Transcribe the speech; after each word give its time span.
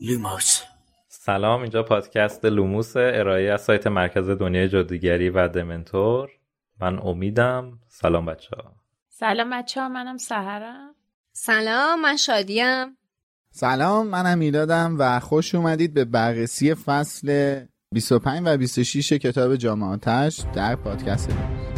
لوموس 0.00 0.62
سلام 1.08 1.62
اینجا 1.62 1.82
پادکست 1.82 2.44
لوموس 2.44 2.96
ارائه 2.96 3.52
از 3.52 3.60
سایت 3.60 3.86
مرکز 3.86 4.28
دنیای 4.28 4.68
جادوگری 4.68 5.30
و 5.30 5.48
دمنتور. 5.48 6.30
من 6.80 6.98
امیدم. 6.98 7.78
سلام 7.88 8.26
بچه 8.26 8.56
ها. 8.56 8.72
سلام 9.08 9.50
بچه 9.50 9.80
ها 9.80 9.88
منم 9.88 10.16
سحرم. 10.16 10.94
سلام 11.32 12.02
من 12.02 12.16
شادیم. 12.16 12.96
سلام 13.50 14.06
منم 14.06 14.38
میلادم 14.38 14.96
و 14.98 15.20
خوش 15.20 15.54
اومدید 15.54 15.94
به 15.94 16.04
بررسی 16.04 16.74
فصل 16.74 17.60
25 17.92 18.42
و 18.44 18.56
26 18.56 19.12
کتاب 19.12 19.56
جام 19.56 19.85
آتش 19.85 20.44
در 20.54 20.76
پادکست 20.76 21.30
لوموس. 21.30 21.77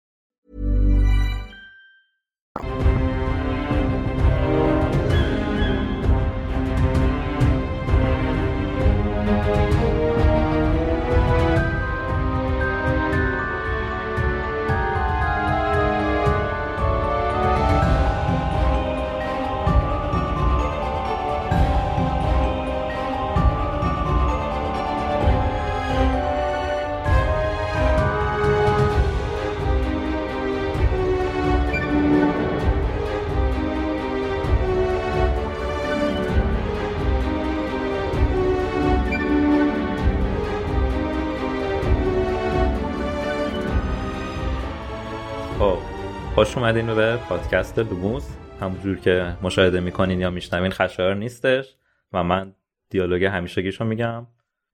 خوش 46.41 46.57
اومدین 46.57 46.95
به 46.95 47.17
پادکست 47.17 47.79
لوموس 47.79 48.23
همونجور 48.61 48.97
که 48.97 49.37
مشاهده 49.41 49.79
می‌کنین 49.79 50.21
یا 50.21 50.29
میشنوین 50.29 50.71
خشایار 50.71 51.15
نیستش 51.15 51.75
و 52.13 52.23
من 52.23 52.55
دیالوگ 52.89 53.23
همیشگیشو 53.23 53.83
میگم. 53.83 54.27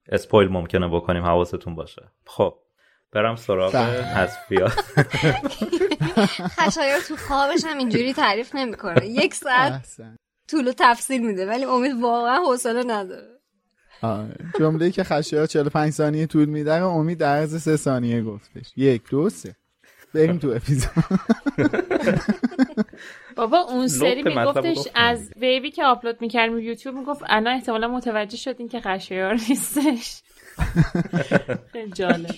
اسپویل 0.09 0.47
ممکنه 0.47 0.87
بکنیم 0.87 1.23
حواستون 1.23 1.75
باشه. 1.75 2.01
خب 2.25 2.53
برم 3.11 3.35
سراغ 3.35 3.75
حذفیات 3.75 4.83
خشایار 6.59 6.99
تو 7.07 7.15
خوابش 7.15 7.63
هم 7.65 7.77
اینجوری 7.77 8.13
تعریف 8.13 8.55
نمی‌کنه. 8.55 9.07
یک 9.07 9.33
ساعت. 9.33 9.97
طول 10.47 10.67
و 10.67 10.73
تفصیل 10.77 11.27
میده 11.27 11.45
ولی 11.45 11.65
امید 11.65 12.01
واقعا 12.01 12.39
حوصله 12.45 12.83
نداره. 12.87 13.39
جمله 14.59 14.91
که 14.91 15.03
خشایار 15.03 15.45
45 15.45 15.93
ثانیه 15.93 16.27
طول 16.27 16.45
میده 16.45 16.73
امید 16.73 17.17
در 17.17 17.35
عرض 17.35 17.61
3 17.61 17.77
ثانیه 17.77 18.23
گفتش. 18.23 18.73
یک 18.77 19.09
دو 19.09 19.29
سه. 19.29 19.55
بریم 20.17 20.37
تو 20.37 20.49
اپیزود. 20.49 20.91
بابا 23.37 23.57
اون 23.57 23.87
سری 23.87 24.23
میگفتش 24.23 24.77
از 24.95 25.31
ویوی 25.35 25.71
که 25.71 25.85
آپلود 25.85 26.21
می‌کردیم 26.21 26.59
یوتیوب 26.59 26.95
می‌گفت 26.95 27.21
الان 27.27 27.53
احتمالا 27.53 27.87
متوجه 27.87 28.37
شدین 28.37 28.67
که 28.67 28.79
خشایار 28.79 29.33
نیستش. 29.33 30.21
خیلی 31.73 31.91
جالب. 31.91 32.35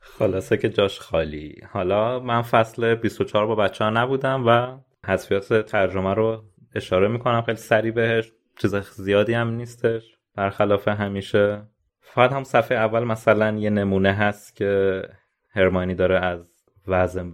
خلاصه 0.00 0.56
که 0.56 0.68
جاش 0.68 1.00
خالی. 1.00 1.54
حالا 1.72 2.20
من 2.20 2.42
فصل 2.42 2.94
24 2.94 3.46
با 3.46 3.54
بچه 3.54 3.84
ها 3.84 3.90
نبودم 3.90 4.46
و 4.46 4.78
حذفیات 5.06 5.66
ترجمه 5.66 6.14
رو 6.14 6.44
اشاره 6.74 7.08
می‌کنم. 7.08 7.42
خیلی 7.42 7.58
سریع 7.58 7.92
بهش. 7.92 8.32
چیز 8.58 8.74
زیادی 8.76 9.34
هم 9.34 9.50
نیستش. 9.50 10.02
برخلاف 10.34 10.88
همیشه. 10.88 11.62
فقط 12.00 12.32
هم 12.32 12.44
صفحه 12.44 12.78
اول 12.78 13.04
مثلا 13.04 13.58
یه 13.58 13.70
نمونه 13.70 14.12
هست 14.12 14.56
که 14.56 15.02
هرمانی 15.54 15.94
داره 15.94 16.18
از 16.18 16.64
وضع 16.86 17.24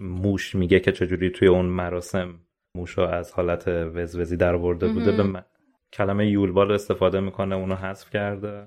موش 0.00 0.54
میگه 0.54 0.80
که 0.80 0.92
چجوری 0.92 1.30
توی 1.30 1.48
اون 1.48 1.66
مراسم 1.66 2.40
موش 2.74 2.90
رو 2.90 3.04
از 3.04 3.32
حالت 3.32 3.68
وزوزی 3.68 4.36
در 4.36 4.56
برده 4.56 4.88
بوده. 4.88 5.12
به 5.12 5.22
م- 5.22 5.44
کلمه 5.92 6.30
یولبال 6.30 6.72
استفاده 6.72 7.20
می‌کنه 7.20 7.54
اونو 7.54 7.74
حذف 7.74 8.10
کرده. 8.10 8.66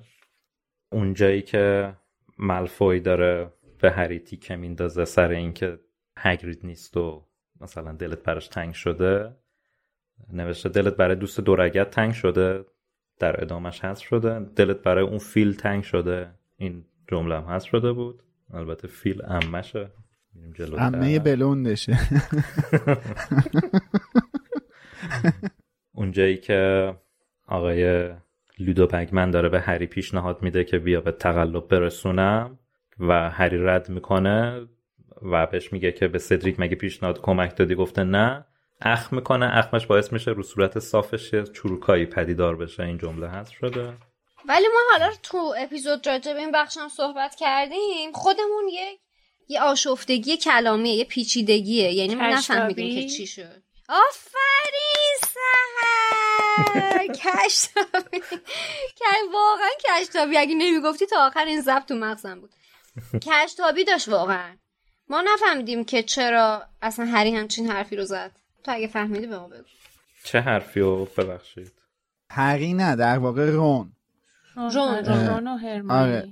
اونجایی 0.92 1.42
که 1.42 1.94
ملفوی 2.38 3.00
داره 3.00 3.52
به 3.80 3.90
هری 3.90 4.18
تیکه 4.18 4.56
میندازه 4.56 5.04
سر 5.04 5.28
اینکه 5.28 5.78
هگرید 6.18 6.60
نیست 6.66 6.96
و 6.96 7.26
مثلا 7.60 7.92
دلت 7.92 8.22
براش 8.22 8.48
تنگ 8.48 8.74
شده. 8.74 9.36
نوشته 10.32 10.68
دلت 10.68 10.96
برای 10.96 11.16
دوست 11.16 11.40
دورگت 11.40 11.90
تنگ 11.90 12.12
شده. 12.12 12.64
در 13.18 13.42
ادامش 13.42 13.84
هست 13.84 14.02
شده. 14.02 14.40
دلت 14.40 14.82
برای 14.82 15.04
اون 15.04 15.18
فیل 15.18 15.54
تنگ 15.54 15.82
شده. 15.82 16.30
این 16.56 16.84
جمله 17.08 17.36
هم 17.36 17.44
هست 17.44 17.66
شده 17.66 17.92
بود. 17.92 18.22
البته 18.54 18.88
فیل 18.88 19.22
امشه. 19.24 19.90
عمه 20.78 21.18
بلوندشه. 21.18 21.98
اونجایی 25.92 26.36
که 26.36 26.94
آقای 27.46 28.10
لودو 28.58 28.86
بگمن 28.86 29.30
داره 29.30 29.48
به 29.48 29.60
هری 29.60 29.86
پیشنهاد 29.86 30.42
میده 30.42 30.64
که 30.64 30.78
بیا 30.78 31.00
به 31.00 31.12
تقلب 31.12 31.68
برسونم 31.68 32.58
و 32.98 33.30
هری 33.30 33.58
رد 33.58 33.88
می‌کنه 33.88 34.66
و 35.22 35.46
بهش 35.46 35.72
میگه 35.72 35.92
که 35.92 36.08
به 36.08 36.18
سدریک 36.18 36.60
مگه 36.60 36.76
پیشنهاد 36.76 37.20
کمک 37.20 37.56
دادی؟ 37.56 37.74
گفته 37.74 38.04
نه. 38.04 38.44
اخ 38.80 39.12
می‌کنه. 39.12 39.58
اخمش 39.58 39.86
باعث 39.86 40.12
میشه 40.12 40.30
رو 40.30 40.42
صورت 40.42 40.78
صافش 40.78 41.34
چروکایی 41.34 42.06
پدیدار 42.06 42.56
بشه. 42.56 42.82
این 42.82 42.98
جمله 42.98 43.28
هست 43.28 43.50
شده. 43.50 43.92
ولی 44.44 44.66
ما 44.66 44.80
حالا 44.90 45.14
تو 45.22 45.54
اپیزود 45.58 46.06
راجع 46.06 46.32
به 46.32 46.38
این 46.38 46.52
بخش 46.52 46.78
هم 46.78 46.88
صحبت 46.88 47.34
کردیم 47.34 48.12
خودمون 48.12 48.68
یک 48.68 49.00
یه 49.48 49.60
آشفتگی 49.60 50.36
کلامیه 50.36 50.94
یه 50.94 51.04
پیچیدگیه. 51.04 51.92
یعنی 51.92 52.14
ما؟ 52.14 52.26
نفهمیدیم 52.26 53.00
که 53.02 53.08
چی 53.08 53.26
شد. 53.26 53.62
آفرین 53.88 55.16
سهر 55.20 57.06
کشتابی. 57.24 58.20
که 58.96 59.04
واقعا 59.32 59.68
کشتابی. 60.00 60.36
اگه 60.36 60.54
نمی‌گفتی 60.54 61.06
تا 61.06 61.26
آخر 61.26 61.44
این 61.44 61.60
ضبط 61.60 61.88
تو 61.88 61.94
مغزم 61.94 62.40
بود. 62.40 62.50
کشتابی 63.22 63.84
داشت 63.84 64.08
واقعا. 64.08 64.56
ما 65.08 65.22
نفهمیدیم 65.22 65.84
که 65.84 66.02
چرا 66.02 66.62
اصلا 66.82 67.04
هری 67.06 67.34
همچین 67.34 67.70
حرفی 67.70 67.96
رو 67.96 68.04
زد. 68.04 68.32
تو 68.64 68.72
اگه 68.74 68.88
فهمیدی 68.88 69.26
به 69.26 69.38
ما 69.38 69.48
بگو. 69.48 69.64
چه 70.24 70.40
حرفی 70.40 70.80
رو 70.80 71.04
ببخشید؟ 71.04 71.72
هری 72.30 72.74
نه 72.74 72.96
در 72.96 73.18
واقع 73.18 73.50
رون. 73.50 73.93
رون، 74.56 75.04
رون 75.04 75.26
رون 75.26 75.46
و 75.46 75.56
هرمانی. 75.56 76.00
آره. 76.00 76.28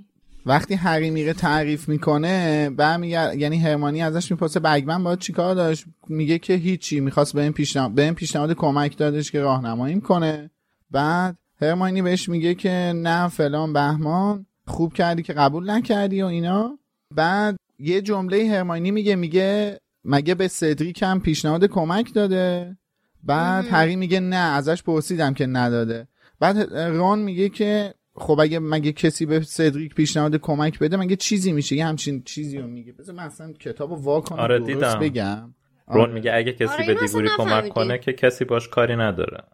وقتی 0.47 0.75
هری 0.75 1.11
میره 1.11 1.33
تعریف 1.33 1.89
می‌کنه 1.89 2.71
برمیگرد 2.71 3.39
یعنی 3.39 3.59
هرمانی 3.59 4.03
ازش 4.03 4.31
می‌پرسه 4.31 4.61
بگمن 4.61 5.05
باید 5.05 5.19
چیکار 5.19 5.55
داشت؟ 5.55 5.85
میگه 6.09 6.39
که 6.39 6.55
هیچی 6.55 7.01
می‌خواست 7.01 7.35
به 7.35 7.43
این 7.43 7.53
پیشنهاد 7.53 7.91
به 7.91 8.03
این 8.03 8.15
پیشنهاد 8.15 8.53
کمک 8.53 8.97
دادش 8.97 9.31
که 9.31 9.41
راهنماییم 9.41 10.01
کنه. 10.01 10.51
بعد 10.91 11.37
هرمانی 11.61 12.03
بهش 12.03 12.29
میگه 12.29 12.55
که 12.55 12.93
نه 12.97 13.29
فلان 13.29 13.73
بهمان 13.73 14.47
خوب 14.67 14.93
کردی 14.93 15.23
که 15.23 15.33
قبول 15.33 15.71
نکردی 15.71 16.23
و 16.23 16.27
اینا. 16.27 16.79
بعد 17.11 17.57
یه 17.79 18.01
جمله 18.01 18.51
هرمانی 18.51 18.91
میگه 18.91 19.17
میگه 19.17 19.81
مگه 20.05 20.35
به 20.35 20.49
سدریک 20.49 21.03
هم 21.03 21.21
پیشنهاد 21.21 21.65
کمک 21.65 22.15
داده؟ 22.15 22.77
بعد 23.23 23.67
هری 23.71 23.97
میگه 23.97 24.21
نه 24.21 24.37
ازش 24.37 24.83
پرسیدم 24.83 25.35
که 25.35 25.47
نداده. 25.47 26.09
بعد 26.41 26.75
رون 26.75 27.19
میگه 27.19 27.49
که 27.49 27.95
خب 28.15 28.41
اگه 28.41 28.59
مگه 28.59 28.93
کسی 28.93 29.27
به 29.27 29.41
سدریک 29.41 29.95
پیشنهاد 29.95 30.37
کمک 30.37 30.79
بده 30.79 30.97
مگه 30.97 31.17
چیزی 31.17 31.53
میشه؟ 31.53 31.77
یه 31.77 31.87
همچین 31.87 32.23
چیزی 32.23 32.59
رو 32.59 32.67
میگه. 32.67 32.93
بذار 32.93 33.15
من 33.15 33.23
اصلا 33.23 33.53
کتاب 33.53 33.91
رو 33.91 33.97
وا 33.97 34.21
کنم 34.21 34.39
آره، 34.39 34.59
درست 34.59 34.69
دیدم. 34.75 34.99
بگم. 35.01 35.55
رون 35.89 36.01
آره. 36.01 36.13
میگه 36.13 36.33
اگه 36.35 36.53
کسی 36.53 36.65
آره، 36.65 36.87
به 36.87 36.95
دیگوری 37.07 37.29
کمک. 37.37 37.69
کنه 37.69 37.99
که 37.99 38.13
کسی 38.13 38.45
باش 38.45 38.69
کاری 38.69 38.97
نداره. 38.97 39.45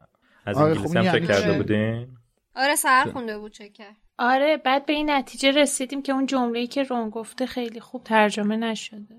از 0.47 0.57
آره، 0.57 0.67
انگلیسی 0.67 0.89
خب 0.89 0.97
هم 0.97 1.03
این 1.03 1.13
فکر 1.13 1.23
یعنی 1.31 1.43
کرده؟ 1.43 1.57
بودین؟ 1.57 2.09
آره 2.57 2.75
سر 2.75 3.05
خونده 3.13 3.39
بود 3.39 3.53
چک 3.53 3.73
کرد 3.73 3.97
آره 4.19 4.57
بعد 4.57 4.87
به 4.87 4.93
این 4.93 5.11
نتیجه 5.11 5.51
رسیدیم 5.51 6.03
که 6.03 6.13
اون 6.13 6.27
جمله‌ای 6.27 6.67
که 6.67 6.83
رون 6.83 7.11
گفته 7.11 7.47
خیلی 7.47 7.81
خوب 7.81 8.05
ترجمه 8.05 8.57
نشده. 8.57 9.17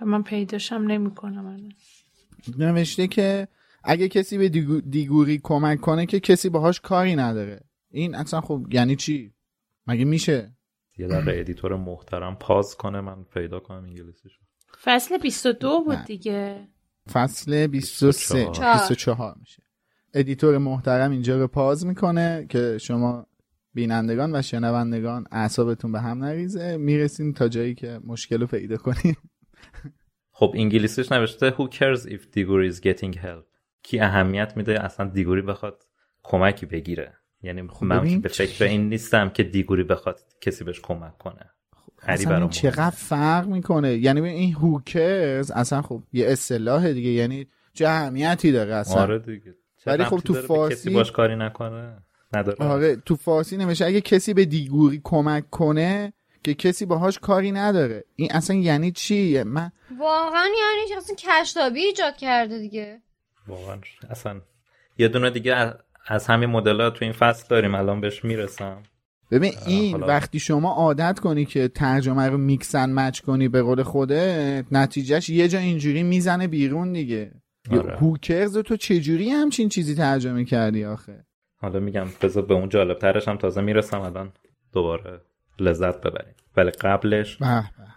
من 0.00 0.22
پیداشم 0.22 0.74
نمی‌کنم 0.86 1.46
الان. 1.46 1.72
نوشته 2.58 3.06
که 3.06 3.48
اگه 3.84 4.08
کسی 4.08 4.38
به 4.38 4.48
دیگو- 4.48 4.80
دیگوری 4.90 5.40
کمک 5.42 5.80
کنه 5.80 6.06
که 6.06 6.20
کسی 6.20 6.48
باهاش 6.48 6.80
کاری 6.80 7.16
نداره. 7.16 7.60
این 7.94 8.14
اصلا 8.14 8.40
خب 8.40 8.66
یعنی 8.70 8.96
چی؟ 8.96 9.34
مگه 9.86 10.04
میشه؟ 10.04 10.56
یه 10.98 11.06
دقیقه 11.06 11.40
editor 11.40 11.76
محترم 11.76 12.34
pause 12.34 12.76
کنه 12.76 13.00
من 13.00 13.24
پیدا 13.24 13.60
کنم 13.60 13.84
انگلیسیشو. 13.84 14.40
فصل 14.82 15.18
22 15.18 15.80
بود 15.80 15.94
نه. 15.94 16.04
دیگه. 16.04 16.68
فصل 17.12 17.66
23 17.66 18.36
24. 18.36 18.78
24 18.78 19.36
میشه. 19.40 19.62
editor 20.14 20.58
محترم 20.58 21.10
اینجا 21.10 21.40
رو 21.40 21.48
pause 21.48 21.86
می‌کنه 21.86 22.46
که 22.48 22.78
شما 22.78 23.26
بینندگان 23.74 24.36
و 24.36 24.42
شنوندگان 24.42 25.26
اعصابتون 25.30 25.92
به 25.92 26.00
هم 26.00 26.24
نریزه. 26.24 26.76
می‌رسیم 26.76 27.32
تا 27.32 27.48
جایی 27.48 27.74
که 27.74 28.00
مشکل 28.04 28.40
رو 28.40 28.46
پیدا 28.46 28.76
کنیم. 28.76 29.16
خب 30.30 30.52
انگلیسیش 30.54 31.12
نوشته 31.12 31.50
Who 31.50 31.68
cares 31.68 32.06
if 32.06 32.20
Diggory 32.20 32.74
is 32.74 32.80
getting 32.80 33.18
help 33.18 33.44
کی 33.82 34.00
اهمیت 34.00 34.56
میده؟ 34.56 34.84
اصلا 34.84 35.06
دیگوری 35.10 35.42
بخواد 35.42 35.82
کمکی 36.22 36.66
بگیره. 36.66 37.14
یعنی 37.44 37.62
من 37.62 37.68
خب 37.68 37.98
ببین 37.98 38.20
به 38.20 38.28
فکر 38.28 38.64
این 38.64 38.88
نیستم 38.88 39.28
که 39.28 39.42
دیگوری 39.42 39.82
بخواد 39.82 40.20
کسی 40.40 40.64
بهش 40.64 40.80
کمک 40.80 41.18
کنه. 41.18 41.50
خیلی 41.98 42.12
اصلا 42.12 42.36
این 42.38 42.48
چقدر 42.48 42.90
فرق 42.90 43.46
می‌کنه؟ 43.46 43.94
یعنی 43.94 44.28
این 44.28 44.54
هوکرز 44.54 45.50
اصلا 45.50 45.82
خب 45.82 46.02
یه 46.12 46.26
اصطلاح 46.26 46.92
دیگه 46.92 47.10
یعنی 47.10 47.46
چه 47.72 47.88
اهمیتی 47.88 48.52
داره 48.52 48.74
اصلا؟ 48.74 49.02
آره 49.02 49.18
دیگه. 49.18 49.54
ولی 49.86 50.04
خب 50.04 50.18
تو 50.18 50.34
فارسی- 50.34 50.72
کسی 50.72 50.90
باش 50.90 51.12
کاری 51.12 51.36
نکنه؟ 51.36 51.96
نداره. 52.32 52.64
آره 52.64 52.96
تو 52.96 53.16
فارسی 53.16 53.56
نمیشه 53.56 53.84
اگه 53.84 54.00
کسی 54.00 54.34
به 54.34 54.44
دیگوری 54.44 55.00
کمک 55.04 55.50
کنه 55.50 56.12
که 56.44 56.54
کسی 56.54 56.86
باهاش 56.86 57.18
کاری 57.18 57.52
نداره. 57.52 58.04
این 58.16 58.28
اصلا 58.32 58.56
یعنی 58.56 58.92
چی 58.92 59.42
من 59.42 59.72
واقعا 59.98 60.44
یعنی؟ 60.44 60.96
اصلا 60.96 61.16
کشتابی 61.16 61.80
ایجاد 61.80 62.16
کرده 62.16 62.58
دیگه. 62.58 63.02
واقعا. 63.46 63.78
اصلا 64.10 64.40
یه 64.98 65.08
دونه 65.08 65.30
دیگه 65.30 65.74
از- 66.06 66.26
همین 66.26 66.50
مدل 66.50 66.80
ها 66.80 66.90
تو 66.90 67.04
این 67.04 67.12
فصل 67.12 67.46
داریم 67.48 67.74
الان 67.74 68.00
بهش 68.00 68.24
می‌رسم 68.24 68.82
ببین 69.30 69.52
این 69.66 69.92
حالا- 69.92 70.06
وقتی 70.06 70.38
شما 70.38 70.70
عادت 70.74 71.18
کنی 71.18 71.44
که 71.44 71.68
ترجمه 71.68 72.28
رو 72.28 72.38
میکسن 72.38 72.92
مچ 72.92 73.20
کنی 73.20 73.48
به 73.48 73.62
قول 73.62 73.82
خودت 73.82 74.64
نتیجهش 74.72 75.28
یه 75.30 75.48
جا 75.48 75.58
اینجوری 75.58 76.02
می‌زنه 76.02 76.46
بیرون 76.46 76.92
دیگه 76.92 77.30
آره. 77.70 77.96
هوکرز 77.96 78.58
تو 78.58 78.76
چجوری 78.76 79.30
همچین 79.30 79.68
چیزی 79.68 79.94
ترجمه 79.94 80.44
کردی 80.44 80.84
آخه 80.84 81.24
حالا 81.60 81.80
میگم 81.80 82.06
بذار 82.22 82.44
به 82.44 82.54
اون 82.54 82.68
جالب 82.68 82.98
ترش 82.98 83.28
هم 83.28 83.36
تازه 83.36 83.60
می‌رسم 83.60 84.00
الان 84.00 84.32
دوباره 84.72 85.20
لذت 85.60 86.00
ببریم 86.00 86.34
ولی 86.56 86.70
قبلش. 86.70 87.38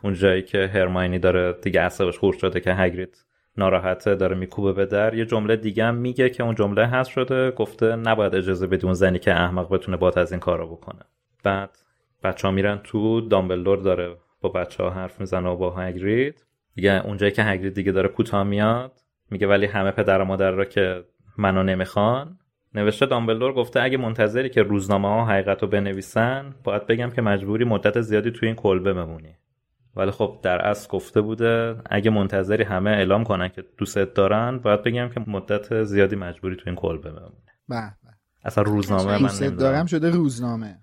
اون 0.03 0.13
جایی 0.13 0.41
که 0.41 0.69
هرماینی 0.73 1.19
داره 1.19 1.53
دیگه 1.61 1.81
اعصابش 1.81 2.17
خورد 2.17 2.37
شده 2.37 2.59
که 2.59 2.73
هگرید 2.73 3.25
ناراحته 3.57 4.15
داره 4.15 4.35
میکوبه 4.35 4.73
به 4.73 4.85
در. 4.85 5.13
یه 5.13 5.25
جمله 5.25 5.55
دیگه 5.55 5.85
هم 5.85 5.95
میگه 5.95 6.29
که 6.29 6.43
اون 6.43 6.55
جمله 6.55 6.85
هست 6.85 7.09
شده 7.09 7.51
گفته 7.51 7.95
نباید 7.95 8.35
اجازه 8.35 8.67
بدی 8.67 8.85
اون 8.85 8.93
زنی 8.93 9.19
که 9.19 9.33
احمق 9.33 9.73
بتونه 9.73 9.97
بات 9.97 10.17
از 10.17 10.31
این 10.31 10.39
کارا 10.39 10.65
بکنه. 10.65 11.01
بعد 11.43 11.77
بچه 12.23 12.47
ها 12.47 12.53
میرن 12.53 12.79
تو 12.83 13.21
دامبلدور 13.21 13.77
داره 13.77 14.15
با 14.41 14.49
بچه 14.49 14.83
ها 14.83 14.89
حرف 14.89 15.19
می‌زنه 15.19 15.49
و 15.49 15.55
با 15.55 15.75
هگرید 15.75 16.45
دیگه 16.75 17.05
اونجایی 17.05 17.31
که 17.31 17.43
هگرید 17.43 17.73
دیگه 17.73 17.91
داره 17.91 18.09
کوتاه 18.09 18.43
میاد. 18.43 18.91
میگه 19.31 19.47
ولی 19.47 19.65
همه 19.65 19.91
پدر 19.91 20.21
و 20.21 20.25
مادر 20.25 20.51
را 20.51 20.65
که 20.65 21.03
منو 21.37 21.63
نمی‌خوان. 21.63 22.37
نوشته 22.73 23.05
دامبلدور 23.05 23.53
گفته 23.53 23.81
اگه 23.81 23.97
منتظری 23.97 24.49
که 24.49 24.63
روزنامه 24.63 25.07
ها 25.07 25.25
حقیقت 25.25 25.61
رو 25.61 25.67
بنویسن 25.67 26.55
باید 26.63 26.87
بگم 26.87 27.09
که 27.09 27.21
مجبوری 27.21 27.65
مدت 27.65 28.01
زیادی 28.01 28.31
تو 28.31 28.45
این 28.45 28.55
کلبه 28.55 28.93
بمونی. 28.93 29.35
ولی 29.97 30.11
خب 30.11 30.39
در 30.43 30.67
اصل 30.67 30.87
گفته 30.89 31.21
بوده 31.21 31.75
اگه 31.89 32.11
منتظری 32.11 32.63
همه 32.63 32.89
اعلام 32.89 33.23
کنن 33.23 33.49
که 33.49 33.63
دوستت 33.77 34.13
دارن 34.13 34.59
باید 34.59 34.83
بگم 34.83 35.09
که 35.09 35.21
مدت 35.27 35.83
زیادی 35.83 36.15
مجبوری 36.15 36.55
تو 36.55 36.63
این 36.65 36.75
کلبه 36.75 37.09
بمونی. 37.11 37.35
به 37.69 37.75
به. 37.75 38.13
اصلا 38.43 38.63
روزنامه 38.63 39.11
من 39.11 39.17
دوست 39.17 39.43
دارم 39.43 39.85
شده 39.85 40.09
روزنامه. 40.09 40.79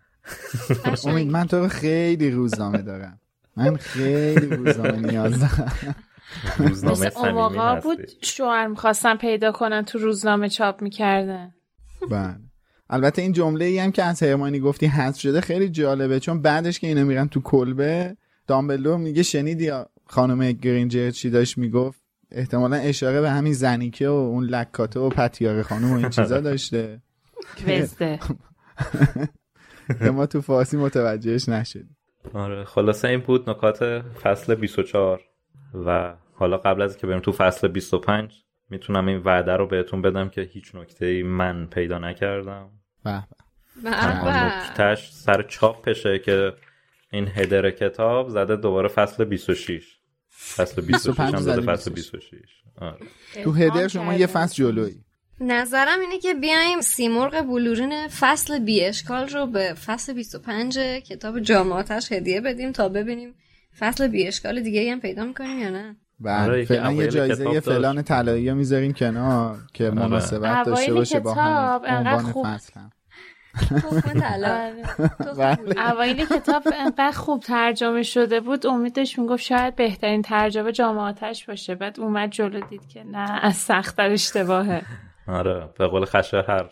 امید 1.05 1.31
من 1.31 1.46
تو 1.46 1.58
رو 1.58 1.69
خیلی 1.69 2.31
روزنامه 2.31 2.82
دارم. 2.82 3.20
من 3.56 3.76
خیلی 3.76 4.46
روزنامه 4.46 5.11
نیاز 5.11 5.40
دارم. 5.40 5.94
روزنامه 6.58 7.11
صمیمی 7.11 7.81
بود 7.82 8.08
شوهر 8.22 8.66
می‌خواستن 8.66 9.16
پیدا 9.16 9.52
کنن 9.52 9.84
تو 9.84 9.99
روزنامه 9.99 10.49
چاپ 10.49 10.82
می‌کردن. 10.82 11.55
بله. 12.11 12.37
البته 12.90 13.22
این 13.22 13.32
جمله 13.32 13.64
ای 13.64 13.78
هم 13.78 13.93
که 13.93 14.02
از 14.02 14.22
هرمانی 14.22 14.61
گفتی 14.61 14.87
حذف 14.87 15.20
شده 15.20 15.40
خیلی 15.40 15.69
جالبه 15.69 16.20
چون 16.20 16.43
بعدش 16.43 16.78
که 16.78 16.87
اینا 16.87 17.05
میرن 17.05 17.28
تو 17.28 17.40
کلبه 17.40 18.16
دامبلدور 18.46 18.96
میگه 18.96 19.23
شنیدی 19.23 19.70
خانم 20.06 20.52
گرینجر 20.52 21.11
چی 21.11 21.31
داشت 21.31 21.58
می‌گفت؟ 21.58 22.02
احتمالا 22.31 22.76
اشاره 22.76 23.20
به 23.20 23.31
همین 23.31 23.52
زنیکه 23.52 24.08
و 24.08 24.12
اون 24.12 24.44
لکاته 24.44 25.00
و 25.00 25.09
پتیاره 25.09 25.62
خانم 25.62 25.92
و 25.92 25.97
این 25.97 26.11
چیزا 26.11 26.40
داشته. 26.40 27.02
وزده 27.68 28.21
که 29.99 30.11
ما 30.11 30.26
تو 30.26 30.40
فارسی 30.40 30.76
متوجهش 30.76 31.49
نشدیم 31.49 31.97
آره 32.35 32.64
خلاصه 32.64 33.09
این 33.09 33.21
بود 33.21 33.50
نکات 33.50 33.83
فصل 34.23 34.54
24 34.54 35.21
و 35.87 36.14
حالا 36.33 36.57
قبل 36.57 36.83
از 36.83 36.97
که 36.97 37.07
بریم 37.07 37.21
تو 37.21 37.33
فصل 37.33 37.68
25 37.68 38.45
می‌تونم 38.71 39.09
این 39.09 39.18
وعده 39.18 39.52
رو 39.52 39.66
بهتون 39.66 40.02
بدم 40.02 40.28
که 40.28 40.40
هیچ 40.40 40.75
نکته 40.75 41.07
ای 41.07 41.23
من 41.23 41.66
پیدا 41.66 41.99
نکردم. 41.99 42.71
به 43.04 43.25
به. 43.85 43.90
تنها 43.90 44.25
به. 44.25 44.57
نکتهش 44.57 45.12
سر 45.12 45.42
چاپشه 45.42 46.18
که 46.18 46.52
این 47.14 47.28
هدر 47.35 47.71
کتاب 47.71 48.28
زده 48.28 48.56
دوباره 48.56 48.88
فصل 48.88 49.25
26 49.25 49.99
فصل 50.56 50.83
26 50.83 51.21
هم 51.21 51.30
25 51.30 51.37
زده 51.37 51.61
فصل 51.61 51.90
26. 51.90 52.30
26 52.30 52.49
آره. 52.80 52.97
تو 53.44 53.52
هدر 53.52 53.88
شما 53.88 54.14
یه 54.14 54.26
فصل 54.26 54.54
جلویی 54.54 55.04
نظرم 55.40 56.00
اینه 56.00 56.18
که 56.18 56.35
بیایم 56.35 56.80
سیمرغ 56.80 57.42
بلورین 57.42 58.09
فصل 58.09 58.59
بی 58.59 58.85
اشکال 58.85 59.28
رو 59.28 59.47
به 59.47 59.75
فصل 59.75 60.12
25 60.12 60.78
کتاب 60.78 61.40
جامعاتش 61.40 62.12
هدیه 62.12 62.40
بدیم 62.40 62.73
تا 62.73 62.88
ببینیم 62.88 63.35
فصل 63.78 64.09
بی 64.09 64.26
اشکال 64.26 64.61
دیگه 64.61 64.92
هم 64.92 65.00
پیدا 65.00 65.25
می‌کنیم 65.25 65.59
یا 65.59 65.71
نه 65.71 65.97
بله 66.21 66.64
فعلا 66.64 66.92
یه 66.92 67.09
جایزه. 67.09 67.61
فلان 67.61 68.02
طلایی 68.02 68.50
رو 68.50 68.56
می‌ذاریم 68.56 68.92
کنار 68.92 69.59
که 69.75 69.85
آره. 69.85 69.94
مناسبت 69.94 70.66
داشته 70.66 70.94
باشه 70.94 71.21
با 71.21 71.33
انقدر 71.33 72.14
عنوان 72.14 72.44
فصل 72.44 72.80
هم 72.80 72.90
طلا 74.20 74.73
آره. 75.38 75.94
بله. 75.99 76.26
کتاب 76.26 76.62
انقدر 76.78 77.11
خوب 77.11 77.42
ترجمه 77.42 78.02
شده 78.02 78.40
بود. 78.40 78.66
امیدش 78.66 79.18
می‌گفت 79.18 79.42
شاید 79.42 79.76
بهترین 79.76 80.23
ترجمه 80.23 80.73
جامعاتش 80.73 81.46
باشه. 81.46 81.75
بعد 81.75 82.00
اومد 82.00 82.30
جلو 82.30 82.61
دید 82.61 82.88
که 82.88 83.04
نه 83.04 83.44
از 83.44 83.56
سختتر 83.56 84.11
اشتباهه. 84.11 84.82
آره. 85.28 85.68
به 85.78 85.87
قول 85.87 86.04
خشه 86.04 86.44
هر 86.49 86.66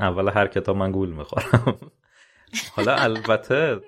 اول 0.00 0.28
هر 0.28 0.46
کتاب 0.46 0.76
من 0.76 0.92
گول 0.92 1.08
می‌خورم. 1.08 1.78
حالا 2.76 2.94
البته 2.94 3.80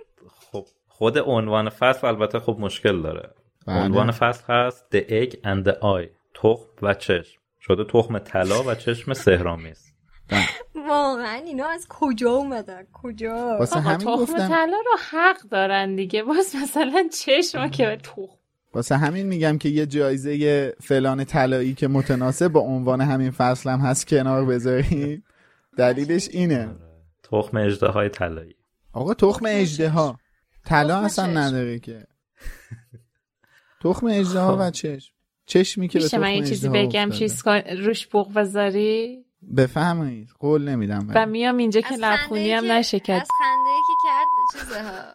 خب 0.52 0.64
خود 0.88 1.18
عنوان 1.18 1.68
فصل 1.68 2.06
البته 2.06 2.38
خب 2.38 2.56
مشکل 2.60 3.02
داره. 3.02 3.30
بله. 3.66 3.76
عنوان 3.76 4.10
فصل 4.10 4.52
هست 4.52 4.86
The 4.96 5.00
Egg 5.00 5.32
and 5.32 5.68
the 5.68 5.74
Eye 5.74 6.08
تخم 6.34 6.66
و 6.82 6.94
چشم. 6.94 7.40
شده 7.60 7.84
تخم 7.84 8.18
طلا 8.18 8.62
و 8.62 8.74
چشم 8.74 9.12
سهرامیز 9.12 9.85
واقعا 10.88 11.34
اینا 11.34 11.66
از 11.66 11.86
کجا 11.88 12.32
اومدن؟ 12.32 12.86
کجا؟ 12.92 13.56
واسه 13.58 13.80
همین 13.80 14.06
گفتم. 14.06 14.48
طلا 14.48 14.76
رو 14.86 14.98
حق 15.10 15.40
دارن 15.50 15.96
دیگه. 15.96 16.22
باز 16.22 16.56
مثلا 16.62 17.08
چشم 17.12 17.68
که 17.68 17.86
به 17.86 17.96
تخم. 17.96 18.36
واسه 18.74 18.96
همین 18.96 19.26
میگم 19.26 19.58
که 19.58 19.68
یه 19.68 19.86
جایزه 19.86 20.74
فلان 20.80 21.24
طلایی 21.24 21.74
که 21.74 21.88
متناسب 21.88 22.48
با 22.48 22.60
عنوان 22.60 23.00
همین 23.00 23.30
فصل 23.30 23.70
هم 23.70 23.80
هست 23.80 24.06
کنار 24.06 24.44
بذاریم. 24.44 25.24
دلیلش 25.78 26.28
اینه. 26.32 26.76
تخم 27.22 27.56
اجده 27.56 27.86
های 27.86 28.08
طلایی. 28.08 28.54
آقا 28.92 29.14
تخم 29.14 29.46
اجده 29.48 29.88
ها 29.88 30.18
طلا 30.64 30.98
اصلا. 30.98 31.26
نداره 31.26 31.78
که. 31.78 32.06
تخم 33.82 34.06
اجده 34.06 34.40
ها 34.40 34.56
و 34.60 34.70
چشم. 34.70 35.12
چشمی 35.46 35.88
که 35.88 35.98
به 35.98 36.08
تخم 36.08 36.20
من 36.20 36.32
یه 36.32 36.44
چیزی 36.44 36.68
بگم. 36.68 37.10
چیز 37.10 37.42
روش 37.78 38.06
بوق 38.06 38.34
بذاری؟ 38.34 39.25
بفهمید 39.56 40.28
قول 40.38 40.68
نمیدم 40.68 41.08
و 41.08 41.12
ولی. 41.12 41.30
میام 41.30 41.56
اینجا 41.56 41.80
که 41.80 41.94
لبخونی 41.94 42.52
هم 42.52 42.72
نشه 42.72 43.00
کرد 43.00 43.20
از 43.20 43.28
خنده 43.38 43.70
که 43.86 43.92
کرد 44.04 44.26
چیزه 44.52 44.82
ها 44.82 45.12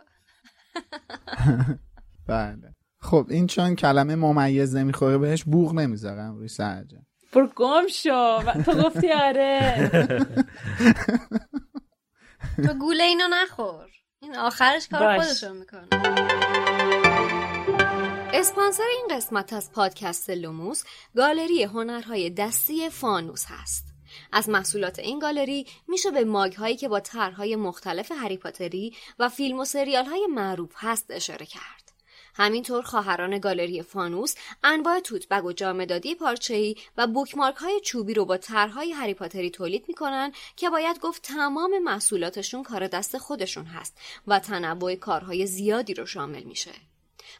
بله. 2.27 2.75
خب 3.00 3.25
این 3.29 3.47
چون 3.47 3.75
کلمه 3.75 4.15
ممیز 4.15 4.75
نمی‌خوره 4.75 5.17
بهش 5.17 5.43
بوغ 5.43 5.73
نمی‌ذارم 5.73 6.35
روی 6.35 6.47
سرجه 6.47 6.97
برو 7.33 7.47
گم 7.55 7.88
شو. 7.88 8.41
و 8.47 8.63
تو 8.63 8.73
گفتی 8.83 9.11
آره. 9.11 9.89
تو 12.55 12.73
گوله 12.73 13.03
اینو 13.03 13.23
نخور. 13.31 13.88
این 14.21 14.38
آخرش 14.38 14.88
کار. 14.88 15.19
خودشو 15.19 15.53
می‌کنه. 15.53 15.88
اسپانسر 18.33 18.83
این 18.97 19.17
قسمت 19.17 19.53
از 19.53 19.71
پادکست 19.71 20.29
لوموس 20.29 20.83
گالری 21.15 21.63
هنرهای 21.63 22.29
دستی 22.29 22.89
فانوس 22.89 23.45
هست. 23.47 23.90
از 24.31 24.50
محصولات 24.50 25.00
این 25.00 25.19
گالری 25.19 25.67
میشه 25.88 26.11
به 26.11 26.23
ماگ 26.23 26.53
هایی 26.53 26.75
که 26.75 26.88
با 26.88 27.00
طرحهای 27.00 27.55
مختلف 27.55 28.11
هری 28.11 28.38
پاتری 28.38 28.95
و 29.19 29.29
فیلم 29.29 29.59
و 29.59 29.65
سریال 29.65 30.05
های 30.05 30.27
معروف 30.27 30.71
هست 30.75 31.05
اشاره 31.09 31.45
کرد. 31.45 31.91
همینطور 32.35 32.81
خواهران 32.81 33.39
گالری 33.39 33.81
فانوس 33.81 34.35
انواع 34.63 35.00
توت 35.00 35.27
بگ 35.27 35.45
و 35.45 35.53
جامدادی 35.53 36.15
پارچه‌ای 36.15 36.75
و 36.97 37.07
بوکمارک 37.07 37.55
های 37.55 37.79
چوبی 37.83 38.13
رو 38.13 38.25
با 38.25 38.38
طرحهای 38.38 38.91
هری 38.91 39.13
پاتری 39.13 39.50
تولید 39.50 39.85
می‌کنن 39.88 40.31
که 40.55 40.69
باید 40.69 41.00
گفت 41.00 41.21
تمام 41.21 41.79
محصولاتشون 41.79 42.63
کار 42.63 42.88
دست 42.88 43.17
خودشون 43.17 43.65
هست 43.65 43.97
و 44.27 44.39
تنوع 44.39 44.95
کارهای 44.95 45.47
زیادی 45.47 45.93
رو 45.93 46.05
شامل 46.05 46.43
میشه. 46.43 46.90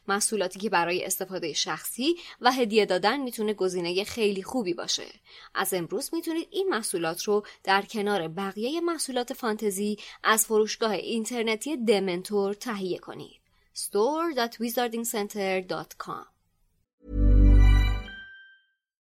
محصولاتی 0.07 0.60
که 0.60 0.69
برای 0.69 1.05
استفاده 1.05 1.53
شخصی 1.53 2.15
و 2.41 2.51
هدیه 2.51 2.86
دادن 2.86 3.19
می‌تونه 3.19 3.53
گزینه 3.53 4.03
خیلی 4.03 4.43
خوبی 4.43 4.74
باشه. 4.74 5.07
از 5.55 5.74
امروز 5.74 6.10
می‌تونید 6.13 6.48
این 6.51 6.69
محصولات 6.69 7.24
رو 7.24 7.45
در 7.63 7.81
کنار 7.81 8.27
بقیه 8.27 8.81
محصولات 8.81 9.33
فانتزی 9.33 9.98
از 10.24 10.45
فروشگاه 10.45 10.91
اینترنتی 10.91 11.77
دمنتور 11.77 12.53
تهیه 12.53 12.98
کنید. 12.98 13.41
store.wizardingcenter.com 13.75 16.40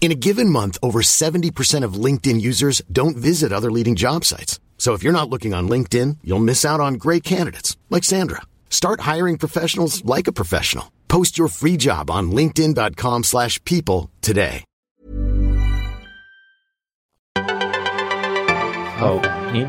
In 0.00 0.12
a 0.12 0.20
given 0.28 0.48
month, 0.48 0.78
over 0.82 1.00
70% 1.02 1.82
of 1.82 1.94
LinkedIn 2.04 2.40
users 2.40 2.80
don't 2.92 3.16
visit 3.16 3.52
other 3.52 3.72
leading 3.72 3.96
job 3.96 4.24
sites. 4.24 4.60
So 4.78 4.92
if 4.94 5.02
you're 5.02 5.20
not 5.20 5.28
looking 5.28 5.52
on 5.52 5.68
LinkedIn, 5.68 6.18
you'll 6.22 6.48
miss 6.50 6.64
out 6.64 6.78
on 6.78 6.94
great 6.94 7.24
candidates 7.24 7.76
like 7.90 8.04
Sandra. 8.04 8.42
Start 8.70 9.00
hiring 9.00 9.36
professionals 9.36 10.04
like 10.04 10.28
a 10.28 10.32
professional. 10.32 10.92
Post 11.08 11.38
your 11.38 11.48
free 11.48 11.76
job 11.76 12.08
on 12.08 12.30
linkedin.com/people 12.30 13.22
slash 13.24 13.54
people 13.64 14.10
today. 14.20 14.62
خب 19.00 19.20
این 19.52 19.68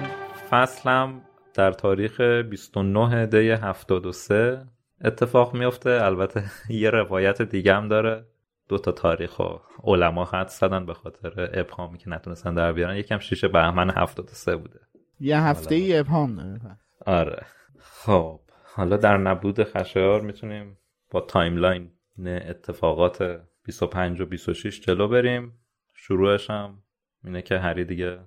فصلم 0.50 1.22
در 1.54 1.72
تاریخ 1.72 2.22
29 2.22 3.26
دی 3.26 3.52
73 3.52 4.66
اتفاق 5.04 5.54
میفته 5.54 5.90
البته 5.90 6.44
یه 6.70 6.90
روایت 6.90 7.42
دیگه 7.42 7.76
هم 7.76 7.88
داره 7.88 8.26
دو 8.73 8.79
تا 8.79 8.93
تاریخ 8.93 9.39
و 9.39 9.59
علما 9.85 10.25
حدس 10.25 10.49
زدن 10.49 10.87
به 10.87 10.95
خاطر 10.95 11.51
ابهامی 11.55 11.99
که 11.99 12.11
نتونستن 12.11 12.55
در 12.55 12.73
بیارن. 12.73 12.97
یکم 12.97 13.19
شیش 13.19 13.45
بهمن 13.45 13.91
73 13.91 14.57
بوده. 14.57 14.81
یه 15.21 15.41
هفته 15.41 15.75
ای 15.75 15.99
ابهام 15.99 16.37
داره 16.37 16.59
پس. 16.59 16.77
آره. 17.07 17.47
خب 17.79 18.41
حالا 18.65 18.97
در 18.97 19.17
نبود 19.17 19.65
خشایار 19.65 20.21
می‌تونیم 20.21 20.79
با 21.11 21.21
timeline 21.21 21.91
اتفاقات 22.27 23.41
25 23.65 24.21
و 24.21 24.27
26 24.27 24.81
جلو 24.81 25.09
بریم. 25.09 25.53
شروعش 25.95 26.51
هم 26.51 26.79
اینه 27.25 27.43
که 27.43 27.59
هری 27.59 27.85
دیگه 27.85 28.19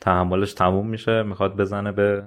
تحملش 0.00 0.54
تموم 0.54 0.88
میشه. 0.88 1.22
می‌خواد 1.22 1.56
بزنه 1.56 1.92
به 1.92 2.24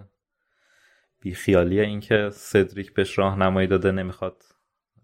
بیخیالی 1.21 1.79
اینکه 1.79 2.29
سدریک 2.29 2.93
بهش 2.93 3.19
راهنمایی 3.19 3.67
داده 3.67 3.91
نمی‌خواد 3.91 4.43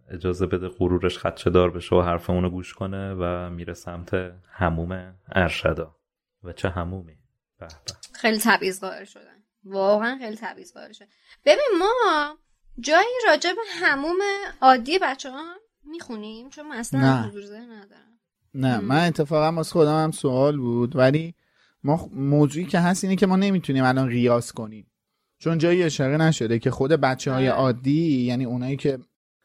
اجازه 0.10 0.46
بده 0.46 0.68
غرورش 0.68 1.18
خدشه 1.18 1.50
دار 1.50 1.72
بشه 1.72 1.96
و 1.96 2.02
حرف 2.02 2.30
اونو 2.30 2.50
گوش 2.50 2.74
کنه 2.74 3.14
و 3.14 3.50
میره 3.50 3.74
سمت 3.74 4.34
هموم 4.52 5.14
ارشدا. 5.32 5.96
و 6.44 6.54
چه 6.54 6.70
همومی 6.70 7.18
به 7.60 7.68
به. 7.68 7.94
خیلی 8.14 8.40
تبعیض 8.44 8.80
قائل 8.80 9.06
شدن. 9.06 9.44
واقعا 9.64 10.18
خیلی 10.18 10.36
تبعیض 10.36 10.74
قائل 10.74 10.92
شدن. 10.92 11.08
ببین 11.46 11.68
ما 11.80 12.38
جایی 12.80 13.08
راجع 13.28 13.50
به 13.54 13.62
هموم 13.74 14.18
عادی 14.62 15.00
بچه 15.02 15.32
ها 15.32 15.44
می‌خونیم؟ 15.84 16.50
چون 16.50 16.68
من 16.68 16.76
اصلا 16.76 17.00
نه. 17.00 17.28
حضور 17.28 17.46
ذهن 17.46 17.72
ندارم. 17.72 18.20
نه 18.54 18.80
من 18.80 19.08
اتفاقا 19.08 19.52
واسه 19.52 19.72
خودم 19.72 20.04
هم 20.04 20.12
سوال 20.12 20.58
بود. 20.58 20.96
ولی 20.96 21.36
ما 21.84 22.10
موضوعی 22.14 22.66
که 22.66 22.80
هست 22.80 23.04
اینه 23.04 23.16
که 23.16 23.28
ما 23.28 23.36
نمی‌تونیم 23.36 23.84
الان 23.84 24.10
قیاس 24.10 24.52
کنیم. 24.52 24.92
چون 25.38 25.58
جایی 25.58 25.84
اشاره 25.84 26.18
نشده 26.18 26.60
که 26.60 26.72
خود 26.72 26.92
بچه 26.92 27.32
های 27.32 27.50
آره. 27.50 27.58
عادی 27.58 28.22
یعنی 28.22 28.46
اونایی 28.46 28.78
که 28.78 29.00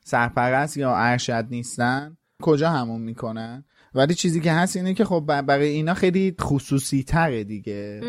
سرپرست 0.05 0.77
یا 0.77 0.97
ارشد 0.97 1.47
نیستن 1.51 2.17
کجا 2.43 2.71
همون 2.71 3.01
می‌کنن؟ 3.01 3.65
ولی 3.95 4.15
چیزی 4.15 4.41
که 4.41 4.53
هست 4.53 4.77
اینه 4.77 4.95
که 4.95 5.05
خب 5.05 5.21
برای 5.21 5.69
اینا 5.69 5.95
خیلی 5.95 6.35
خصوصی 6.41 7.03
تره 7.03 7.45
دیگه 7.45 8.01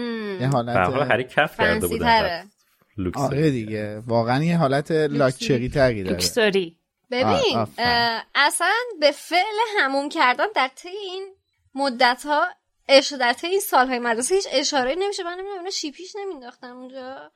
یه 0.41 0.47
هر 0.47 0.51
حال 0.51 0.69
حالت 0.69 1.11
هری 1.11 1.23
کف 1.23 1.57
کرده. 1.57 2.43
لوکس 2.97 3.17
آره 3.17 3.51
دیگه. 3.51 3.99
واقعا 3.99 4.43
یه 4.43 4.57
حالت 4.57 4.91
لاکچری 4.91 5.69
تری 5.69 6.03
داره. 6.03 6.15
لوکسوری. 6.15 6.77
ببین 7.11 7.57
آه، 7.77 8.23
اصلا 8.35 8.73
به 8.99 9.11
فعل 9.11 9.55
هموم 9.79 10.09
کردن 10.09 10.45
در 10.55 10.69
طی 10.75 10.89
این 10.89 11.27
مدت 11.75 12.23
ها 12.25 12.45
اش 12.89 13.13
در 13.13 13.33
طی 13.33 13.47
این 13.47 13.59
سالهای 13.59 13.99
مدرسه 13.99 14.35
هیچ 14.35 14.47
اشاره 14.51 14.95
نمیشه. 14.99 15.23
من 15.23 15.33
نمی‌دونم 15.33 15.57
اینا 15.57 15.69
شیپیش 15.69 16.15
نمینداختم 16.15 16.77
اونجا. 16.77 17.31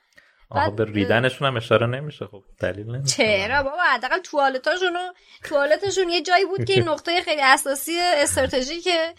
آها 0.49 0.69
بعد- 0.69 0.75
به 0.75 0.85
ریدنشون 0.85 1.47
هم 1.47 1.57
اشاره 1.57 1.87
نمیشه. 1.87 2.25
خب 2.25 2.43
دلیل 2.59 2.85
نمیشه. 2.95 3.15
چرا 3.15 3.63
بابا؟ 3.63 3.81
حداقل 3.81 4.19
توالتاشون 4.19 4.95
و 4.95 5.13
توالتشون 5.43 6.09
یه 6.09 6.21
جایی 6.21 6.45
بود 6.45 6.65
که 6.65 6.73
این 6.73 6.89
نقطه 6.89 7.21
خیلی 7.21 7.41
اساسی 7.41 7.99
استراتژی 7.99 8.81
که 8.81 9.13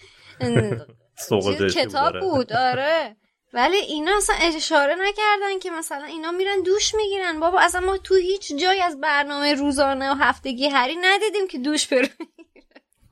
کتاب 1.74 2.12
داره. 2.12 2.20
بود 2.20 2.52
آره. 2.52 3.16
ولی 3.52 3.76
اینا 3.76 4.16
اصلا 4.16 4.36
اشاره 4.42 4.94
نکردن 4.94 5.58
که 5.62 5.70
مثلا 5.70 6.04
اینا 6.04 6.30
میرن 6.30 6.62
دوش 6.64 6.94
می‌گیرن. 6.94 7.40
بابا 7.40 7.60
اصلا 7.60 7.80
ما 7.80 7.96
تو 7.96 8.14
هیچ 8.14 8.52
جایی 8.60 8.80
از 8.80 9.00
برنامه 9.00 9.54
روزانه 9.54 10.10
و 10.10 10.14
هفتگی 10.14 10.68
هری 10.68 10.96
ندیدیم 10.96 11.48
که 11.48 11.58
دوش 11.58 11.86
برو 11.86 12.06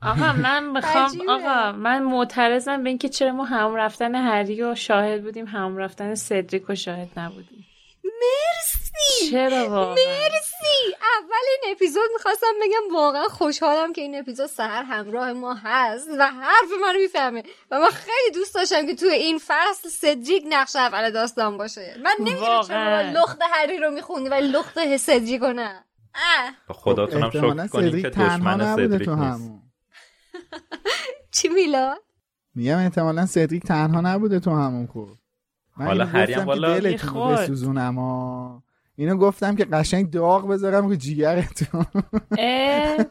آقا 0.01 0.33
من 0.33 0.63
می‌خوام. 0.71 1.29
آقا 1.29 1.71
من 1.71 2.03
معترضم 2.03 2.83
به 2.83 2.89
اینکه 2.89 3.09
چرا 3.09 3.31
ما 3.31 3.45
هم 3.45 3.75
رفتن 3.75 4.15
هری 4.15 4.61
و 4.63 4.75
شاهد 4.75 5.23
بودیم 5.23 5.45
هم 5.45 5.77
رفتن 5.77 6.15
سدریک 6.15 6.69
و 6.69 6.75
شاهد 6.75 7.09
نبودیم. 7.17 7.65
مرسی. 8.21 9.31
چرا 9.31 9.69
واقعا؟ 9.69 9.93
مرسی. 9.95 10.95
اول 11.17 11.45
این 11.63 11.75
اپیزود 11.75 12.09
می‌خواستم 12.13 12.47
بگم 12.61 12.95
واقعا 12.95 13.23
خوشحالم 13.23 13.93
که 13.93 14.01
این 14.01 14.19
اپیزود 14.19 14.47
سهر 14.47 14.83
همراه 14.83 15.33
ما 15.33 15.53
هست 15.53 16.07
و 16.19 16.27
حرف 16.27 16.69
منو 16.81 16.99
می‌فهمه 16.99 17.43
و 17.71 17.79
من 17.79 17.89
خیلی 17.89 18.31
دوست 18.33 18.55
داشتم 18.55 18.85
که 18.85 18.95
توی 18.95 19.09
این 19.09 19.39
فصل 19.47 19.89
سدریک 19.89 20.43
نقش 20.49 20.75
اول 20.75 21.11
داستان 21.11 21.57
باشه. 21.57 21.95
من 22.03 22.15
نمی‌دونم 22.19 22.63
چرا. 22.63 23.01
لخت 23.01 23.39
هری 23.53 23.77
رو 23.77 23.91
می‌خونی 23.91 24.29
ولی 24.29 24.47
لخت 24.47 24.97
سدریک 24.97 25.41
رو 25.41 25.53
نه. 25.53 25.85
با 26.67 26.73
خداتونم 26.75 27.23
احتمالاً 27.23 27.67
شکر 27.67 27.71
کنیم 27.73 27.89
سدریک 27.89 28.03
که 28.03 28.09
دشمن 28.09 28.75
سدریک 28.75 29.05
تو 29.05 29.15
نیست. 29.15 29.51
چی 31.35 31.47
میلاد؟ 31.47 32.01
میگم 32.55 32.77
احتمالا 32.77 33.25
سدریک 33.25 33.63
تنها 33.63 34.01
نبوده 34.01 34.39
تو 34.39 34.51
همون 34.51 34.87
خب 34.87 35.07
من 35.79 35.85
حالا 35.85 36.03
اینو 36.03 36.17
هری 36.17 36.33
هم 36.33 36.39
گفتم 36.39 36.53
که 36.53 36.61
والا- 36.61 36.79
دلتون. 36.79 37.31
بسوزونم 37.35 37.95
ها. 37.95 38.63
اینو 38.95 39.17
گفتم 39.17 39.55
که 39.55 39.65
قشنگ 39.65 40.11
داغ 40.11 40.47
بذارم 40.47 40.87
رو 40.87 40.95
جیگرتون. 40.95 41.85
اه. 42.37 42.97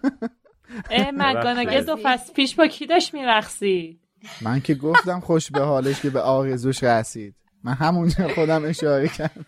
اه 0.91 1.11
مگانگه 1.11 1.81
دو 1.81 1.97
فصل 2.03 2.33
پیش 2.33 2.55
با 2.55 2.67
کی 2.67 2.87
داشت 2.87 3.15
میرقصید 3.15 4.01
من 4.43 4.61
که 4.61 4.75
گفتم 4.75 5.21
خوش 5.21 5.51
به 5.51 5.61
حالش 5.61 6.01
که 6.01 6.11
به 6.11 6.21
آرزوش 6.21 6.83
رسید. 6.85 7.35
من 7.65 7.73
همونجا 7.73 8.29
خودم 8.29 8.65
اشاره 8.65 9.09
کردم. 9.09 9.45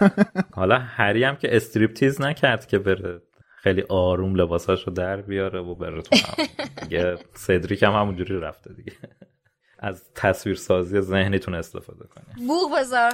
حالا 0.54 0.78
هری 0.78 1.24
هم 1.24 1.36
که 1.36 1.56
استریپتیز 1.56 2.20
نکرد 2.20 2.66
که 2.66 2.78
بره 2.78 3.22
خیلی 3.56 3.84
آروم 3.88 4.34
لباساشو 4.34 4.90
در 4.90 5.16
بیاره 5.22 5.60
و 5.60 5.74
بره 5.74 6.02
تو 6.02 6.16
هم. 6.16 6.46
دیگه 6.82 7.18
سدریک 7.34 7.82
هم 7.82 7.92
همونجوری 7.92 8.40
رفته 8.40 8.72
دیگه. 8.74 8.92
از 9.78 10.02
تصویر 10.14 10.56
سازی 10.56 11.00
ذهنیتون 11.00 11.54
استفاده 11.54 12.06
کنید 12.06 12.46
بوغ 12.46 12.78
بذار. 12.78 13.12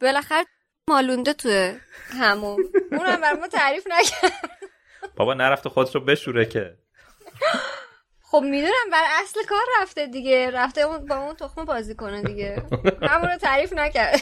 بالاخره 0.00 0.44
مالونده 0.88 1.32
توی 1.32 1.78
همون. 2.08 2.64
اونم 2.92 3.20
بر 3.20 3.32
ما 3.32 3.48
تعریف 3.48 3.86
نکرد. 3.86 4.32
بابا 5.16 5.34
نرفته 5.34 5.68
خودش 5.68 5.94
رو 5.94 6.00
بشوره 6.00 6.46
که. 6.46 6.76
خب 8.22 8.42
می‌دونم 8.44 8.90
بر 8.92 9.04
اصل 9.22 9.40
کار 9.48 9.64
رفته 9.82 10.06
دیگه. 10.06 10.50
رفته 10.50 10.80
اون 10.80 11.06
با 11.06 11.16
اون 11.16 11.34
تخمه 11.34 11.64
بازی 11.64 11.94
کنه 11.94 12.22
دیگه. 12.22 12.62
همون 13.02 13.30
رو 13.30 13.36
تعریف 13.36 13.72
نکرد. 13.72 14.20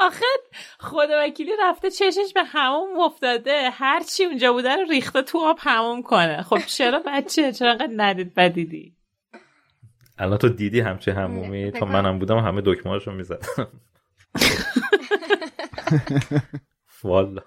آخه 0.00 0.24
خدا 0.80 1.24
وکیلی 1.26 1.52
رفته 1.62 1.90
چشش 1.90 2.32
به 2.34 2.44
هموم 2.44 3.00
افتاده. 3.00 3.70
هر 3.72 4.02
چی 4.02 4.24
اونجا 4.24 4.52
بوده 4.52 4.76
رو 4.76 4.84
ریخته 4.90 5.22
تو 5.22 5.38
آب 5.38 5.56
هموم 5.60 6.02
کنه. 6.02 6.42
خب 6.42 6.58
چرا 6.66 7.02
بچه؟ 7.06 7.52
چرا 7.52 7.70
انقدر 7.70 7.92
ندید 7.96 8.34
بدیدی 8.34 8.96
الان 10.18 10.38
تو 10.38 10.48
دیدی 10.48 10.80
همچه 10.80 11.12
همومی 11.14 11.70
تا 11.70 11.86
منم 11.86 12.18
بودم 12.18 12.38
همه 12.38 12.62
دکمهاشو 12.64 13.12
می‌زدم. 13.12 13.68
والا. 17.04 17.42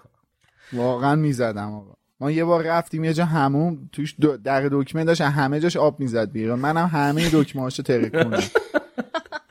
واقعا 0.72 1.14
می‌زدم 1.14 1.72
آقا. 1.74 1.94
ما 2.20 2.30
یه 2.30 2.44
بار 2.44 2.64
رفتیم 2.64 3.04
یه 3.04 3.12
جا 3.12 3.24
همون 3.24 3.90
توش 3.92 4.14
دو- 4.20 4.36
در 4.36 4.68
دکمه 4.72 5.04
داشت 5.04 5.20
همه 5.20 5.60
جاش 5.60 5.76
آب 5.76 6.00
می‌زد 6.00 6.32
بیرون. 6.32 6.58
منم 6.58 6.86
همه 6.86 7.30
دکمه 7.32 7.62
هاشو 7.62 7.82
ترکوندم. 7.82 8.42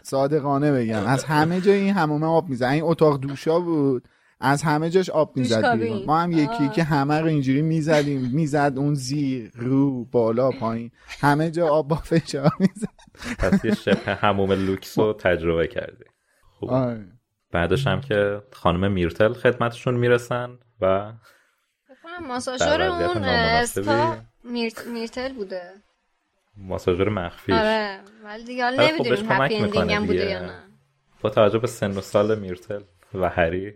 صادقانه 0.10 0.72
بگم. 0.72 1.06
از 1.06 1.24
همه 1.24 1.62
جای 1.62 1.78
این 1.78 1.94
همومه 1.94 2.28
آب 2.28 2.50
می‌زد. 2.50 2.66
این 2.66 2.84
اتاق 2.84 3.20
دوشا 3.20 3.60
بود. 3.60 4.08
از 4.40 4.64
همه 4.64 4.90
جاش 4.90 5.10
آب 5.10 5.38
می‌زد. 5.38 5.78
بیرون. 5.78 6.06
ما 6.06 6.20
هم 6.20 6.32
یکی 6.32 6.64
آه. 6.64 6.72
که 6.72 6.84
همه 6.84 7.20
رو 7.22 7.28
اینجوری 7.28 7.62
می‌زدیم. 7.62 8.32
می‌زد 8.34 8.74
اون 8.76 8.94
زیر 8.94 9.52
رو 9.56 10.06
بالا 10.06 10.52
پایین. 10.52 10.92
همه 11.22 11.52
جا 11.52 11.68
آب 11.68 11.88
با 11.88 11.96
فشار 11.96 12.52
می‌زد. 12.60 12.88
پس 13.40 13.66
یه 13.66 13.76
شبه 13.76 14.16
هموم 14.16 14.52
لوکس 14.52 15.00
رو 15.00 15.14
تجربه 15.14 15.68
کردی. 15.68 16.06
خوب. 16.60 16.70
آره. 16.70 17.06
بعدش 17.52 17.88
هم 17.88 18.02
که 18.02 18.42
خانم 18.54 18.92
میرتل 18.92 19.34
خدمتشون 19.34 19.94
می‌رسن 19.94 20.60
و 20.82 21.14
ماساژور 22.28 22.82
اون 22.82 24.18
میرت... 24.44 24.88
میرتل 24.88 25.34
بوده. 25.34 25.62
ماساژور 26.60 27.10
مخفیش. 27.10 27.56
آره 27.56 28.02
ولی 28.24 28.44
دیگه 28.44 28.64
حالا 28.64 28.78
ولی 28.78 28.88
خب 28.88 29.06
نمی‌دونیم 29.06 29.32
happy 29.32 29.56
ending 29.56 29.92
هم 29.92 30.06
بوده. 30.06 30.30
یا 30.30 30.40
نه. 30.40 30.64
با 31.22 31.30
توجه 31.30 31.60
به 31.60 31.68
سن 31.68 31.92
و 31.92 32.02
سال 32.02 32.40
میرتل 32.40 32.82
و 33.14 33.30
هری 33.30 33.74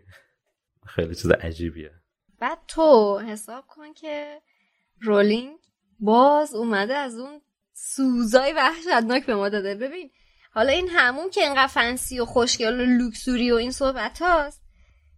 خیلی 0.86 1.16
چیز 1.16 1.32
عجیبیه. 1.32 1.92
بعد 2.40 2.58
تو 2.68 3.20
حساب 3.20 3.66
کن 3.68 3.94
که 3.94 4.42
رولینگ 5.02 5.58
باز 6.00 6.56
اومده 6.56 6.96
از 6.96 7.20
اون 7.20 7.42
سوژه‌های 7.74 8.54
وحشتناک 8.54 9.26
به 9.26 9.36
ما 9.36 9.50
داده. 9.50 9.76
ببین 9.76 10.12
حالا 10.52 10.72
این 10.72 10.90
حموم 10.90 11.30
که 11.30 11.46
انقدر 11.46 11.68
fancy 11.68 12.20
و 12.20 12.26
خوشگل 12.26 12.80
و 12.80 12.86
لوکسوری 12.86 13.52
و 13.52 13.56
این 13.56 13.72
صحبت 13.72 14.22
هاست. 14.22 14.64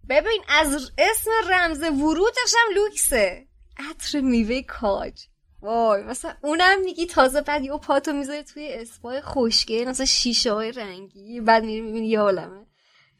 ببین 0.09 0.43
از 0.49 0.91
اسم 0.97 1.31
رمز 1.49 1.83
ورودش 1.83 2.53
هم 2.57 2.75
لوکسه. 2.75 3.47
عطر 3.89 4.21
میوه 4.21 4.61
کاج. 4.61 5.21
وای 5.65 6.03
مثلا 6.03 6.33
اونم 6.41 6.81
میگی 6.85 7.05
تازه 7.05 7.41
بعد 7.41 7.63
یه 7.63 7.77
پاتو 7.77 8.13
می‌ذاره 8.13 8.43
توی 8.43 8.73
اسپای 8.73 9.21
خوشگل 9.21 9.89
مثلا 9.89 10.05
شیشه 10.05 10.53
های 10.53 10.71
رنگی 10.71 11.41
بعد 11.41 11.63
میری 11.63 11.81
می‌بینی 11.81 12.07
یه 12.07 12.19
عالمه. 12.19 12.65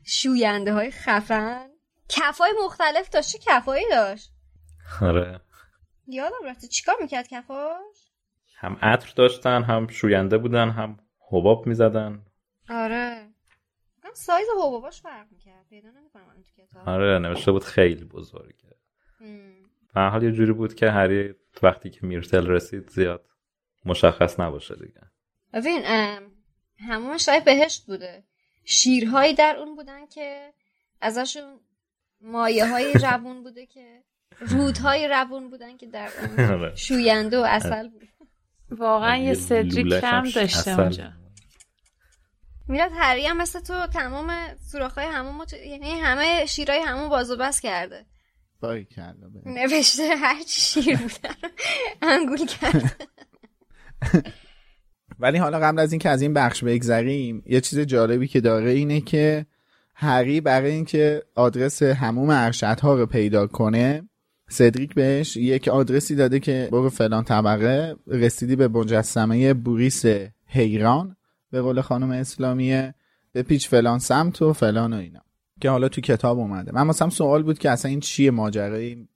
شوینده 0.04 0.74
های 0.74 0.92
خفن. 0.92 1.70
کفای 2.10 2.52
مختلف 2.66 3.10
داشت 3.10 3.32
چه 3.32 3.40
کفایی 3.42 3.86
داشت؟ 3.92 4.32
آره. 5.02 5.42
یادم 6.08 6.46
رفته. 6.46 6.68
چیکار 6.68 6.96
می‌کرد 7.02 7.28
کفاش 7.28 8.12
هم 8.58 8.78
عطر 8.82 9.14
داشتن 9.16 9.64
هم 9.64 9.88
شوینده 9.88 10.38
بودن 10.38 10.70
هم 10.70 11.00
حباب 11.32 11.68
می‌زدن. 11.68 12.26
آره. 12.70 13.30
هم 14.04 14.14
سایز 14.14 14.48
حباباش 14.58 15.02
فرق 15.02 15.28
می‌کرد. 15.32 15.66
پیدا 15.70 15.90
نمی‌کنم 15.90 16.44
تو 16.56 16.62
کتاب. 16.64 16.90
آره 16.90 17.20
نوشته 17.20 17.52
بود 17.52 17.64
خیلی 17.64 18.06
بزرگه. 18.06 18.76
به 19.96 20.02
هر 20.02 20.10
حال 20.10 20.24
یه 20.24 20.32
جوری 20.32 20.54
بود 20.54 20.76
که 20.76 20.92
هری 20.92 21.36
وقتی 21.64 21.90
که 21.90 22.06
میرتل 22.06 22.48
رسید 22.48 22.90
زیاد 22.90 23.26
مشخص 23.86 24.40
نباشه 24.40 24.76
دیگه. 24.76 25.02
ببین 25.54 25.82
همون 26.80 27.18
شاید 27.18 27.44
بهشت 27.44 27.86
بوده. 27.86 28.24
شیرهایی 28.64 29.34
در 29.34 29.56
اون 29.60 29.76
بودن 29.76 30.06
که 30.06 30.54
ازشون 31.02 31.60
مایه 32.22 32.72
های 32.72 32.94
روون 33.08 33.44
بوده 33.44 33.66
که 33.66 34.04
رودهای 34.40 35.08
روون 35.08 35.50
بودن 35.50 35.78
که 35.78 35.88
در 35.88 36.10
اون 36.22 36.46
آره. 36.52 36.76
شوینده 36.76 37.38
و 37.38 37.44
اصل 37.48 37.88
بود. 37.88 38.08
واقعا 38.72 39.18
یه 39.18 39.34
سدریک 39.34 39.86
لوله‌ش 39.86 40.04
هم 40.04 40.24
کم 40.24 40.30
داشته. 40.42 40.80
اونجا. 40.80 41.12
میلاد 42.68 42.92
هری 42.96 43.26
هم 43.26 43.38
مثل 43.38 43.60
تو 43.60 43.88
تمام 43.88 44.56
سوراخ‌های 44.72 45.06
همون 45.08 45.46
یعنی 45.66 45.92
همه 45.92 46.46
شیرهای 46.46 46.80
همون 46.80 47.10
باز 47.10 47.32
و 47.32 47.38
بس 47.38 47.62
کرده. 47.62 48.06
باری. 48.60 48.88
نوشته 49.46 50.04
هرچی 50.16 50.62
شیر 50.62 50.98
بودن 50.98 51.36
انگول 52.02 52.46
کرده 52.46 52.92
ولی 55.20 55.38
حالا 55.38 55.60
قبل 55.60 55.80
از 55.80 55.92
اینکه 55.92 56.10
از 56.10 56.22
این 56.22 56.34
بخش 56.34 56.64
بگذریم 56.64 57.44
یه 57.46 57.62
چیز 57.62 57.80
جالبی 57.80 58.28
که 58.28 58.42
داره 58.42 58.72
اینه 58.72 59.02
که 59.02 59.46
هری 59.94 60.42
برای 60.42 60.72
اینکه 60.72 61.24
آدرس 61.36 61.84
هموم 61.84 62.30
ارشدها 62.30 62.96
رو 62.96 63.06
پیدا 63.06 63.48
کنه 63.48 64.10
سدریک 64.50 64.94
بهش 64.94 65.38
یک 65.38 65.68
آدرسی 65.68 66.16
داده 66.16 66.40
که 66.40 66.70
برو 66.72 66.90
فلان 66.90 67.24
طبقه 67.24 67.96
رسیدی 68.08 68.56
به 68.56 68.68
مجسمه 68.68 69.54
بوریس 69.54 70.06
حیران 70.46 71.16
به 71.52 71.62
قول 71.62 71.82
خانم 71.82 72.12
اسلامیه 72.12 72.94
به 73.32 73.44
پیچ 73.44 73.70
فلان 73.70 74.00
سمت 74.00 74.42
و 74.42 74.54
فلان 74.54 74.94
و 74.94 74.98
اینا. 74.98 75.25
که 75.62 75.70
حالا 75.70 75.90
تو 75.90 76.02
کتاب 76.02 76.40
اومده. 76.40 76.72
من 76.72 76.88
مثلا 76.88 77.10
سوال 77.10 77.44
بود 77.44 77.60
که 77.60 77.70
اصلا 77.70 77.90
این 77.90 78.00
چیه؟ 78.00 78.32
ماجرای 78.32 79.08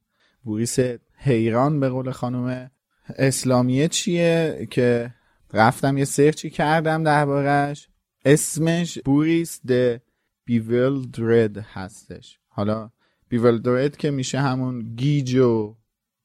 بوریس 0.43 0.79
حیران 1.15 1.79
به 1.79 1.89
قول 1.89 2.11
خانم 2.11 2.71
اسلامیه 3.17 3.87
چیه؟ 3.87 4.67
که 4.71 5.13
رفتم 5.53 5.97
یه 5.97 6.05
سرچی 6.05 6.49
کردم 6.49 7.03
دربارش. 7.03 7.89
اسمش 8.25 8.99
بوریس 9.05 9.61
the 9.67 10.01
Bewildered 10.45 11.57
هستش. 11.57 12.39
حالا 12.47 12.89
bewildered 13.29 13.97
که 13.97 14.11
میشه 14.11 14.39
همون 14.39 14.95
گیج 14.95 15.35
و 15.35 15.75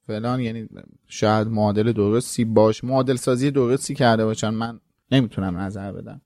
فلان 0.06 0.40
یعنی 0.40 0.68
شاید 1.08 1.48
معادل 1.48 1.92
درستی 1.92 2.44
باش 2.44 2.84
معادل 2.84 3.16
سازی 3.16 3.50
درستی 3.50 3.94
کرده 3.94 4.24
باشن. 4.24 4.50
من 4.50 4.80
نمی‌تونم 5.10 5.56
نظر 5.56 5.92
بدم 5.92 6.20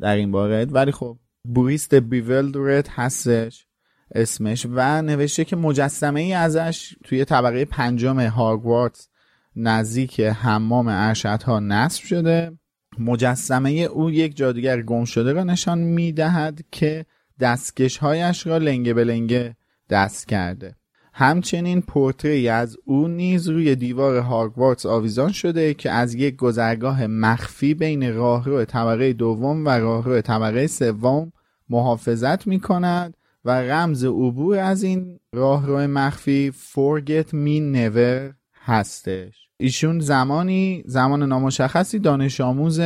در 0.00 0.16
این 0.16 0.30
باره. 0.30 0.64
ولی 0.64 0.92
خب 0.92 1.18
بوریس 1.44 1.88
د 1.88 1.94
بیولدرد 1.94 2.88
هستش 2.88 3.66
اسمش 4.14 4.66
و 4.70 5.02
نوشته 5.02 5.44
که 5.44 5.56
مجسمه 5.56 6.20
ای 6.20 6.32
ازش 6.32 6.94
توی 7.04 7.24
طبقه 7.24 7.64
پنجم 7.64 8.20
هاگوارتس 8.20 9.08
نزدیک 9.56 10.20
حمام 10.20 10.88
ارشدها 10.88 11.60
نصب 11.60 12.04
شده. 12.04 12.58
مجسمه 12.98 13.70
او 13.70 14.10
یک 14.10 14.36
جادوگر 14.36 14.82
گم 14.82 15.04
شده 15.04 15.32
را 15.32 15.44
نشان 15.44 15.78
می 15.78 16.12
دهد 16.12 16.60
که 16.70 17.06
دستکشهایش 17.40 18.46
را 18.46 18.58
لنگه 18.58 18.94
به 18.94 19.04
لنگه 19.04 19.56
دست 19.90 20.28
کرده. 20.28 20.76
همچنین 21.12 21.80
پورتری 21.82 22.48
از 22.48 22.78
او 22.84 23.08
نیز 23.08 23.48
روی 23.48 23.76
دیوار 23.76 24.16
هاگوارتس 24.16 24.86
آویزان 24.86 25.32
شده 25.32 25.74
که 25.74 25.90
از 25.90 26.14
یک 26.14 26.36
گذرگاه 26.36 27.06
مخفی 27.06 27.74
بین 27.74 28.14
راهرو 28.14 28.64
طبقه 28.64 29.12
دوم 29.12 29.66
و 29.66 29.68
راهرو 29.68 30.20
طبقه 30.20 30.66
سوم 30.66 31.32
محافظت 31.68 32.46
می 32.46 32.60
کند 32.60 33.16
و 33.44 33.50
رمز 33.50 34.04
عبور 34.04 34.58
از 34.58 34.82
این 34.82 35.20
راهرو 35.32 35.78
مخفی 35.78 36.52
Forget 36.52 37.28
Me 37.28 37.76
Never 37.76 38.34
هستش. 38.54 39.48
ایشون 39.56 40.00
زمانی 40.00 40.82
زمان 40.86 41.22
نامشخصی 41.22 41.98
دانش 41.98 42.40
آموز 42.40 42.80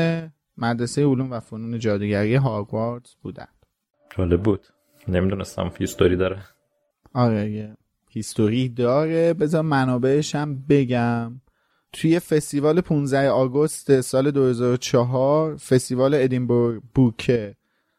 مدرسه 0.56 1.04
علوم 1.04 1.30
و 1.30 1.40
فنون 1.40 1.78
جادوگری 1.78 2.34
هاگوارتس 2.34 3.14
بودن 3.22 3.48
جالب 4.16 4.42
بود. 4.42 4.66
نمی‌دونستم 5.08 5.68
history 5.68 6.16
داره. 6.16 6.38
آره 7.14 7.76
history 8.16 8.68
داره. 8.68 9.34
بذار 9.34 9.62
منابعش 9.62 10.34
هم 10.34 10.64
بگم. 10.68 11.40
توی 11.92 12.20
فستیوال 12.20 12.80
15 12.80 13.30
آگوست 13.30 14.00
سال 14.00 14.30
2004 14.30 15.56
فستیوال 15.56 16.14
ادینبورگ 16.14 16.82
بوکه. 16.94 17.56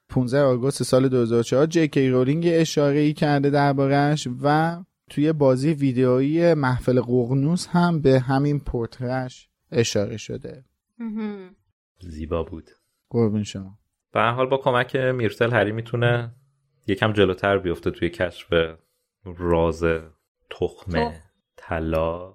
15 0.09 0.41
آگوست 0.41 0.83
سال 0.83 1.09
2004 1.09 1.65
جی 1.65 1.83
کی 1.83 2.09
رولینگ 2.09 2.45
اشاره 2.47 2.99
ای 2.99 3.13
کرده 3.13 3.49
دربارش 3.49 4.27
و 4.43 4.77
توی 5.09 5.33
بازی 5.33 5.73
ویدئویی 5.73 6.53
محفل 6.53 7.01
ققنوس 7.01 7.67
هم 7.67 8.01
به 8.01 8.19
همین 8.19 8.59
پرتره‌ش 8.59 9.49
اشاره 9.71 10.17
شده. 10.17 10.65
زیبا 11.99 12.43
بود. 12.43 12.69
قربون 13.09 13.43
شما. 13.43 13.79
به 14.13 14.21
حال 14.21 14.49
با 14.49 14.57
کمک 14.57 14.95
میرسل 14.95 15.51
هری 15.51 15.71
می‌تونه 15.71 16.35
یکم 16.87 17.13
جلوتر 17.13 17.57
بیفته 17.57 17.91
توی 17.91 18.09
کشف 18.09 18.47
راز 19.37 19.83
تخم 20.49 21.11
طلا. 21.57 22.33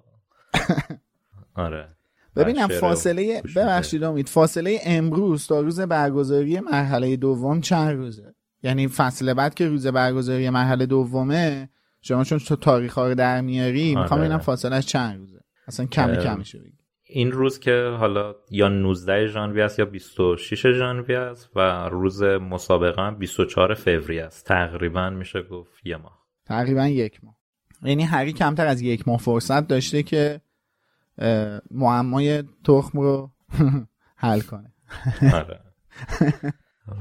آره. 1.55 1.95
ببینم 2.35 2.67
فاصله. 2.67 3.41
ببخشید 3.55 4.03
امید. 4.03 4.29
فاصله 4.29 4.79
امروز 4.85 5.47
تا 5.47 5.59
روز 5.59 5.79
برگزاری 5.79 6.59
مرحله 6.59 7.15
دوم 7.15 7.61
چند 7.61 7.97
روزه؟ 7.97 8.35
یعنی 8.63 8.87
فصل 8.87 9.33
بعد 9.33 9.53
که 9.53 9.67
روز 9.67 9.87
برگزاری 9.87 10.49
مرحله 10.49 10.85
دومه 10.85 11.69
شما 12.01 12.23
چون 12.23 12.39
تو 12.39 12.55
تاریخ 12.55 12.93
ها 12.93 13.07
رو 13.07 13.15
در 13.15 13.41
میاری 13.41 13.95
می‌خوام 13.95 14.19
آره. 14.19 14.19
ببینم 14.19 14.37
فاصلش 14.37 14.85
چند 14.85 15.19
روزه؟ 15.19 15.39
اصلا 15.67 15.85
کمی 15.85 16.17
کمشه 16.17 16.59
بگی. 16.59 16.77
این 17.03 17.31
روز 17.31 17.59
که 17.59 17.95
حالا 17.99 18.35
یا 18.51 18.69
19 18.69 19.27
ژانویه 19.27 19.63
است 19.63 19.79
یا 19.79 19.85
26 19.85 20.67
ژانویه 20.67 21.17
است 21.17 21.49
و 21.55 21.89
روز 21.89 22.23
مسابقه 22.23 23.01
هم 23.01 23.17
24 23.17 23.73
فوریه 23.73 24.23
است. 24.23 24.45
تقریبا 24.45 25.09
میشه 25.09 25.41
گفت 25.41 25.85
یه 25.85 25.97
ماه. 25.97 26.22
تقریبا 26.45 26.87
یک 26.87 27.23
ماه. 27.23 27.37
یعنی 27.83 28.03
هری 28.03 28.33
کمتر 28.33 28.67
از 28.67 28.81
یک 28.81 29.07
ماه 29.07 29.17
فرصت 29.17 29.67
داشته 29.67 30.03
که 30.03 30.41
معمای 31.71 32.43
تخم 32.63 32.99
رو 32.99 33.31
حل 34.15 34.41
کنه. 34.41 34.73
آره. 35.33 35.59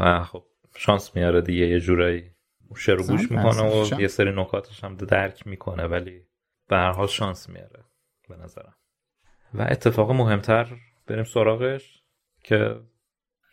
و 0.01 0.25
خب 0.25 0.45
شانس 0.77 1.17
میاره 1.17 1.41
دیگه 1.41 1.67
یه 1.67 1.81
جورایی 1.81 2.31
شعر 2.77 2.97
رو 2.97 3.05
گوش 3.05 3.31
می‌کنه. 3.31 3.63
و 3.63 4.01
یه 4.01 4.09
سری 4.09 4.33
نکاتش 4.37 4.85
هم 4.85 4.97
درک 4.97 5.47
می‌کنه 5.47 5.87
ولی 5.87 6.21
به 6.69 6.77
هر 6.77 6.93
حال 6.93 7.07
شانس 7.07 7.49
میاره 7.49 7.85
به 8.29 8.37
نظرم. 8.37 8.75
و 9.55 9.67
اتفاق 9.71 10.11
مهمتر 10.11 10.77
بریم 11.07 11.25
سراغش 11.25 12.03
که 12.45 12.81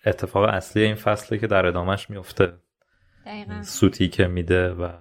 اتفاق 0.06 0.43
اصلی 0.43 0.84
این 0.84 0.95
فصله 0.95 1.38
که 1.38 1.47
در 1.47 1.65
ادامهش 1.65 2.10
میفته 2.10 2.54
دقیقا. 3.25 3.62
سوتی 3.63 4.08
که 4.08 4.28
میده 4.28 4.69
و 4.69 4.97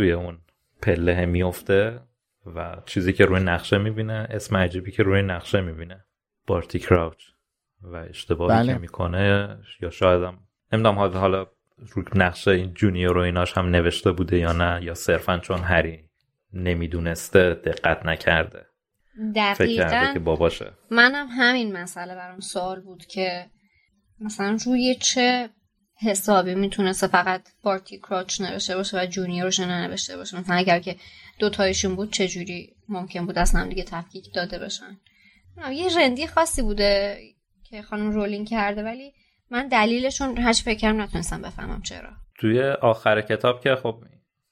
توی 0.00 0.12
اون 0.12 0.38
پله 0.82 1.26
میفته 1.26 2.00
و 2.56 2.76
چیزی 2.86 3.12
که 3.12 3.24
روی 3.24 3.40
نقشه 3.40 3.78
می‌بینه 3.78 4.26
اسم 4.30 4.56
عجیبی 4.56 4.90
که 4.90 5.02
روی 5.02 5.22
نقشه 5.22 5.60
می‌بینه. 5.60 6.04
بارتی 6.46 6.78
کراوچ 6.78 7.24
و 7.82 7.96
اشتباهی 7.96 8.58
بله. 8.58 8.72
که 8.72 8.78
می‌کنه 8.78 9.58
یا 9.80 9.90
شاید 9.90 10.22
هم 10.22 10.38
نمی‌دونم 10.72 10.98
حالا 10.98 11.20
حالا 11.20 11.46
روی 11.92 12.04
نقشه 12.14 12.50
این 12.50 12.74
جونیور 12.74 13.18
و 13.18 13.20
ایناش 13.20 13.58
هم 13.58 13.66
نوشته 13.66 14.12
بوده 14.12 14.38
یا 14.38 14.52
نه 14.52 14.84
یا 14.84 14.94
صرفا 14.94 15.38
چون 15.38 15.58
هری 15.58 16.08
نمی‌دونسته 16.52 17.54
دقت 17.54 18.06
نکرده. 18.06 18.66
فکر 19.56 19.88
دقیقا. 19.88 20.12
که 20.12 20.18
باباشه. 20.18 20.72
منم 20.90 21.26
همین 21.30 21.76
مسئله 21.76 22.14
برام 22.14 22.40
سوال 22.40 22.80
بود 22.80 23.06
که 23.06 23.46
مثلا 24.20 24.56
روی 24.66 24.94
چه 24.94 25.50
حسابی 26.02 26.54
می‌تونسته 26.54 27.06
فقط 27.06 27.48
بارتی 27.62 27.98
کراچ 27.98 28.40
نوشته 28.40 28.76
باشه 28.76 29.02
و 29.02 29.06
جونیورش 29.06 29.60
ننوشته 29.60 30.16
باشه. 30.16 30.40
مثلا 30.40 30.56
اگر 30.56 30.78
که 30.78 30.96
دوتایشون 31.38 31.96
بود 31.96 32.12
چه 32.12 32.28
جوری 32.28 32.76
ممکن 32.88 33.26
بود 33.26 33.38
اصلا 33.38 33.60
هم 33.60 33.68
دیگه 33.68 33.84
تفکیک 33.84 34.34
داده 34.34 34.68
نه، 35.56 35.74
یه 35.74 35.98
رندی 35.98 36.26
خاصی 36.26 36.62
بوده 36.62 37.18
که 37.64 37.82
خانم 37.82 38.10
رولینگ 38.10 38.48
کرده 38.48 38.82
ولی 38.82 39.12
من 39.50 39.68
دلیلشون 39.68 40.38
هرچی 40.38 40.62
فکر 40.62 40.78
کردم 40.78 41.00
نتونستم 41.00 41.42
بفهمم 41.42 41.82
چرا. 41.82 42.10
توی 42.38 42.62
آخر 42.62 43.20
کتاب 43.20 43.60
که 43.60 43.76
خب 43.76 43.96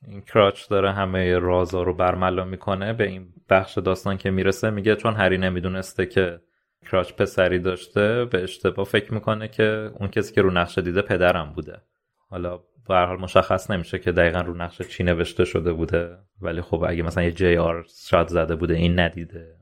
این 0.07 0.21
کراچ 0.21 0.69
داره 0.69 0.93
همه 0.93 1.39
رازا 1.39 1.83
رو 1.83 1.95
برملا 1.95 2.45
می‌کنه 2.45 2.93
به 2.93 3.09
این 3.09 3.29
بخش 3.51 3.79
داستان 3.79 4.19
که 4.19 4.31
می‌رسه 4.31 4.71
میگه 4.71 4.97
چون 4.97 5.15
هری 5.15 5.39
نمی‌دونسته 5.39 6.07
که 6.07 6.41
کراچ 6.87 7.12
پسری 7.12 7.59
داشته 7.59 8.25
به 8.25 8.43
اشتباه 8.43 8.87
فکر 8.87 9.14
می‌کنه 9.14 9.49
که 9.49 9.91
اون 10.01 10.09
کسی 10.09 10.35
که 10.35 10.43
رو 10.43 10.51
نقشه 10.51 10.83
دیده 10.83 11.03
پدرم 11.03 11.53
بوده. 11.53 11.83
حالا 12.31 12.57
به 12.88 12.95
هر 12.95 13.07
حال 13.07 13.21
مشخص 13.21 13.71
نمیشه 13.71 13.99
که 13.99 14.12
دقیقا 14.12 14.41
رو 14.41 14.55
نقشه 14.55 14.85
چی 14.85 15.05
نوشته 15.05 15.45
شده 15.45 15.73
بوده 15.73 16.19
ولی 16.41 16.61
خب 16.61 16.85
اگه 16.88 17.03
مثلا 17.03 17.25
یه 17.25 17.33
جی 17.33 17.57
آر 17.57 17.87
شاید 18.09 18.29
زده 18.29 18.57
بوده 18.57 18.75
این 18.75 19.01
ندیده 19.01 19.57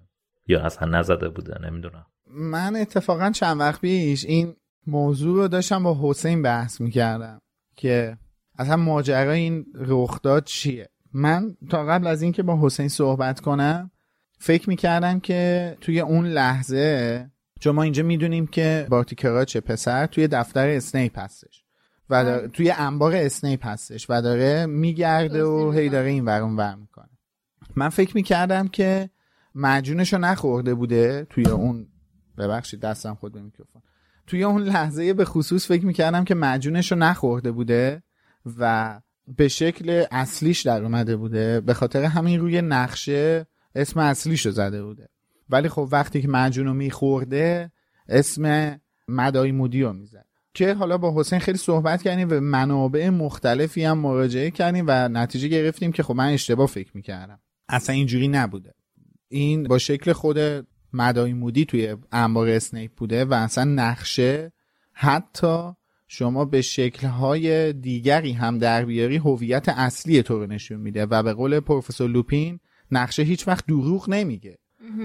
یا 0.46 0.60
اصلا 0.60 0.98
نزده 0.98 1.28
بوده 1.28 1.68
نمی‌دونم. 1.68 2.06
من 2.30 2.76
اتفاقا 2.76 3.30
چند 3.30 3.60
وقت 3.60 3.80
پیش 3.80 4.24
این 4.24 4.56
موضوع 4.86 5.36
رو 5.36 5.48
داشتم 5.48 5.82
با 5.82 5.98
حسین 6.02 6.42
بحث 6.42 6.80
می‌کردم 6.80 7.40
که 7.76 8.18
اصلا 8.58 8.76
ماجرای 8.76 9.40
این 9.40 9.66
رخداد 9.74 10.44
چیه. 10.44 10.88
من 11.12 11.56
تا 11.70 11.84
قبل 11.84 12.06
از 12.06 12.22
اینکه 12.22 12.42
با 12.42 12.58
حسین 12.62 12.88
صحبت 12.88 13.40
کنم 13.40 13.90
فکر 14.38 14.68
می‌کردم 14.68 15.20
که 15.20 15.76
توی 15.80 16.00
اون 16.00 16.26
لحظه 16.26 17.30
چون 17.60 17.74
ما 17.74 17.82
اینجا 17.82 18.02
می‌دونیم 18.02 18.46
که 18.46 18.86
بارتی 18.90 19.14
کراچ 19.14 19.56
پسر 19.56 20.06
توی 20.06 20.28
دفتر 20.28 20.68
اسنیپ 20.68 21.18
هستش 21.18 21.64
و 22.10 22.24
داره- 22.24 22.48
توی 22.48 22.70
انبار 22.70 23.14
اسنیپ 23.14 23.66
هستش 23.66 24.06
و 24.10 24.22
داره 24.22 24.66
میگرده 24.66 25.44
و 25.44 25.70
هی 25.70 25.88
داره 25.88 26.10
این 26.10 26.24
ور 26.24 26.40
اون 26.40 26.56
ور 26.56 26.74
می‌کنه. 26.74 27.08
من 27.76 27.88
فکر 27.88 28.14
می‌کردم 28.14 28.68
که 28.68 29.10
مجونش 29.54 30.12
رو 30.12 30.18
نخورده 30.18 30.74
بوده 30.74 31.26
توی 31.30 31.46
اون 31.46 31.86
ببخشید 32.38 32.80
دستم 32.80 33.14
خود 33.14 33.32
به 33.32 33.42
میکروفون. 33.42 33.82
توی 34.26 34.44
اون 34.44 34.62
لحظه 34.62 35.14
به 35.14 35.24
خصوص 35.24 35.68
فکر 35.68 35.86
می‌کردم 35.86 36.24
که 36.24 36.34
مجونش 36.34 36.92
رو 36.92 36.98
نخورده 36.98 37.52
بوده 37.52 38.02
و 38.58 39.00
به 39.36 39.48
شکل 39.48 40.04
اصلیش 40.10 40.60
در 40.60 40.82
اومده 40.82 41.16
بوده 41.16 41.60
به 41.60 41.74
خاطر 41.74 42.04
همین 42.04 42.40
روی 42.40 42.62
نقشه 42.62 43.46
اسم 43.76 44.00
اصلیش 44.00 44.46
رو 44.46 44.52
زده 44.52 44.82
بوده. 44.82 45.08
ولی 45.50 45.68
خب 45.68 45.88
وقتی 45.92 46.22
که 46.22 46.28
مجون 46.28 46.66
رو 46.66 46.74
میخورده 46.74 47.72
اسم 48.08 48.76
مدای 49.08 49.52
مودی 49.52 49.82
رو 49.82 49.92
می‌زد. 49.92 50.26
که 50.54 50.74
حالا 50.74 50.98
با 50.98 51.20
حسین 51.20 51.38
خیلی 51.38 51.58
صحبت 51.58 52.02
کردیم 52.02 52.28
و 52.30 52.40
منابع 52.40 53.08
مختلفی 53.08 53.84
هم 53.84 53.98
مراجعه 53.98 54.50
کردیم 54.50 54.84
و 54.88 55.08
نتیجه 55.08 55.48
گرفتیم 55.48 55.92
که 55.92 56.02
خب 56.02 56.14
من 56.14 56.28
اشتباه 56.28 56.66
فکر 56.66 56.90
می‌کردم. 56.94 57.38
اصلا 57.68 57.94
اینجوری 57.94 58.28
نبوده. 58.28 58.74
این 59.28 59.62
با 59.62 59.78
شکل 59.78 60.12
خود 60.12 60.38
مدای 60.92 61.32
مودی 61.32 61.64
توی 61.64 61.96
انبار 62.12 62.48
اسنیپ 62.48 62.90
بوده 62.96 63.24
و 63.24 63.34
اصلا 63.34 63.64
نقشه 63.64 64.52
حتی 64.92 65.72
شما 66.08 66.44
به 66.44 66.62
شکلهای 66.62 67.72
دیگری 67.72 68.32
هم 68.32 68.58
در 68.58 68.84
بیاری 68.84 69.16
هویت 69.16 69.68
اصلی 69.68 70.22
تو 70.22 70.38
رو 70.38 70.46
نشون 70.46 70.80
میده 70.80 71.06
و 71.06 71.22
به 71.22 71.32
قول 71.32 71.60
پروفسور 71.60 72.10
لوپین 72.10 72.60
نقشه 72.90 73.22
هیچ 73.22 73.48
وقت 73.48 73.66
دروغ 73.66 74.10
نمیگه. 74.10 74.58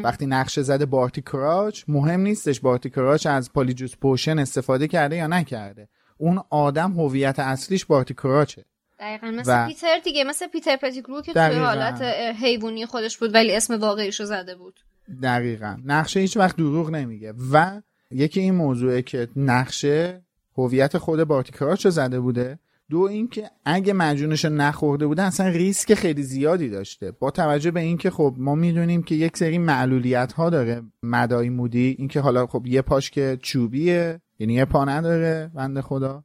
وقتی 0.04 0.26
نقشه 0.26 0.62
زده 0.62 0.86
بارتی 0.86 1.22
کراچ 1.22 1.84
مهم 1.88 2.20
نیستش 2.20 2.60
بارتی 2.60 2.90
کراچ 2.90 3.28
از 3.28 3.54
پالیجوس 3.54 3.96
پوشن 3.96 4.40
استفاده 4.40 4.88
کرده 4.88 5.16
یا 5.16 5.28
نکرده. 5.28 5.90
اون 6.18 6.40
آدم 6.50 6.92
هویت 6.92 7.40
اصلیش 7.40 7.86
بارتی 7.86 8.14
کراچه. 8.14 8.66
دقیقا 9.00 9.32
مثل 9.32 9.64
و- 9.64 9.68
پیتر 9.68 10.00
دیگه 10.04 10.24
مثل 10.24 10.48
پیتر 10.48 10.76
پتیگرو 10.76 11.22
که 11.22 11.34
توی 11.34 11.42
دقیقاً. 11.42 11.66
حالت 11.66 12.00
اه، 12.02 12.32
حیوانی 12.36 12.86
خودش 12.86 13.18
بود 13.18 13.34
ولی 13.34 13.56
اسم 13.56 13.80
واقعیشو 13.80 14.26
زده 14.26 14.56
بود. 14.56 14.80
دقیقا. 15.24 15.78
نقشه 15.86 16.20
هیچ 16.20 16.38
وقت 16.38 16.56
دروغ 16.56 16.90
نمیگه. 16.90 17.34
و 17.52 17.82
یکی 18.12 18.40
این 18.40 18.56
موضوعه 18.56 19.02
که 19.02 19.28
نقشه 19.36 20.22
هویت 20.58 20.98
خود 20.98 21.24
بارتی 21.24 21.52
کراچ 21.52 21.86
رو 21.86 21.92
زده 21.92 22.20
بوده 22.20 22.60
دو 22.92 23.00
اینکه 23.00 23.50
اگه 23.66 23.94
مجونش 23.94 24.46
نخورده 24.46 25.08
بوده 25.08 25.24
اصلا 25.24 25.48
ریسک 25.48 25.94
خیلی 25.94 26.24
زیادی 26.24 26.70
داشته. 26.70 27.12
با 27.12 27.32
توجه 27.32 27.72
به 27.72 27.80
اینکه 27.80 28.10
خب 28.10 28.36
ما 28.38 28.56
می‌دونیم 28.56 29.04
که 29.04 29.16
یک 29.16 29.38
سری 29.38 29.58
معلولیت 29.58 30.34
ها 30.34 30.50
داره 30.50 30.82
مدای 31.04 31.50
مودی. 31.50 31.96
اینکه 32.00 32.20
حالا 32.20 32.48
خب 32.48 32.68
یه 32.68 32.82
پاش 32.82 33.12
که 33.12 33.38
چوبیه 33.42 34.22
یعنی 34.40 34.54
یه 34.54 34.66
پا 34.66 34.86
نداره 34.86 35.52
بنده 35.56 35.82
خدا. 35.82 36.24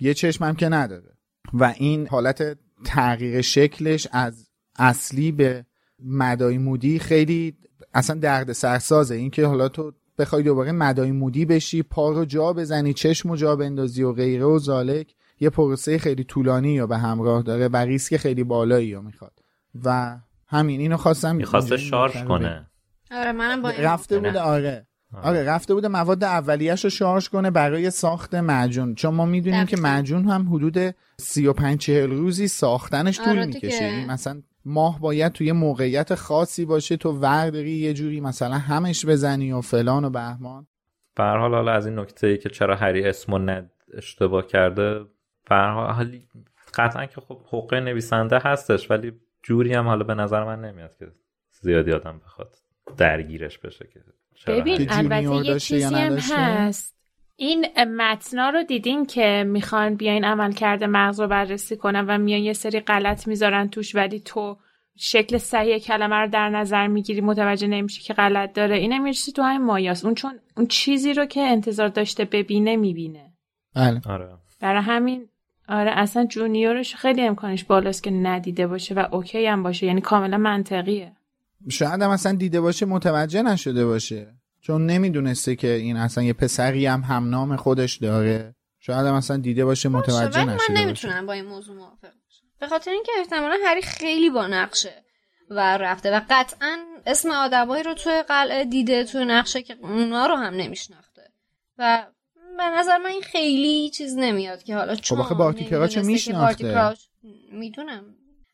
یه 0.00 0.14
چشمم 0.14 0.54
که 0.54 0.68
نداره. 0.68 1.12
و 1.54 1.74
این 1.76 2.06
حالت 2.06 2.58
تغییر 2.84 3.40
شکلش 3.40 4.08
از 4.12 4.48
اصلی 4.78 5.32
به 5.32 5.66
مدای 6.04 6.58
مودی 6.58 6.98
خیلی 6.98 7.56
اصلا 7.94 8.18
درد 8.18 8.52
سرسازه 8.52 9.14
اینکه 9.14 9.46
حالا 9.46 9.68
تو 9.68 9.92
بخوای 10.18 10.42
دوباره 10.42 10.72
مدای 10.72 11.12
مودی 11.12 11.44
بشی 11.44 11.82
پا 11.82 12.12
رو 12.12 12.24
جا 12.24 12.52
بزنی 12.52 12.94
چشم 12.94 13.30
رو 13.30 13.36
جا 13.36 13.56
بندازی 13.56 14.02
و 14.02 14.12
غیره 14.12 14.44
و 14.44 14.58
زالک. 14.58 15.15
یه 15.40 15.50
پروسه 15.50 15.98
خیلی 15.98 16.24
طولانی 16.24 16.72
یا 16.72 16.86
به 16.86 16.98
همراه 16.98 17.42
داره 17.42 17.68
و 17.68 17.76
ریسک 17.76 18.16
خیلی 18.16 18.44
بالایی 18.44 18.94
رو 18.94 19.02
می‌خواد. 19.02 19.32
و 19.84 20.16
همین 20.46 20.80
اینو 20.80 20.96
خواستم 20.96 21.36
می‌خواسته 21.36 21.76
شارژ 21.76 22.24
کنه. 22.24 22.66
آره 23.10 23.32
منم 23.32 23.62
با 23.62 23.68
این 23.68 23.80
رفته 23.80 24.18
بوده 24.18 24.40
آره. 24.40 24.86
آره 25.22 25.44
رفته 25.44 25.74
بوده 25.74 25.88
مواد 25.88 26.24
اولیش 26.24 26.84
رو 26.84 26.90
شارژ 26.90 27.28
کنه 27.28 27.50
برای 27.50 27.90
ساخت 27.90 28.34
معجون. 28.34 28.94
چون 28.94 29.14
ما 29.14 29.26
می‌دونیم 29.26 29.66
که 29.66 29.76
دقیقاً. 29.76 29.88
معجون 29.88 30.24
هم 30.24 30.54
حدود 30.54 30.94
35 31.18 31.78
40 31.78 32.10
روزی 32.10 32.48
ساختنش 32.48 33.20
طول 33.20 33.28
آره 33.28 33.46
می‌کشه. 33.46 33.84
این 33.84 34.10
مثلا 34.10 34.42
ماه 34.64 35.00
باید 35.00 35.32
توی 35.32 35.52
موقعیت 35.52 36.14
خاصی 36.14 36.64
باشه 36.64 36.96
تو 36.96 37.12
ورداری 37.12 37.70
یه 37.70 37.94
جوری 37.94 38.20
مثلا 38.20 38.54
همش 38.54 39.06
بزنی 39.06 39.52
و 39.52 39.60
فلان 39.60 40.04
و 40.04 40.10
بهمان. 40.10 40.66
به 41.16 41.22
هر 41.22 41.36
حال 41.36 41.54
حالا 41.54 41.72
از 41.72 41.86
این 41.86 41.98
نکته 41.98 42.26
ای 42.26 42.38
که 42.38 42.48
چرا 42.48 42.76
هری 42.76 43.04
اسمو 43.04 43.38
ند 43.38 43.70
اشتباه 43.94 44.46
کرده 44.46 45.04
حال 45.54 46.20
قطعا 46.74 47.06
که 47.06 47.20
خب 47.20 47.40
حقوق 47.46 47.74
نویسنده 47.74 48.38
هستش 48.38 48.90
ولی 48.90 49.12
جوری 49.42 49.74
هم 49.74 49.86
حالا 49.86 50.04
به 50.04 50.14
نظر 50.14 50.44
من 50.44 50.60
نمیاد 50.60 50.96
که 50.96 51.06
زیادی 51.60 51.92
آدم 51.92 52.20
بخواد 52.24 52.56
درگیرش 52.96 53.58
بشه 53.58 53.88
که 53.92 54.00
ببین 54.46 54.86
البته 54.90 55.46
یه 55.46 55.58
چیزی 55.58 55.94
هم؟ 55.94 56.12
هست. 56.12 56.96
این 57.36 57.66
متنا 57.84 58.50
رو 58.50 58.62
دیدین 58.62 59.06
که 59.06 59.44
می‌خوان 59.46 59.94
بیاین 59.94 60.24
عمل 60.24 60.52
کرده 60.52 60.86
مغز 60.86 61.20
رو 61.20 61.28
بررسی 61.28 61.76
کنن 61.76 62.06
و 62.06 62.18
میان 62.18 62.40
یه 62.40 62.52
سری 62.52 62.80
غلط 62.80 63.28
می‌ذارن 63.28 63.68
توش 63.68 63.94
ولی 63.94 64.20
تو 64.20 64.58
شکل 64.98 65.38
صحیح 65.38 65.78
کلمه 65.78 66.16
رو 66.16 66.28
در 66.28 66.50
نظر 66.50 66.86
می‌گیری 66.86 67.20
متوجه 67.20 67.66
نمیشی 67.66 68.02
که 68.02 68.14
غلط 68.14 68.52
داره. 68.52 68.76
این 68.76 68.92
هم 68.92 69.06
یه 69.06 69.12
چیزی 69.12 69.32
تو 69.32 69.42
همین 69.42 69.66
مایاست. 69.66 70.04
اون 70.04 70.14
چون 70.14 70.38
اون 70.56 70.66
چیزی 70.66 71.14
رو 71.14 71.26
که 71.26 71.40
انتظار 71.40 71.88
داشته 71.88 72.24
ببینه 72.24 72.76
می‌بینه. 72.76 73.32
بله. 73.74 74.00
آره. 74.06 74.28
برای 74.60 74.82
همین 74.82 75.28
آره 75.68 75.90
اصلا 75.90 76.24
جونیورش 76.24 76.94
خیلی 76.94 77.22
امکانش 77.22 77.64
بالاست 77.64 78.02
که 78.02 78.10
ندیده 78.10 78.66
باشه 78.66 78.94
و 78.94 79.06
اوکی 79.12 79.46
هم 79.46 79.62
باشه. 79.62 79.86
یعنی 79.86 80.00
کاملا 80.00 80.38
منطقیه. 80.38 81.12
شاید 81.70 82.02
هم 82.02 82.10
اصلا 82.10 82.32
دیده 82.32 82.60
باشه 82.60 82.86
متوجه 82.86 83.42
نشده 83.42 83.86
باشه. 83.86 84.34
چون 84.60 84.86
نمی‌دونسته 84.86 85.56
که 85.56 85.72
این 85.72 85.96
اصلا 85.96 86.24
یه 86.24 86.32
پسری 86.32 86.86
هم 86.86 87.00
همنام 87.00 87.56
خودش 87.56 87.96
داره. 87.96 88.54
شاید 88.80 89.06
هم 89.06 89.14
اصلا 89.14 89.36
دیده 89.36 89.64
باشه 89.64 89.88
متوجه 89.88 90.44
من 90.44 90.54
نشده 90.54 90.72
باشه. 90.72 90.84
نمی‌تونم 90.84 91.26
با 91.26 91.32
این 91.32 91.44
موضوع 91.44 91.76
موافق 91.76 92.00
باشم. 92.02 92.46
به 92.60 92.66
خاطر 92.66 92.90
اینکه 92.90 93.12
احتمالا 93.18 93.56
هری 93.64 93.82
خیلی 93.82 94.30
با 94.30 94.46
نقشه 94.46 95.04
و 95.50 95.76
رفته 95.76 96.16
و 96.16 96.20
قطعا 96.30 96.76
اسم 97.06 97.30
آدمایی 97.30 97.82
رو 97.82 97.94
توی 97.94 98.22
قلعه 98.28 98.64
دیده 98.64 99.04
توی 99.04 99.24
نقشه 99.24 99.62
که 99.62 99.76
اونا 99.80 100.26
رو 100.26 100.34
هم 100.34 100.54
نمیشناخته. 100.54 101.22
و 101.78 102.06
به 102.56 102.64
نظر 102.64 102.98
من 102.98 103.10
این 103.10 103.22
خیلی 103.22 103.90
چیز 103.90 104.16
نمیاد 104.16 104.62
که 104.62 104.76
حالا 104.76 104.94
چون 104.94 105.18
آخه 105.18 105.34
بارتی 105.34 105.64
کراچ 105.64 105.94
که 105.94 106.02
میشناخته. 106.02 106.94
می‌دونم. 107.52 108.04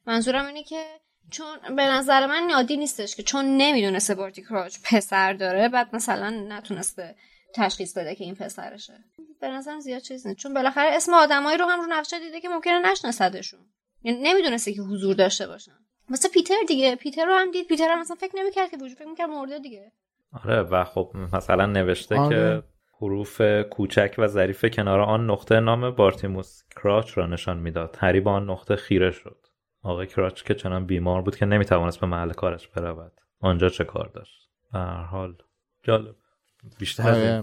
منظورم 0.07 0.47
اینه 0.47 0.63
که 0.63 0.85
چون 1.31 1.77
به 1.77 1.87
نظر 1.87 2.27
من 2.27 2.51
عادی 2.51 2.77
نیستش 2.77 3.17
که 3.17 3.23
چون 3.23 3.45
نمی‌دونسته 3.45 4.15
بارتی 4.15 4.43
کراچ 4.43 4.77
پسر 4.85 5.33
داره 5.33 5.69
بعد 5.69 5.89
مثلا 5.93 6.31
نتونسته 6.31 7.15
تشخیص 7.55 7.97
بده 7.99 8.15
که 8.15 8.25
این 8.25 8.35
پسرشه. 8.35 8.95
به 9.41 9.49
نظرم 9.49 9.81
زیاد 9.81 10.03
چیز 10.03 10.27
نیست. 10.27 10.39
چون 10.39 10.55
بالاخره 10.55 10.91
اسم 10.95 11.15
آدمایی 11.15 11.59
رو 11.59 11.65
هم 11.65 11.81
رو 11.81 11.87
نقشه 11.87 12.19
دیده 12.19 12.41
که 12.41 12.49
ممکنه 12.49 12.79
نشناسدشون. 12.79 13.61
یعنی 14.03 14.21
نمی‌دونسته 14.23 14.73
که 14.73 14.83
حضور 14.83 15.15
داشته 15.15 15.47
باشن. 15.47 15.73
مثل 16.09 16.29
پیتر 16.29 16.55
دیگه. 16.69 16.97
پیتر 16.97 17.25
رو 17.25 17.35
هم 17.35 17.51
دید. 17.51 17.67
پیتر 17.67 17.89
هم 17.89 18.01
مثلا 18.01 18.17
فکر 18.17 18.37
نمی‌کرد 18.37 18.71
که 18.71 18.77
وجود 18.77 18.99
فکر 18.99 19.09
می‌کرد 19.09 19.31
مرده 19.31 19.59
دیگه. 19.59 19.93
آره 20.45 20.63
و 20.63 20.85
خب 20.85 21.11
مثلا 21.33 21.67
نوشته 21.67 22.17
آره. 22.17 22.63
که 22.63 22.72
حروف 23.03 23.43
کوچک 23.71 24.15
و 24.19 24.27
ظریف 24.27 24.65
کنار 24.65 25.01
آن 25.01 25.31
نقطه 25.31 25.61
نام 25.61 25.91
بارتیموس 25.91 26.63
کراچ 26.77 27.19
را 27.19 27.27
نشان 27.27 27.59
می‌داد. 27.59 27.97
هری 28.01 28.21
به 28.21 28.31
آن 28.31 28.51
نقطه 28.51 28.77
خیره 28.77 29.11
شد. 29.11 29.47
آقای 29.83 30.07
کراچ 30.07 30.43
که 30.43 30.55
چنان 30.55 30.87
بیمار 30.87 31.23
بود 31.23 31.37
که 31.37 31.47
نمی‌توانست 31.47 32.01
به 32.01 32.07
محل 32.07 32.33
کارش 32.33 32.69
برود. 32.69 33.13
آنجا 33.41 33.69
چه 33.69 33.85
کار 33.85 34.11
داشت؟ 34.15 34.49
به 34.73 34.79
هر 34.79 35.03
حال 35.03 35.37
جالب. 35.83 36.15
بیشتر 36.79 37.11
آره. 37.11 37.43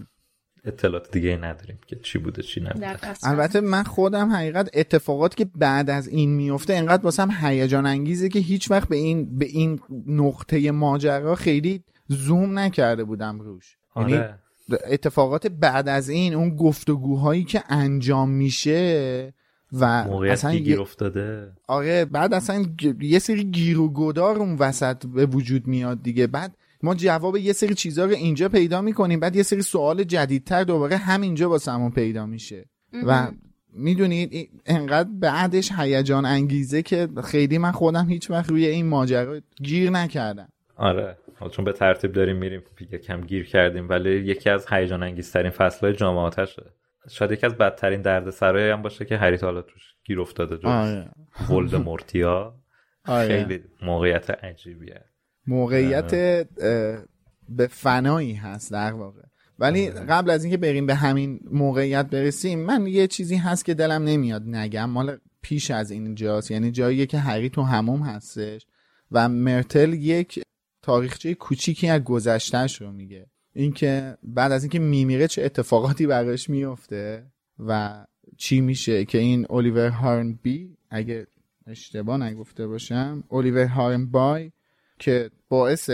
اطلاعات 0.63 1.11
دیگه 1.11 1.37
نداریم 1.37 1.79
که 1.87 1.95
چی 1.95 2.19
بوده 2.19 2.41
چی 2.41 2.61
نبوده. 2.61 2.97
البته 3.23 3.61
من 3.61 3.83
خودم 3.83 4.31
حقیقت 4.31 4.69
اتفاقات 4.73 5.35
که 5.35 5.45
بعد 5.55 5.89
از 5.89 6.07
این 6.07 6.29
میفته 6.29 6.73
انقدر 6.73 7.03
واسم 7.03 7.29
هیجان 7.41 7.85
انگیزه 7.85 8.29
که 8.29 8.39
هیچ 8.39 8.71
وقت 8.71 8.89
به 8.89 8.95
این 8.95 9.37
به 9.37 9.45
این 9.45 9.79
نقطه 10.07 10.71
ماجرا 10.71 11.35
خیلی 11.35 11.83
زوم 12.07 12.59
نکرده 12.59 13.03
بودم 13.03 13.39
روش. 13.39 13.77
یعنی 13.95 14.13
آره. 14.13 14.39
اتفاقات 14.85 15.47
بعد 15.47 15.89
از 15.89 16.09
این 16.09 16.33
اون 16.33 16.55
گفتگوهایی 16.55 17.43
که 17.43 17.63
انجام 17.69 18.29
میشه 18.29 19.33
و 19.73 20.03
موقعیت 20.03 20.31
اصلا 20.33 20.55
گیر 20.55 20.81
افتاده. 20.81 21.51
آره 21.67 22.05
بعد 22.05 22.33
اصلا 22.33 22.63
گ- 22.81 23.03
یه 23.03 23.19
سری 23.19 23.43
گیر 23.43 23.79
و 23.79 23.93
گدار 23.93 24.37
اون 24.37 24.55
وسط 24.55 25.05
به 25.05 25.25
وجود 25.25 25.67
میاد 25.67 26.03
دیگه. 26.03 26.27
بعد 26.27 26.55
ما 26.83 26.95
جواب 26.95 27.37
یه 27.37 27.53
سری 27.53 27.75
چیزها 27.75 28.05
رو 28.05 28.11
اینجا 28.11 28.49
پیدا 28.49 28.81
می‌کنیم 28.81 29.19
بعد 29.19 29.35
یه 29.35 29.43
سری 29.43 29.61
سوال 29.61 30.03
جدیدتر 30.03 30.63
دوباره 30.63 30.97
همینجا 30.97 31.49
واسمون 31.49 31.91
پیدا 31.91 32.25
میشه. 32.25 32.65
و 33.05 33.31
می‌دونید 33.73 34.49
انقدر 34.65 35.09
بعدش 35.09 35.71
هیجان 35.77 36.25
انگیزه 36.25 36.81
که 36.81 37.07
خیلی 37.23 37.57
من 37.57 37.71
خودم 37.71 38.09
هیچ 38.09 38.31
وقت 38.31 38.49
روی 38.49 38.65
این 38.65 38.85
ماجرا 38.85 39.39
گیر 39.63 39.89
نکردم. 39.89 40.49
آره. 40.75 41.17
چون 41.47 41.65
به 41.65 41.71
ترتیب 41.73 42.11
داریم 42.11 42.35
میریم 42.35 42.63
یکم 42.91 43.21
گیر 43.21 43.45
کردیم 43.45 43.89
ولی 43.89 44.09
یکی 44.09 44.49
از 44.49 44.65
هیجان 44.69 45.03
انگیزترین 45.03 45.51
فصلهای 45.51 45.93
جامعاتشه 45.93 46.63
شاید 47.09 47.31
یکی 47.31 47.45
از 47.45 47.55
بدترین 47.55 48.01
دردسرایی 48.01 48.71
هم 48.71 48.81
باشه 48.81 49.05
که 49.05 49.17
هری 49.17 49.37
تا 49.37 49.47
حالا 49.47 49.61
توش 49.61 49.93
گیر 50.03 50.21
افتاده 50.21 50.57
جز 50.57 50.65
آره. 50.65 51.09
ولدمورتیا. 51.49 52.55
آره. 53.05 53.27
خیلی 53.27 53.63
موقعیت 53.81 54.29
عجیبیه. 54.29 55.05
موقعیت 55.47 56.13
اه، 56.13 57.03
به 57.49 57.67
فنایی 57.67 58.33
هست 58.33 58.71
در 58.71 58.93
واقع. 58.93 59.21
ولی 59.59 59.89
قبل 59.89 60.29
از 60.29 60.43
اینکه 60.43 60.57
بریم 60.57 60.85
به 60.85 60.95
همین 60.95 61.39
موقعیت 61.51 62.05
برسیم 62.05 62.59
من 62.59 62.87
یه 62.87 63.07
چیزی 63.07 63.35
هست 63.35 63.65
که 63.65 63.73
دلم 63.73 64.03
نمیاد 64.03 64.43
نگم. 64.47 64.89
مال 64.89 65.17
پیش 65.41 65.71
از 65.71 65.91
این 65.91 66.15
جاست. 66.15 66.51
یعنی 66.51 66.71
جاییه 66.71 67.05
که 67.05 67.17
هری 67.17 67.49
تو 67.49 67.61
هموم 67.61 68.01
هستش 68.01 68.65
و 69.11 69.29
مرتل 69.29 69.93
یک 69.93 70.43
تاریخچه 70.89 71.33
کوچیکی 71.33 71.87
از 71.87 72.03
گذشتهش 72.03 72.81
رو 72.81 72.91
میگه. 72.91 73.25
اینکه 73.53 74.17
بعد 74.23 74.51
از 74.51 74.63
اینکه 74.63 74.79
میمیره 74.79 75.27
چه 75.27 75.43
اتفاقاتی 75.43 76.07
براش 76.07 76.49
میفته 76.49 77.31
و 77.59 78.05
چی 78.37 78.61
میشه 78.61 79.05
که 79.05 79.17
این 79.17 79.45
الیور 79.49 79.89
هارن 79.89 80.39
بی 80.41 80.77
اگه 80.89 81.27
اشتباه 81.67 82.17
نگفته 82.17 82.67
باشم 82.67 83.23
الیور 83.31 83.65
هارن 83.65 84.05
بای 84.05 84.51
که 84.99 85.31
باعث 85.49 85.89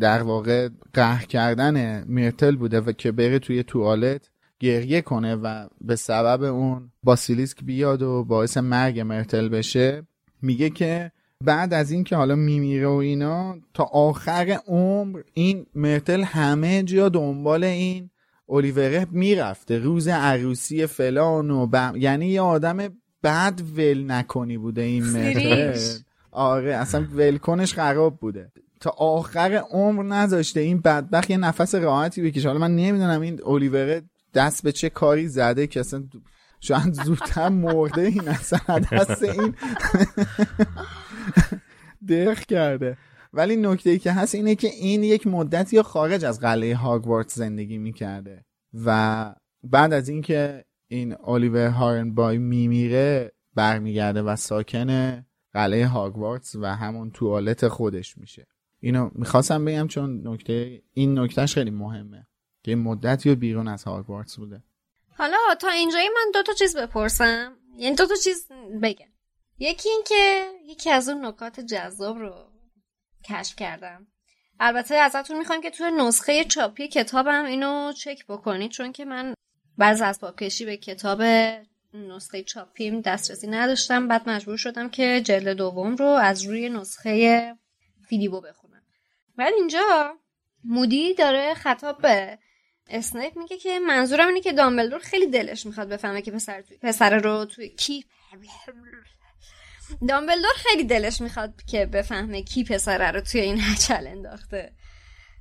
در 0.00 0.22
واقع 0.22 0.68
قهر 0.92 1.26
کردن 1.26 2.04
مرتل 2.04 2.56
بوده 2.56 2.80
و 2.80 2.92
که 2.92 3.12
بره 3.12 3.38
توی 3.38 3.62
توالت 3.62 4.30
گریه 4.60 5.00
کنه 5.02 5.34
و 5.34 5.68
به 5.80 5.96
سبب 5.96 6.42
اون 6.42 6.92
باسیلیسک 7.02 7.64
بیاد 7.64 8.02
و 8.02 8.24
باعث 8.24 8.56
مرگ 8.56 9.00
مرتل 9.00 9.48
بشه 9.48 10.06
میگه 10.42 10.70
که 10.70 11.12
بعد 11.44 11.74
از 11.74 11.90
این 11.90 12.04
که 12.04 12.16
حالا 12.16 12.34
میمیره 12.34 12.86
و 12.86 12.90
اینا 12.90 13.56
تا 13.74 13.84
آخر 13.84 14.58
عمر 14.66 15.20
این 15.34 15.66
مرتل 15.74 16.22
همه 16.22 16.82
جا 16.82 17.08
دنبال 17.08 17.64
این 17.64 18.10
الیوره 18.48 19.06
می‌رفته. 19.10 19.78
روز 19.78 20.08
عروسی 20.08 20.86
فلان 20.86 21.50
و 21.50 21.66
بم... 21.66 21.94
یعنی 21.96 22.26
یه 22.26 22.40
آدم 22.40 22.78
بد 23.22 23.60
ول 23.76 24.04
نکنی 24.10 24.58
بوده 24.58 24.82
این 24.82 25.04
مرتل. 25.04 25.78
آره 26.30 26.74
اصلا 26.74 27.06
ولکنش 27.14 27.74
خراب 27.74 28.16
بوده. 28.16 28.52
تا 28.80 28.90
آخر 28.90 29.62
عمر 29.70 30.02
نذاشته 30.02 30.60
این 30.60 30.80
بدبخت 30.80 31.30
یه 31.30 31.36
نفس 31.36 31.74
راحتی 31.74 32.22
بکشه. 32.22 32.48
حالا 32.48 32.60
من 32.60 32.76
نمی‌دونم 32.76 33.20
این 33.20 33.40
الیوره 33.46 34.02
دست 34.34 34.62
به 34.62 34.72
چه 34.72 34.90
کاری 34.90 35.28
زده 35.28 35.66
که 35.66 35.80
اصلا 35.80 36.04
شاید 36.64 36.92
زودتر 36.92 37.48
مرده 37.48 38.02
این 38.02 38.28
اصلا 38.28 38.78
دست 38.78 39.22
این 39.22 39.54
دق 42.08 42.38
کرده. 42.38 42.96
ولی 43.32 43.56
نکته 43.56 43.90
ای 43.90 43.98
که 43.98 44.12
هست 44.12 44.34
اینه 44.34 44.54
که 44.54 44.68
این 44.68 45.02
یک 45.02 45.26
مدتی 45.26 45.82
خارج 45.82 46.24
از 46.24 46.40
قلعه 46.40 46.74
هاگوارتس 46.74 47.34
زندگی 47.34 47.78
می‌کرده 47.78 48.44
و 48.84 49.34
بعد 49.62 49.92
از 49.92 50.08
اینکه 50.08 50.64
این 50.88 51.16
الیور 51.24 51.68
هارن 51.68 52.14
بای 52.14 52.38
میمیره 52.38 53.32
برمیگرده 53.54 54.22
و 54.22 54.36
ساکن 54.36 55.20
قلعه 55.52 55.86
هاگوارتس 55.86 56.56
و 56.56 56.66
همون 56.66 57.10
توالت 57.10 57.68
خودش 57.68 58.18
میشه. 58.18 58.46
اینو 58.80 59.10
می‌خواستم 59.14 59.64
بگم 59.64 59.86
چون 59.86 60.28
نکته 60.28 60.82
این 60.92 61.18
نکتهش 61.18 61.54
خیلی 61.54 61.70
مهمه 61.70 62.26
که 62.62 62.76
مدتی 62.76 63.30
و 63.30 63.34
بیرون 63.34 63.68
از 63.68 63.84
هاگوارتس 63.84 64.36
بوده. 64.36 64.62
حالا 65.18 65.36
تا 65.60 65.68
اینجایی 65.68 66.08
من 66.08 66.30
دو 66.34 66.42
تا 66.42 66.52
چیز 66.52 66.76
بپرسم. 66.76 67.56
یعنی 67.76 67.96
دو 67.96 68.06
تا 68.06 68.14
چیز 68.24 68.48
بگم. 68.82 69.06
یکی 69.58 69.88
این 69.88 70.02
که 70.06 70.50
یکی 70.66 70.90
از 70.90 71.08
اون 71.08 71.24
نکات 71.24 71.60
جذاب 71.60 72.18
رو 72.18 72.34
کشف 73.28 73.56
کردم. 73.56 74.06
البته 74.60 74.94
ازتون 74.94 75.38
می‌خوام 75.38 75.60
که 75.60 75.70
توی 75.70 75.90
نسخه 75.90 76.44
چاپی 76.44 76.88
کتابم 76.88 77.44
اینو 77.44 77.92
چک 77.92 78.26
بکنید 78.26 78.70
چون 78.70 78.92
که 78.92 79.04
من 79.04 79.34
بعض 79.78 80.02
از 80.02 80.20
کشی 80.38 80.64
به 80.64 80.76
کتاب 80.76 81.22
نسخه 81.94 82.42
چاپیم 82.42 83.00
دسترسی 83.00 83.46
نداشتم. 83.46 84.08
بعد 84.08 84.28
مجبور 84.28 84.56
شدم 84.56 84.88
که 84.88 85.20
جلد 85.24 85.48
دوم 85.48 85.96
رو 85.96 86.06
از 86.06 86.42
روی 86.42 86.68
نسخه 86.68 87.54
فیلیبو 88.08 88.40
بخونم. 88.40 88.82
ولی 89.38 89.54
اینجا 89.54 90.14
مودی 90.64 91.14
داره 91.14 91.54
خطاب 91.54 91.98
به 91.98 92.38
اسنیپ 92.90 93.38
میگه 93.38 93.58
که 93.58 93.78
منظورم 93.78 94.28
اینه 94.28 94.40
که 94.40 94.52
دامبلدور 94.52 94.98
خیلی 94.98 95.26
دلش 95.26 95.66
می‌خواد 95.66 95.88
بفهمه 95.88 96.22
که 96.22 96.30
پسر 96.30 96.62
توی 96.62 96.76
پسر 96.76 97.18
رو 97.18 97.44
توی 97.44 97.68
کی 97.68 98.04
دامبلدور 100.08 100.52
خیلی 100.56 100.84
دلش 100.84 101.20
می‌خواد 101.20 101.54
که 101.66 101.86
بفهمه 101.86 102.42
کی 102.42 102.64
پسره 102.64 103.10
رو 103.10 103.20
توی 103.20 103.40
این 103.40 103.60
هچل 103.60 104.06
انداخته. 104.06 104.72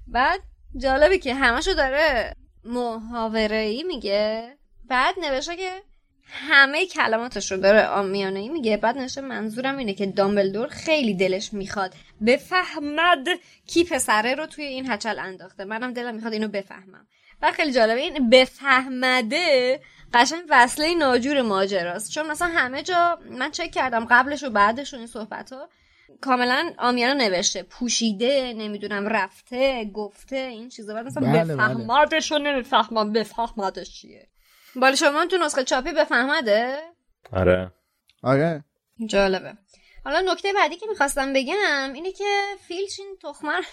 بعد 0.08 0.40
جالبه 0.78 1.18
که 1.18 1.36
همشو 1.36 1.74
داره 1.74 2.36
محاوره 2.64 3.56
ای 3.56 3.84
میگه. 3.84 4.58
بعد 4.90 5.16
نوشته 5.20 5.56
که 5.56 5.82
همه 6.28 6.86
کلماتش 6.86 7.52
رو 7.52 7.58
داره 7.58 7.88
آمیانه 7.88 8.40
ای 8.40 8.50
میگه. 8.50 8.78
بعد 8.78 8.98
نشه 8.98 9.22
منظورم 9.22 9.78
اینه 9.78 9.94
که 9.94 10.06
دامبلدور 10.06 10.68
خیلی 10.68 11.14
دلش 11.14 11.54
می‌خواد 11.54 11.96
بفهمد 12.26 13.28
کی 13.68 13.84
پسره 13.84 14.36
رو 14.36 14.46
توی 14.46 14.66
این 14.66 14.92
هچل 14.92 15.20
انداخته. 15.20 15.66
منم 15.66 15.94
دلم 15.94 16.16
می‌خواد 16.16 16.34
اینو 16.34 16.48
بفهمم. 16.48 17.08
و 17.44 17.52
خیلی 17.52 17.72
جالبه. 17.72 18.00
این 18.02 18.30
بفهمده 18.30 19.80
قشنگ 20.14 20.42
وصله 20.50 20.96
ناجور 20.96 21.42
ماجراست. 21.42 22.12
چون 22.12 22.32
مثلا 22.32 22.48
همه 22.48 22.84
جا 22.84 23.20
من 23.30 23.52
چک 23.52 23.72
کردم 23.72 24.06
قبلش 24.10 24.44
و 24.44 24.50
بعدش 24.50 24.94
و 24.94 24.98
این 24.98 25.08
صحبت 25.08 25.54
ها. 25.54 25.70
کاملا 26.22 26.74
آمیانه 26.78 27.30
نوشته. 27.30 27.64
پوشیده 27.64 28.54
نمی‌دونم 28.58 29.08
رفته 29.08 29.86
گفته 29.94 30.36
این 30.36 30.70
چیزا. 30.70 30.94
بعد 30.94 31.06
مثلا 31.06 31.34
بله، 31.34 31.56
بفهمدش 31.56 32.32
و 32.32 32.38
نمی‌فهمم. 32.38 33.14
بفهمدش 33.14 34.02
چیه؟ 34.02 34.28
بالا 34.76 34.96
شما 34.96 35.26
تو 35.26 35.38
نسخه 35.38 35.64
چاپی 35.64 35.92
بفهمده؟ 35.92 36.80
آره. 37.34 37.72
آره. 38.24 38.64
جالبه. 39.06 39.54
حالا 40.06 40.32
نکته 40.32 40.54
بعدی 40.54 40.76
که 40.76 40.86
می‌خواستم 40.90 41.34
بگم 41.34 41.94
اینه 41.94 42.12
که 42.12 42.24
فیلچ 42.68 43.00
این 43.00 43.18
تخمه 43.24 43.58
رو- 43.58 43.64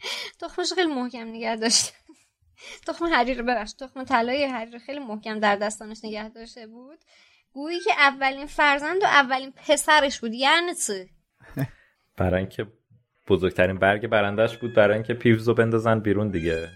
تخمش 0.40 0.72
خیلی 0.72 0.94
محکم 0.94 1.28
نگه 1.28 1.56
داشته. 1.56 1.92
تخم 2.86 3.04
هری 3.04 3.27
رو 3.27 3.42
ببخش 3.42 3.72
تخم 3.72 4.04
طلای 4.04 4.44
هری 4.44 4.64
رو 4.64 4.78
خیلی 4.78 4.98
محکم 4.98 5.40
در 5.40 5.56
دستانش 5.56 6.04
نگه 6.04 6.28
داشته 6.28 6.66
بود. 6.66 6.98
گویی 7.52 7.80
که 7.80 7.92
اولین 7.98 8.46
فرزند 8.46 9.02
و 9.02 9.06
اولین 9.06 9.52
پسرش 9.52 10.20
بود 10.20 10.34
یعنی 10.34 10.74
چی؟ 10.74 11.10
برای 12.18 12.40
اینکه 12.40 12.66
بزرگترین 13.28 13.78
برگ 13.78 14.06
برندش 14.06 14.58
بود 14.58 14.74
برای 14.74 14.94
اینکه 14.94 15.14
پیوزو 15.14 15.54
بندازن 15.54 16.00
بیرون 16.00 16.30
دیگه. 16.30 16.68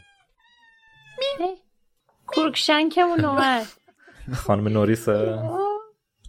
کروکشنکمون 2.26 3.24
اومد. 3.24 3.66
خانم 4.46 4.68
نوریسه. 4.68 5.42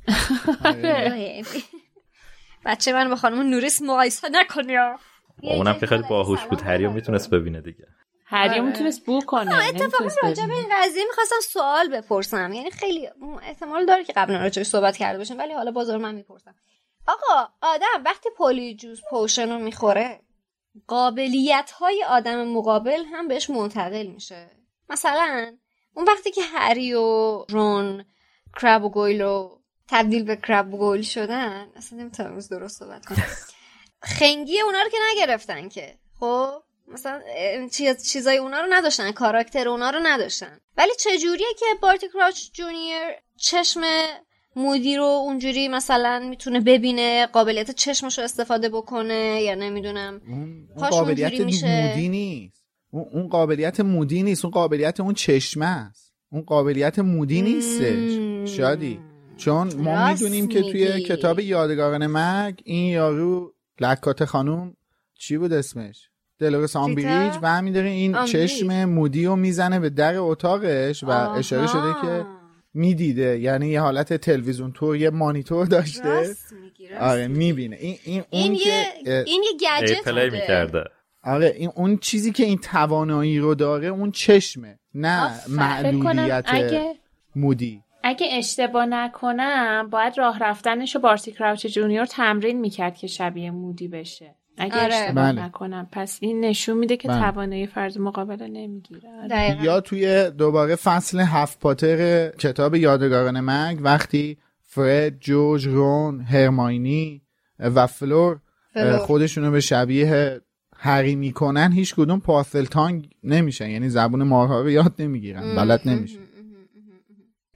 بچه 2.66 2.94
من 2.94 3.10
با 3.10 3.16
خانم 3.16 3.42
نوریس 3.42 3.82
مقایسه 3.82 4.30
نکنیا 4.32 5.00
اونم 5.42 5.80
که 5.80 5.86
خیلی 5.86 6.04
باهوش 6.10 6.46
بود 6.46 6.62
هریو 6.62 6.92
می‌تونست 6.92 7.30
ببینه 7.30 7.62
دیگه. 7.62 7.88
هری 8.30 8.50
آره. 8.50 8.62
می‌تونست 8.62 9.06
بو 9.06 9.22
کنه 9.22 9.68
اتفاقا 9.68 10.10
راجع 10.24 10.46
به. 10.46 10.54
این 10.54 10.70
قضیه 10.74 11.04
می‌خواستم 11.06 11.36
سوال 11.50 11.88
بپرسم. 11.88 12.54
یعنی 12.54 12.72
خیلی 12.72 13.10
احتمال 13.42 13.86
داره 13.86 14.04
که 14.04 14.14
قبلا 14.14 14.38
راجعش 14.38 14.68
صحبت 14.68 14.98
کرده 14.98 15.18
باشیم 15.18 15.38
ولی 15.38 15.54
حالا 15.54 15.72
بازار 15.72 15.98
من 15.98 16.16
می‌پرسم. 16.16 16.56
آقا 17.08 17.50
آدم 17.62 18.04
وقتی 18.06 18.30
پولی 18.38 18.76
جوز 18.76 19.02
پوشن 19.10 19.52
رو 19.52 19.60
می‌خوره 19.60 20.22
قابلیت 20.88 21.72
های 21.72 22.04
آدم 22.10 22.48
مقابل 22.48 23.04
هم 23.06 23.28
بهش 23.28 23.50
منتقل 23.50 24.08
میشه. 24.08 24.50
مثلا 24.90 25.58
اون 25.94 26.06
وقتی 26.06 26.32
که 26.32 26.42
هری 26.42 26.94
و 26.94 27.46
رون 27.50 28.06
کرب 28.62 28.84
و 28.84 28.90
گویل 28.90 29.22
رو 29.22 29.62
تبدیل 29.88 30.24
به 30.24 30.36
کرب 30.36 30.74
و 30.74 30.78
گویل 30.78 31.02
شدن 31.02 31.72
اصلا 31.76 32.00
نمی‌تونم 32.00 32.34
روز 32.34 32.50
درست 32.50 32.80
صحبت 32.80 33.06
کنم. 33.06 33.26
خنگی 34.20 34.62
اونا 34.62 34.82
رو 34.82 34.90
که 34.90 34.98
نگرفتن 35.12 35.70
که. 35.70 35.98
خب؟ 36.20 36.64
مثلا 36.88 37.22
اه، 37.28 37.70
چیز 37.70 38.10
چیزای 38.10 38.38
اونا 38.38 38.62
رو 38.62 38.68
نداشتن 38.70 39.12
کاراکتر 39.12 39.70
اونا 39.70 39.90
رو 39.90 40.00
نداشتن. 40.04 40.60
ولی 40.78 40.92
چجوریه 41.00 41.48
که 41.60 41.66
بارتی 41.82 42.08
کراچ 42.14 42.52
جونیور 42.54 43.12
چشم 43.38 43.82
مودی 44.56 44.98
رو 44.98 45.04
اونجوری 45.04 45.68
مثلا 45.68 46.26
می‌تونه 46.30 46.60
ببینه 46.60 47.26
قابلیت 47.26 47.72
چشمش 47.72 48.18
رو 48.18 48.24
استفاده 48.24 48.70
بکنه 48.70 49.42
یا 49.42 49.56
نمی‌دونم؟ 49.56 50.22
اون, 50.28 50.68
اون 50.76 50.90
قابلیت 50.90 51.40
میشه. 51.40 51.88
مودی 51.88 52.10
نیست. 52.10 52.64
اون, 52.92 53.28
قابلیت 53.28 53.80
مودی 53.80 54.24
نیست. 54.24 54.46
اون 54.46 54.52
قابلیت 54.52 55.00
اون 55.00 55.14
چشمه 55.14 55.66
است. 55.66 56.14
اون 56.32 56.42
قابلیت 56.42 57.00
مودی 57.00 57.42
نیستش 57.42 58.50
شادی. 58.58 59.00
چون 59.38 59.76
ما 59.76 60.08
می‌دونیم 60.08 60.48
که 60.48 60.62
توی. 60.62 61.04
کتاب 61.04 61.40
یادگاران 61.40 62.08
مرگ 62.08 62.62
این 62.64 62.86
یارو 62.94 63.54
لکات 63.80 64.26
خانوم 64.26 64.74
چی 65.20 65.38
بود 65.38 65.54
اسمش؟ 65.54 66.10
دلورس 66.40 66.76
آمبریج 66.76 67.34
و 67.42 67.48
همین 67.48 67.74
داره 67.74 67.90
این 67.90 68.16
آمبریج. 68.16 68.50
چشم 68.50 68.86
مودی 68.86 69.26
رو 69.26 69.36
می‌زنه 69.36 69.80
به 69.80 69.90
در 69.90 70.16
اتاقش 70.18 71.04
و 71.04 71.12
آها. 71.12 71.36
اشاره 71.36 71.68
شده 71.68 71.96
که 72.02 72.26
می‌دیده. 72.74 73.40
یعنی 73.40 73.68
یه 73.68 73.82
حالت 73.82 74.14
تلویزیون 74.14 74.72
تو 74.72 74.96
یه 74.96 75.10
مانیتور 75.10 75.66
داشته. 75.66 76.10
راست 76.10 76.54
میگی 76.64 76.88
راست 76.90 77.02
آره 77.02 77.28
می‌بینه. 77.28 77.76
این 77.76 77.98
این 78.04 78.24
اون 78.30 78.42
این 78.42 78.56
که 78.56 78.70
یه 79.06 79.24
این 79.28 79.44
یه 79.44 79.82
گجت 79.82 80.10
بوده. 80.10 80.30
می‌کرده. 80.30 80.84
آره 81.24 81.54
این 81.58 81.72
اون 81.76 81.98
چیزی 81.98 82.32
که 82.32 82.44
این 82.44 82.58
توانایی 82.58 83.40
رو 83.40 83.56
داره 83.56 83.88
اون 83.88 84.12
چشمه 84.12 84.80
نه 84.94 85.32
معلولیت 85.50 86.46
اگه 86.48 86.96
مودی. 87.36 87.82
اگه 88.04 88.28
اشتباه 88.32 88.86
نکنم 88.86 89.90
باید 89.92 90.18
راه 90.18 90.40
رفتنش 90.40 90.96
رو 90.96 91.02
بارتی 91.02 91.32
کراوچ 91.32 91.68
جونیور 91.68 92.06
تمرین 92.06 92.60
می‌کرد 92.60 92.96
که 92.96 93.08
شبیه 93.08 93.52
مودی 93.52 93.88
بشه. 93.88 94.36
اگه 94.58 94.84
آره. 94.84 94.96
اشتباه 94.96 95.32
بله. 95.32 95.46
نکنم 95.46 95.88
پس 95.92 96.18
این 96.22 96.40
نشون 96.46 96.78
میده 96.78 96.98
که 96.98 97.08
بله. 97.08 97.20
توانایی 97.20 97.68
فرد 97.68 97.98
مقابل 97.98 98.44
نمی‌گیره 98.44 99.10
دقیقاً. 99.30 99.64
یا 99.64 99.82
توی 99.82 100.32
دوباره 100.32 100.76
فصل 100.76 101.20
هفت 101.20 101.60
پاتر 101.60 102.30
کتاب 102.30 102.76
یادگاران 102.76 103.40
مرگ 103.40 103.80
وقتی 103.82 104.38
فرد، 104.64 105.20
جورج، 105.20 105.68
رون، 105.68 106.22
هرماینی 106.22 107.22
و 107.60 107.88
فلور 107.88 108.40
فلور. 108.74 108.98
خودشونو 108.98 109.52
به 109.52 109.60
شبیه 109.60 110.42
هری 110.76 111.16
می‌کنن 111.16 111.72
هیچ 111.72 111.96
کدوم 111.96 112.20
Parseltongue 112.20 113.10
نمیشن 113.24 113.70
یعنی 113.70 113.90
زبون 113.90 114.24
مارها 114.24 114.62
رو 114.62 114.70
یاد 114.70 114.94
نمی‌گیرن 115.00 115.56
بلد 115.56 115.82
نمیشن 115.86 116.20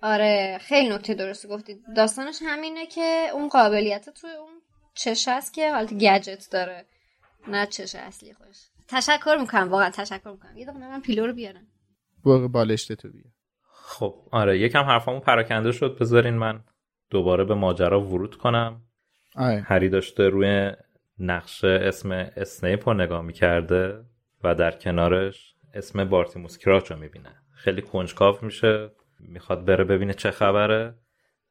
آره 0.03 0.57
خیلی 0.61 0.89
نکته 0.89 1.13
درستی 1.13 1.47
گفتید 1.47 1.77
داستانش 1.95 2.39
همینه 2.45 2.85
که 2.85 3.27
اون 3.33 3.47
قابلیت 3.47 4.09
توی 4.09 4.29
اون 4.29 4.53
چش 4.93 5.27
هست 5.27 5.53
که 5.53 5.71
حالت 5.71 5.93
گجت 5.93 6.47
داره 6.51 6.85
نه 7.47 7.65
چش 7.65 7.95
اصلی 7.95 8.33
خوش 8.33 8.57
تشکر 8.87 9.37
می‌کنم 9.41 9.69
واقعا 9.69 9.89
تشکر 9.89 10.31
می‌کنم. 10.31 10.57
یه 10.57 10.65
دقیقه 10.65 10.79
من 10.79 11.01
پیلو 11.01 11.27
رو 11.27 11.33
بیارم. 11.33 11.67
برو 12.25 12.47
بالشت 12.47 12.93
تو 12.93 13.09
بیا. 13.09 13.23
خب 13.73 14.15
آره 14.31 14.59
یکم 14.59 14.83
حرفامون 14.83 15.21
پراکنده 15.21 15.71
شد 15.71 15.97
بذارین 15.97 16.33
من 16.33 16.63
دوباره 17.09 17.43
به 17.43 17.53
ماجرا 17.53 18.01
ورود 18.01 18.37
کنم. 18.37 18.81
آره. 19.35 19.61
هری 19.61 19.89
داشته 19.89 20.29
روی 20.29 20.71
نقشه 21.19 21.79
اسم 21.83 22.11
اسنیپ 22.11 22.89
رو 22.89 22.95
نگاه 22.95 23.21
می‌کرده 23.21 24.05
و 24.43 24.55
در 24.55 24.71
کنارش 24.71 25.55
اسم 25.73 26.05
بارتیموس 26.05 26.57
کراچ 26.57 26.91
رو 26.91 26.99
می‌بینه. 26.99 27.35
خیلی 27.55 27.81
کنجکاو 27.81 28.37
میشه 28.41 28.91
می‌خواد 29.19 29.65
بره 29.65 29.83
ببینه 29.83 30.13
چه 30.13 30.31
خبره 30.31 30.95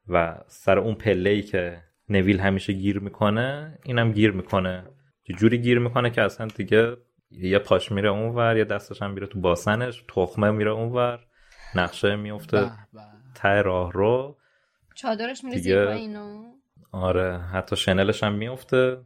و 0.07 0.37
سر 0.47 0.79
اون 0.79 0.95
پله 0.95 1.29
ای 1.29 1.41
که 1.41 1.83
نویل 2.09 2.39
همیشه 2.39 2.73
گیر 2.73 2.99
می‌کنه 2.99 3.79
اینم 3.83 4.11
گیر 4.11 4.31
می‌کنه. 4.31 4.83
یه 5.29 5.35
جوری 5.35 5.57
گیر 5.57 5.79
می‌کنه 5.79 6.09
که 6.09 6.21
اصلا 6.21 6.47
دیگه 6.55 6.97
یه 7.31 7.59
پاش 7.59 7.91
میره 7.91 8.09
اونور 8.09 8.57
یه 8.57 8.63
دستش 8.63 9.01
هم 9.01 9.11
میره 9.11 9.27
تو 9.27 9.39
باسنش 9.39 10.03
تخمه 10.07 10.51
میره 10.51 10.71
اونور 10.71 11.19
نقشه 11.75 12.15
میفته. 12.15 12.71
ته 13.35 13.61
راه 13.61 13.91
رو. 13.91 14.37
چادرش 14.95 15.43
میره 15.43 15.55
دیگه- 15.57 15.63
زیر 15.63 15.85
پایینو 15.85 16.43
آره 16.91 17.37
حتی 17.37 17.75
شنلش 17.75 18.23
هم 18.23 18.33
میفته 18.33 18.97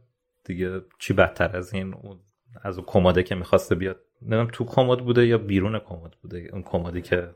دیگه 0.44 0.80
چی 0.98 1.12
بدتر 1.14 1.56
از 1.56 1.74
این؟ 1.74 1.94
اون 1.94 2.20
از 2.62 2.78
اون 2.78 2.86
کماده 2.86 3.22
که 3.22 3.34
می‌خواسته 3.34 3.74
بیاد. 3.74 4.00
نمی‌دونم 4.22 4.48
تو 4.52 4.64
کمد 4.64 4.98
بوده 4.98 5.26
یا 5.26 5.38
بیرون 5.38 5.78
کمد 5.78 6.12
بوده؟ 6.22 6.48
اون 6.52 6.62
کمدی 6.62 7.02
که 7.02 7.30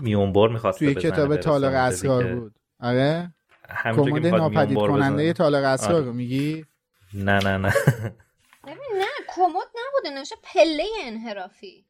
میونبر 0.00 0.48
می‌خواسته 0.48 0.94
توی 0.94 0.94
کتاب 1.10 1.36
تالار 1.36 1.70
اونجا 1.70 1.86
اسرار. 1.86 2.34
بود. 2.34 2.54
آره؟ 2.80 3.34
کمد 3.84 4.26
ناپدید 4.26 4.78
کننده. 4.78 5.32
تالار 5.32 5.64
اسرار 5.64 5.94
آره. 5.96 6.04
رو 6.04 6.12
میگی؟ 6.12 6.64
نه 7.14 7.38
نه 7.38 7.56
نه. 7.56 7.72
ببین 8.64 8.98
نه 8.98 9.06
کمد 9.28 9.68
نبوده 9.86 10.14
نوشته 10.18 10.36
پله 10.42 10.84
انحرافی. 11.02 11.84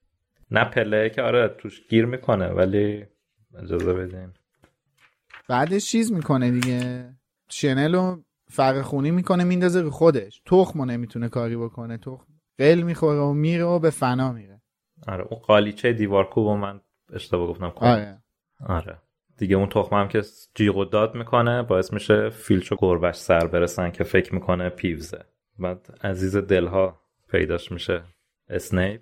نه 0.50 0.64
پله 0.64 1.10
که 1.10 1.22
آره 1.22 1.48
توش 1.48 1.88
گیر 1.88 2.06
می‌کنه 2.06 2.48
ولی 2.48 3.06
اجازه 3.62 3.94
بدین. 3.94 4.32
بعدش 5.48 5.90
چیز 5.90 6.12
می‌کنه 6.12 6.50
دیگه. 6.50 7.14
شنل 7.50 7.94
رو 7.94 8.22
فرق 8.50 8.82
خونی 8.82 9.10
می‌کنه 9.10 9.44
میندازه 9.44 9.80
رو 9.80 9.90
خودش. 9.90 10.42
تخمو 10.46 10.84
نمی‌تونه 10.84 11.28
کاری 11.28 11.56
بکنه. 11.56 11.98
تخم 11.98 12.26
قل 12.58 12.82
می‌خوره 12.82 13.18
و 13.18 13.32
میره 13.32 13.64
و 13.64 13.78
به 13.78 13.90
فنا 13.90 14.32
میره. 14.32 14.62
آره 15.08 15.24
اون 15.24 15.40
قالیچه 15.40 15.92
دیوار 15.92 16.30
کوب 16.30 16.48
من 16.48 16.80
اشتباه 17.12 17.48
گفتم. 17.48 17.72
آره. 17.76 18.22
آره. 18.66 18.98
دیگه 19.38 19.56
اون 19.56 19.68
تخمه 19.68 19.98
هم 19.98 20.08
که 20.08 20.22
جیغ 20.54 20.76
و 20.76 20.84
داد 20.84 21.14
می‌کنه 21.14 21.62
باعث 21.62 21.92
میشه 21.92 22.30
فیلچ 22.30 22.72
و 22.72 22.76
گربش 22.78 23.14
سر 23.14 23.46
برسن 23.46 23.90
که 23.90 24.04
فکر 24.04 24.34
می‌کنه 24.34 24.68
پیوزه. 24.68 25.24
بعد 25.58 25.98
عزیز 26.04 26.36
دلها 26.36 27.00
پیداش 27.30 27.72
میشه 27.72 28.02
اسنیپ 28.48 29.00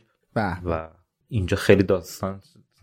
و 0.65 0.89
اینجا 1.29 1.57
خیلی 1.57 1.83
داستان 1.83 2.41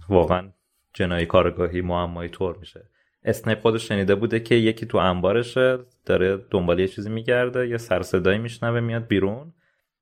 واقعا 0.10 0.52
جنایی 0.94 1.26
کارگاهی 1.26 1.82
معمایی 1.82 2.30
طور 2.30 2.58
میشه. 2.58 2.90
اسنیپ 3.24 3.60
خودش 3.60 3.88
شنیده 3.88 4.16
بوده 4.16 4.40
که 4.40 4.56
یکی 4.56 4.86
تو 4.86 4.98
انبارشه 4.98 5.80
داره 6.06 6.38
دنبال 6.52 6.80
یه 6.80 6.88
چیزی 6.88 7.10
میگرده 7.10 7.68
یه 7.68 7.78
سر 7.78 8.02
صدایی 8.02 8.38
میشنوه 8.38 8.80
میاد 8.80 9.08
بیرون. 9.08 9.54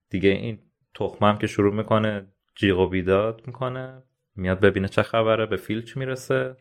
دیگه 0.09 0.29
این 0.29 0.59
تخمه 0.95 1.29
هم 1.29 1.37
که 1.37 1.47
شروع 1.47 1.73
می‌کنه 1.73 2.27
جیغ 2.55 2.79
و 2.79 2.87
بیداد 2.87 3.41
می‌کنه 3.47 4.03
میاد 4.35 4.59
ببینه 4.59 4.87
چه 4.87 5.03
خبره 5.03 5.45
به 5.45 5.57
فیلچ 5.57 5.97
می‌رسه. 5.97 6.55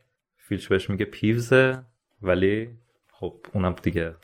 فیلچ 0.50 0.68
بهش 0.68 0.90
میگه 0.90 1.04
پیوزه 1.04 1.82
ولی 2.22 2.68
خب 3.12 3.34
اونم 3.54 3.74
دیگه 3.82 4.14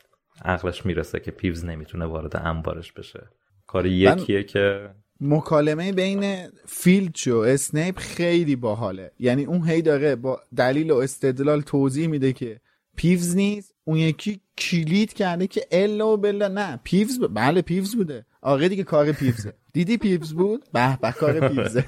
عقلش 0.45 0.85
می‌رسه 0.85 1.19
که 1.19 1.31
پیوز 1.31 1.65
نمی‌تونه 1.65 2.05
وارد 2.05 2.37
انبارش 2.37 2.93
بشه. 2.93 3.27
کار 3.67 3.85
یکیه 3.85 4.43
که 4.43 4.89
مکالمه 5.21 5.91
بین 5.91 6.47
فیلچ 6.65 7.27
و 7.27 7.35
اسنیپ 7.35 7.97
خیلی 7.97 8.55
باحاله. 8.55 9.11
یعنی 9.19 9.45
اون 9.45 9.69
هی 9.69 9.81
داره 9.81 10.15
با 10.15 10.41
دلیل 10.55 10.91
و 10.91 10.95
استدلال 10.95 11.61
توضیح 11.61 12.07
میده 12.07 12.33
که 12.33 12.59
پیوز 12.95 13.35
نیست. 13.35 13.75
اون 13.83 13.97
یکی 13.97 14.41
کلید 14.57 15.13
کرده 15.13 15.47
که 15.47 15.67
الا 15.71 16.13
و 16.13 16.17
بلا 16.17 16.47
نه 16.47 16.79
پیوز 16.83 17.19
ب... 17.19 17.27
بله 17.33 17.61
پیوز 17.61 17.95
بوده. 17.95 18.25
آقا 18.41 18.67
دیگه 18.67 18.83
کار 18.83 19.11
پیوزه. 19.11 19.53
دیدی 19.73 19.97
پیوز 19.97 20.33
بود؟ 20.33 20.63
به 20.73 20.97
به 21.01 21.11
کار 21.11 21.39
پیوزه. 21.49 21.85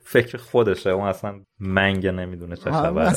فکر 0.00 0.38
خودشه 0.38 0.90
اون 0.90 1.08
اصلا 1.08 1.40
منگه 1.58 2.10
نمی‌دونه 2.10 2.56
چه 2.56 2.70
خبره. 2.70 3.12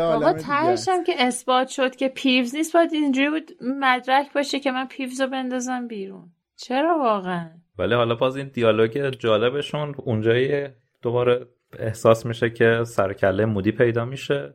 آقا 0.00 0.32
تهش 0.32 0.88
هم 0.88 1.04
که 1.04 1.12
اثبات 1.18 1.68
شد 1.68 1.96
که 1.96 2.08
پیوز 2.08 2.54
نیست 2.54 2.72
باید 2.72 2.92
اینجوری 2.92 3.30
بود 3.30 3.50
مدرک 3.60 4.32
باشه 4.32 4.60
که 4.60 4.72
من 4.72 4.86
پیوز 4.86 5.20
رو 5.20 5.26
بندازم 5.26 5.88
بیرون. 5.88 6.30
چرا 6.56 6.98
واقعا؟ 6.98 7.50
ولی 7.78 7.94
حالا 7.94 8.14
باز 8.14 8.36
این 8.36 8.48
دیالوگ 8.48 9.10
جالبشون 9.18 9.94
اونجایی 9.98 10.68
دوباره 11.02 11.46
احساس 11.78 12.26
میشه 12.26 12.50
که 12.50 12.84
سر 12.84 13.02
و 13.02 13.11
کله 13.11 13.46
مودی 13.46 13.72
پیدا 13.72 14.04
میشه 14.04 14.54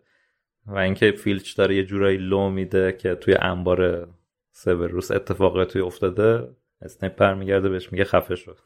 و 0.67 0.77
اینکه 0.77 1.11
فیلچ 1.11 1.57
داره 1.57 1.75
یه 1.75 1.83
جورایی 1.83 2.17
لو 2.17 2.49
میده 2.49 2.91
که 2.91 3.15
توی 3.15 3.35
انبار 3.41 4.09
سیوروس 4.51 5.11
اتفاقاتی 5.11 5.79
افتاده 5.79 6.47
اسنیپ 6.81 7.15
برمیگرده 7.15 7.69
بهش 7.69 7.91
میگه 7.91 8.03
خفه 8.03 8.35
شو 8.35 8.57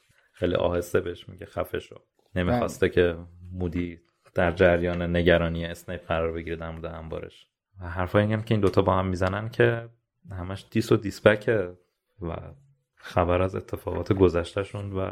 خیلی 0.41 0.55
آهسته 0.55 0.99
بهش 0.99 1.29
میگه 1.29 1.45
خفه 1.45 1.79
شو 1.79 2.01
نمی‌خواسته 2.35 2.89
که 2.89 3.15
مودی 3.51 3.99
در 4.33 4.51
جریان 4.51 5.15
نگرانی 5.15 5.65
اسنیپ 5.65 6.07
قرار 6.07 6.31
بگیره 6.31 6.55
در 6.55 6.71
مورد 6.71 6.85
انبارش. 6.85 7.47
و 7.81 7.89
حرفایی 7.89 8.33
هم 8.33 8.43
که 8.43 8.53
این 8.53 8.61
دوتا 8.61 8.81
با 8.81 8.95
هم 8.95 9.07
می‌زنن 9.07 9.49
که 9.49 9.89
همش 10.31 10.65
diss 10.71 10.91
و 10.91 10.97
diss 10.97 11.29
back 11.29 11.61
ه 11.61 11.69
و 12.21 12.35
خبر 12.95 13.41
از 13.41 13.55
اتفاقات 13.55 14.13
گذشتهشون 14.13 14.93
و 14.93 15.11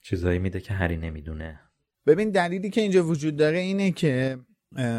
چیزایی 0.00 0.38
میده 0.38 0.60
که 0.60 0.74
هری 0.74 0.96
نمی‌دونه. 0.96 1.60
ببین 2.06 2.30
دلیلی 2.30 2.70
که 2.70 2.80
اینجا 2.80 3.04
وجود 3.04 3.36
داره 3.36 3.58
اینه 3.58 3.90
که 3.90 4.38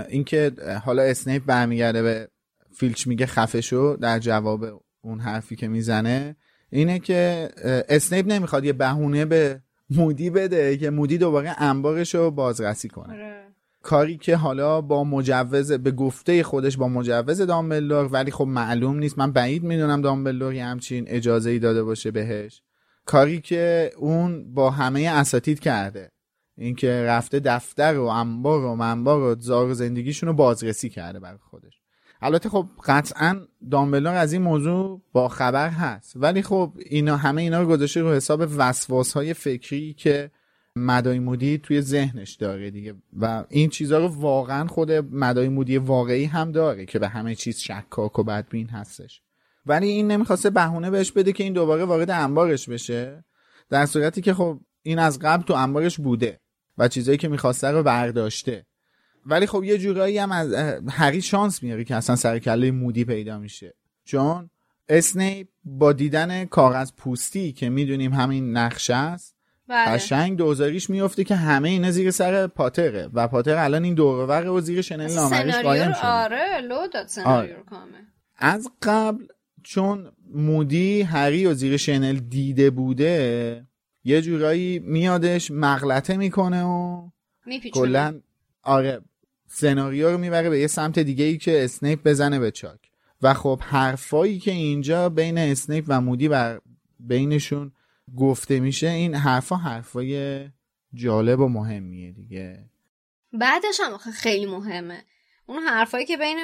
اینکه 0.09 0.51
حالا 0.85 1.03
اسنیپ 1.03 1.45
برمیگرده 1.45 2.01
به 2.01 2.27
فیلچ 2.75 3.07
میگه 3.07 3.25
خفه 3.25 3.61
شو 3.61 3.97
در 4.01 4.19
جواب 4.19 4.83
اون 5.01 5.19
حرفی 5.19 5.55
که 5.55 5.67
می‌زنه. 5.67 6.35
اینه 6.73 6.99
که 6.99 7.49
اسنیپ 7.89 8.27
نمی‌خواد 8.27 8.65
یه 8.65 8.73
بهونه 8.73 9.25
به 9.25 9.61
مودی 9.89 10.29
بده 10.29 10.77
که 10.77 10.89
مودی 10.89 11.17
دوباره 11.17 11.61
انبارش 11.61 12.15
رو 12.15 12.31
بازرسی 12.31 12.89
کنه. 12.89 13.13
آره. 13.13 13.43
کاری 13.81 14.17
که 14.17 14.35
حالا 14.35 14.81
با 14.81 15.03
مجوز 15.03 15.71
به 15.71 15.91
گفته 15.91 16.43
خودش 16.43 16.77
با 16.77 16.87
مجوز 16.87 17.41
دامبلدور 17.41 18.05
ولی 18.05 18.31
خب 18.31 18.45
معلوم 18.45 18.99
نیست. 18.99 19.17
من 19.17 19.31
بعید 19.31 19.63
می‌دونم 19.63 20.01
دامبلدور 20.01 20.53
همچین 20.53 21.05
اجازه 21.07 21.49
ای 21.49 21.59
داده 21.59 21.83
باشه 21.83 22.11
بهش. 22.11 22.61
کاری 23.05 23.41
که 23.41 23.91
اون 23.97 24.53
با 24.53 24.69
همه 24.69 25.01
اساتید 25.01 25.59
کرده 25.59 26.11
اینکه 26.57 27.03
رفته 27.07 27.39
دفتر 27.39 27.97
و 27.97 28.05
انبار 28.05 28.65
و 28.65 28.75
منبار 28.75 29.21
و 29.21 29.35
زار 29.39 29.73
زندگیشون 29.73 30.29
رو 30.29 30.35
بازرسی 30.35 30.89
کرده 30.89 31.19
برای 31.19 31.37
خودش. 31.49 31.82
البته 32.23 32.49
خب 32.49 32.67
قطعا 32.85 33.41
دامبلور 33.71 34.15
از 34.15 34.33
این 34.33 34.41
موضوع 34.41 35.01
با 35.11 35.27
خبر 35.27 35.69
هست. 35.69 36.13
ولی 36.15 36.41
خب 36.41 36.73
اینا 36.85 37.17
همه 37.17 37.41
اینا 37.41 37.61
رو 37.61 37.67
گذاشته 37.67 38.01
رو 38.01 38.13
حساب 38.13 38.43
وسواس 38.57 39.13
های 39.13 39.33
فکری 39.33 39.93
که 39.93 40.31
مدای 40.75 41.19
مودی 41.19 41.57
توی 41.57 41.81
ذهنش 41.81 42.33
داره 42.33 42.71
دیگه. 42.71 42.95
و 43.19 43.43
این 43.49 43.69
چیزها 43.69 43.97
رو 43.97 44.07
واقعا 44.07 44.67
خود 44.67 44.91
مدای 44.91 45.49
مودی 45.49 45.77
واقعی 45.77 46.25
هم 46.25 46.51
داره 46.51 46.85
که 46.85 46.99
به 46.99 47.07
همه 47.07 47.35
چیز 47.35 47.59
شکاک 47.59 48.19
و 48.19 48.23
بدبین 48.23 48.69
هستش. 48.69 49.21
ولی 49.65 49.87
این 49.87 50.07
نمی‌خواسته 50.07 50.49
بهونه 50.49 50.89
بهش 50.89 51.11
بده 51.11 51.33
که 51.33 51.43
این 51.43 51.53
دوباره 51.53 51.85
وارد 51.85 52.09
انبارش 52.09 52.69
بشه. 52.69 53.25
در 53.69 53.85
صورتی 53.85 54.21
که 54.21 54.33
خب 54.33 54.59
این 54.81 54.99
از 54.99 55.19
قبل 55.19 55.43
تو 55.43 55.53
انبارش 55.53 55.99
بوده 55.99 56.39
و 56.77 56.87
چیزایی 56.87 57.17
که 57.17 57.27
می‌خواسته 57.27 57.67
رو 57.67 57.83
برداشته. 57.83 58.65
ولی 59.25 59.45
خب 59.45 59.63
یه 59.63 59.77
جورایی 59.77 60.17
هم 60.17 60.31
از 60.31 60.53
هری 60.89 61.21
شانس 61.21 61.63
میاره 61.63 61.83
که 61.83 61.95
اصلا 61.95 62.15
سر 62.15 62.39
کله 62.39 62.71
مودی 62.71 63.05
پیدا 63.05 63.37
میشه 63.37 63.73
چون 64.05 64.49
اسنیپ 64.89 65.47
با 65.63 65.93
دیدن 65.93 66.45
کاغذ 66.45 66.91
پوستی 66.97 67.51
که 67.51 67.69
می‌دونیم 67.69 68.13
همین 68.13 68.57
نقشه 68.57 68.95
است 68.95 69.35
بله. 69.67 69.91
قشنگ 69.91 70.37
دوزاریش 70.37 70.89
میفته 70.89 71.23
که 71.23 71.35
همه 71.35 71.69
اینا 71.69 71.91
زیر 71.91 72.11
سر 72.11 72.47
پاتره 72.47 73.09
و 73.13 73.27
پاتر 73.27 73.55
الان 73.55 73.83
این 73.83 73.93
دورور 73.93 74.47
و 74.47 74.61
زیر 74.61 74.81
شنل 74.81 75.13
نامریش 75.13 75.55
قایم 75.55 75.93
شده 75.93 76.07
آره 76.07 76.61
لو 76.61 76.87
داد 76.87 77.07
سناریو 77.07 77.55
آره. 77.55 77.63
از 78.37 78.69
قبل 78.81 79.25
چون 79.63 80.11
مودی 80.33 81.01
هری 81.01 81.45
و 81.45 81.53
زیر 81.53 81.77
شنل 81.77 82.15
دیده 82.15 82.69
بوده 82.69 83.65
یه 84.03 84.21
جورایی 84.21 84.79
میادش 84.79 85.51
مغلطه 85.51 86.17
می‌کنه 86.17 86.63
و 86.63 87.09
کلا 87.73 88.19
آره 88.63 89.01
سناریو 89.47 90.11
رو 90.11 90.17
می‌بره 90.17 90.49
به 90.49 90.59
یه 90.59 90.67
سمت 90.67 90.99
دیگه 90.99 91.25
ای 91.25 91.37
که 91.37 91.63
اسنیپ 91.63 92.03
بزنه 92.03 92.39
به 92.39 92.51
چاک. 92.51 92.79
و 93.21 93.33
خب 93.33 93.59
حرفایی 93.61 94.39
که 94.39 94.51
اینجا 94.51 95.09
بین 95.09 95.37
اسنیپ 95.37 95.85
و 95.87 96.01
مودی 96.01 96.27
و 96.27 96.59
بینشون 96.99 97.71
گفته 98.17 98.59
میشه 98.59 98.89
این 98.89 99.15
حرفا 99.15 99.55
حرفای 99.55 100.43
جالب 100.93 101.39
و 101.39 101.47
مهمیه 101.47 102.11
دیگه. 102.11 102.69
بعدش 103.33 103.79
هم 103.79 103.97
خیلی 103.97 104.45
مهمه. 104.45 105.03
اون 105.45 105.63
حرفایی 105.63 106.05
که 106.05 106.17
بین 106.17 106.37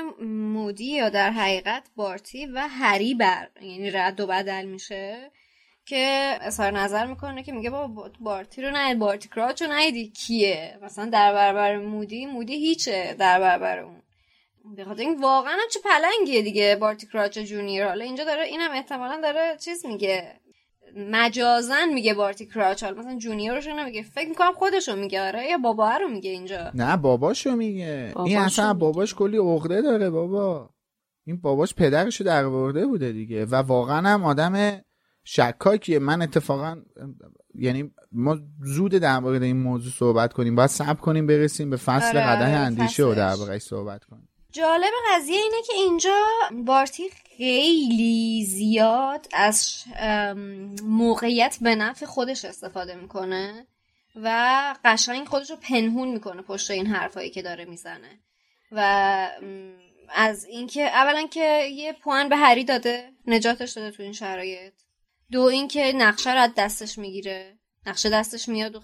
مودی 0.54 0.96
یا 0.96 1.10
در 1.10 1.32
حقیقت 1.32 1.90
بارتی 1.96 2.46
و 2.46 2.68
هری 2.70 3.16
بر 3.16 3.50
یعنی 3.62 3.92
رد 3.92 4.20
و 4.20 4.28
بدل 4.28 4.66
میشه 4.66 5.32
که 5.90 6.38
اظهار 6.42 6.72
نظر 6.72 7.06
می‌کنه 7.06 7.44
که 7.44 7.52
میگه 7.52 7.70
بابا 7.70 8.10
بارتی 8.20 8.62
رو 8.62 8.72
نهید 8.72 9.00
بارتی 9.00 9.30
کراچ 9.30 9.62
رو 9.62 9.68
نهیدی. 9.68 10.10
کیه؟ 10.10 10.80
مثلا 10.84 11.06
در 11.06 11.34
برابر 11.34 11.78
مودی 11.78 12.26
مودی 12.26 12.54
هیچه 12.54 13.16
در 13.20 13.40
برابر 13.40 13.80
اون. 13.80 14.02
بخاطر 14.78 15.02
این 15.02 15.22
واقعا 15.22 15.58
چه 15.72 15.80
پلنگیه 15.84 16.42
دیگه 16.42 16.76
بارتی 16.76 17.08
کراچ 17.08 17.40
جونیور. 17.40 17.88
حالا 17.88 18.06
اینجا 18.06 18.24
داره 18.24 18.44
اینم 18.44 18.72
احتمالا 18.72 19.22
داره 19.22 19.58
چیز 19.60 19.86
میگه. 19.86 20.34
مجازن 21.12 21.90
میگه 21.94 22.14
بارتی 22.14 22.46
کراچ 22.46 22.84
حالا 22.84 23.00
مثلا 23.00 23.18
جونیورش 23.18 23.68
رو 23.68 23.74
نمیگه. 23.74 24.04
فکر 24.04 24.30
می‌کنم 24.30 24.54
خودشو 24.54 24.96
میگه. 24.96 25.28
آره 25.28 25.50
یا 25.50 25.58
بابا 25.58 25.98
رو 25.98 26.08
میگه 26.08 26.32
اینجا. 26.32 26.72
نه 26.74 26.98
باباشو 26.98 27.56
میگه. 27.56 28.14
این 28.26 28.38
اصلا 28.38 28.74
باباش 28.74 29.16
کلی 29.16 29.38
عقده 29.38 29.82
داره 29.82 30.10
بابا. 30.10 30.70
این 31.26 31.42
باباش 31.42 31.74
پدرشو 31.74 32.24
در 32.24 32.48
بوده 32.48 33.12
دیگه. 33.12 33.46
و 33.46 33.56
واقعا 33.56 34.10
هم 34.10 34.26
آدم 34.26 34.82
شکاکیه. 35.24 36.00
من 36.00 36.22
اتفاقا 36.22 36.82
یعنی 37.56 37.92
ما 38.12 38.38
زود 38.64 38.92
در 38.92 39.20
مورد 39.20 39.44
این 39.44 39.58
موضوع 39.58 39.92
صحبت 39.92 40.34
کنیم. 40.34 40.56
باید 40.56 40.70
صبر 40.70 41.02
کنیم 41.02 41.28
برسیم 41.28 41.70
به 41.70 41.78
فصل 41.78 42.18
آره 42.18 42.28
قده 42.28 42.46
اندیشه 42.46 43.04
و 43.04 43.16
در 43.16 43.60
صحبت 43.60 44.04
کنیم. 44.04 44.30
جالب 44.52 44.94
قضیه 45.16 45.38
اینه 45.38 45.62
که 45.68 45.74
اینجا 45.74 46.26
بارتی 46.66 47.04
خیلی 47.38 48.46
زیاد 48.46 49.28
از 49.34 49.84
موقعیت 50.84 51.58
به 51.62 51.76
نفع 51.76 52.06
خودش 52.06 52.46
استفاده 52.46 52.96
می‌کنه 52.96 53.68
و 54.16 54.76
قشنگ 54.86 55.28
خودش 55.28 55.50
رو 55.50 55.56
پنهون 55.56 56.08
می‌کنه 56.08 56.42
پشت 56.42 56.72
این 56.72 56.86
حرفایی 56.86 57.30
که 57.30 57.42
داره 57.42 57.66
می‌زنه. 57.66 58.20
و 58.72 59.30
از 60.16 60.46
اینکه 60.46 60.82
اولا 60.82 61.28
که 61.28 61.64
یه 61.72 61.94
پوان 61.94 62.30
به 62.30 62.36
هری 62.36 62.64
داده 62.64 63.10
نجاتش 63.28 63.72
داده 63.72 63.92
تو 63.92 64.04
این 64.04 64.14
شرایط. 64.14 64.74
دو 65.32 65.42
اینکه 65.42 65.94
نقشه 65.96 66.34
رو 66.34 66.40
از 66.40 66.52
دستش 66.58 66.98
می‌گیره. 66.98 67.60
نقشه 67.86 68.10
دستش 68.10 68.50
میاد 68.50 68.76
و 68.76 68.82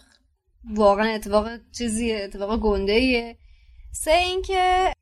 واقعا 0.73 1.05
اتفاق 1.07 1.47
چیزیه 1.77 2.21
اتفاق 2.23 2.59
گنده 2.59 2.91
ایه 2.91 3.37
سه 3.91 4.11
اینکه 4.11 4.93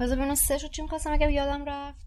بذار 0.00 0.16
ببینم 0.16 0.34
سه 0.34 0.58
شو 0.58 0.68
چی 0.68 0.82
می‌خواستم 0.82 1.12
اگر 1.12 1.30
یادم 1.30 1.64
رفت. 1.64 2.06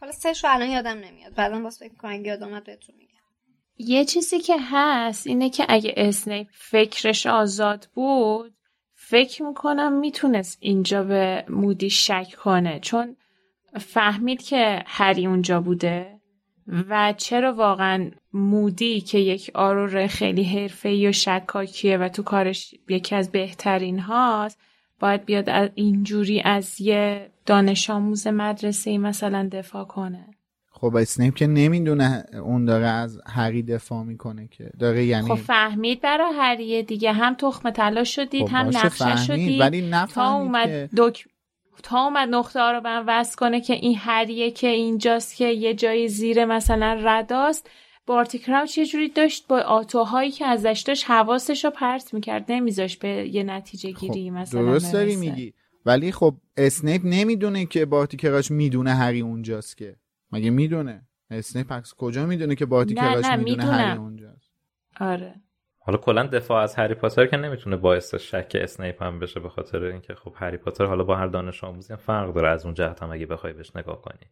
حالا 0.00 0.12
سه 0.12 0.32
شو 0.32 0.48
الان 0.50 0.70
یادم 0.70 0.98
نمیاد. 0.98 1.34
بعدا 1.34 1.60
باز 1.60 1.78
فکر 1.78 1.94
کنم 1.94 2.12
اگه 2.12 2.22
یادم 2.22 2.48
اومد 2.48 2.64
بهتون 2.64 2.94
میگم. 2.98 3.12
یه 3.78 4.04
چیزی 4.04 4.40
که 4.40 4.56
هست 4.60 5.26
اینه 5.26 5.50
که 5.50 5.66
اگه 5.68 5.94
اسنیپ 5.96 6.46
فکرش 6.52 7.26
آزاد 7.26 7.88
بود 7.94 8.54
فکر 8.94 9.42
می‌کنم 9.42 9.92
می‌تونست 9.92 10.58
اینجا 10.60 11.02
به 11.02 11.44
مودی 11.48 11.90
شک 11.90 12.34
کنه. 12.44 12.80
چون 12.80 13.16
فهمید 13.80 14.42
که 14.42 14.82
هری 14.86 15.26
اونجا 15.26 15.60
بوده. 15.60 16.20
و 16.88 17.14
چرا 17.16 17.52
واقعا 17.54 18.10
مودی 18.32 19.00
که 19.00 19.18
یک 19.18 19.50
آرور 19.54 20.06
خیلی 20.06 20.44
حرفه‌ای 20.44 21.08
و 21.08 21.12
شکاکیه 21.12 21.96
و 21.96 22.08
تو 22.08 22.22
کارش 22.22 22.74
یکی 22.88 23.14
از 23.14 23.30
بهترین 23.32 23.98
هاست 23.98 24.58
باید 25.00 25.24
بیاد 25.24 25.50
از 25.50 25.70
اینجوری 25.74 26.40
از 26.40 26.80
یه 26.80 27.30
دانش 27.46 27.90
آموز 27.90 28.26
مدرسه 28.26 28.98
مثلا 28.98 29.48
دفاع 29.52 29.84
کنه؟ 29.84 30.26
خب 30.70 30.96
اسنیپ 30.96 31.34
که 31.34 31.46
نمی‌دونه 31.46 32.24
اون 32.44 32.64
داره 32.64 32.86
از 32.86 33.20
هری 33.26 33.62
دفاع 33.62 34.02
می‌کنه 34.02 34.48
که. 34.48 34.70
داره 34.78 35.04
یعنی 35.04 35.28
خب 35.28 35.34
فهمید 35.34 36.00
برای 36.00 36.32
هریه 36.38 36.82
دیگه. 36.82 37.12
هم 37.12 37.34
تخم 37.34 37.70
طلا 37.70 38.04
شدید 38.04 38.46
خب 38.46 38.54
هم 38.54 38.66
نقشه 38.66 38.88
فهمید، 38.88 39.16
شدید. 39.18 39.60
ولی 39.60 39.80
تا 39.80 39.86
نفهمید 40.02 40.42
اومد 40.42 40.66
که- 40.66 40.88
دک... 40.96 41.24
تا 41.82 42.04
اومد 42.04 42.28
نقطه 42.28 42.60
ها 42.60 42.72
رو 42.72 42.80
به 42.80 42.88
هم 42.88 43.04
وصل 43.06 43.36
کنه 43.36 43.60
که 43.60 43.72
این 43.72 43.96
هریه 43.98 44.50
که 44.50 44.66
اینجاست 44.66 45.36
که 45.36 45.44
یه 45.46 45.74
جایی 45.74 46.08
زیر 46.08 46.44
مثلا 46.44 46.98
رداست 47.02 47.70
بارتی 48.06 48.38
کراوچ 48.38 48.78
یه 48.78 48.86
جوری 48.86 49.08
داشت؟ 49.08 49.46
با 49.48 49.60
آتوهایی 49.60 50.30
که 50.30 50.46
ازش 50.46 50.84
داشت 50.86 51.10
حواسش 51.10 51.64
رو 51.64 51.70
پرت 51.70 52.14
می‌کرد 52.14 52.44
نمیذاش 52.48 52.96
به 52.96 53.08
یه 53.08 53.42
نتیجه 53.42 53.90
گیری 53.90 54.30
مثلا 54.30 54.60
خب، 54.60 54.66
درست 54.66 54.92
داری. 54.92 55.16
میگی. 55.16 55.54
ولی 55.86 56.12
خب 56.12 56.34
اسنیپ 56.56 57.02
نمی‌دونه 57.04 57.66
که 57.66 57.86
بارتی 57.86 58.16
کراوچ 58.16 58.50
می‌دونه 58.50 58.94
هری 58.94 59.20
اونجاست 59.20 59.76
که. 59.76 59.96
مگه 60.32 60.50
می‌دونه؟ 60.50 61.02
اسنیپ 61.30 61.82
کجا 61.98 62.26
می‌دونه 62.26 62.54
که 62.54 62.66
بارتی 62.66 62.94
نه، 62.94 63.16
می‌دونه 63.16 63.36
می‌دونم. 63.36 63.70
هری 63.70 63.98
اونجاست؟ 63.98 64.52
آره. 65.00 65.34
حالا 65.84 65.98
کلا 65.98 66.26
دفاع 66.26 66.62
از 66.62 66.74
هری 66.74 66.94
پاتر 66.94 67.26
که 67.26 67.36
نمی‌تونه 67.36 67.76
باعث 67.76 68.14
شک 68.14 68.52
اسنیپ 68.54 69.02
هم 69.02 69.18
بشه 69.18 69.40
به 69.40 69.48
خاطر 69.48 69.84
اینکه 69.84 70.14
خب 70.14 70.32
هری 70.36 70.56
پاتر 70.56 70.84
حالا 70.84 71.04
با 71.04 71.16
هر 71.16 71.26
دانش 71.26 71.64
آموزی 71.64 71.92
هم 71.92 71.98
فرق 71.98 72.34
داره 72.34 72.48
از 72.48 72.64
اون 72.64 72.74
جهت 72.74 73.02
هم 73.02 73.12
اگه 73.12 73.26
بخوای 73.26 73.52
بهش 73.52 73.76
نگاه 73.76 74.02
کنی. 74.02 74.30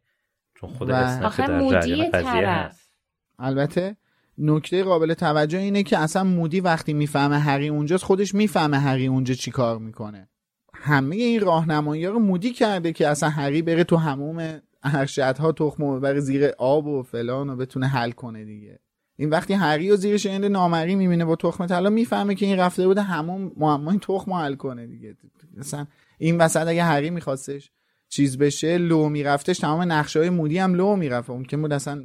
چون 0.55 0.71
خود 0.71 0.91
اسنیپ 0.91 1.49
در 1.49 1.81
جریان 1.81 2.11
قضیه. 2.11 2.49
هست. 2.49 2.95
البته 3.39 3.97
نکته 4.39 4.85
قابل 4.85 5.15
توجه 5.15 5.59
اینه 5.59 5.83
که 5.83 5.99
اصلا 5.99 6.25
مودی 6.25 6.61
وقتی 6.61 6.93
می‌فهمه 6.93 7.39
هری 7.39 7.69
اونجاست 7.69 8.05
خودش 8.05 8.35
می‌فهمه 8.35 8.79
هری 8.79 9.07
اونجا 9.07 9.35
چی 9.35 9.51
کار 9.51 9.79
می‌کنه. 9.79 10.29
همه 10.75 11.17
این 11.17 11.41
راهنمایی 11.41 12.07
رو 12.07 12.19
مودی 12.19 12.53
کرده 12.53 12.93
که 12.93 13.09
اصلا 13.09 13.29
هری 13.29 13.63
بره 13.63 13.85
تو 13.85 13.97
هموم 13.97 14.61
ارشدها 14.83 15.53
تخم 15.53 15.83
و 15.83 15.97
ببره 15.97 16.21
زیر 16.21 16.51
آب 16.59 16.87
و 16.87 17.03
فلان 17.03 17.51
و 17.51 17.57
بتونه 17.57 17.87
حل 17.87 18.11
کنه 18.11 18.45
دیگه. 18.45 18.79
این 19.21 19.31
وقتی 19.31 19.55
هری 19.55 19.91
و 19.91 19.97
زیر 19.97 20.17
شنید 20.17 20.45
نامری 20.45 20.95
می‌بینه 20.95 21.25
با 21.25 21.37
تخم 21.37 21.67
طلا 21.67 21.91
می‌فهمه 21.91 22.35
که 22.35 22.47
این 22.47 22.57
رفته 22.57 22.87
بوده 22.87 23.03
همون 23.03 23.53
معمای 23.57 23.99
تخم 23.99 24.33
رو 24.33 24.39
حل 24.39 24.55
کنه 24.55 24.87
دیگه. 24.87 25.17
مثلا 25.57 25.87
این 26.19 26.39
وسط 26.39 26.67
اگه 26.67 26.85
هری 26.85 27.11
میخواستش 27.11 27.71
چیز 28.09 28.39
بشه 28.39 28.79
لو 28.79 29.09
میرفتش 29.09 29.59
تمام 29.59 29.93
نقشه 29.93 30.19
های 30.19 30.31
مودی 30.31 30.59
هم 30.59 30.75
لو 30.75 30.97
می‌رفت. 30.97 31.31
ممکن 31.31 31.63
بود 31.63 31.73
اصلا 31.73 32.05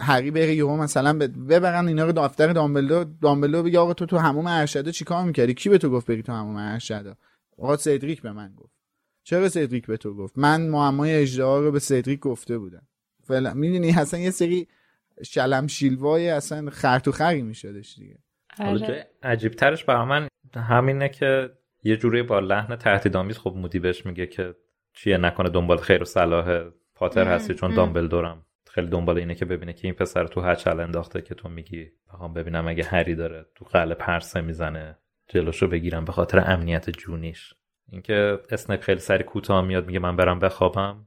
هری 0.00 0.30
بره 0.30 0.54
یهو 0.54 0.76
مثلا 0.76 1.18
ببرن 1.48 1.88
اینا 1.88 2.04
رو 2.04 2.12
دفتر 2.12 2.52
دامبلدور 2.52 3.06
دامبلدور 3.22 3.62
بگه 3.62 3.78
آقا 3.78 3.94
تو 3.94 4.06
تو 4.06 4.18
هموم 4.18 4.46
ارشدا 4.46 4.90
چیکار 4.90 5.24
می‌کردی؟ 5.24 5.54
کی 5.54 5.68
به 5.68 5.78
تو 5.78 5.90
گفت 5.90 6.06
بری 6.06 6.22
تو 6.22 6.32
هموم 6.32 6.56
ارشدا 6.56 7.14
آقا 7.58 7.76
سدریک 7.76 8.22
به 8.22 8.32
من 8.32 8.52
گفت. 8.56 8.72
چرا 9.24 9.48
سدریک 9.48 9.86
به 9.86 9.96
تو 9.96 10.14
گفت؟ 10.14 10.38
من 10.38 10.66
معمای 10.66 11.14
اجدها 11.14 11.60
رو 11.60 11.72
به 11.72 11.78
سدریک 11.78 12.20
گفته 12.20 12.58
بودم. 12.58 12.82
فعلا 13.24 13.54
می‌دونی؟ 13.54 13.90
اصلا 13.90 14.20
یه 14.20 14.30
سری 14.30 14.68
شلم 15.22 15.66
شیلوای 15.66 16.30
اصلا 16.30 16.70
خرط 16.70 17.08
و 17.08 17.12
خری 17.12 17.42
میشدش 17.42 17.94
دیگه. 17.98 18.18
حالا 18.58 18.70
آره. 18.70 18.86
جای 18.86 19.04
عجیب 19.22 19.52
ترش 19.52 19.84
برای 19.84 20.06
من 20.06 20.28
همینه 20.56 21.08
که 21.08 21.50
یه 21.82 21.96
جوری 21.96 22.22
با 22.22 22.40
لحن 22.40 22.76
تهدیدآمیز 22.76 23.38
خب 23.38 23.54
مودی 23.56 23.78
بهش 23.78 24.06
میگه 24.06 24.26
که 24.26 24.54
چیه 24.92 25.16
نکنه 25.16 25.48
دنبال 25.48 25.78
خیر 25.78 26.02
و 26.02 26.04
صلاح 26.04 26.70
پاتر 26.94 27.28
هستی 27.28 27.54
چون 27.54 27.74
دامبلدورم 27.74 28.46
خیلی 28.70 28.86
دنبال 28.86 29.18
اینه 29.18 29.34
که 29.34 29.44
ببینه 29.44 29.72
که 29.72 29.88
این 29.88 29.94
پسر 29.94 30.26
تو 30.26 30.40
هچل 30.40 30.80
انداخته 30.80 31.22
که 31.22 31.34
تو 31.34 31.48
میگی. 31.48 31.90
بخوام 32.08 32.32
ببینم 32.32 32.68
اگه 32.68 32.84
هری 32.84 33.14
داره 33.14 33.46
تو 33.54 33.64
قلب 33.64 33.98
پرسه 33.98 34.40
می‌زنه 34.40 34.98
جلوشو 35.28 35.68
بگیرم 35.68 36.04
به 36.04 36.12
خاطر 36.12 36.44
امنیت 36.46 36.90
جونیش. 36.90 37.54
اینکه 37.88 38.38
اسنیپ 38.50 38.80
خیلی 38.80 39.00
سری 39.00 39.24
کوتاه 39.24 39.64
میاد 39.64 39.86
میگه 39.86 39.98
من 39.98 40.16
برم 40.16 40.38
بخوابم. 40.38 41.06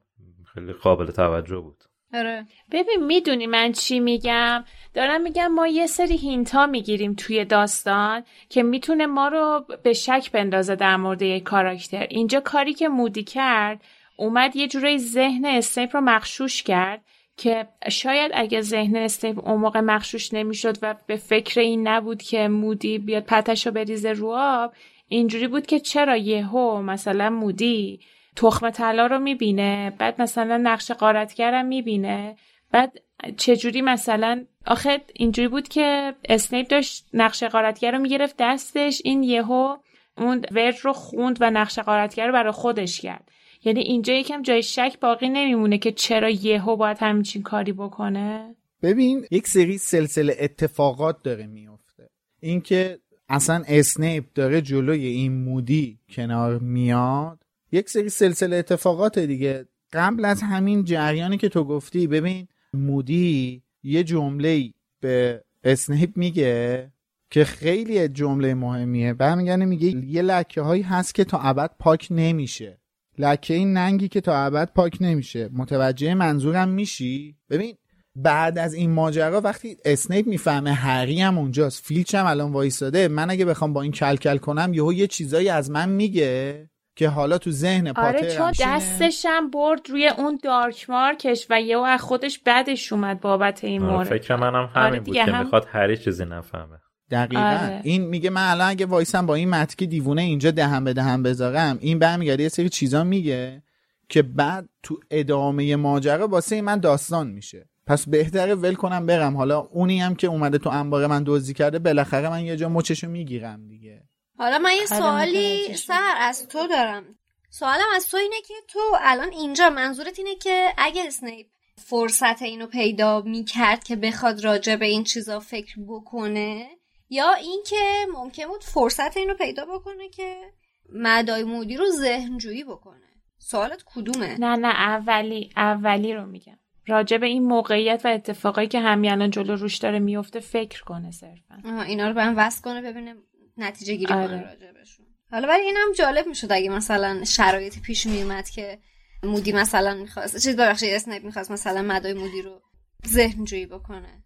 خیلی 0.53 0.73
قابل 0.73 1.11
توجه 1.11 1.59
بود. 1.59 1.83
آره. 2.13 2.45
ببین 2.71 3.05
می‌دونی 3.05 3.47
من 3.47 3.71
چی 3.71 3.99
میگم؟ 3.99 4.63
دارم 4.93 5.21
میگم 5.21 5.47
ما 5.47 5.67
یه 5.67 5.87
سری 5.87 6.17
hint 6.17 6.56
ا 6.56 6.65
می‌گیریم 6.65 7.13
توی 7.13 7.45
داستان 7.45 8.23
که 8.49 8.63
می‌تونه 8.63 9.05
ما 9.05 9.27
رو 9.27 9.65
به 9.83 9.93
شک 9.93 10.31
بندازه 10.31 10.75
در 10.75 10.97
مورد 10.97 11.21
یک 11.21 11.43
کاراکتر. 11.43 12.07
اینجا 12.09 12.39
کاری 12.39 12.73
که 12.73 12.87
مودی 12.87 13.23
کرد 13.23 13.81
اومد 14.17 14.55
یه 14.55 14.67
جورایی 14.67 14.97
ذهن 14.97 15.45
اسنیپ 15.45 15.95
رو 15.95 16.01
مخشوش 16.01 16.63
کرد 16.63 17.01
که 17.37 17.67
شاید 17.89 18.31
اگه 18.33 18.61
ذهن 18.61 18.95
اسنیپ 18.95 19.47
اون 19.47 19.61
موقع 19.61 19.79
مخشوش 19.79 20.33
نمی‌شد 20.33 20.77
و 20.81 20.95
به 21.07 21.15
فکر 21.15 21.59
این 21.59 21.87
نبود 21.87 22.21
که 22.21 22.47
مودی 22.47 22.97
بیاد 22.97 23.23
پته‌ش 23.23 23.67
رو 23.67 23.73
بریزه 23.73 24.11
رو 24.11 24.33
آب 24.37 24.73
اینجوری 25.07 25.47
بود 25.47 25.65
که 25.65 25.79
چرا 25.79 26.17
یهو 26.17 26.81
مثلا 26.81 27.29
مودی 27.29 27.99
تخم 28.35 28.69
طلا 28.69 29.07
رو 29.07 29.19
می‌بینه 29.19 29.93
بعد 29.99 30.21
مثلا 30.21 30.57
نقش 30.57 30.91
قارتگرم 30.91 31.65
می‌بینه. 31.65 32.35
بعد 32.71 32.99
چجوری 33.37 33.81
مثلا 33.81 34.45
آخه 34.65 35.01
اینجوری 35.13 35.47
بود 35.47 35.67
که 35.67 36.13
اسنیپ 36.29 36.67
داشت 36.67 37.05
نقش 37.13 37.43
قارتگر 37.43 37.91
رو 37.91 37.99
می‌گرفت 37.99 38.35
دستش 38.39 39.01
این 39.05 39.23
یهو 39.23 39.77
اون 40.17 40.45
ورد 40.51 40.75
رو 40.81 40.93
خوند 40.93 41.37
و 41.41 41.51
نقش 41.51 41.79
قارتگر 41.79 42.27
رو 42.27 42.33
برای 42.33 42.51
خودش 42.51 43.01
کرد. 43.01 43.31
یعنی 43.63 43.79
اینجا 43.79 44.13
یکم 44.13 44.41
جای 44.41 44.63
شک 44.63 44.97
باقی 45.01 45.29
نمیمونه 45.29 45.77
که 45.77 45.91
چرا 45.91 46.29
یهو 46.29 46.75
باید 46.75 46.97
همچین 46.99 47.43
کاری 47.43 47.73
بکنه. 47.73 48.55
ببین 48.81 49.25
یک 49.31 49.47
سری 49.47 49.77
سلسله 49.77 50.35
اتفاقات 50.39 51.23
داره 51.23 51.47
میفته 51.47 52.09
اینکه 52.39 52.99
اصلا 53.29 53.63
اسنیپ 53.67 54.23
داره 54.35 54.61
جلوی 54.61 55.05
این 55.05 55.43
مودی 55.43 55.99
کنار 56.09 56.59
میاد 56.59 57.42
یک 57.73 57.89
سری 57.89 58.09
سلسله 58.09 58.55
اتفاقات 58.55 59.19
دیگه. 59.19 59.65
قبل 59.93 60.25
از 60.25 60.41
همین 60.41 60.83
جریانی 60.83 61.37
که 61.37 61.49
تو 61.49 61.63
گفتی 61.63 62.07
ببین 62.07 62.47
مودی 62.73 63.63
یه 63.83 64.03
جمله 64.03 64.73
به 64.99 65.43
اسنیپ 65.63 66.17
میگه 66.17 66.91
که 67.31 67.43
خیلی 67.43 68.07
جمله 68.07 68.53
مهمیه. 68.53 69.13
برمیگرده 69.13 69.65
میگه 69.65 69.87
یه 69.87 70.21
لکه 70.21 70.61
هایی 70.61 70.81
هست 70.81 71.15
که 71.15 71.23
تا 71.23 71.39
ابد 71.39 71.71
پاک 71.79 72.07
نمیشه. 72.11 72.79
لکه 73.17 73.53
این 73.53 73.73
ننگی 73.73 74.07
که 74.07 74.21
تا 74.21 74.37
ابد 74.37 74.71
پاک 74.75 74.97
نمیشه. 75.01 75.49
متوجه 75.53 76.13
منظورم 76.13 76.69
میشی؟ 76.69 77.35
ببین 77.49 77.77
بعد 78.15 78.57
از 78.57 78.73
این 78.73 78.91
ماجرا 78.91 79.41
وقتی 79.41 79.77
اسنیپ 79.85 80.27
می‌فهمه 80.27 80.73
هری 80.73 81.21
هم 81.21 81.37
اونجاست 81.37 81.83
فیلچ 81.85 82.15
هم 82.15 82.25
الان 82.25 82.51
وایساده 82.51 83.07
من 83.07 83.29
اگه 83.29 83.45
بخوام 83.45 83.73
با 83.73 83.81
این 83.81 83.91
کلکل 83.91 84.37
کنم 84.37 84.73
یهو 84.73 84.93
یه 84.93 85.07
چیزایی 85.07 85.49
از 85.49 85.71
من 85.71 85.89
میگه. 85.89 86.69
که 86.95 87.09
حالا 87.09 87.37
تو 87.37 87.51
ذهن 87.51 87.93
پاتر 87.93 88.17
آره 88.17 88.35
چون 88.35 88.45
همشینه. 88.47 88.75
دستشم 88.75 89.49
برد 89.49 89.89
روی 89.89 90.07
اون 90.07 90.39
دارک 90.43 90.89
مارکش 90.89 91.47
و 91.49 91.61
یهو 91.61 91.81
از 91.81 92.01
خودش 92.01 92.39
بدش 92.45 92.93
اومد 92.93 93.21
بابت 93.21 93.63
این 93.63 93.83
آره، 93.83 93.93
مورد. 93.93 94.07
فکر 94.07 94.35
منم 94.35 94.69
همین 94.75 94.87
آره 94.87 94.99
بود 94.99 95.13
که 95.15 95.23
هم- 95.23 95.43
می‌خواد 95.43 95.67
هری 95.71 95.97
چیزی 95.97 96.25
نفهمه. 96.25 96.77
دقیقا. 97.11 97.41
آره. 97.41 97.81
این 97.83 98.05
میگه 98.05 98.29
من 98.29 98.49
الان 98.51 98.69
اگه 98.69 98.85
وایسم 98.85 99.25
با 99.25 99.35
این 99.35 99.49
متکی 99.49 99.87
دیوونه 99.87 100.21
اینجا 100.21 100.51
دهم 100.51 100.83
به 100.83 100.93
دهم 100.93 101.23
بذارم 101.23 101.77
این 101.81 101.99
برمیگرده 101.99 102.43
یه 102.43 102.49
سری 102.49 102.69
چیزا 102.69 103.03
میگه 103.03 103.63
که 104.09 104.21
بعد 104.21 104.69
تو 104.83 104.99
ادامه 105.11 105.75
ماجرا 105.75 106.27
واسه 106.27 106.61
من 106.61 106.79
داستان 106.79 107.27
میشه. 107.27 107.69
پس 107.87 108.09
بهتره 108.09 108.55
ول 108.55 108.73
کنم 108.73 109.05
برم. 109.05 109.37
حالا 109.37 109.59
اونی 109.59 109.99
هم 110.01 110.15
که 110.15 110.27
اومده 110.27 110.57
تو 110.57 110.69
انبار 110.69 111.07
من 111.07 111.23
دزدی 111.25 111.53
کرده 111.53 111.79
بالاخره 111.79 112.29
من 112.29 112.45
یه 112.45 112.55
جا 112.55 112.69
مچشو 112.69 113.07
می‌گیرم 113.09 113.67
دیگه. 113.67 114.03
حالا 114.37 114.59
من 114.59 114.71
یه 114.73 114.85
سوالی. 114.85 115.75
سر 115.75 116.13
از 116.17 116.47
تو 116.47 116.67
دارم. 116.67 117.03
سوالم 117.49 117.85
از 117.95 118.09
تو 118.09 118.17
اینه 118.17 118.41
که 118.47 118.53
تو 118.67 118.79
الان 119.01 119.31
اینجا 119.31 119.69
منظورت 119.69 120.19
اینه 120.19 120.35
که 120.35 120.73
اگه 120.77 121.03
اسنیپ 121.07 121.47
فرصت 121.77 122.41
اینو 122.41 122.67
پیدا 122.67 123.21
می‌کرد 123.21 123.83
که 123.83 123.95
بخواد 123.95 124.43
راجع 124.43 124.75
به 124.75 124.85
این 124.85 125.03
چیزا 125.03 125.39
فکر 125.39 125.75
بکنه 125.87 126.69
یا 127.09 127.33
اینکه 127.33 128.05
ممکن 128.13 128.47
بود 128.47 128.63
فرصت 128.63 129.17
اینو 129.17 129.33
پیدا 129.33 129.65
بکنه 129.65 130.09
که 130.09 130.41
مدای 130.89 131.43
مودی 131.43 131.77
رو 131.77 131.85
ذهنجویی 131.89 132.63
بکنه. 132.63 132.99
سوالت 133.37 133.83
کدومه؟ 133.95 134.37
نه 134.39 134.55
نه 134.55 134.67
اولی 134.67 135.49
اولی 135.57 136.13
رو 136.13 136.25
میگم. 136.25 136.57
راجع 136.87 137.17
به 137.17 137.25
این 137.25 137.43
موقعیت 137.43 138.01
و 138.05 138.07
اتفاقایی 138.07 138.67
که 138.67 138.79
همین 138.79 139.11
الان 139.11 139.29
جلو 139.29 139.55
روش 139.55 139.77
داره 139.77 139.99
میفته 139.99 140.39
فکر 140.39 140.83
کنه 140.83 141.11
صرفا. 141.11 141.81
اینا 141.87 142.07
رو 142.07 142.13
به 142.13 142.23
هم 142.23 142.33
وصل 142.37 142.61
کنه 142.61 142.81
ببینه 142.81 143.15
نتیجه 143.57 143.95
گیری 143.95 144.13
آره. 144.13 144.57
بهشون 144.73 145.05
حالا 145.31 145.47
ولی 145.47 145.61
اینم 145.63 145.91
جالب 145.97 146.27
می‌شد 146.27 146.47
اگه 146.51 146.69
مثلا 146.69 147.23
شرایطی 147.23 147.81
پیش 147.81 148.05
میومد 148.05 148.49
که 148.49 148.79
مودی 149.23 149.51
مثلا 149.51 149.93
می‌خواست 149.93 150.43
چیز 150.43 150.55
ببخشید 150.55 150.93
اسنیپ 150.93 151.23
می‌خواست 151.23 151.51
مثلا 151.51 151.81
مدای 151.81 152.13
مودی 152.13 152.41
رو 152.41 152.61
ذهن 153.07 153.43
جویی 153.45 153.65
بکنه. 153.65 154.23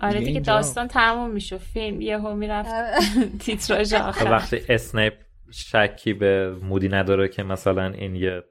آره 0.00 0.20
دیگه 0.20 0.40
داستان 0.40 0.88
تموم 0.88 1.30
میشه 1.30 1.58
فیلم 1.58 2.00
یهو 2.00 2.34
می‌رفت 2.34 2.70
تیتراژ 3.44 3.90
تا 3.90 4.08
آخر. 4.08 4.30
وقتی 4.30 4.60
اسنیپ 4.68 5.14
شکی 5.52 6.12
به 6.12 6.50
مودی 6.62 6.88
نداره 6.88 7.28
که 7.28 7.42
مثلا 7.42 7.86
این 7.86 8.16
یه 8.16 8.42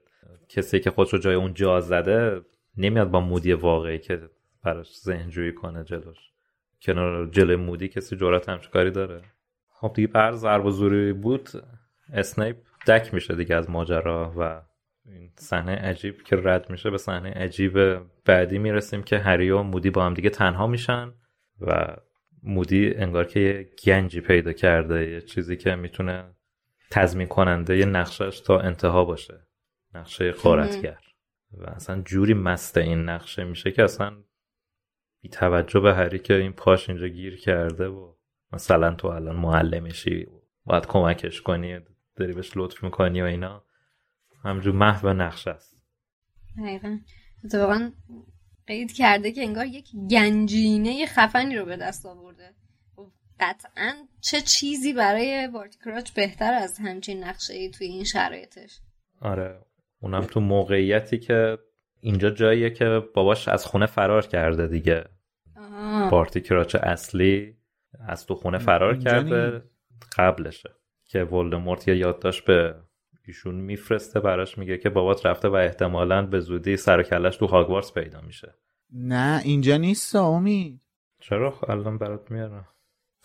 کسی 0.48 0.80
که 0.80 0.90
خودش 0.90 1.12
رو 1.12 1.18
جای 1.18 1.34
اون 1.34 1.54
جا 1.54 1.80
زده 1.80 2.40
نمیاد 2.76 3.10
با 3.10 3.20
مودی 3.20 3.52
واقعی 3.52 3.98
که 3.98 4.20
براش 4.64 4.98
ذهنجویی 4.98 5.52
کنه 5.52 5.84
جلوش. 5.84 6.18
کنار 6.82 7.30
جلوی 7.30 7.56
مودی 7.56 7.88
کسی 7.88 8.16
جرات 8.16 8.48
همچه 8.48 8.68
کاری 8.68 8.90
داره. 8.90 9.22
خب 9.80 9.92
دیگه 9.94 10.08
بر 10.08 10.32
ضرب 10.32 10.66
و 10.66 10.70
زوری 10.70 11.12
بود 11.12 11.48
اسنیپ 12.12 12.56
دک 12.86 13.14
میشه 13.14 13.34
دیگه 13.34 13.56
از 13.56 13.70
ماجرا 13.70 14.34
و 14.36 14.62
این 15.06 15.32
صحنه 15.36 15.76
عجیب 15.76 16.22
که 16.22 16.36
رد 16.36 16.70
میشه 16.70 16.90
به 16.90 16.98
صحنه 16.98 17.30
عجیب 17.30 17.98
بعدی 18.24 18.58
می‌رسیم 18.58 19.02
که 19.02 19.18
هری 19.18 19.50
و 19.50 19.62
مودی 19.62 19.90
با 19.90 20.06
هم 20.06 20.14
دیگه 20.14 20.30
تنها 20.30 20.66
میشن 20.66 21.12
و 21.60 21.96
مودی 22.42 22.94
انگار 22.94 23.24
که 23.24 23.40
یه 23.40 23.70
گنجی 23.84 24.20
پیدا 24.20 24.52
کرده 24.52 25.10
یه 25.10 25.20
چیزی 25.20 25.56
که 25.56 25.74
می‌تونه 25.74 26.24
تضمین 26.90 27.26
کننده 27.26 27.76
یه 27.76 27.86
نقشش 27.86 28.40
تا 28.40 28.60
انتها 28.60 29.04
باشه 29.04 29.46
نقشه 29.94 30.32
خارتگر 30.32 30.98
و 31.52 31.70
اصلا 31.70 32.02
جوری 32.02 32.34
مست 32.34 32.76
این 32.76 32.98
نقشه 32.98 33.44
میشه 33.44 33.70
که 33.70 33.84
اصلا 33.84 34.16
بی 35.22 35.28
توجه 35.28 35.80
به 35.80 35.94
هری 35.94 36.18
که 36.18 36.34
این 36.34 36.52
پاش 36.52 36.88
اینجا 36.88 37.06
گیر 37.06 37.36
کرده 37.36 37.86
و 37.86 38.15
مثلا 38.52 38.94
تو 38.94 39.08
الان 39.08 39.36
معلمشی 39.36 40.26
باید 40.64 40.86
کمکش 40.86 41.42
کنی 41.42 41.78
داری 42.16 42.32
بهش 42.32 42.52
لطف 42.56 42.84
می‌کنی 42.84 43.22
و 43.22 43.24
اینا. 43.24 43.62
همجور 44.44 44.74
محو 44.74 45.08
نقشه 45.08 45.50
است. 45.50 45.76
دقیقا. 46.58 46.98
اتفاقا 47.44 47.90
قید 48.66 48.92
کرده 48.92 49.32
که 49.32 49.42
انگار 49.42 49.66
یک 49.66 49.88
گنجینه 50.10 51.06
خفنی 51.06 51.56
رو 51.56 51.64
به 51.64 51.76
دست 51.76 52.06
آورده. 52.06 52.54
خب 52.96 53.12
قطعا 53.40 53.92
چه 54.20 54.40
چیزی 54.40 54.92
برای 54.92 55.48
بارتی 55.48 55.78
کراچ 55.84 56.10
بهتر 56.10 56.54
از 56.54 56.78
همچین 56.78 57.24
نقشه 57.24 57.54
ای 57.54 57.70
توی 57.70 57.86
این 57.86 58.04
شرایطش؟ 58.04 58.80
آره. 59.20 59.60
اونم 60.00 60.20
تو 60.20 60.40
موقعیتی 60.40 61.18
که 61.18 61.58
اینجا 62.00 62.30
جاییه 62.30 62.70
که 62.70 63.02
باباش 63.14 63.48
از 63.48 63.66
خونه 63.66 63.86
فرار 63.86 64.26
کرده 64.26 64.66
دیگه. 64.66 65.04
بارتی 66.10 66.40
کراچ 66.40 66.74
اصلی. 66.74 67.56
از 68.08 68.26
تو 68.26 68.34
خونه 68.34 68.58
فرار 68.58 68.96
کرده 68.96 69.62
قبلشه. 70.18 70.70
که 71.08 71.24
ولدمورت 71.24 71.88
یه 71.88 71.96
یادداشت 71.96 72.44
به 72.44 72.74
ایشون 73.26 73.54
میفرسته 73.54 74.20
براش 74.20 74.58
میگه 74.58 74.78
که 74.78 74.90
بابات 74.90 75.26
رفته 75.26 75.48
و 75.48 75.54
احتمالا 75.54 76.26
به 76.26 76.40
زودی 76.40 76.76
سر 76.76 77.02
کلش 77.02 77.36
تو 77.36 77.46
هاگوارتس 77.46 77.92
پیدا 77.92 78.20
میشه. 78.20 78.54
نه 78.92 79.40
اینجا 79.44 79.76
نیست 79.76 80.16
امید 80.16 80.80
چرا 81.20 81.50
خب؟ 81.50 81.70
الان 81.70 81.98
برات 81.98 82.30
میارم. 82.30 82.68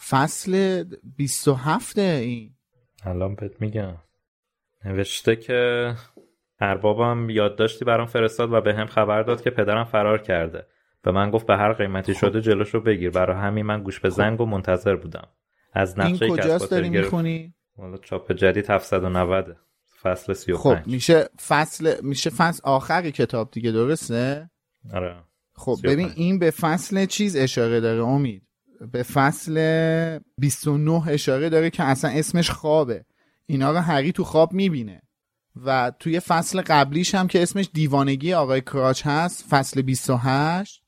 فصل 0.10 0.84
27 1.18 1.98
این. 1.98 2.54
الان 3.04 3.36
بهت 3.36 3.62
میگم. 3.62 3.98
نوشته 4.86 5.36
که 5.36 5.94
اربابم 6.60 7.30
یادداشتی 7.30 7.86
برام 7.86 8.06
فرستاد 8.06 8.54
و 8.54 8.62
به 8.62 8.74
هم 8.74 8.86
خبر 8.86 9.24
داد 9.24 9.42
که 9.42 9.50
پدرم 9.50 9.84
فرار 9.84 10.18
کرده. 10.22 10.68
به 11.04 11.12
من 11.12 11.32
گفت 11.32 11.46
به 11.46 11.58
هر 11.58 11.74
قیمتی 11.74 12.16
شده 12.16 12.42
جلوش 12.42 12.70
رو 12.70 12.82
بگیر. 12.82 13.10
برای 13.10 13.38
همین 13.38 13.66
من 13.66 13.84
گوش 13.84 14.00
به 14.00 14.10
زنگ 14.10 14.42
و 14.42 14.46
منتظر 14.46 14.96
بودم. 14.96 15.28
از 15.74 16.00
نقشه 16.00 16.26
این 16.26 16.36
کجاست 16.36 16.72
داری 16.72 16.90
می‌خونی؟ 16.90 17.54
والا 17.78 17.98
چاپ 17.98 18.32
جدید 18.32 18.70
790 18.70 19.58
فصل 20.02 20.34
35 20.34 20.78
خب 20.78 20.88
میشه 20.88 21.30
فصل 21.48 22.02
میشه 22.04 22.30
فصل 22.30 22.62
آخری 22.64 23.12
کتاب 23.12 23.52
دیگه 23.52 23.72
درسته؟ 23.72 24.50
آره. 24.94 25.16
خب 25.54 25.78
ببین 25.84 26.12
این 26.16 26.40
به 26.40 26.52
فصل 26.52 27.06
چیز 27.06 27.36
اشاره 27.36 27.80
داره 27.80 28.04
امید. 28.04 28.48
به 28.92 29.04
فصل 29.04 30.20
29 30.38 31.08
اشاره 31.08 31.50
داره 31.50 31.70
که 31.70 31.84
اصلا 31.84 32.12
اسمش 32.12 32.50
خوابه. 32.50 33.06
اینا 33.46 33.72
رو 33.72 33.78
هری 33.78 34.12
تو 34.12 34.24
خواب 34.24 34.54
می‌بینه. 34.54 35.02
و 35.66 35.92
توی 36.00 36.20
فصل 36.20 36.62
قبلیش 36.62 37.16
هم 37.16 37.28
که 37.28 37.44
اسمش 37.44 37.70
دیوانگی 37.74 38.34
آقای 38.34 38.62
کراچ 38.62 39.08
هست 39.08 39.46
فصل 39.50 39.82
28 39.82 40.81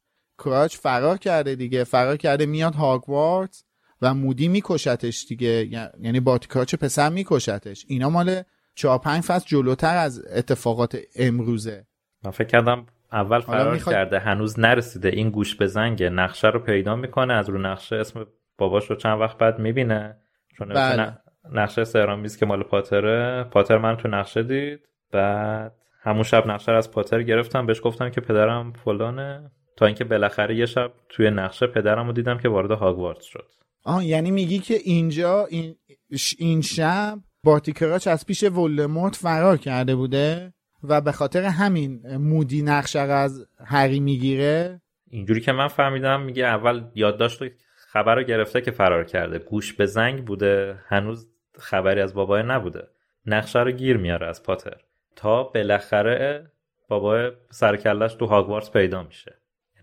کراچ 0.46 0.78
فرار 0.78 1.18
کرده 1.18 1.56
دیگه. 1.56 1.84
فرار 1.84 2.18
کرده 2.18 2.46
میاد 2.46 2.76
هاگوارتس 2.76 3.64
و 4.02 4.14
مودی 4.14 4.48
میکشتش 4.48 5.26
دیگه. 5.30 5.66
یعنی 6.00 6.20
بارتی 6.20 6.48
کراچ 6.48 6.76
پسر 6.76 7.10
میکشتش. 7.10 7.86
اینا 7.88 8.10
مال 8.10 8.42
چهار 8.76 8.98
پنج 8.98 9.24
فصل 9.24 9.46
جلوتر 9.48 9.98
از 9.98 10.26
اتفاقات 10.36 10.98
امروزه. 11.16 11.86
من 12.26 12.32
فکر 12.32 12.48
کردم 12.48 12.86
اول 13.12 13.40
فرار 13.40 13.74
می‌خواد... 13.74 13.96
کرده 13.96 14.20
هنوز 14.20 14.60
نرسیده. 14.60 15.10
این 15.10 15.30
گوش 15.30 15.56
به 15.56 15.68
زنگ 15.68 16.04
نقشه 16.04 16.48
رو 16.48 16.60
پیدا 16.60 16.96
می‌کنه 16.96 17.34
از 17.34 17.50
رو 17.50 17.58
نقشه 17.62 17.96
اسم 17.96 18.26
باباش 18.58 18.90
رو 18.90 18.96
چند 18.96 19.22
وقت 19.22 19.38
بعد 19.38 19.60
می‌بینه. 19.60 20.18
چون 20.58 20.68
بله. 20.68 21.18
نقشه 21.52 21.84
سهرامیز 21.84 22.38
که 22.38 22.46
مال 22.46 22.64
پاتره. 22.64 23.44
پاتر 23.44 23.78
من 23.78 23.98
تو 23.98 24.08
نقشه 24.08 24.44
دید. 24.44 24.80
بعد 25.12 25.76
همون 26.02 26.24
شب 26.24 26.48
نقشه 26.48 26.72
رو 26.72 26.78
از 26.78 26.92
پاتر 26.92 27.24
گرفتم. 27.24 27.66
بهش 27.66 27.82
گفتم 27.84 28.10
که 28.10 28.22
پدرم 28.22 28.74
فلانه. 28.74 29.52
تا 29.76 29.86
اینکه 29.86 30.04
بالاخره 30.04 30.56
یه 30.56 30.66
شب 30.66 30.92
توی 31.10 31.30
نقشه 31.30 31.68
پدرم 31.68 32.08
رو 32.08 32.14
دیدم 32.14 32.38
که 32.38 32.50
وارد 32.50 32.72
هاگوارتس 32.72 33.26
شد. 33.26 33.48
آه 33.84 34.06
یعنی 34.06 34.32
میگی 34.32 34.60
که 34.60 34.74
اینجا 34.84 35.46
این, 35.46 35.76
این 36.38 36.62
شب 36.62 37.18
بارتی 37.44 37.74
کراچ 37.74 38.08
از 38.08 38.26
پیش 38.26 38.44
ولدمورت 38.44 39.16
فرار 39.16 39.58
کرده 39.58 39.96
بوده 39.96 40.54
و 40.84 41.02
به 41.02 41.12
خاطر 41.12 41.44
همین 41.44 42.18
مودی 42.18 42.62
نقشه 42.62 43.00
از 43.00 43.48
هری 43.66 44.00
می‌گیره؟ 44.00 44.82
اینجوری 45.10 45.42
که 45.42 45.52
من 45.52 45.68
فهمیدم 45.68 46.22
میگه 46.22 46.46
اول 46.46 46.84
یادداشت 46.96 47.40
خبر 47.76 48.16
رو 48.16 48.24
گرفته 48.24 48.62
که 48.62 48.72
فرار 48.72 49.04
کرده. 49.04 49.40
گوش 49.40 49.74
به 49.74 49.86
زنگ 49.86 50.26
بوده 50.26 50.80
هنوز 50.88 51.28
خبری 51.60 52.02
از 52.02 52.14
بابای 52.14 52.44
نبوده. 52.44 52.88
نقشه 53.26 53.60
رو 53.60 53.72
گیر 53.72 53.98
میاره 53.98 54.28
از 54.28 54.44
پاتر. 54.44 54.78
تا 55.16 55.44
بالاخره 55.44 56.52
بابای 56.90 57.32
سرکلش 57.50 58.16
تو 58.16 58.26
هاگوارتس 58.26 58.72
پیدا 58.72 59.04
میشه. 59.04 59.36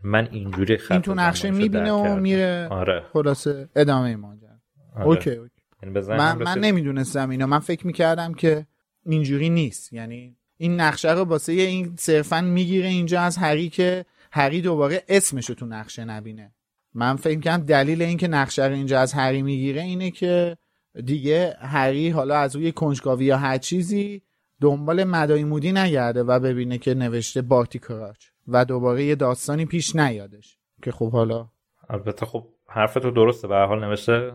من 0.03 0.29
اینجوری 0.31 0.77
خط 0.77 0.93
این 0.93 1.01
تو 1.01 1.15
نقشه 1.15 1.51
می‌بینه 1.51 1.93
و 1.93 2.17
میره 2.17 2.69
آره. 2.71 3.03
خلاصه 3.13 3.69
ادامه 3.77 4.17
ماجرا 4.17 4.51
آره. 4.97 5.07
اوکی, 5.07 5.31
اوکی. 5.31 5.63
یعنی 5.83 6.01
من, 6.01 6.39
من 6.39 6.59
نمی‌دونستم 6.59 7.31
اینو. 7.31 7.47
من 7.47 7.59
فکر 7.59 7.87
می‌کردم 7.87 8.35
که 8.35 8.67
اینجوری 9.07 9.51
نیست. 9.51 9.93
یعنی 9.93 10.37
این 10.57 10.81
نقشه 10.81 11.13
رو 11.13 11.25
باسه 11.25 11.53
این 11.53 11.95
صرفا 11.99 12.41
می‌گیره 12.41 12.89
اینجا 12.89 13.21
از 13.21 13.37
هری 13.37 13.69
که 13.69 14.05
هری 14.33 14.61
دوباره 14.61 15.03
اسمشو 15.09 15.55
تو 15.55 15.67
نقشه 15.67 16.05
نبینه. 16.05 16.53
من 16.95 17.17
فکر 17.17 17.41
کنم 17.41 17.57
دلیل 17.57 18.03
اینکه 18.03 18.29
نقشه 18.29 18.67
رو 18.67 18.75
اینجا 18.75 19.01
از 19.01 19.13
هری 19.13 19.43
می‌گیره 19.43 19.83
اینه 19.83 20.11
که 20.11 20.57
دیگه 21.05 21.57
هری 21.61 22.11
حالا 22.11 22.37
از 22.37 22.57
روی 22.57 22.73
کنجکاوی 22.73 23.25
یا 23.25 23.39
هر 23.39 23.59
چیزی 23.59 24.23
دنبال 24.61 25.05
مدای 25.05 25.45
مودی 25.45 25.73
نگرده 25.73 26.23
و 26.23 26.41
ببینه 26.41 26.79
که 26.79 26.95
نوشته 26.95 27.43
بارتی 27.43 27.79
کراچ. 27.79 28.27
و 28.51 28.65
دوباره 28.65 29.05
یه 29.05 29.15
داستانی 29.15 29.67
پیش 29.67 29.97
نیادش. 29.97 30.59
که 30.83 30.93
خب 30.93 31.13
حالا 31.13 31.49
البته 31.89 32.27
خب 32.27 32.47
حرف 32.69 32.95
تو 32.95 33.11
درسته. 33.11 33.49
به 33.49 33.57
حال 33.57 33.85
نوشته 33.85 34.33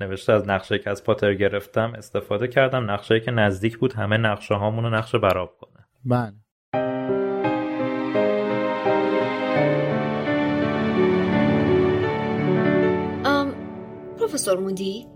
نوشته 0.00 0.32
از 0.32 0.48
نقشه 0.48 0.78
که 0.78 0.90
از 0.90 1.04
پاتر 1.04 1.34
گرفتم 1.34 1.92
استفاده 1.96 2.48
کردم. 2.48 2.90
نقشه 2.90 3.20
که 3.20 3.30
نزدیک 3.30 3.78
بود 3.78 3.92
همه 3.92 4.16
نقشه 4.16 4.54
هامون 4.54 4.84
رو 4.84 4.90
نقشه 4.90 5.18
براب 5.18 5.56
کنه. 5.60 5.86
بله. 6.04 6.34
پروفسور 14.18 14.58
مودی 14.58 15.06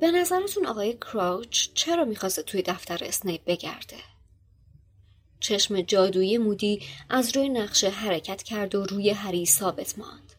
به 0.00 0.10
نظرتون 0.10 0.66
آقای 0.66 0.92
کراوچ 0.92 1.68
چرا 1.74 2.04
می‌خواسته 2.04 2.42
توی 2.42 2.62
دفتر 2.62 2.98
اسنیپ 3.04 3.40
بگرده؟ 3.46 3.96
چشم 5.40 5.80
جادویی 5.80 6.38
مودی 6.38 6.82
از 7.10 7.36
روی 7.36 7.48
نقشه 7.48 7.88
حرکت 7.88 8.42
کرد 8.42 8.74
و 8.74 8.84
روی 8.84 9.10
هری 9.10 9.46
ثابت 9.46 9.98
ماند. 9.98 10.32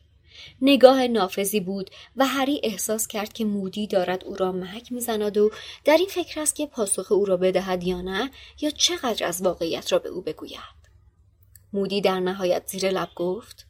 نگاه 0.62 1.08
نافذی 1.08 1.60
بود 1.60 1.89
و 2.16 2.26
هری 2.26 2.62
احساس 2.64 3.08
کرد 3.08 3.34
که 3.34 3.45
مودی 3.45 3.88
دارد 3.88 4.24
او 4.24 4.36
را 4.36 4.52
محک 4.52 4.91
می‌زند 4.91 5.38
و 5.38 5.52
در 5.86 5.97
این 5.97 6.08
فکر 6.08 6.41
است 6.41 6.56
که 6.56 6.66
پاسخ 6.66 7.12
او 7.12 7.26
را 7.26 7.38
بدهد 7.38 7.84
یا 7.84 8.02
نه 8.02 8.32
یا 8.62 8.70
چقدر 8.70 9.28
از 9.28 9.41
واقعیت 9.41 9.91
را 9.91 9.99
به 9.99 10.10
او 10.10 10.22
بگوید. 10.22 10.82
مودی 11.74 12.02
در 12.02 12.20
نهایت 12.20 12.68
زیر 12.68 12.89
لب 12.89 13.10
گفت 13.16 13.68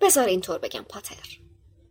بذار 0.00 0.28
اینطور 0.28 0.58
بگم 0.58 0.84
پاتر. 0.88 1.38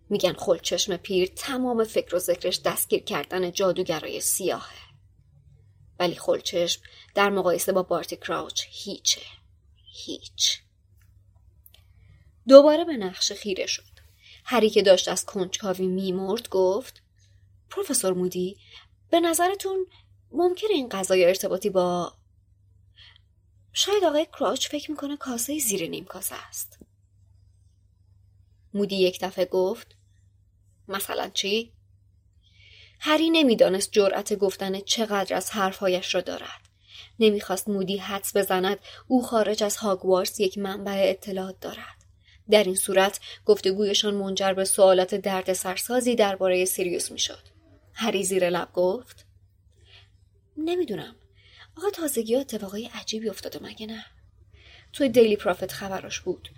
میگن 0.09 0.33
خلچشم 0.33 0.97
پیر 0.97 1.31
تمام 1.35 1.83
فکر 1.83 2.15
و 2.15 2.19
ذکرش 2.19 2.61
دستگیر 2.65 3.03
کردن 3.03 3.51
جادوگرای 3.51 4.21
سیاهه. 4.21 4.83
ولی 5.99 6.15
خلچشم 6.15 6.81
در 7.15 7.29
مقایسه 7.29 7.71
با 7.71 7.83
بارتی 7.83 8.17
کراوچ 8.17 8.63
هیچه. 8.69 9.21
هیچ. 10.05 10.59
دوباره 12.47 12.85
به 12.85 12.97
نقش 12.97 13.31
خیره 13.31 13.65
شد. 13.65 13.93
هری 14.45 14.69
که 14.69 14.81
داشت 14.81 15.07
از 15.07 15.25
کنجکاوی 15.25 15.87
میمرد 15.87 16.49
گفت 16.49 17.01
پروفسور 17.69 18.13
مودی 18.13 18.57
به 19.09 19.19
نظرتون 19.19 19.85
ممکنه 20.31 20.69
این 20.73 20.89
قضای 20.89 21.25
ارتباطی 21.25 21.69
با 21.69 22.13
شاید 23.73 24.03
آقای 24.03 24.25
کراوچ 24.25 24.67
فکر 24.67 24.91
می‌کنه 24.91 25.17
کاسه 25.17 25.59
زیر 25.59 25.89
نیم 25.89 26.05
کاسه 26.05 26.35
است. 26.35 26.79
مودی 28.73 28.95
یک 28.95 29.19
دفعه 29.21 29.45
گفت 29.45 29.95
مثلا 30.87 31.29
چی؟ 31.29 31.73
هری 32.99 33.29
نمی‌دانست 33.29 33.91
جرأت 33.91 34.33
گفتن 34.33 34.79
چقدر 34.79 35.35
از 35.35 35.51
حرفهایش 35.51 36.15
را 36.15 36.21
دارد. 36.21 36.62
نمی‌خواست 37.19 37.69
مودی 37.69 37.97
حدس 37.97 38.37
بزند. 38.37 38.77
او 39.07 39.21
خارج 39.21 39.63
از 39.63 39.77
هاگوارس 39.77 40.39
یک 40.39 40.57
منبع 40.57 41.05
اطلاعات 41.09 41.59
دارد. 41.59 42.03
در 42.49 42.63
این 42.63 42.75
صورت 42.75 43.19
گفتگویشان 43.45 44.13
منجر 44.13 44.53
به 44.53 44.65
سوالات 44.65 45.15
درد 45.15 45.53
سرسازی 45.53 46.15
درباره 46.15 46.65
سیریوس 46.65 47.11
می‌شد. 47.11 47.47
هری 47.93 48.23
زیر 48.23 48.49
لب 48.49 48.69
گفت 48.73 49.25
نمی‌دونم. 50.57 51.15
آقا 51.77 51.89
تازگی 51.89 52.35
اتفاقای 52.35 52.89
عجیبی 52.93 53.29
افتاده 53.29 53.59
مگه 53.63 53.87
نه؟ 53.87 54.05
توی 54.93 55.09
دیلی 55.09 55.35
پرافت 55.35 55.71
خبراش 55.71 56.19
بود. 56.19 56.49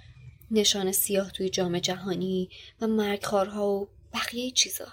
نشان 0.51 0.91
سیاه 0.91 1.31
توی 1.31 1.49
جام 1.49 1.79
جهانی 1.79 2.49
و 2.81 2.87
مرگخارها 2.87 3.69
و 3.69 3.89
بقیه 4.13 4.51
چیزا. 4.51 4.87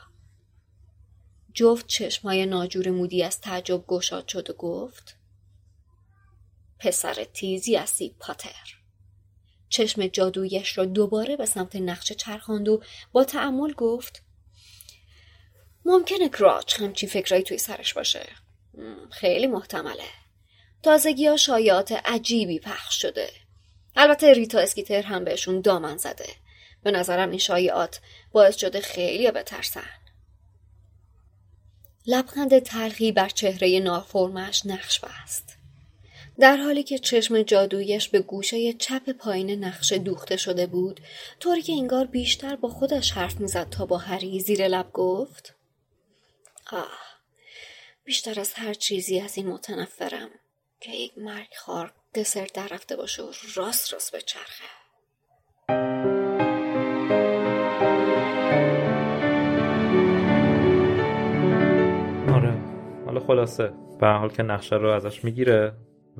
جفت 1.55 1.87
چشمای 1.87 2.47
ناجور 2.47 2.91
مودی 2.91 3.23
از 3.23 3.41
تعجب 3.41 3.87
گشاد 3.87 4.29
شد 4.29 4.51
و 4.51 4.53
گفت 4.53 5.17
پسر 6.83 7.25
تیزی 7.25 7.77
هستی 7.77 8.15
پاتر. 8.19 8.77
چشم 9.69 10.07
جادویش 10.07 10.79
را 10.79 10.85
دوباره 10.85 11.37
به 11.37 11.47
سمت 11.47 11.77
نقشه 11.77 12.15
چرخاند 12.15 12.69
و 12.69 12.83
با 13.13 13.25
تعمل 13.25 13.73
گفت 13.73 14.23
ممکنه 15.85 16.29
کراچ 16.29 16.81
همچین 16.81 17.09
فکرایی 17.09 17.43
توی 17.43 17.59
سرش 17.59 17.95
باشه. 17.95 18.27
خیلی 19.11 19.47
محتمله. 19.47 20.09
تازگی 20.83 21.27
ها 21.27 21.37
شایعات 21.37 21.93
عجیبی 21.93 22.59
پخش 22.59 23.03
شده. 23.03 23.31
البته 23.97 24.33
ریتا 24.33 24.59
اسکیتر 24.59 25.03
هم 25.03 25.25
بهشون 25.25 25.61
دامن 25.61 25.97
زده. 25.97 26.29
به 26.83 26.91
نظرم 26.91 27.31
این 27.31 27.39
شایعات 27.39 28.01
باعث 28.33 28.57
شده 28.57 28.81
خیلی 28.81 29.31
بترسن. 29.31 29.91
لبخند 32.07 32.59
تلخی 32.59 33.13
بر 33.13 33.29
چهره 33.29 33.81
نافرمش 33.81 34.67
نقش 34.67 35.01
بست. 35.01 35.62
در 36.39 36.57
حالی 36.57 36.83
که 36.83 36.99
چشم 36.99 37.43
جادویش 37.43 38.09
به 38.09 38.21
گوشه 38.21 38.73
چپ 38.73 39.11
پایین 39.11 39.65
نقشه 39.65 39.99
دوخته 39.99 40.37
شده 40.37 40.67
بود 40.67 41.01
طوری 41.41 41.63
که 41.63 41.73
انگار 41.73 42.07
بیشتر 42.07 42.57
با 42.57 42.69
خودش 42.69 43.13
حرف 43.13 43.41
می‌زد 43.41 43.69
تا 43.71 43.87
با 43.87 43.99
هری 43.99 44.41
زیر 44.41 44.69
لب 44.69 44.93
گفت 44.93 45.55
آه 46.73 46.99
بیشتر 48.05 48.41
از 48.41 48.53
هر 48.55 48.75
چیزی 48.75 49.21
از 49.21 49.37
این 49.37 49.47
متنفرم 49.47 50.31
که 50.81 50.93
یک 50.93 51.19
مرگ 51.19 51.49
خار 51.57 51.93
دسر 52.15 52.49
در 52.55 52.69
رفته 52.69 52.97
باشه 52.97 53.23
و 53.23 53.33
راست 53.55 53.93
راست 53.93 54.13
به 54.13 54.21
چرخه. 54.21 54.65
آره 62.35 62.53
حالا 63.07 63.21
خلاصه. 63.21 63.73
به 64.01 64.07
حال 64.07 64.31
که 64.31 64.43
نقشه 64.43 64.77
رو 64.77 64.91
ازش 64.91 65.25
می‌گیره. 65.25 65.73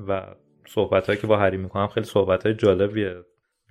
و 0.07 0.25
صحبت 0.67 1.07
هایی 1.07 1.19
که 1.19 1.27
با 1.27 1.37
هری 1.37 1.57
می‌کنم 1.57 1.87
خیلی 1.87 2.05
صحبت 2.05 2.45
های 2.45 2.55
جالبیه. 2.55 3.15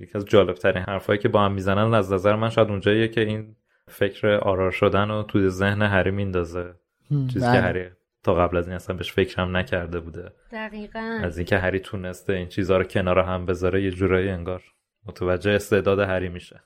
یکی 0.00 0.12
از 0.14 0.24
جالب 0.24 0.54
ترین 0.54 0.82
حرفایی 0.82 1.18
که 1.18 1.28
با 1.28 1.44
هم 1.44 1.52
می‌زنن 1.52 1.94
از 1.94 2.12
نظر 2.12 2.36
من 2.36 2.50
شاید 2.50 2.68
اونجاییه 2.68 3.08
که 3.08 3.20
این 3.20 3.56
فکر 3.88 4.26
آرار 4.26 4.70
شدن 4.70 5.08
رو 5.08 5.22
توی 5.22 5.48
ذهن 5.48 5.82
هری 5.82 6.10
میندازه. 6.10 6.74
چیزی 7.08 7.40
که 7.40 7.46
بله. 7.46 7.60
هری 7.60 7.90
تا 8.22 8.34
قبل 8.34 8.56
از 8.56 8.66
این 8.66 8.76
اصلا 8.76 8.96
بهش 8.96 9.12
فکرم 9.12 9.56
نکرده 9.56 10.00
بوده. 10.00 10.32
دقیقا. 10.52 11.20
از 11.22 11.38
اینکه 11.38 11.58
هری 11.58 11.78
تونسته 11.78 12.32
این 12.32 12.48
چیزها 12.48 12.76
رو 12.76 12.84
کنار 12.84 13.18
هم 13.18 13.46
بذاره 13.46 13.82
یه 13.82 13.90
جورایی 13.90 14.28
انگار 14.28 14.62
متوجه 15.06 15.50
استعداد 15.50 15.98
هری 15.98 16.28
میشه. 16.28 16.60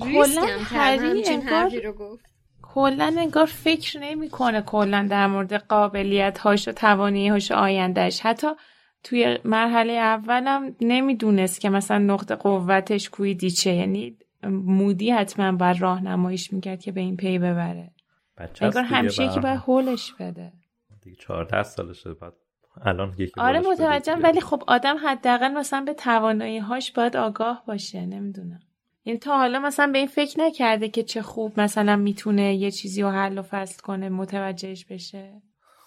کلا 0.00 0.46
هری 0.60 1.24
انگار 1.28 1.52
حرفی 1.52 1.80
رو 1.80 1.92
گفت. 1.92 2.31
کلا 2.74 3.14
انگار 3.18 3.46
فکر 3.46 3.98
نمی‌کنه 4.00 4.62
کلا 4.62 5.06
در 5.10 5.26
مورد 5.26 5.54
قابلیت 5.54 6.38
هاش 6.38 6.68
و 6.68 6.72
توانایی 6.72 7.28
هاش 7.28 7.50
و 7.50 7.54
آیندهش 7.54 8.20
حتی 8.20 8.46
توی 9.04 9.38
مرحله 9.44 9.92
اولم 9.92 10.76
نمی‌دونست 10.80 11.60
که 11.60 11.70
مثلا 11.70 11.98
نقطه 11.98 12.34
قوتش 12.34 13.10
کویدیچه 13.10 13.72
یعنی 13.72 14.16
مودی 14.50 15.10
حتما 15.10 15.52
بر 15.52 15.72
راهنماییش 15.72 16.52
می‌کرد 16.52 16.80
که 16.80 16.92
به 16.92 17.00
این 17.00 17.16
پی 17.16 17.38
ببره. 17.38 17.90
انگار 18.60 18.82
همیشه 18.82 19.24
یکی 19.24 19.34
هر 19.34 19.40
باید. 19.40 19.60
هولش 19.66 20.12
بده. 20.20 20.52
دیگه 21.02 21.16
14 21.16 21.62
سالشه 21.62 22.14
بعد 22.14 22.32
الان 22.82 23.14
یکی 23.18 23.40
آره 23.40 23.60
متوجهم. 23.60 24.22
ولی 24.22 24.40
خب 24.40 24.62
آدم 24.66 24.96
حداقل 25.06 25.48
مثلا 25.52 25.80
به 25.80 25.94
توانایی 25.94 26.58
هاش 26.58 26.92
باید 26.92 27.16
آگاه 27.16 27.62
باشه. 27.66 28.06
نمی‌دونم. 28.06 28.60
یعنی 29.04 29.18
تا 29.18 29.38
حالا 29.38 29.60
مثلا 29.60 29.92
به 29.92 29.98
این 29.98 30.06
فکر 30.06 30.40
نکرده 30.40 30.88
که 30.88 31.02
چه 31.02 31.22
خوب 31.22 31.60
مثلا 31.60 31.96
می‌تونه 31.96 32.54
یه 32.54 32.70
چیزی 32.70 33.02
رو 33.02 33.08
حل 33.08 33.38
و 33.38 33.42
فصل 33.42 33.82
کنه 33.82 34.08
متوجهش 34.08 34.84
بشه. 34.84 35.42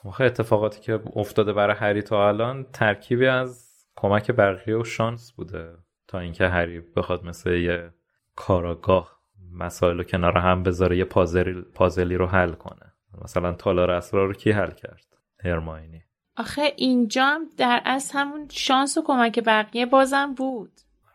آخه 0.05 0.23
اتفاقاتی 0.23 0.81
که 0.81 0.99
افتاده 1.15 1.53
برای 1.53 1.75
هری 1.75 2.01
تا 2.01 2.27
الان 2.27 2.65
ترکیبی 2.73 3.27
از 3.27 3.69
کمک 3.95 4.31
بقیه 4.31 4.77
و 4.77 4.83
شانس 4.83 5.31
بوده. 5.31 5.77
تا 6.07 6.19
اینکه 6.19 6.47
هری 6.47 6.79
بخواد 6.79 7.25
مثل 7.25 7.51
یه 7.51 7.93
کاراگاه 8.35 9.19
مسائل 9.51 9.97
رو 9.97 10.03
کنار 10.03 10.37
هم 10.37 10.63
بذاره 10.63 10.97
یه 10.97 11.05
پازلی, 11.05 11.61
پازلی 11.61 12.15
رو 12.15 12.27
حل 12.27 12.51
کنه. 12.51 12.93
مثلا 13.23 13.53
تالار 13.53 13.91
اسرار 13.91 14.27
رو 14.27 14.33
کی 14.33 14.51
حل 14.51 14.71
کرد؟ 14.71 15.05
هرماینی. 15.43 16.01
آخه 16.37 16.73
اینجا 16.75 17.25
هم 17.25 17.49
در 17.57 17.81
از 17.85 18.11
همون 18.13 18.47
شانس 18.51 18.97
و 18.97 19.03
کمک 19.05 19.39
بقیه 19.45 19.85
بازم 19.85 20.33
بود. 20.33 20.71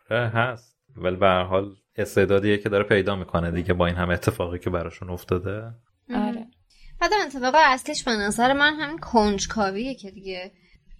آره 0.09 0.27
هست. 0.27 0.77
ولی 0.97 1.15
به 1.15 1.27
هر 1.27 1.43
حال 1.43 1.75
استعدادیه 1.95 2.57
که 2.57 2.69
داره 2.69 2.83
پیدا 2.83 3.15
می‌کنه 3.15 3.51
دیگه 3.51 3.73
با 3.73 3.87
این 3.87 3.95
همه 3.95 4.13
اتفاقی 4.13 4.59
که 4.59 4.69
براشون 4.69 5.09
افتاده. 5.09 5.61
آره. 6.15 6.47
بعد 7.01 7.11
اتفاق 7.25 7.55
اصلیش 7.57 8.03
به 8.03 8.11
نظر 8.11 8.53
من 8.53 8.73
همین 8.73 8.97
کنجکاویه 8.97 9.95
که 9.95 10.11
دیگه 10.11 10.51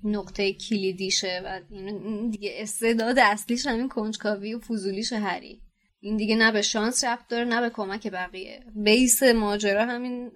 نقطه 0.03 0.53
کلیدیشه 0.53 1.41
و 1.45 1.59
این 1.69 2.29
دیگه 2.29 2.51
استعداد 2.55 3.19
اصلیش 3.19 3.67
همین 3.67 3.89
کنجکاوی 3.89 4.53
و 4.53 4.59
فضولیش 4.59 5.13
هری. 5.13 5.61
این 5.99 6.17
دیگه 6.17 6.35
نه 6.35 6.51
به 6.51 6.61
شانس 6.61 7.03
رفت 7.03 7.27
داره 7.27 7.45
نه 7.45 7.61
به 7.61 7.69
کمک 7.69 8.07
بقیه. 8.07 8.59
بیس 8.75 9.23
ماجرا 9.23 9.85
همین 9.85 10.31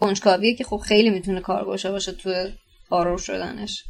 کنجکاویه 0.00 0.54
که 0.54 0.64
خب 0.64 0.76
خیلی 0.76 1.10
می‌تونه 1.10 1.40
کارگوشه 1.40 1.90
باشه 1.90 2.12
تو 2.12 2.48
آرور 2.90 3.18
شدنش. 3.18 3.84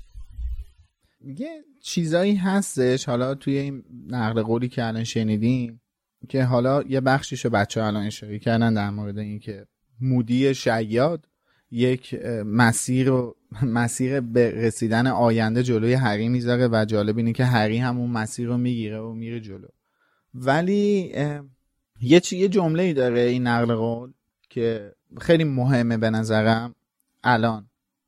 یه 1.39 1.65
چیزایی 1.83 2.35
هستش 2.35 3.05
حالا 3.05 3.35
توی 3.35 3.57
این 3.57 3.83
نقل 4.07 4.43
قولی 4.43 4.69
که 4.69 4.85
الان 4.85 5.05
شنیدیم 5.05 5.80
که 6.29 6.45
حالا 6.45 6.83
یه 6.83 7.01
بخشیشو 7.01 7.51
بچه 7.51 7.81
ها 7.81 7.87
الان 7.87 8.07
اشاره 8.07 8.39
کردن 8.39 8.75
در 8.75 8.91
مورد 8.91 9.19
اینکه 9.19 9.67
مودی 10.01 10.55
شیاد 10.55 11.27
یک 11.71 12.15
مسیر 12.45 13.07
رو 13.07 13.37
مسیر 13.63 14.21
به 14.21 14.51
رسیدن 14.51 15.07
آینده 15.07 15.63
جلوی 15.63 15.93
هری 15.93 16.29
می‌ذاره 16.29 16.69
و 16.69 16.85
جالب 16.85 17.17
اینه 17.17 17.33
که 17.33 17.45
هری 17.45 17.79
همون 17.79 18.11
مسیر 18.11 18.47
رو 18.47 18.59
می‌گیره 18.59 19.01
و 19.01 19.13
میره 19.13 19.41
جلو. 19.41 19.69
ولی 20.35 21.13
یه 22.01 22.21
چی 22.21 22.37
یه 22.37 22.49
جمله 22.49 22.83
ای 22.83 22.93
داره 22.93 23.21
این 23.21 23.47
نقل 23.47 23.75
قول 23.75 24.13
که 24.49 24.93
خیلی 25.21 25.45
مهمه 25.45 25.97
به 25.97 26.11
نظرم 26.11 26.75
الان. 27.25 27.67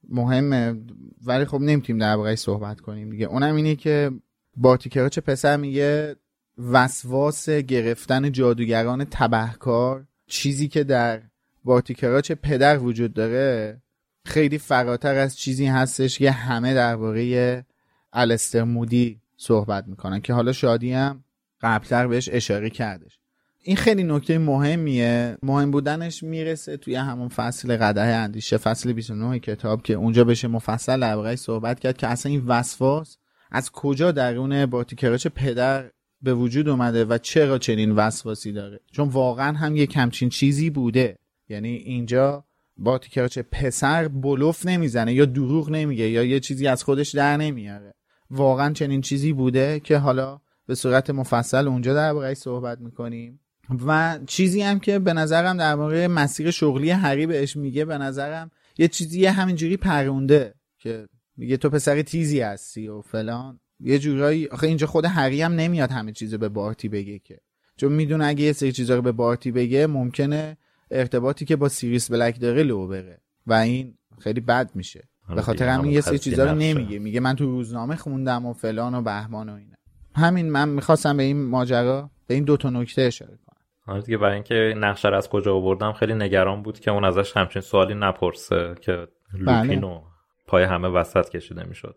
مهمه 0.09 0.81
ولی 1.25 1.45
خب 1.45 1.61
نمی‌تونیم 1.61 2.01
در 2.01 2.37
صحبت 2.37 2.81
کنیم 2.81 3.11
دیگه. 3.11 3.27
اونم 3.27 3.57
اینه 3.57 3.77
که 3.77 4.11
بارتیکراچ 4.57 5.19
پسر 5.19 5.57
میگه؟ 5.57 6.17
وسواس 6.59 7.49
گرفتن 7.49 8.33
جادوگران 8.33 9.05
تبهکار 9.05 10.07
چیزی 10.27 10.69
که 10.69 10.85
در 10.85 11.23
بارتیکراچ 11.65 12.33
پدر 12.33 12.79
وجود 12.79 13.15
داره 13.15 13.83
خیلی 14.25 14.59
فراتر 14.59 15.15
از 15.15 15.37
چیزی 15.37 15.67
هستش 15.67 16.19
که 16.19 16.31
همه 16.31 16.75
درباره 16.75 17.65
الستر 18.13 18.63
مودی 18.63 19.21
صحبت 19.37 19.89
می‌کنن 19.89 20.21
که 20.21 20.33
حالا 20.33 20.53
شادی 20.53 20.93
هم 20.93 21.25
قبلتر 21.61 22.07
بهش 22.07 22.29
اشاره 22.33 22.71
کردش. 22.71 23.19
این 23.65 23.77
خیلی 23.77 24.03
نکته 24.03 24.39
مهمیه. 24.39 25.39
مهم 25.43 25.71
بودنش 25.71 26.23
می‌رسه 26.23 26.77
توی 26.77 26.95
همون 26.95 27.29
فصل 27.29 27.77
قده 27.77 28.01
اندیشه 28.01 28.57
فصل 28.57 28.93
29 28.93 29.39
کتاب 29.39 29.83
که 29.83 29.95
اونجا 29.95 30.25
بشه 30.25 30.49
مفصل 30.49 31.01
درباره 31.01 31.37
صحبت 31.37 31.81
کرد 31.81 31.97
که 31.97 32.07
اصلا 32.07 32.33
این 32.33 32.47
وسواس 32.47 33.17
از 33.51 33.71
کجا 33.71 34.13
درون 34.13 34.67
بارتیکراچ 34.67 35.27
پدر 35.27 35.91
به 36.23 36.35
وجود 36.35 36.69
اومده 36.69 37.05
و 37.05 37.19
چرا 37.19 37.59
چنین 37.59 37.91
وسواسی 37.91 38.53
داره؟ 38.53 38.81
چون 38.93 39.09
واقعا 39.09 39.57
هم 39.57 39.77
یک 39.77 39.97
همچین 39.97 40.29
چیزی 40.29 40.71
بوده. 40.71 41.19
یعنی 41.49 41.69
اینجا 41.69 42.45
بارتیکراچ 42.77 43.39
پسر 43.39 44.09
بلوف 44.09 44.67
نمی‌زنه 44.67 45.15
یا 45.15 45.25
دروغ 45.25 45.71
نمیگه 45.71 46.09
یا 46.09 46.23
یه 46.23 46.41
چیزی 46.41 46.67
از 46.67 46.85
خودش 46.85 47.11
در 47.11 47.37
نمیاره. 47.37 47.95
واقعا 48.31 48.73
چنین 48.73 49.01
چیزی 49.01 49.33
بوده 49.33 49.81
که 49.81 49.99
حالا 49.99 50.41
به 50.67 50.75
صورت 50.75 51.11
مفصل 51.11 51.69
اونجا 51.69 51.95
درباره‌اش 51.95 52.37
صحبت 52.37 52.79
می‌کنیم. 52.81 53.41
و 53.87 54.19
چیزی 54.27 54.63
هم 54.63 54.81
که 54.81 54.99
به 54.99 55.13
نظرم 55.13 55.57
در 55.57 55.75
مورد 55.75 56.11
مسیر 56.11 56.51
شغلی 56.51 56.91
هری 56.91 57.27
بهش 57.27 57.57
میگه 57.57 57.85
به 57.85 57.99
نظرم 57.99 58.51
یه 58.79 58.89
چیزی 58.89 59.27
همینجوری 59.27 59.77
پرونده 59.77 60.55
که 60.79 61.09
میگه 61.37 61.57
تو 61.57 61.71
پسر 61.71 62.03
تیزی 62.03 62.41
هستی 62.41 62.89
و 62.89 63.01
فلان. 63.01 63.61
یه 63.83 63.99
جورایی 63.99 64.49
آخه 64.49 64.67
اینجا 64.67 64.87
خود 64.87 65.05
هری 65.05 65.43
هم 65.43 65.53
نمیاد 65.53 65.91
همه 65.91 66.13
چیزو 66.13 66.39
به 66.39 66.49
بارتی 66.49 66.89
بگه 66.89 67.19
که. 67.19 67.39
چون 67.77 67.93
می‌دونه 67.93 68.27
اگه 68.27 68.45
یه 68.45 68.53
سری 68.53 68.73
چیزا 68.73 68.95
رو 68.97 69.03
به 69.03 69.13
بارتی 69.13 69.53
بگه 69.53 69.87
ممکنه 69.87 70.57
ارتباطی 70.91 71.45
که 71.45 71.57
با 71.57 71.69
سیریس 71.69 72.11
بلک 72.11 72.41
داره 72.41 72.63
لو 72.63 72.89
بره. 72.89 73.21
و 73.47 73.53
این 73.53 73.95
خیلی 74.19 74.41
بد 74.41 74.71
میشه. 74.75 75.09
به 75.35 75.43
خاطر 75.43 75.69
همین 75.69 75.93
یه 75.93 76.01
سری 76.01 76.19
چیزا 76.19 76.45
رو 76.45 76.59
نمیگه. 76.59 76.99
میگه 76.99 77.21
من 77.21 77.37
تو 77.37 77.45
روزنامه 77.47 77.97
خوندم 77.97 78.47
و 78.47 78.53
فلان 78.53 78.95
و 78.95 79.03
بهمان 79.03 79.49
و 79.49 79.55
اینا. 79.55 79.77
همین 80.17 80.51
من 80.51 80.69
می‌خواستم 80.69 81.17
به 81.17 81.23
این 81.23 81.45
ماجرا 81.45 82.11
به 82.27 82.35
این 82.35 82.45
دوتا 82.45 82.71
نکته 82.71 83.03
اشاره 83.03 83.39
کنم. 83.47 83.95
آره 83.95 84.03
دیگه 84.03 84.19
برای 84.19 84.35
اینکه 84.35 84.75
نقشه 84.77 85.09
از 85.09 85.29
کجا 85.29 85.55
آوردم 85.55 85.93
خیلی 85.93 86.15
نگران 86.15 86.63
بود 86.63 86.81
که 86.81 86.91
اون 86.91 87.05
ازش 87.05 87.37
همچین 87.37 87.63
سوالی 87.63 87.95
نپرسه 87.95 88.75
که 88.81 89.07
لوپینو 89.35 89.99
بله. 89.99 90.07
پای 90.47 90.65
همه 90.65 90.89
وسط 90.89 91.29
کشیده 91.29 91.65
می‌شد. 91.65 91.97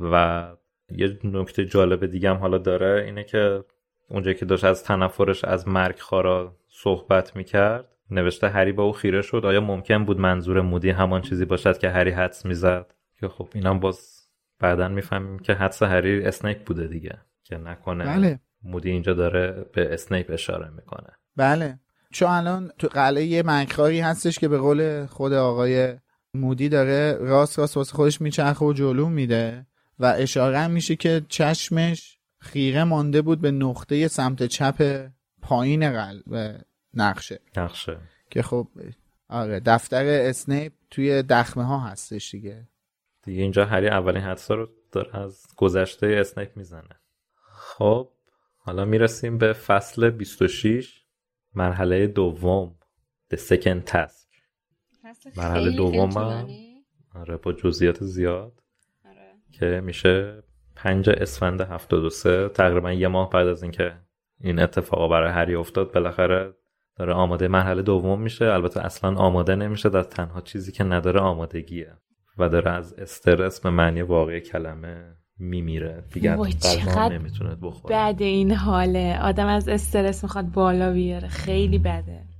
و 0.00 0.46
یه 0.96 1.18
نکته 1.24 1.64
جالب 1.64 2.06
دیگه 2.06 2.30
هم 2.30 2.36
حالا 2.36 2.58
داره 2.58 3.04
اینه 3.04 3.24
که 3.24 3.64
اونجا 4.08 4.32
که 4.32 4.44
داشت 4.44 4.64
از 4.64 4.84
تنفرش 4.84 5.44
از 5.44 5.68
مرگ 5.68 5.98
خارا 5.98 6.56
صحبت 6.68 7.36
می‌کرد 7.36 7.88
نوشته 8.10 8.48
هری 8.48 8.72
با 8.72 8.82
او 8.82 8.92
خیره 8.92 9.22
شد. 9.22 9.42
آیا 9.44 9.60
ممکن 9.60 10.04
بود 10.04 10.20
منظور 10.20 10.60
مودی 10.60 10.90
همان 10.90 11.22
چیزی 11.22 11.44
باشد 11.44 11.78
که 11.78 11.90
هری 11.90 12.10
حدس 12.10 12.46
می‌زد؟ 12.46 12.94
که 13.20 13.28
خب 13.28 13.48
اینم 13.54 13.80
باز 13.80 14.28
بعدا 14.58 14.88
می‌فهمیم 14.88 15.38
که 15.38 15.54
حدس 15.54 15.82
هری 15.82 16.24
اسنیپ 16.24 16.64
بوده 16.64 16.86
دیگه 16.86 17.18
که 17.44 17.56
نکنه 17.56 18.04
بله. 18.04 18.40
مودی 18.64 18.90
اینجا 18.90 19.14
داره 19.14 19.66
به 19.72 19.94
اسنیپ 19.94 20.30
اشاره 20.30 20.70
می‌کنه. 20.70 21.08
بله. 21.36 21.78
چون 22.10 22.28
الان 22.28 22.72
تو 22.78 22.88
قلعه 22.88 23.24
یه 23.24 23.42
منخاری 23.42 24.00
هستش 24.00 24.38
که 24.38 24.48
به 24.48 24.58
قول 24.58 25.06
خود 25.06 25.32
آقای 25.32 25.94
مودی 26.34 26.68
داره 26.68 27.16
راست 27.20 27.58
راست 27.58 27.76
واسه 27.76 27.92
خودش 27.92 28.20
میچرخه 28.20 28.64
و 28.64 28.72
جلو 28.72 29.08
میده. 29.08 29.66
و 30.02 30.14
اشاره 30.18 30.66
میشه 30.66 30.96
که 30.96 31.22
چشمش 31.28 32.18
خیره 32.38 32.84
مانده 32.84 33.22
بود 33.22 33.40
به 33.40 33.50
نقطه 33.50 34.08
سمت 34.08 34.46
چپ 34.46 35.08
پایین 35.42 35.92
قلب 35.92 36.60
نقشه. 36.94 37.40
نقشه. 37.56 37.98
که 38.30 38.42
خب 38.42 38.68
آره 39.28 39.60
دفتر 39.60 40.04
اسنیپ 40.06 40.72
توی 40.90 41.22
دخمه 41.22 41.64
ها 41.64 41.78
هستش 41.78 42.30
دیگه. 42.30 42.68
دیگه 43.22 43.42
اینجا 43.42 43.64
هری 43.64 43.88
اولین 43.88 44.22
حدسا 44.22 44.54
رو 44.54 44.68
داره 44.92 45.16
از 45.16 45.46
گذشته 45.56 46.06
اسنیپ 46.20 46.56
می‌زنه. 46.56 47.00
خب 47.52 48.12
حالا 48.56 48.84
می‌رسیم 48.84 49.38
به 49.38 49.52
فصل 49.52 50.10
26 50.10 51.04
مرحله 51.54 52.06
دوم 52.06 52.78
The 53.34 53.38
Second 53.38 53.90
Task. 53.90 54.26
مرحله 55.36 55.70
دوم 55.76 56.16
آره 57.14 57.36
با 57.36 57.52
جزئیات 57.52 58.04
زیاد. 58.04 58.61
که 59.62 59.80
میشه 59.80 60.42
پنج 60.76 61.10
اسفند 61.10 61.60
73 61.60 62.48
تقریبا 62.48 62.92
یه 62.92 63.08
ماه 63.08 63.30
بعد 63.30 63.46
از 63.46 63.62
اینکه 63.62 63.92
این 64.40 64.58
اتفاقا 64.60 65.08
برای 65.08 65.32
هری 65.32 65.54
افتاد 65.54 65.92
بالاخره 65.92 66.54
داره 66.96 67.12
آماده 67.12 67.48
مرحله 67.48 67.82
دوم 67.82 68.20
میشه. 68.20 68.44
البته 68.44 68.84
اصلا 68.84 69.16
آماده 69.16 69.54
نمیشه 69.54 69.88
در 69.88 70.02
تنها 70.02 70.40
چیزی 70.40 70.72
که 70.72 70.84
نداره 70.84 71.20
آمادگیه 71.20 71.92
و 72.38 72.48
داره 72.48 72.70
از 72.70 72.94
استرس 72.94 73.60
به 73.60 73.70
معنی 73.70 74.02
واقعی 74.02 74.40
کلمه 74.40 75.16
میمیره. 75.38 76.04
دیگه 76.12 76.36
نمی‌تونه 77.08 77.56
بخوره. 77.62 77.94
بعد 77.94 78.22
این 78.22 78.52
حاله. 78.52 79.18
آدم 79.22 79.46
از 79.46 79.68
استرس 79.68 80.22
می‌خواد 80.22 80.44
بالا 80.44 80.92
بیاره. 80.92 81.28
خیلی 81.28 81.78
بده. 81.78 82.31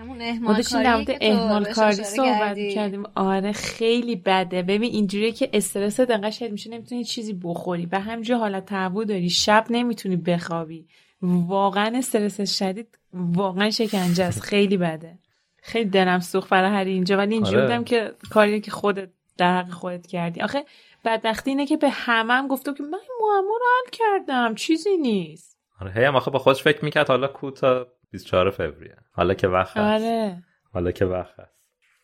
همون 0.00 0.22
احمال 0.22 0.62
کاری 0.62 1.04
که 1.04 1.18
احمال 1.20 1.64
کاری 1.64 2.04
صحبت 2.04 2.56
کردیم 2.74 3.02
آره 3.14 3.52
خیلی 3.52 4.16
بده. 4.16 4.62
ببین 4.62 4.92
اینجوریه 4.92 5.32
که 5.32 5.50
استرس 5.52 6.00
دقیقا 6.00 6.30
شد 6.30 6.50
میشه 6.50 6.70
نمی‌تونی 6.70 7.04
چیزی 7.04 7.32
بخوری. 7.44 7.86
به 7.86 7.98
همجور 7.98 8.36
حالت 8.36 8.64
تهوع 8.64 9.04
داری. 9.04 9.30
شب 9.30 9.64
نمی‌تونی 9.70 10.16
بخوابی. 10.16 10.86
واقعا 11.22 11.98
استرس 11.98 12.58
شدید 12.58 12.98
واقعا 13.12 13.70
شکنجه 13.70 14.24
است. 14.24 14.40
خیلی 14.40 14.76
بده. 14.76 15.18
خیلی 15.62 15.90
دلم 15.90 16.20
سوخت 16.20 16.48
برای 16.48 16.70
هر 16.70 16.84
اینجا. 16.84 17.16
ولی 17.16 17.34
اینجوری 17.34 17.56
آره. 17.56 17.66
بودم 17.66 17.84
که 17.84 18.12
کاری 18.30 18.60
که 18.60 18.70
خودت 18.70 19.08
در 19.38 19.58
حق 19.58 19.70
خودت 19.70 20.06
کردی. 20.06 20.40
آخه 20.40 20.64
بدبختی 21.04 21.50
اینه 21.50 21.66
که 21.66 21.76
به 21.76 21.90
همم 21.90 22.48
گفتم 22.48 22.74
که 22.74 22.82
من 22.82 22.98
معما 23.20 23.58
رو 23.60 23.66
حل 23.84 23.90
کردم. 23.92 24.54
چیزی 24.54 24.96
نیست. 24.96 25.58
آره 25.80 25.92
هی 25.92 26.06
آخه 26.06 26.30
با 26.30 26.38
خودش 26.38 26.62
فکر 26.62 26.84
می‌کرد 26.84 27.08
حالا 27.08 27.28
کوتا 27.28 27.86
24 28.10 28.50
فوریه. 28.50 28.96
حالا 29.20 29.34
که 29.34 29.48
وقت 29.48 29.76
هست. 29.76 30.04
آره. 30.04 30.42
حالا 30.72 30.90
که 30.92 31.04
وقت 31.04 31.40
هست. 31.40 31.60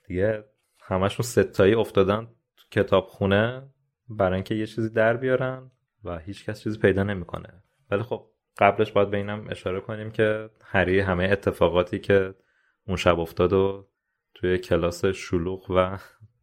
دیگه 0.07 0.45
همشون 0.81 1.25
ستایی 1.27 1.75
افتادن 1.75 2.27
تو 2.57 2.65
کتابخونه 2.71 3.63
برای 4.09 4.35
اینکه 4.35 4.55
یه 4.55 4.67
چیزی 4.67 4.91
در 4.91 5.17
بیارن 5.17 5.71
و 6.05 6.19
هیچ 6.19 6.45
کس 6.45 6.63
چیزی 6.63 6.79
پیدا 6.79 7.03
نمی‌کنه. 7.03 7.63
ولی 7.91 8.03
خب 8.03 8.27
قبلش 8.59 8.93
باید 8.93 9.11
به 9.11 9.17
اینم 9.17 9.47
اشاره 9.51 9.81
کنیم 9.81 10.11
که 10.11 10.51
هری 10.65 11.01
همه 11.01 11.25
اتفاقاتی 11.25 11.99
که 11.99 12.35
اون 12.87 12.97
شب 12.97 13.21
افتاد 13.21 13.53
و 13.53 13.89
توی 14.35 14.59
کلاس 14.59 15.05
شلوغ 15.05 15.71
و 15.71 15.99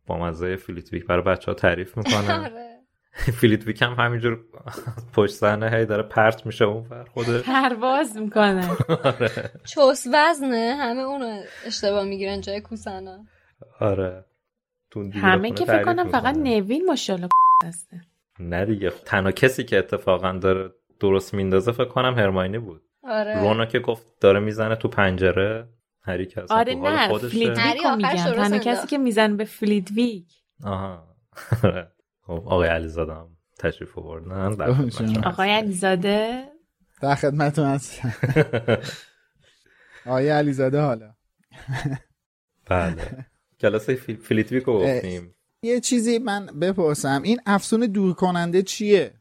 با 0.06 0.18
مزه 0.18 0.56
فلیتویک 0.56 1.06
برای 1.06 1.24
بچه 1.24 1.52
ها 1.52 1.54
تعریف 1.54 1.98
می‌کنه. 1.98 2.52
آره. 3.22 3.32
فلیتویک 3.32 3.82
هم 3.82 3.94
همینجور 3.94 4.40
پشت 5.14 5.34
صحنه 5.34 5.70
هی 5.70 5.86
داره 5.86 6.04
پرت 6.04 6.46
میشه 6.46 6.66
اون 6.66 6.84
فر 6.84 7.04
خوده 7.04 7.40
پرواز 7.42 8.18
می‌کنه. 8.18 8.70
آره. 9.04 9.52
چوس 9.66 10.06
وزنه. 10.14 10.76
همه 10.80 11.02
اونو 11.02 11.42
اشتباه 11.66 12.04
می‌گیرن 12.04 12.42
جای 12.42 12.62
کوسانا. 12.62 13.20
آره. 13.80 14.26
همه 15.14 15.52
که 15.52 15.66
فکر 15.66 15.84
کنم 15.84 16.10
فقط 16.10 16.38
نوین 16.38 16.86
ماشاءالله 16.86 17.30
هسته. 17.66 18.02
نه 18.40 18.66
دیگه. 18.66 18.90
تنها 18.90 19.32
کسی 19.32 19.64
که 19.64 19.78
اتفاقا 19.78 20.32
داره 20.32 20.70
درست 21.00 21.34
میندازه 21.34 21.72
فکر 21.72 21.86
کنم 21.90 22.20
هرماینی 22.20 22.58
بود. 22.58 22.82
آره. 23.04 23.40
رونا 23.42 23.66
که 23.66 23.80
گفت 23.80 24.08
داره 24.20 24.40
می‌زنه 24.40 24.76
تو 24.76 24.88
پنجره 24.88 25.68
هری 26.06 26.26
که 26.26 26.44
آره 26.50 26.76
نه 26.76 27.18
فلیتویک 27.18 27.84
رو 27.84 27.96
میگم 27.96 28.16
تنها 28.16 28.58
کسی 28.60 28.88
که 28.88 28.98
میزن 28.98 29.38
به 29.38 29.44
فلیتویک 29.44 30.26
آها. 30.64 31.08
خب 32.26 32.32
آقای 32.32 32.70
علیزاده 32.70 33.14
هم 33.14 33.38
تشریف 33.60 33.98
آوردن. 33.98 34.32
آقای 35.24 35.50
علیزاده؟ 35.50 36.44
در 37.02 37.16
خدمتتون 37.16 37.66
هست 37.66 38.02
آقای 40.06 40.30
علیزاده 40.30 40.82
حالا. 40.82 41.14
بله. 42.70 43.26
کلاس 43.60 43.90
فلیتویک 43.90 44.64
رو 44.64 44.80
گفتیم. 44.80 45.36
یه 45.64 45.80
چیزی 45.80 46.20
من 46.20 46.46
بپرسم. 46.46 47.22
این 47.24 47.40
افسون 47.46 47.80
دور 47.80 48.14
کننده 48.14 48.62
چیه؟ 48.62 49.14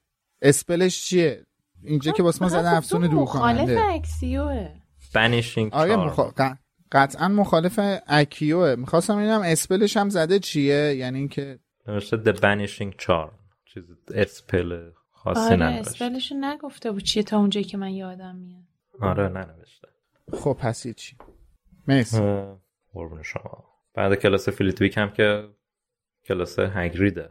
spell 0.43 0.87
ش 0.87 1.05
چیه؟ 1.05 1.47
اینجا 1.83 2.13
که 2.13 2.23
واسه 2.23 2.43
ما 2.43 2.49
زده 2.49 2.71
افسون 2.71 3.07
دور 3.07 3.25
کننده 3.25 3.63
مخالف 3.63 3.95
Accio 3.95 4.57
ه 4.57 4.69
Banishing 5.15 5.75
آره. 5.75 6.11
قطعا 6.93 7.29
مخالف 7.29 7.81
Accio 8.07 8.64
ه 8.64 8.75
می‌خواستم 8.75 9.17
اینم 9.17 9.41
spell 9.41 9.81
ش 9.81 9.97
هم 9.97 10.09
زده 10.09 10.39
چیه؟ 10.39 10.95
یعنی 10.95 11.19
اینکه 11.19 11.59
نوشته 11.89 12.23
The 12.25 12.37
Banishing 12.37 13.05
Charm. 13.05 13.31
چیز 13.65 13.85
spell 14.15 14.91
خاصی 15.11 15.55
آره 15.55 15.65
spell 15.65 16.09
شو 16.09 16.35
نگفته 16.35 16.93
بود 16.93 17.03
چیه 17.03 17.23
تا 17.23 17.39
اونجایی 17.39 17.65
که 17.65 17.77
من 17.77 17.91
یادم 17.91 18.37
میاد. 18.37 18.63
آره 19.01 19.29
ننوشته. 19.29 19.89
خب 20.33 20.57
پس 20.61 20.87
چی؟ 20.89 21.17
مرسی. 21.89 22.21
قربون 22.93 23.23
شما. 23.23 23.65
بعد 23.95 24.15
کلاس 24.15 24.49
فلیتویک 24.49 24.99
هم 24.99 25.11
که 25.11 25.49
کلاس 26.25 26.59
هگریده. 26.59 27.31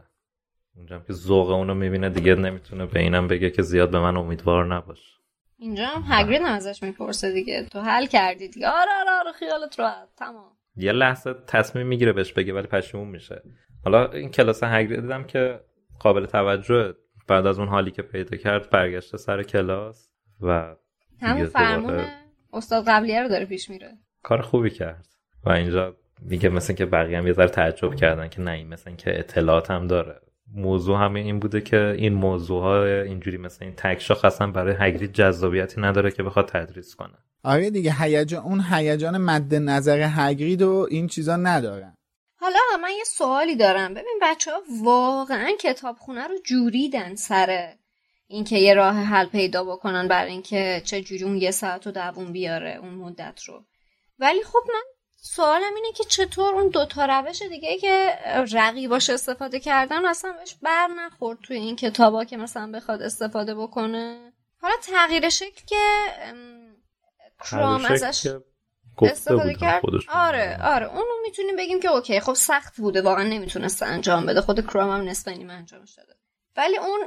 اونجا 0.76 0.98
که 0.98 1.12
ذوق 1.12 1.50
اونو 1.50 1.74
می‌بینه 1.74 2.08
دیگه 2.08 2.34
نمی‌تونه 2.34 2.86
به 2.86 3.00
اینم 3.00 3.28
بگه 3.28 3.50
که 3.50 3.62
زیاد 3.62 3.90
به 3.90 4.00
من 4.00 4.16
امیدوار 4.16 4.74
نباش. 4.74 5.18
اینجا 5.56 5.86
هم 5.86 6.04
هگرید 6.06 6.42
ازش 6.42 6.82
می‌پرسه 6.82 7.32
دیگه. 7.32 7.68
تو 7.72 7.80
حل 7.80 8.06
کردی 8.06 8.48
دیگه. 8.48 8.68
آره 8.68 8.90
آره 9.00 9.10
آره 9.20 9.32
خیالت 9.32 9.80
راحت. 9.80 10.08
تمام. 10.16 10.52
یه 10.76 10.92
لحظه 10.92 11.34
تصمیم 11.46 11.86
می‌گیره 11.86 12.12
بهش 12.12 12.32
بگه 12.32 12.52
ولی 12.52 12.66
پشیمون 12.66 13.08
میشه. 13.08 13.42
حالا 13.84 14.10
این 14.10 14.30
کلاس 14.30 14.62
هگرید 14.62 15.00
دیدم 15.00 15.24
که 15.24 15.60
قابل 16.00 16.26
توجه 16.26 16.94
بعد 17.28 17.46
از 17.46 17.58
اون 17.58 17.68
حالی 17.68 17.90
که 17.90 18.02
پیدا 18.02 18.36
کرد 18.36 18.70
برگشته 18.70 19.16
سر 19.16 19.42
کلاس 19.42 20.10
و 20.40 20.76
همون 21.20 21.46
فرمون 21.46 22.04
استاد 22.52 22.84
قبلیه 22.88 23.22
رو 23.22 23.28
داره 23.28 23.46
پیش 23.46 23.70
میره. 23.70 23.98
کار 24.22 24.40
خوبی 24.40 24.70
کرد. 24.70 25.06
و 25.44 25.50
اینجا 25.50 25.96
دیگه 26.26 26.48
مثل 26.48 26.74
که 26.74 26.86
بقیه 26.86 27.18
هم 27.18 27.26
یه 27.26 27.32
ذره 27.32 27.48
تعجب 27.48 27.94
کردن 27.94 28.28
که 28.28 28.40
نه 28.40 28.50
این 28.50 28.68
مثل 28.68 28.94
که 28.94 29.18
اطلاعات 29.18 29.70
هم 29.70 29.86
داره. 29.86 30.20
موضوع 30.54 30.98
همه 30.98 31.20
این 31.20 31.38
بوده 31.38 31.60
که 31.60 31.94
این 31.98 32.14
موضوع 32.14 32.62
ها 32.62 32.84
اینجوری 32.84 33.36
مثل 33.36 33.64
این 33.64 33.74
تکشاخ 33.76 34.24
اصلا 34.24 34.46
برای 34.46 34.74
هگرید 34.78 35.12
جذابیتی 35.12 35.80
نداره 35.80 36.10
که 36.10 36.22
بخواد 36.22 36.48
تدریس 36.48 36.94
کنه. 36.94 37.14
آره 37.44 37.70
دیگه 37.70 37.94
هیجان 37.98 38.44
اون 38.44 38.64
هیجان 38.70 39.18
مد 39.18 39.54
نظر 39.54 40.08
هگرید 40.10 40.62
و 40.62 40.86
این 40.90 41.06
چیزا 41.06 41.36
ندارن. 41.36 41.96
حالا 42.36 42.58
من 42.82 42.90
یه 42.98 43.04
سوالی 43.04 43.56
دارم. 43.56 43.94
ببین 43.94 44.18
بچه 44.22 44.50
ها 44.50 44.62
واقعا 44.84 45.50
کتابخونه 45.60 46.26
رو 46.26 46.34
جوریدن 46.44 47.14
سر 47.14 47.74
اینکه 48.26 48.58
یه 48.58 48.74
راه 48.74 48.94
حل 48.94 49.26
پیدا 49.26 49.64
بکنن 49.64 50.08
برای 50.08 50.30
اینکه 50.30 50.82
چه 50.84 51.00
جوری 51.00 51.24
اون 51.24 51.36
یه 51.36 51.50
ساعت 51.50 51.86
و 51.86 51.90
دوون 51.90 52.32
بیاره 52.32 52.78
اون 52.82 52.94
مدت 52.94 53.42
رو. 53.46 53.64
ولی 54.18 54.42
خب 54.42 54.60
من 54.68 54.82
سوالم 55.24 55.74
اینه 55.76 55.92
که 55.94 56.04
چطور 56.04 56.54
اون 56.54 56.68
دوتا 56.68 57.04
روش 57.04 57.42
دیگه 57.42 57.78
که 57.78 58.18
رقیباش 58.52 59.10
استفاده 59.10 59.60
کردن 59.60 60.06
اصلا 60.06 60.32
بهش 60.32 60.56
بر 60.62 60.86
نخورد 60.86 61.38
توی 61.42 61.56
این 61.56 61.76
کتابا 61.76 62.24
که 62.24 62.36
مثلا 62.36 62.72
بخواد 62.72 63.02
استفاده 63.02 63.54
بکنه؟ 63.54 64.32
حالا 64.60 64.74
تغییر 64.82 65.28
شکل 65.28 65.64
که 65.66 65.76
کرام 67.44 67.84
ازش 67.84 68.26
استفاده 69.02 69.54
کرد. 69.54 69.82
آره 70.08 70.58
آره 70.62 70.86
اونو 70.86 71.12
می‌تونیم 71.24 71.56
بگیم 71.56 71.80
که 71.80 71.88
اوکی 71.88 72.20
خب 72.20 72.34
سخت 72.34 72.76
بوده 72.76 73.02
واقعا 73.02 73.24
نمی‌تونست 73.24 73.82
انجام 73.82 74.26
بده 74.26 74.40
خود 74.40 74.66
کرام 74.66 74.90
هم 74.90 75.08
نصف 75.08 75.28
انجامش 75.28 75.94
داده 75.94 76.14
ولی 76.56 76.78
اون 76.78 77.00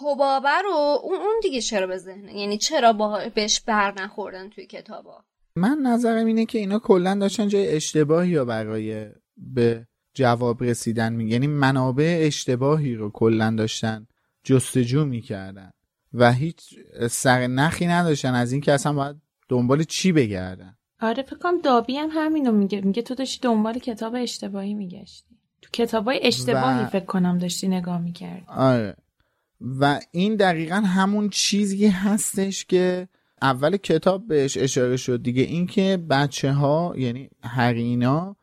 حبابه 0.00 0.58
رو 0.64 1.00
اون 1.02 1.20
اون 1.20 1.40
دیگه 1.42 1.60
چرا 1.60 1.86
به 1.86 1.96
ذهنه 1.96 2.38
یعنی 2.38 2.58
چرا 2.58 2.92
با 2.92 3.28
بهش 3.34 3.60
بر 3.60 3.92
نخوردن 3.92 4.50
توی 4.50 4.66
کتابا؟ 4.66 5.24
من 5.56 5.78
نظرم 5.82 6.26
اینه 6.26 6.46
که 6.46 6.58
اینا 6.58 6.78
کلا 6.78 7.14
داشتن 7.14 7.48
جای 7.48 7.68
اشتباهی 7.76 8.30
یا 8.30 8.44
برای 8.44 9.06
به 9.36 9.86
جواب 10.14 10.64
رسیدن 10.64 11.12
می 11.12 11.30
یعنی 11.30 11.46
منابع 11.46 12.18
اشتباهی 12.20 12.94
رو 12.94 13.10
کلا 13.10 13.54
داشتن 13.58 14.06
جستجو 14.44 15.04
می‌کردن 15.04 15.70
و 16.14 16.32
هیچ 16.32 16.74
سر 17.10 17.46
نخی 17.46 17.86
نداشتن 17.86 18.34
از 18.34 18.52
اینکه 18.52 18.72
اصلا 18.72 18.92
باید 18.92 19.16
دنبال 19.48 19.82
چی 19.82 20.12
بگردن. 20.12 20.76
آره 21.00 21.22
فکر 21.22 21.38
کنم 21.38 21.60
دابی 21.60 21.96
هم 21.96 22.08
همینو 22.12 22.52
میگه. 22.52 22.80
میگه 22.80 23.02
تو 23.02 23.14
داشتی 23.14 23.40
دنبال 23.42 23.78
کتاب 23.78 24.14
اشتباهی 24.14 24.74
میگشتی. 24.74 25.36
تو 25.62 25.68
کتابای 25.72 26.20
اشتباهی 26.22 26.82
و- 26.84 26.86
فکر 26.86 27.04
کنم 27.04 27.38
داشتی 27.38 27.68
نگاه 27.68 28.00
می‌کردی. 28.00 28.44
آره. 28.48 28.96
و 29.60 30.00
این 30.10 30.36
دقیقا 30.36 30.76
همون 30.76 31.28
چیزی 31.28 31.86
هستش 31.86 32.64
که 32.64 33.08
اول 33.42 33.76
کتاب 33.76 34.26
بهش 34.28 34.56
اشاره 34.56 34.96
شد 34.96 35.22
دیگه 35.22 35.42
اینکه 35.42 35.98
بچه 36.10 36.52
ها 36.52 36.94
یعنی 36.96 37.30
هرینا 37.42 38.36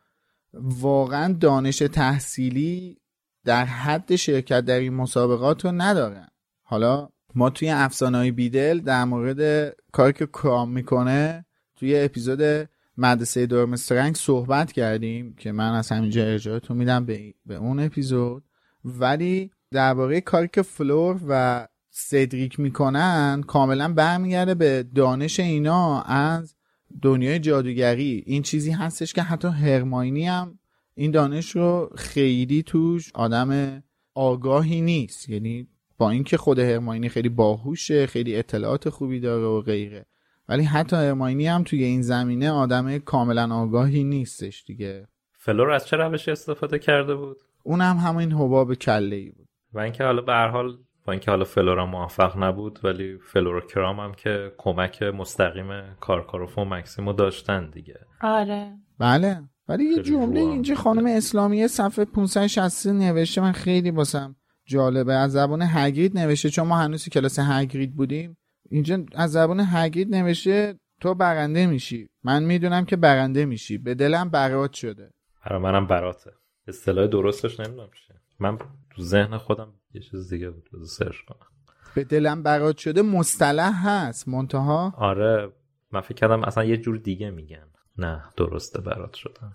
واقعا 0.54 1.32
دانش 1.32 1.78
تحصیلی 1.78 2.98
در 3.44 3.64
حد 3.64 4.16
شرکت 4.16 4.60
در 4.60 4.78
این 4.78 4.94
مسابقات 4.94 5.64
رو 5.64 5.72
ندارن. 5.72 6.28
حالا 6.62 7.08
ما 7.34 7.50
توی 7.50 7.70
افسانه 7.70 8.18
های 8.18 8.30
بیدل 8.30 8.80
در 8.80 9.04
مورد 9.04 9.72
کاری 9.92 10.12
که 10.12 10.26
کرام 10.26 10.70
می‌کنه 10.70 11.44
توی 11.76 12.00
اپیزود 12.00 12.68
مدرسه 12.96 13.46
دورمسترنگ 13.46 14.14
صحبت 14.14 14.72
کردیم 14.72 15.34
که 15.34 15.52
من 15.52 15.74
از 15.74 15.88
همینجا 15.88 16.24
ارجاعتون 16.24 16.76
میدم 16.76 17.04
به, 17.04 17.34
به 17.46 17.54
اون 17.54 17.80
اپیزود. 17.80 18.44
ولی 18.84 19.50
درباره 19.70 20.20
کاری 20.20 20.48
که 20.48 20.62
فلور 20.62 21.20
و 21.28 21.68
سدریک 21.96 22.60
می‌کنن 22.60 23.42
کاملا 23.46 23.92
برمیگرده 23.92 24.54
به 24.54 24.82
دانش 24.94 25.40
اینا 25.40 26.02
از 26.02 26.56
دنیای 27.02 27.38
جادوگری. 27.38 28.22
این 28.26 28.42
چیزی 28.42 28.70
هستش 28.70 29.12
که 29.12 29.22
حتی 29.22 29.48
هرماینی 29.48 30.26
هم 30.26 30.58
این 30.94 31.10
دانش 31.10 31.50
رو 31.50 31.90
خیلی 31.96 32.62
توش 32.62 33.10
آدم 33.14 33.82
آگاهی 34.14 34.80
نیست. 34.80 35.28
یعنی 35.28 35.66
با 35.98 36.10
اینکه 36.10 36.36
خود 36.36 36.58
هرماینی 36.58 37.08
خیلی 37.08 37.28
باهوشه 37.28 38.06
خیلی 38.06 38.36
اطلاعات 38.36 38.88
خوبی 38.88 39.20
داره 39.20 39.44
و 39.44 39.60
غیره. 39.60 40.06
ولی 40.48 40.62
حتی 40.64 40.96
هرماینی 40.96 41.46
هم 41.46 41.64
توی 41.64 41.84
این 41.84 42.02
زمینه 42.02 42.50
آدم 42.50 42.98
کاملا 42.98 43.54
آگاهی 43.54 44.04
نیستش 44.04 44.64
دیگه. 44.66 45.08
فلور 45.32 45.70
از 45.70 45.86
چه 45.86 45.96
روشی 45.96 46.30
استفاده 46.30 46.78
کرده 46.78 47.14
بود؟ 47.14 47.36
اونم 47.62 47.96
همین 47.96 48.32
حباب 48.32 48.74
کله 48.74 49.16
ای 49.16 49.30
بود. 49.30 49.48
و 49.72 49.78
اینکه 49.78 50.04
حالا 50.04 50.22
به 50.22 50.32
هر 50.32 50.48
حال 50.48 50.78
با 51.04 51.12
اینکه 51.12 51.30
حالا 51.30 51.44
فلورا 51.44 51.86
موفق 51.86 52.38
نبود 52.38 52.78
ولی 52.84 53.18
فلورا 53.18 53.60
کرام 53.60 54.00
هم 54.00 54.14
که 54.14 54.52
کمک 54.58 55.02
مستقیم 55.02 55.94
کارکاروف 56.00 56.58
و 56.58 56.64
مکسیمو 56.64 57.12
داشتن 57.12 57.70
دیگه. 57.70 58.00
آره. 58.20 58.72
بله. 58.98 59.42
ولی 59.68 59.84
یه 59.84 60.02
جمله 60.02 60.40
اینجا. 60.40 60.74
خانم 60.74 61.06
اسلامی 61.06 61.68
صفحه 61.68 62.04
560 62.04 62.86
نوشته 62.86 63.40
من 63.40 63.52
خیلی 63.52 63.90
باسم 63.90 64.36
جالبه. 64.66 65.14
از 65.14 65.32
زبان 65.32 65.62
هگرید 65.62 66.18
نوشته 66.18 66.50
چون 66.50 66.66
ما 66.66 66.78
هنوز 66.78 67.08
کلاس 67.08 67.38
هگرید 67.38 67.96
بودیم. 67.96 68.36
اینجا 68.70 68.98
از 69.14 69.32
زبان 69.32 69.60
هگرید 69.66 70.14
نوشته 70.14 70.78
تو 71.00 71.14
برنده 71.14 71.66
میشی. 71.66 72.08
من 72.24 72.42
می‌دونم 72.42 72.84
که 72.84 72.96
برنده 72.96 73.44
میشی. 73.44 73.78
به 73.78 73.94
دلم 73.94 74.30
برات 74.30 74.72
شده. 74.72 75.10
برای 75.46 75.62
منم 75.62 75.86
براته. 75.86 76.30
اصطلاح 76.68 77.06
درستش 77.06 77.60
نمی‌دونم 77.60 77.88
چیه. 78.06 78.16
من 78.40 78.58
تو 78.90 79.02
ذهن 79.02 79.38
خودم 79.38 79.72
یه 79.94 80.00
چیز 80.00 80.30
دیگه 80.30 80.50
بود 80.50 80.68
بذار 80.72 80.86
سرچ 80.86 81.16
کنم. 81.28 81.48
به 81.94 82.04
دلم 82.04 82.42
برات 82.42 82.76
شده 82.76 83.02
مصطلح 83.02 83.88
هست 83.88 84.28
منتها؟ 84.28 84.94
آره 84.98 85.52
من 85.92 86.00
فکر 86.00 86.14
کردم 86.14 86.44
اصلا 86.44 86.64
یه 86.64 86.76
جور 86.76 86.96
دیگه 86.96 87.30
میگن. 87.30 87.66
نه 87.98 88.24
درسته 88.36 88.80
برات 88.80 89.14
شدن. 89.14 89.52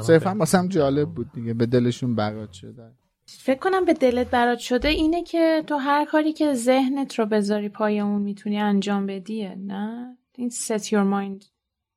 صرفا 0.00 0.34
واسم 0.38 0.68
جالب 0.68 1.08
بود 1.08 1.32
دیگه 1.32 1.54
به 1.54 1.66
دلشون 1.66 2.14
برات 2.14 2.52
شده. 2.52 2.92
فکر 3.26 3.58
کنم 3.58 3.84
به 3.84 3.94
دلت 3.94 4.30
برات 4.30 4.58
شده 4.58 4.88
اینه 4.88 5.22
که 5.22 5.64
تو 5.66 5.76
هر 5.76 6.04
کاری 6.04 6.32
که 6.32 6.54
ذهنت 6.54 7.18
رو 7.18 7.26
بذاری 7.26 7.68
پای 7.68 8.00
اون 8.00 8.22
می‌تونی 8.22 8.58
انجام 8.58 9.06
بدیه 9.06 9.54
نه؟ 9.54 10.16
این 10.34 10.50
set 10.50 10.82
your 10.82 11.04
mind 11.12 11.44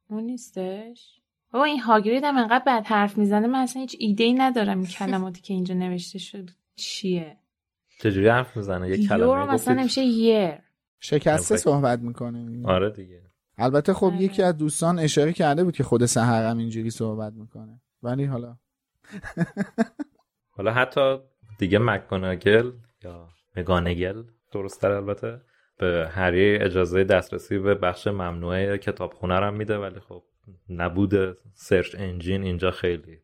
اون 0.09 0.23
نیستش؟ 0.23 1.19
بابا 1.51 1.65
این 1.65 1.79
هاگرید 1.79 2.23
هم 2.23 2.37
انقدر 2.37 2.63
بد 2.67 2.85
حرف 2.85 3.17
می‌زنه 3.17 3.47
من 3.47 3.59
اصلا 3.59 3.81
هیچ 3.81 3.95
ایده 3.99 4.23
ای 4.23 4.33
ندارم 4.33 4.77
این 4.77 4.87
کلماتی 4.87 5.41
که 5.41 5.53
اینجا 5.53 5.75
نوشته 5.75 6.19
شد 6.19 6.49
چیه. 6.75 7.37
چجوری 7.99 8.27
حرف 8.27 8.57
می‌زنه 8.57 8.89
یه 8.89 8.99
یور 8.99 9.07
کلمه 9.07 9.53
مثلا 9.53 9.73
نمیشه 9.73 10.01
یر 10.03 10.51
شکسته. 10.99 11.57
صحبت 11.57 11.99
می‌کنه 11.99 12.67
آره 12.67 12.89
دیگه 12.89 13.21
البته 13.57 13.93
خب 13.93 14.05
آره. 14.05 14.21
یکی 14.21 14.43
از 14.43 14.57
دوستان 14.57 14.99
اشاره 14.99 15.33
کرده 15.33 15.63
بود 15.63 15.75
که 15.75 15.83
خود 15.83 16.05
سهرم 16.05 16.57
اینجوری 16.57 16.89
صحبت 16.89 17.33
می‌کنه 17.33 17.81
ولی 18.03 18.25
حالا 18.25 18.57
حالا 20.57 20.73
حتی 20.73 21.17
دیگه 21.57 21.79
مکگوناگل 21.79 22.71
یا 23.03 23.27
مگانگل 23.55 24.23
درست 24.51 24.85
البته 24.85 25.41
به 25.77 26.09
هری 26.11 26.55
اجازه 26.55 27.03
دسترسی 27.03 27.59
به 27.59 27.75
بخش 27.75 28.07
ممنوعه 28.07 28.77
کتابخونه 28.77 29.39
رو 29.39 29.45
هم 29.45 29.53
میده 29.53 29.77
ولی 29.77 29.99
خب 29.99 30.23
نبود 30.69 31.37
سرچ 31.53 31.95
انجین 31.99 32.43
اینجا 32.43 32.71
خیلی 32.71 33.17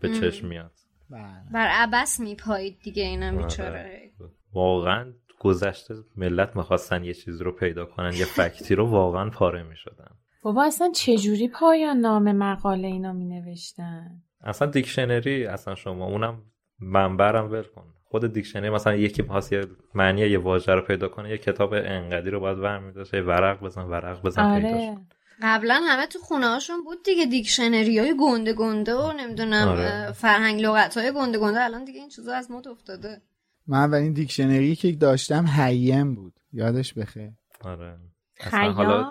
به. 0.00 0.08
چشم 0.08 0.46
میاد 0.46 0.72
بله. 1.10 1.22
بر 1.52 1.68
عبس 1.68 2.20
میپایید 2.20 2.78
دیگه 2.82 3.02
اینا 3.02 3.26
آره. 3.26 3.36
بیچاره 3.36 4.09
واقعا 4.52 5.12
گذشته 5.40 5.94
ملت 6.16 6.56
می‌خواستن 6.56 7.04
یه 7.04 7.14
چیزی 7.14 7.44
رو 7.44 7.52
پیدا 7.52 7.84
کنن 7.84 8.12
یه 8.12 8.24
فکتی 8.24 8.74
رو 8.74 8.86
واقعا 8.86 9.30
پاره 9.30 9.62
می‌شدن. 9.62 10.10
بابا 10.42 10.64
اصلا 10.64 10.90
چجوری 10.94 11.48
پایان 11.48 11.96
نام 11.96 12.32
مقاله 12.32 12.88
اینا 12.88 13.12
می 13.12 13.24
نوشتن 13.24 14.22
اصلا 14.44 14.70
دیکشنری 14.70 15.46
اصلا 15.46 15.74
شما 15.74 16.06
اونم 16.06 16.42
منبرم 16.80 17.52
ول 17.52 17.62
کن. 17.62 17.84
خود 18.04 18.32
دیکشنری 18.32 18.70
مثلا 18.70 18.94
یکی 18.94 19.22
می‌خواست 19.22 19.52
یه 19.52 19.66
معنی 19.94 20.20
یه 20.20 20.38
واژه 20.38 20.74
رو 20.74 20.80
پیدا 20.80 21.08
کنه 21.08 21.30
یه 21.30 21.38
کتاب 21.38 21.72
انقدی 21.72 22.30
رو 22.30 22.40
باید 22.40 22.58
برمی 22.58 22.92
داشت 22.92 23.14
ورق 23.14 23.60
بزن 23.60 23.82
ورق 23.82 24.22
بزن 24.22 24.54
پیداش 24.54 24.72
آره 24.72 24.96
قبلا 25.42 25.80
همه 25.84 26.06
تو 26.06 26.18
خونه 26.18 26.46
هاشون 26.46 26.84
بود 26.84 26.98
دیگه 27.04 27.26
دیکشنری 27.26 27.98
های 27.98 28.14
گنده 28.20 28.52
گنده 28.52 28.94
و 28.94 29.12
نمی‌دونم 29.12 29.68
آره. 29.68 30.12
فرهنگ 30.12 30.60
لغت 30.60 30.96
های 30.96 31.12
گنده 31.12 31.38
گنده. 31.38 31.64
الان 31.64 31.84
دیگه 31.84 32.00
این 32.00 32.08
چیزا 32.08 32.34
از 32.34 32.50
مد 32.50 32.68
افتاده. 32.68 33.22
من 33.70 33.78
اولین 33.78 34.12
دیکشنری 34.12 34.76
که 34.76 34.92
داشتم 34.92 35.46
حییم 35.46 36.14
بود. 36.14 36.32
یادش 36.52 36.94
بخیر. 36.94 37.30
آره. 37.60 37.96
اصلا 38.40 38.72
حالا 38.72 39.10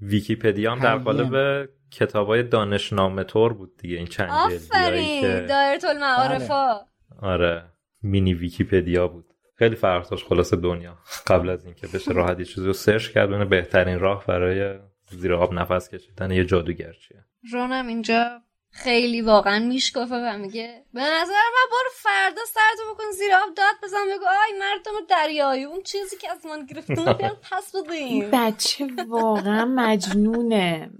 ویکیپدیا 0.00 0.72
هم 0.72 0.78
در. 0.78 0.98
قالب 0.98 1.68
کتابای 1.90 2.42
دانشنامه 2.42 3.24
طور 3.24 3.52
بود 3.52 3.76
دیگه 3.76 3.96
این 3.96 4.06
چند 4.06 4.30
آفرین 4.30 5.20
که 5.20 5.46
دایره 5.48 5.88
المعارفا 5.88 6.80
آره. 7.22 7.64
مینی 8.02 8.34
ویکیپدیا 8.34 9.08
بود. 9.08 9.24
خیلی 9.56 9.76
فرق 9.76 10.08
داشت 10.08 10.26
خلاص 10.26 10.54
دنیا. 10.54 10.98
قبل 11.30 11.48
از 11.48 11.64
اینکه 11.64 11.86
بشه 11.86 12.12
راحت 12.12 12.38
یه 12.38 12.44
چیزی 12.44 12.66
رو 12.66 12.72
سرچ 12.72 13.08
کرد 13.08 13.48
بهترین 13.48 13.98
راه 13.98 14.26
برای 14.26 14.78
زیر 15.10 15.34
آب 15.34 15.54
نفس 15.54 15.88
کشیدن 15.88 16.30
یه 16.30 16.44
جادوگر 16.44 16.92
چیه 16.92 17.24
رونم 17.52 17.86
اینجا 17.86 18.42
خیلی 18.72 19.20
واقعا 19.20 19.58
میشکافه 19.58 20.14
و 20.14 20.38
میگه 20.38 20.84
به 20.94 21.00
نظر 21.00 21.32
من 21.32 21.66
برو 21.70 21.90
فردا 21.94 22.42
سرتو 22.44 22.94
بکن 22.94 23.10
زیر 23.18 23.34
آب 23.34 23.54
داد 23.54 23.74
بزن 23.82 24.04
بگو 24.14 24.24
آی 24.24 24.58
مردم 24.58 25.06
دریایی 25.08 25.64
اون 25.64 25.82
چیزی 25.82 26.16
که 26.16 26.30
از 26.30 26.46
من 26.46 26.66
گرفتون 26.66 27.06
رو 27.06 27.14
بیاد 27.18 27.38
پس 27.52 27.72
بدین 27.76 28.30
بچه 28.32 28.88
واقعا 29.08 29.64
مجنونه. 29.64 30.90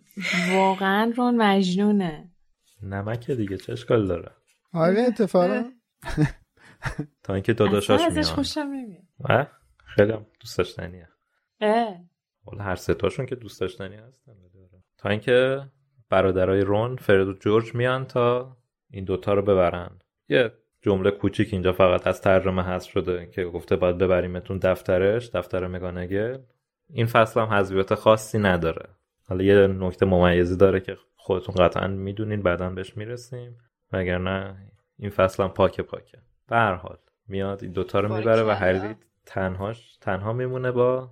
واقعا 0.53 1.13
رون 1.17 1.37
مجنونه. 1.37 2.31
نمکه 2.83 3.35
دیگه 3.35 3.57
چه 3.57 3.73
اشکال 3.73 4.07
داره؟ 4.07 4.33
آره 4.75 5.03
اتفاقا. 5.03 5.65
تا 7.25 7.35
اینکه 7.35 7.53
داداشاش 7.53 8.01
اصلا 8.01 8.07
ازش 8.07 8.27
میان 8.27 8.35
خوشم 8.35 8.61
نمیاد؟ 8.61 9.49
خیلی 9.85 10.13
هم 10.13 10.27
دوست 10.41 10.59
داشتنیه. 10.59 11.09
اه. 11.61 11.97
حالا 12.45 12.65
هر 12.65 12.77
سه 12.77 12.95
تاشون 12.95 13.27
که 13.27 13.35
دوست 13.35 13.61
داشتنی 13.61 13.97
هستن 13.97 14.33
آره. 14.33 14.83
تا 14.99 15.09
اینکه 15.09 15.63
برادرای 16.11 16.61
رون 16.61 16.97
فرد 16.97 17.29
و 17.29 17.33
جورج 17.33 17.75
میان 17.75 18.05
تا 18.05 18.57
این 18.91 19.05
دوتا 19.05 19.35
رو 19.35 19.43
ببرن. 19.43 19.91
یه 20.29 20.53
جمله 20.83 21.11
کوچیک 21.11 21.53
اینجا 21.53 21.73
فقط 21.73 22.07
از 22.07 22.21
ترجمه 22.21 22.63
هست 22.63 22.87
شده 22.87 23.27
که 23.27 23.45
گفته 23.45 23.77
باید 23.77 23.99
ببریمتون 23.99 24.59
دفترش 24.59 25.31
دفتر 25.31 25.67
مگانگل. 25.67 26.39
این 26.91 27.07
فصل 27.07 27.41
هم 27.41 27.47
حذویات 27.47 27.95
خاصی 27.95 28.39
نداره. 28.39 28.89
حالا 29.29 29.45
یه 29.45 29.67
نکته 29.67 30.07
ممیزی 30.07 30.57
داره 30.57 30.81
که 30.81 30.97
خودتون 31.17 31.55
قطعا 31.55 31.87
می‌دونین 31.87 32.43
بعدا 32.43 32.71
بهش 32.71 32.97
می‌رسیم. 32.97 33.59
وگرنه 33.93 34.57
این 34.99 35.11
فصل 35.11 35.43
هم 35.43 35.49
پاک 35.49 35.81
پاکه. 35.81 36.19
به 36.49 36.57
هر 36.57 36.75
حال 36.75 36.99
میاد 37.29 37.63
این 37.63 37.73
دوتا 37.73 38.01
رو 38.01 38.17
می‌بره 38.17 38.43
و. 38.43 38.51
هری 38.51 38.97
تنهاش 39.27 39.97
تنها 40.01 40.33
میمونه 40.33 40.71
با 40.71 41.11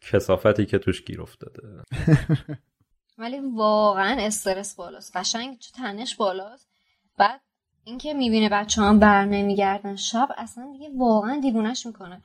کسافتی 0.00 0.66
که 0.66 0.78
توش 0.78 1.04
گیر 1.04 1.22
افتاده. 1.22 1.62
ولی 3.18 3.40
واقعا 3.40 4.16
استرس 4.20 4.74
بالاست. 4.74 5.16
قشنگ 5.16 5.58
تنش 5.74 6.16
بالاست. 6.16 6.68
بعد 7.18 7.40
اینکه 7.84 8.14
می‌بینه 8.14 8.48
بچه 8.48 8.82
هم 8.82 8.98
بر 8.98 9.24
نمیگردن. 9.24 9.96
شب 9.96 10.28
اصلا 10.36 10.68
دیگه 10.72 10.90
واقعا 10.96 11.40
دیوونش 11.40 11.86
می‌کنه. 11.86 12.22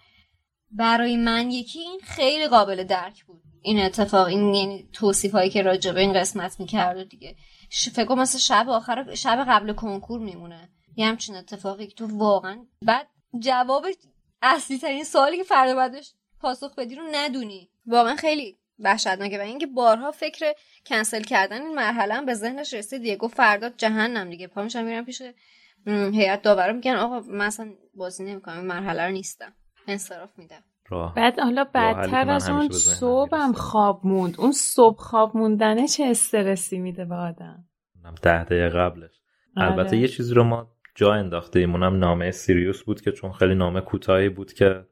برای 0.71 1.17
من 1.17 1.51
یکی 1.51 1.79
این 1.79 1.99
خیلی 2.03 2.47
قابل 2.47 2.83
درک 2.83 3.25
بود. 3.25 3.41
این 3.61 3.79
اتفاق 3.79 4.27
این 4.27 4.55
یعنی 4.55 4.89
توصیف 4.93 5.31
هایی 5.31 5.49
که 5.49 5.61
راجع 5.61 5.91
به 5.91 5.99
این 5.99 6.13
قسمت 6.13 6.59
می‌کرده 6.59 7.03
دیگه. 7.03 7.35
فکر 7.93 8.15
مثل 8.15 8.37
شب 8.37 8.69
آخر 8.69 9.15
شب 9.15 9.45
قبل 9.47 9.73
کنکور 9.73 10.19
میمونه. 10.19 10.69
یه 10.95 11.05
همچین 11.05 11.35
اتفاقی 11.35 11.87
که 11.87 11.95
تو 11.95 12.17
واقعا 12.17 12.65
بعد 12.81 13.07
جواب 13.39 13.85
اصلی 14.41 14.77
ترین 14.77 15.03
سوالی 15.03 15.37
که 15.37 15.43
فردا 15.43 15.75
بعدش 15.75 16.13
پاسخ 16.39 16.75
بدی 16.75 16.95
رو 16.95 17.03
ندونی. 17.11 17.69
واقعا 17.85 18.15
خیلی 18.15 18.57
وحشتناکه 18.79 19.37
و 19.39 19.41
اینکه 19.41 19.67
بارها 19.67 20.11
فکر 20.11 20.53
کنسل 20.85 21.21
کردن 21.21 21.61
این 21.61 21.75
مرحله 21.75 22.13
هم 22.13 22.25
به 22.25 22.33
ذهنش 22.33 22.73
رسید. 22.73 23.01
دیگه 23.01 23.15
گفت 23.15 23.37
فردا 23.37 23.69
جهنم 23.69 24.29
دیگه. 24.29 24.47
پا 24.47 24.63
میشم 24.63 24.85
میرم 24.85 25.05
پیش 25.05 25.21
هیئت 25.87 26.41
داورا. 26.41 26.73
میگن 26.73 26.95
آقا 26.95 27.19
من 27.19 27.45
اصلا 27.45 27.69
بازی 27.95 28.23
نمی‌کنم. 28.23 28.57
این 28.57 28.67
مرحله 28.67 29.05
رو 29.05 29.11
نیستم. 29.11 29.53
انصراف 29.87 30.29
میدم. 30.37 30.63
بعد 31.15 31.39
حالا 31.39 31.63
بدتر 31.63 32.29
از 32.29 32.49
اون 32.49 32.69
صبح 32.69 33.35
هم 33.35 33.53
خواب 33.53 34.01
موند. 34.03 34.35
اون 34.37 34.51
صبح 34.51 34.97
خواب 34.97 35.37
موندنه 35.37 35.87
چه 35.87 36.05
استرسی 36.05 36.77
میده 36.77 37.05
به 37.05 37.15
آدم. 37.15 37.65
ده 38.21 38.43
دقیقه 38.43 38.69
قبلش. 38.69 39.11
آره. 39.57 39.71
البته 39.71 39.97
یه 39.97 40.07
چیزی 40.07 40.33
رو 40.33 40.43
ما 40.43 40.71
جا 40.95 41.13
انداخته 41.13 41.59
اونم 41.59 41.99
نامه 41.99 42.31
سیریوس 42.31 42.83
بود 42.83 43.01
که 43.01 43.11
چون 43.11 43.31
خیلی 43.31 43.55
نامه 43.55 43.81
کوتاهی 43.81 44.29
بود 44.29 44.53
که 44.53 44.85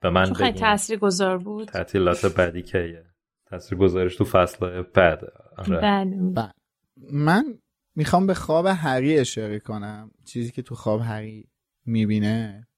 به 0.00 0.10
من 0.10 0.32
خیلی 0.32 0.52
تاثیر 0.52 0.98
گذار 0.98 1.38
بود. 1.38 1.68
تعطیلات 1.68 2.26
بعدی 2.26 2.62
که 2.62 3.04
تاثیر 3.50 3.78
گذارش 3.78 4.16
تو 4.16 4.24
فصل 4.24 4.82
بعد. 4.82 5.20
آره. 5.56 6.04
بله. 6.34 6.52
من 7.12 7.58
می‌خوام 7.94 8.26
به 8.26 8.34
خواب 8.34 8.66
هری 8.66 9.18
اشاره 9.18 9.58
کنم. 9.58 10.10
چیزی 10.24 10.50
که 10.50 10.62
تو 10.62 10.74
خواب 10.74 11.00
هری 11.00 11.48
می‌بینه. 11.86 12.68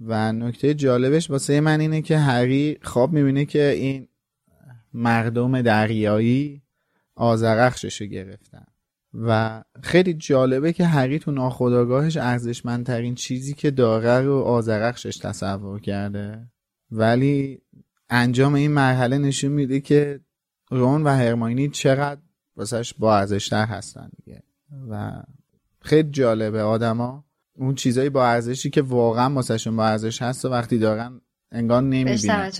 و 0.00 0.32
نکته 0.32 0.74
جالبش 0.74 1.30
واسه 1.30 1.60
من 1.60 1.80
اینه 1.80 2.02
که 2.02 2.18
هری 2.18 2.78
خواب 2.82 3.12
می‌بینه 3.12 3.44
که 3.44 3.68
این 3.68 4.08
مردم 4.92 5.62
دریایی 5.62 6.62
آزرخششو 7.16 8.04
گرفتن. 8.04 8.64
و 9.14 9.62
خیلی 9.82 10.14
جالبه 10.14 10.72
که 10.72 10.84
هری 10.84 11.18
تو 11.18 11.30
ناخداگاهش 11.30 12.16
ارزشمندترین 12.16 13.14
چیزی 13.14 13.54
که 13.54 13.70
داره 13.70 14.20
رو 14.20 14.38
آزرخشش 14.38 15.16
تصور 15.16 15.80
کرده. 15.80 16.50
ولی 16.90 17.62
انجام 18.10 18.54
این 18.54 18.70
مرحله 18.70 19.18
نشون 19.18 19.52
میده 19.52 19.80
که 19.80 20.20
رون 20.70 21.02
و 21.02 21.08
هرماینی 21.08 21.68
چقدر 21.68 22.20
واسهش 22.56 22.94
با 22.98 23.16
ارزشتر 23.16 23.66
هستن 23.66 24.10
دیگه. 24.16 24.42
و 24.90 25.12
خیلی 25.80 26.10
جالبه 26.10 26.62
آدما 26.62 27.24
اون 27.56 27.74
چیزایی 27.74 28.08
با 28.08 28.26
ارزشی 28.26 28.70
که 28.70 28.82
واقعا 28.82 29.34
واسهشون 29.34 29.76
با 29.76 29.86
ارزش 29.86 30.22
هست 30.22 30.44
و 30.44 30.48
وقتی 30.48 30.78
دارن 30.78 31.20
انگار 31.52 31.82
نمی‌بینن. 31.82 32.50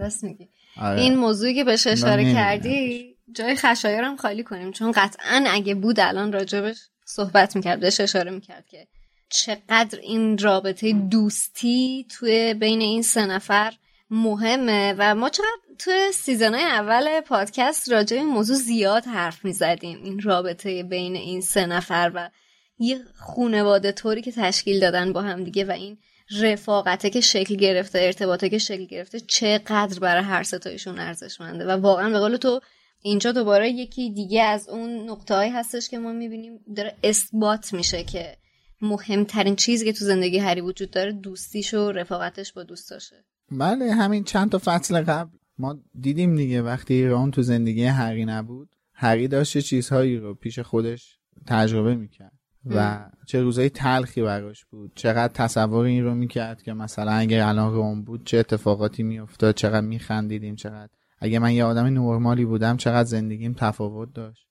بس 0.00 0.24
میگی. 0.24 0.48
آره. 0.76 1.00
این 1.00 1.16
موضوعی 1.16 1.54
که 1.54 1.64
بهش 1.64 1.86
اشاره 1.86 2.32
کردی 2.32 3.16
جای 3.34 3.56
خشایارم 3.56 4.16
خالی 4.16 4.42
کنیم. 4.42 4.70
چون 4.72 4.92
قطعا 4.92 5.44
اگه 5.50 5.74
بود 5.74 6.00
الان 6.00 6.32
راجبش 6.32 6.88
صحبت 7.04 7.56
می‌کرد 7.56 7.80
بهش 7.80 8.00
اشاره 8.00 8.30
می‌کرد 8.30 8.66
که 8.66 8.86
چقدر 9.28 9.98
این 10.02 10.38
رابطه 10.38 10.92
دوستی 10.92 12.06
توی 12.10 12.54
بین 12.54 12.80
این 12.80 13.02
سه 13.02 13.26
نفر 13.26 13.72
مهمه 14.10 14.94
و 14.98 15.14
ما 15.14 15.28
چقدر 15.28 15.48
توی 15.78 16.12
سیزنهای 16.12 16.64
اول 16.64 17.20
پادکست 17.20 17.92
راجع 17.92 18.16
این 18.16 18.26
موضوع 18.26 18.56
زیاد 18.56 19.04
حرف 19.04 19.44
می‌زدیم. 19.44 20.02
این 20.04 20.20
رابطه 20.20 20.82
بین 20.82 21.16
این 21.16 21.40
سه 21.40 21.66
نفر 21.66 22.12
و 22.14 22.30
یه 22.78 23.00
خونواده 23.18 23.92
طوری 23.92 24.22
که 24.22 24.32
تشکیل 24.32 24.80
دادن 24.80 25.12
با 25.12 25.22
هم 25.22 25.44
دیگه 25.44 25.64
و 25.64 25.70
این 25.70 25.98
رفاقته 26.40 27.10
که 27.10 27.20
شکل 27.20 27.54
گرفته 27.54 27.98
ارتباطه 27.98 28.48
که 28.48 28.58
شکل 28.58 28.84
گرفته 28.84 29.20
چقدر 29.20 30.00
برای 30.00 30.22
هر 30.22 30.42
ستایشون 30.42 30.98
ارزشمنده 30.98 31.66
و 31.66 31.70
واقعا 31.70 32.10
به 32.10 32.18
قول 32.18 32.36
تو 32.36 32.60
اینجا 33.02 33.32
دوباره 33.32 33.70
یکی 33.70 34.10
دیگه 34.10 34.42
از 34.42 34.68
اون 34.68 35.10
نقطه 35.10 35.52
هستش 35.52 35.88
که 35.88 35.98
ما 35.98 36.12
می‌بینیم 36.12 36.60
داره 36.76 36.96
اثبات 37.02 37.72
میشه 37.72 38.04
که 38.04 38.36
مهمترین 38.82 39.56
چیزی 39.56 39.84
که 39.84 39.92
تو 39.92 40.04
زندگی 40.04 40.38
هری 40.38 40.60
وجود 40.60 40.90
داره 40.90 41.12
دوستیش 41.12 41.74
و 41.74 41.92
رفاقتش 41.92 42.52
با 42.52 42.62
دوستاشه. 42.62 43.24
بله 43.50 43.92
همین 43.94 44.24
چند 44.24 44.50
تا 44.50 44.60
فصل 44.64 45.02
قبل. 45.02 45.36
ما 45.58 45.78
دیدیم 46.00 46.36
دیگه 46.36 46.62
وقتی 46.62 46.94
ایران 46.94 47.30
تو 47.30 47.42
زندگی 47.42 47.84
هری 47.84 48.24
نبود 48.24 48.68
هری 48.94 49.28
داشت 49.28 49.58
چیزهایی 49.58 50.16
رو 50.16 50.34
پیش 50.34 50.58
خودش 50.58 51.18
تجربه 51.46 51.94
می‌کرد 51.94 52.32
و 52.66 53.10
چه 53.26 53.42
روزای 53.42 53.70
تلخی 53.70 54.22
براش 54.22 54.64
بود 54.64 54.92
چقدر 54.94 55.32
تصور 55.32 55.84
این 55.84 56.04
رو 56.04 56.14
می‌کرد 56.14 56.62
که 56.62 56.72
مثلا 56.72 57.12
اگه 57.12 57.46
الان 57.46 57.74
روم 57.74 58.02
بود 58.02 58.26
چه 58.26 58.38
اتفاقاتی 58.38 59.02
میافتاد 59.02 59.54
چقدر 59.54 59.86
میخندیدیم 59.86 60.56
چقدر. 60.56 60.90
اگه 61.18 61.38
من 61.38 61.52
یه 61.52 61.64
آدم 61.64 61.86
نرمالی 61.86 62.44
بودم 62.44 62.76
چقدر 62.76 63.08
زندگیم 63.08 63.52
تفاوت 63.52 64.12
داشت. 64.14 64.46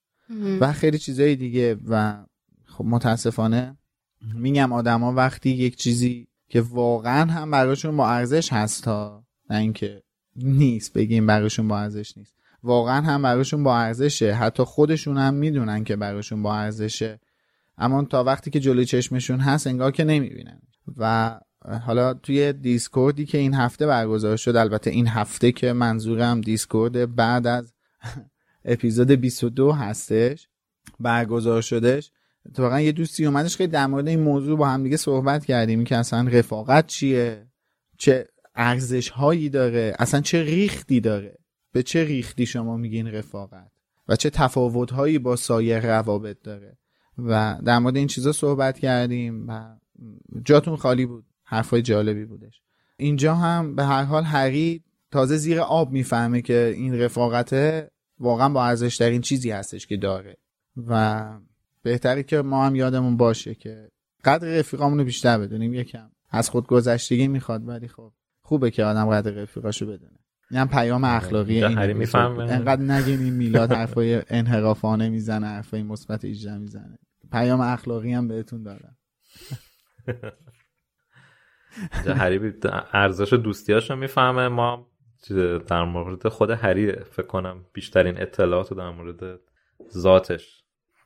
و 0.60 0.74
خیلی 0.74 0.98
چیزای 0.98 1.36
دیگه 1.36 1.78
و 1.88 2.26
خب 2.66 2.86
متاسفانه 2.86 3.78
میگم 4.34 4.74
آدما 4.74 5.14
وقتی 5.14 5.50
یک 5.50 5.76
چیزی 5.76 6.28
که 6.50 6.62
واقعا 6.62 7.32
هم 7.32 7.52
براشون 7.52 7.98
با 7.98 8.10
ارزش 8.10 8.54
هست 8.54 8.84
تا 8.84 9.24
نه 9.50 9.58
اینکه 9.58 10.04
نیست 10.36 10.94
بگیم 10.94 11.28
براشون 11.28 11.68
با 11.68 11.80
ارزش 11.80 12.18
نیست. 12.18 12.34
واقعا 12.64 13.02
هم 13.02 13.22
براشون 13.22 13.64
با 13.64 13.78
ارزشه. 13.78 14.34
حتی 14.34 14.64
خودشون 14.64 15.18
هم 15.18 15.34
می‌دونن 15.34 15.84
که 15.84 15.96
براشون 15.96 16.44
با 16.44 16.56
ارزشه. 16.56 17.20
اما 17.78 18.04
تا 18.04 18.24
وقتی 18.24 18.52
که 18.52 18.60
جلوی 18.60 18.86
چشمشون 18.86 19.40
هست 19.40 19.68
انگار 19.68 19.92
که 19.92 20.04
نمی‌بینن. 20.04 20.62
و 20.98 21.40
حالا 21.86 22.14
توی 22.14 22.54
دیسکوردی 22.54 23.26
که 23.26 23.38
این 23.38 23.54
هفته 23.54 23.88
برگزار 23.88 24.38
شد 24.38 24.56
البته 24.56 24.90
این 24.90 25.08
هفته 25.08 25.52
که 25.52 25.74
منظورم 25.74 26.42
دیسکورد 26.42 27.16
بعد 27.16 27.48
از 27.48 27.74
اپیزود 28.66 29.12
22 29.12 29.72
هستش 29.72 30.48
برگزار 31.00 31.62
شدش 31.62 32.12
واقعا 32.58 32.82
یه 32.82 32.92
دوستی 32.92 33.26
اومدش 33.26 33.56
خیلی 33.58 33.72
در 33.72 33.88
مورد 33.88 34.08
این 34.08 34.20
موضوع 34.20 34.58
با 34.58 34.70
هم 34.70 34.84
دیگه 34.84 34.98
صحبت 34.98 35.46
کردیم 35.46 35.84
که 35.84 35.98
اصلا 35.98 36.28
رفاقت 36.32 36.88
چیه؟ 36.88 37.48
چه 37.98 38.28
ارزش 38.56 39.10
هایی 39.10 39.50
داره؟ 39.50 39.96
اصلا 40.00 40.22
چه 40.22 40.44
ریختی 40.44 41.00
داره؟ 41.00 41.38
به 41.72 41.84
چه 41.84 42.04
ریختی 42.04 42.46
شما 42.46 42.78
میگین 42.78 43.08
رفاقت؟ 43.08 43.72
و 44.08 44.16
چه 44.16 44.30
تفاوت 44.30 44.92
هایی 44.92 45.20
با 45.20 45.36
سایر 45.36 45.80
روابط 45.80 46.38
داره؟ 46.44 46.78
و 47.18 47.58
در 47.66 47.80
مورد 47.80 47.96
این 47.96 48.08
چیزا 48.08 48.32
صحبت 48.32 48.80
کردیم 48.80 49.48
و 49.48 49.78
جاتون 50.46 50.76
خالی 50.76 51.06
بود. 51.06 51.26
حرفای 51.44 51.82
جالبی 51.82 52.26
بودش. 52.26 52.62
اینجا 52.98 53.36
هم 53.36 53.76
به 53.76 53.86
هر 53.86 54.04
حال 54.04 54.24
هری 54.24 54.84
تازه 55.12 55.38
زیر 55.38 55.60
آب 55.60 55.92
می‌فهمه 55.92 56.42
که 56.42 56.74
این 56.76 57.00
رفاقت 57.00 57.56
واقعا 58.20 58.50
با 58.50 58.66
ارزش 58.66 58.98
ترین 58.98 59.22
چیزی 59.22 59.52
هستش 59.52 59.88
که 59.88 59.98
داره. 59.98 60.38
و 60.88 61.24
بهتری 61.90 62.24
که 62.24 62.42
ما 62.42 62.66
هم 62.66 62.76
یادمون 62.76 63.18
باشه 63.18 63.56
که 63.56 63.90
قدر 64.26 64.60
رفیقامونو 64.60 65.04
بیشتر 65.04 65.38
بدونیم 65.38 65.74
یکم. 65.74 66.12
از 66.30 66.50
خود 66.50 66.68
گذشتگی 66.68 67.28
می‌خواد 67.28 67.68
ولی 67.68 67.88
خب 67.88 68.14
خوبه 68.42 68.72
که 68.72 68.84
آدم 68.84 69.10
قدر 69.10 69.32
رفیقاشو 69.32 69.86
بدونه. 69.86 70.20
این 70.52 70.60
هم 70.60 70.68
پیام 70.68 71.04
آره، 71.04 71.14
اخلاقی 71.14 71.64
این 71.64 71.78
انقدر 71.78 72.82
نگیم 72.82 73.20
این 73.20 73.34
میلاد 73.34 73.72
حرفای 73.72 74.22
انحرافانه 74.28 75.10
می‌زنه 75.10 75.48
حرفای 75.48 75.84
مثبت 75.84 76.26
ایجا 76.26 76.58
می‌زنه. 76.58 77.00
پیام 77.32 77.62
اخلاقی 77.62 78.14
هم 78.14 78.28
بهتون 78.28 78.64
دارم 78.64 78.98
هری 82.06 82.54
ارزش 82.94 83.34
دوستیاشو 83.34 83.96
می‌فهمه. 83.96 84.48
ما 84.48 84.88
در 85.68 85.84
مورد 85.84 86.28
خود 86.28 86.50
هری 86.50 86.92
فکر 86.92 87.28
کنم 87.28 87.66
بیشترین 87.74 88.22
اطلاعات 88.22 88.74
در 88.74 88.90
مورد 88.90 89.40
ذاتش. 89.98 90.59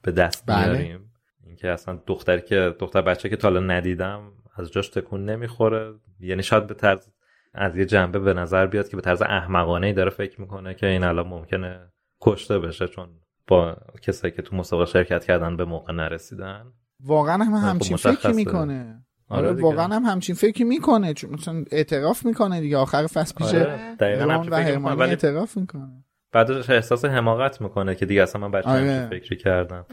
به 0.04 0.12
دست 0.12 0.44
بله. 0.48 0.72
میاریم 0.72 1.12
اینکه 1.46 1.70
اصلا 1.70 2.00
دختری 2.08 2.42
که 2.42 2.76
دختر 2.80 3.02
بچه 3.02 3.30
که 3.30 3.36
تا 3.36 3.50
ندیدم 3.50 4.32
از 4.56 4.72
جاش 4.72 4.90
تکون 4.90 5.26
نمی‌خوره. 5.26 5.94
یعنی 6.20 6.44
شاید 6.44 6.68
به 6.68 6.74
طرز 6.74 7.10
از 7.54 7.78
یه 7.78 7.86
جنبه 7.86 8.20
به 8.20 8.34
نظر 8.34 8.66
بیاد 8.68 8.90
که 8.90 8.96
به 8.96 9.02
طرز 9.02 9.22
احمقانه 9.22 9.88
ای 9.88 9.94
داره 9.94 10.10
فکر 10.10 10.42
می‌کنه 10.42 10.74
که 10.74 10.88
این 10.88 11.04
الان 11.04 11.28
ممکنه 11.28 11.80
کشته 12.22 12.60
بشه 12.60 12.88
چون 12.88 13.10
با 13.48 13.78
کسایی 14.02 14.34
که 14.34 14.42
تو 14.42 14.56
مسابقه 14.56 14.86
شرکت 14.86 15.26
کردن 15.26 15.58
به 15.58 15.66
موقع 15.66 15.94
نرسیدن. 15.94 16.66
واقعا 17.04 17.44
هم 17.44 17.54
همچین 17.54 17.98
خب 17.98 18.12
فکر 18.12 18.32
می‌کنه. 18.32 19.06
آره, 19.30 19.48
آره 19.50 19.62
واقعا 19.62 19.96
هم 19.96 20.04
همچین 20.04 20.36
فکر 20.36 20.64
می‌کنه. 20.64 21.14
چون 21.14 21.30
مثلا 21.30 21.66
اعتراف 21.72 22.26
می‌کنه 22.26 22.62
دیگه. 22.62 22.78
آخر 22.78 23.08
فصل 23.08 23.36
پیش 23.36 23.54
آره. 23.54 23.96
و 24.00 24.56
هرمانی 24.56 25.02
اعتراف 25.02 25.58
می‌کنه. 25.58 26.04
بعدش 26.34 26.70
احساس 26.70 27.06
حماقت 27.06 27.62
می‌کنه 27.62 27.96
که 27.96 28.06
دیگه 28.06 28.24
اصلا 28.24 28.42
من 28.42 28.52
بچه 28.52 28.70
آره. 28.70 29.08
فکری 29.08 29.38
کردم. 29.38 29.86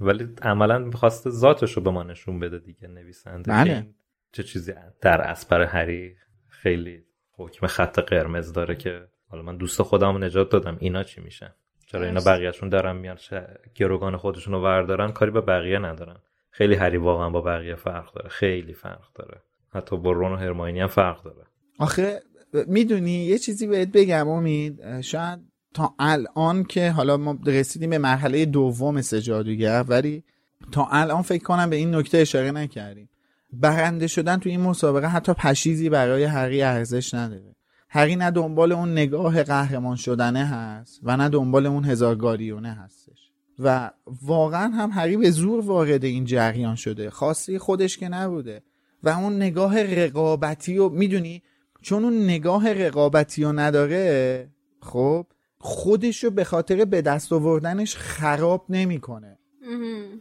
ولی 0.00 0.28
عملا 0.42 0.78
می‌خواسته 0.78 1.30
ذاتش 1.30 1.72
رو 1.72 1.82
به 1.82 1.90
ما 1.90 2.02
نشون 2.02 2.38
بده 2.38 2.58
دیگه 2.58 2.88
نویسنده. 2.88 3.52
بله. 3.52 3.86
چه 4.32 4.42
چیزی 4.42 4.72
در 5.00 5.20
اسپر 5.20 5.62
هری 5.62 6.16
خیلی 6.48 7.04
حکم 7.36 7.66
خط 7.66 7.98
قرمز 7.98 8.52
داره 8.52 8.74
که 8.74 9.08
حالا 9.28 9.42
من 9.42 9.56
دوست 9.56 9.82
خودم 9.82 10.24
نجات 10.24 10.50
دادم. 10.50 10.76
اینا 10.80 11.02
چی 11.02 11.20
میشن؟ 11.20 11.54
چرا 11.86 12.04
اینا 12.04 12.20
بقیهشون 12.26 12.68
دارن 12.68 12.96
میان 12.96 13.18
گروگان 13.74 14.16
خودشون 14.16 14.54
رو 14.54 14.62
وردارن؟ 14.62 15.12
کاری 15.12 15.30
به 15.30 15.40
بقیه 15.40 15.78
ندارن. 15.78 16.16
خیلی 16.50 16.74
هری 16.74 16.96
واقعا 16.96 17.30
با 17.30 17.40
بقیه 17.40 17.74
فرق 17.74 18.12
داره. 18.12 18.28
خیلی 18.28 18.72
فرق 18.72 19.12
داره. 19.14 19.42
حتی 19.74 19.96
با 19.96 20.12
رون 20.12 20.32
و 20.32 20.36
هرماینی 20.36 20.80
هم 20.80 20.86
فرق 20.86 21.22
داره. 21.22 21.46
آخه 21.78 22.20
می‌دونی؟ 22.66 23.24
یه 23.24 23.38
چیزی 23.38 23.66
بهت 23.66 23.88
بگم 23.88 24.28
امید. 24.28 25.00
شاید 25.00 25.38
تا 25.74 25.94
الان 25.98 26.64
که 26.64 26.90
حالا 26.90 27.16
ما 27.16 27.38
رسیدیم 27.46 27.90
به 27.90 27.98
مرحله 27.98 28.44
دوم 28.44 28.94
مثل 28.94 29.20
جادوگر 29.20 29.84
ولی 29.88 30.24
تا 30.72 30.88
الان 30.90 31.22
فکر 31.22 31.42
کنم 31.42 31.70
به 31.70 31.76
این 31.76 31.94
نکته 31.94 32.18
اشاره 32.18 32.50
نکردیم. 32.50 33.08
برنده 33.52 34.06
شدن 34.06 34.36
تو 34.36 34.48
این 34.48 34.60
مسابقه 34.60 35.06
حتی 35.06 35.32
پشیزی 35.32 35.88
برای 35.88 36.24
هری 36.24 36.62
ارزش 36.62 37.14
نداره. 37.14 37.54
هری 37.88 38.16
نه 38.16 38.30
دنبال 38.30 38.72
اون 38.72 38.92
نگاه 38.92 39.42
قهرمان 39.42 39.96
شدنه 39.96 40.44
هست 40.44 41.00
و 41.02 41.16
نه 41.16 41.28
دنبال 41.28 41.66
اون 41.66 41.84
هزارگاریونه 41.84 42.72
هستش. 42.72 43.30
و 43.58 43.90
واقعا 44.22 44.68
هم 44.68 44.90
هری 44.90 45.16
به 45.16 45.30
زور 45.30 45.64
وارد 45.64 46.04
این 46.04 46.24
جریان 46.24 46.74
شده. 46.74 47.10
خاصی 47.10 47.58
خودش 47.58 47.98
که 47.98 48.08
نبوده. 48.08 48.62
و 49.02 49.08
اون 49.08 49.36
نگاه 49.36 49.82
رقابتی 49.82 50.76
رو 50.76 50.88
می‌دونی 50.88 51.42
چون 51.84 52.04
اون 52.04 52.24
نگاه 52.24 52.72
رقابتی 52.72 53.44
رو 53.44 53.52
نداره 53.52 54.48
خب 54.80 55.26
خودش 55.58 56.24
رو 56.24 56.30
به 56.30 56.44
خاطر 56.44 56.84
به 56.84 57.02
دست 57.02 57.32
آوردنش 57.32 57.96
خراب 57.96 58.64
نمی‌کنه. 58.68 59.38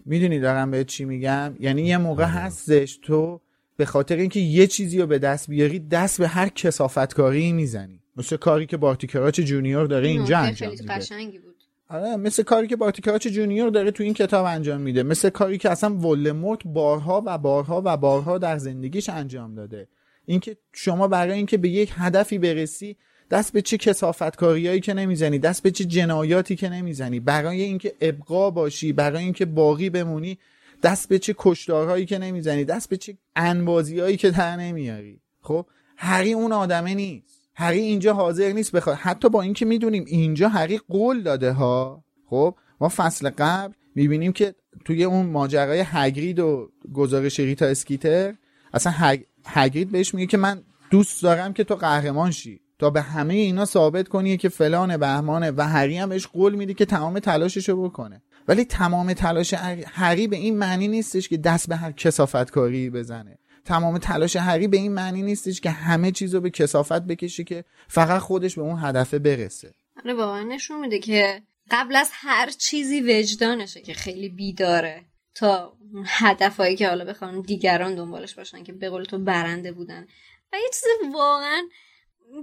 می‌دونی 0.06 0.40
دارم 0.40 0.72
به 0.72 0.84
چی 0.84 1.06
میگم؟ 1.06 1.56
یعنی 1.60 1.82
یه 1.82 1.98
موقع 1.98 2.24
آره. 2.24 2.32
هستش 2.32 3.00
تو 3.02 3.42
به 3.78 3.86
خاطر 3.86 4.16
اینکه 4.16 4.40
یه 4.40 4.68
چیزی 4.68 5.00
رو 5.02 5.08
به 5.08 5.20
دست 5.20 5.50
بیاری 5.50 5.80
دست 5.80 6.20
به 6.20 6.28
هر 6.28 6.50
کسافتکاری 6.50 7.52
می‌زنی. 7.52 8.00
مثل 8.18 8.38
کاری 8.38 8.66
که 8.66 8.78
بارتی 8.78 9.08
کراچ 9.08 9.40
جونیور 9.40 9.86
داره 9.86 10.08
اینجا 10.08 10.38
انجام 10.38 10.70
خیلی 10.70 10.82
میده. 10.82 10.94
قشنگی 10.94 11.40
بود. 11.40 11.56
آره 11.90 12.16
مثل 12.16 12.44
کاری 12.44 12.68
که 12.68 12.76
بارتی 12.76 13.02
کراچ 13.02 13.28
جونیور 13.28 13.70
داره 13.70 13.92
تو 13.92 14.04
این 14.04 14.14
کتاب 14.14 14.46
انجام 14.46 14.82
میده. 14.82 15.04
مثل 15.04 15.30
کاری 15.30 15.58
که 15.58 15.70
اصلا 15.70 15.96
ولدمورت 15.96 16.60
بارها 16.66 17.24
و 17.26 17.38
بارها 17.38 17.82
و 17.86 17.98
بارها 17.98 18.38
در 18.38 18.58
زندگیش 18.58 19.10
انجام 19.10 19.56
داده. 19.56 19.88
اینکه 20.26 20.58
شما 20.74 21.08
برای 21.08 21.38
اینکه 21.38 21.58
به 21.58 21.70
یک 21.70 21.94
هدفی 21.96 22.38
برسی 22.38 22.98
دست 23.32 23.54
به 23.54 23.62
چه 23.62 23.78
کسافتکاریایی 23.78 24.80
که 24.80 24.94
نمی‌زنی 24.94 25.40
دست 25.40 25.64
به 25.64 25.72
چه 25.72 25.86
جنایاتی 25.86 26.56
که 26.56 26.70
نمی‌زنی 26.70 27.20
برای 27.20 27.62
اینکه 27.62 27.94
ابقا 28.02 28.50
باشی 28.50 28.94
برای 28.94 29.24
اینکه 29.24 29.46
باقی 29.46 29.90
بمونی 29.90 30.38
دست 30.84 31.10
به 31.10 31.20
چه 31.20 31.36
کشتارهایی 31.38 32.06
که 32.06 32.18
نمی‌زنی 32.18 32.66
دست 32.66 32.90
به 32.90 32.98
چه 32.98 33.18
انبازیهایی 33.36 34.18
که 34.18 34.32
در 34.32 34.56
نمیاری. 34.56 35.20
خب 35.42 35.66
هری 35.98 36.34
اون 36.34 36.52
آدمه 36.52 36.94
نیست. 36.94 37.42
هری 37.56 37.80
اینجا 37.80 38.14
حاضر 38.14 38.52
نیست 38.52 38.72
بخواد. 38.72 38.96
حتی 38.96 39.30
با 39.30 39.42
اینکه 39.42 39.66
می‌دونیم 39.66 40.06
اینجا 40.08 40.50
هری 40.50 40.80
قول 40.90 41.22
داده 41.22 41.52
ها. 41.52 42.04
خب 42.30 42.56
ما 42.82 42.90
فصل 42.90 43.30
قبل 43.30 43.74
می‌بینیم 43.96 44.32
که 44.32 44.56
توی 44.86 45.04
اون 45.04 45.26
ماجرای 45.26 45.84
هگرید 45.86 46.40
و 46.40 46.70
گزارش 46.94 47.40
ریتا 47.40 47.66
اسکیتر 47.66 48.34
اصلا 48.74 48.94
هگ... 48.96 49.24
هگرید 49.46 49.92
بهش 49.92 50.14
میگه 50.14 50.28
که 50.28 50.38
من 50.38 50.64
دوست 50.92 51.24
دارم 51.24 51.54
که 51.54 51.64
تو 51.64 51.76
قهرمان 51.76 52.32
شی. 52.32 52.60
تا 52.80 52.90
به 52.90 53.02
همه 53.02 53.34
اینا 53.34 53.66
ثابت 53.66 54.08
کنی 54.08 54.38
که 54.38 54.50
فلان 54.50 54.98
بهمانه 54.98 55.52
و 55.52 55.68
هری 55.68 55.98
هم 55.98 56.10
بهش 56.10 56.28
قول 56.28 56.56
میده 56.56 56.74
که 56.74 56.86
تمام 56.86 57.20
تلاششو 57.20 57.84
بکنه. 57.84 58.22
ولی 58.48 58.66
تمام 58.66 59.14
تلاش 59.14 59.54
هری 59.88 60.28
به 60.28 60.36
این 60.36 60.58
معنی 60.58 60.88
نیستش 60.88 61.30
که 61.30 61.38
دست 61.38 61.70
به 61.70 61.76
هر 61.76 61.92
کسافتکاری 61.92 62.90
بزنه. 62.90 63.38
تمام 63.66 63.98
تلاش 63.98 64.36
هری 64.36 64.68
به 64.68 64.78
این 64.78 64.92
معنی 64.92 65.22
نیستش 65.22 65.62
که 65.62 65.70
همه 65.70 66.12
چیزو 66.12 66.42
به 66.42 66.50
کسافت 66.50 67.02
بکشه 67.02 67.44
که 67.44 67.64
فقط 67.88 68.22
خودش 68.22 68.56
به 68.56 68.62
اون 68.62 68.80
هدف 68.80 69.14
برسه. 69.14 69.72
آره 70.04 70.14
واقعا 70.14 70.44
نشون 70.44 70.80
میده 70.80 71.00
که 71.00 71.42
قبل 71.72 71.96
از 71.96 72.10
هر 72.12 72.50
چیزی 72.50 73.02
وجدانشه 73.02 73.82
که 73.82 73.94
خیلی 73.94 74.30
بیداره. 74.30 75.06
تا 75.36 75.74
هدفهایی 76.06 76.76
که 76.76 76.88
حالا 76.88 77.06
بخوان 77.06 77.42
دیگران 77.42 77.96
دنبالش 77.96 78.36
باشن 78.36 78.64
که 78.64 78.74
به 78.74 78.90
قول 78.90 79.04
تو 79.04 79.18
برنده 79.18 79.72
بودن. 79.72 80.08
و 80.54 80.56
یه 80.56 80.70
چیز 80.74 80.84
واقعا 81.14 81.68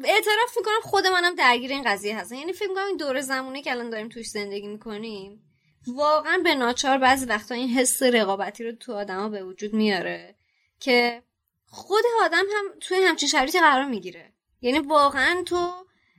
اعتراف 0.04 0.56
می‌کنم 0.56 0.80
خود 0.82 1.06
منم 1.06 1.34
درگیر 1.34 1.70
این 1.70 1.82
قضیه 1.82 2.18
هستم. 2.18 2.34
یعنی 2.34 2.52
فکر 2.52 2.68
می‌کنم 2.68 2.86
این 2.86 2.96
دور 2.96 3.20
زمونه 3.20 3.62
که 3.62 3.70
الان 3.70 3.90
داریم 3.90 4.08
توش 4.08 4.26
زندگی 4.26 4.66
می‌کنیم 4.66 5.42
واقعا 5.86 6.40
به 6.44 6.54
ناچار 6.54 6.98
بعضی 6.98 7.26
وقتا 7.26 7.54
این 7.54 7.68
حس 7.68 8.02
رقابتی 8.02 8.64
رو 8.64 8.72
تو 8.72 8.94
آدما 8.94 9.28
به 9.28 9.44
وجود 9.44 9.74
میاره 9.74 10.36
که 10.80 11.22
خود 11.66 12.04
آدم 12.22 12.44
هم 12.56 12.78
توی 12.80 12.98
همچین 13.04 13.28
شرایطی 13.28 13.60
قرار 13.60 13.84
می‌گیره. 13.84 14.32
یعنی 14.60 14.78
واقعا 14.78 15.42
تو 15.46 15.70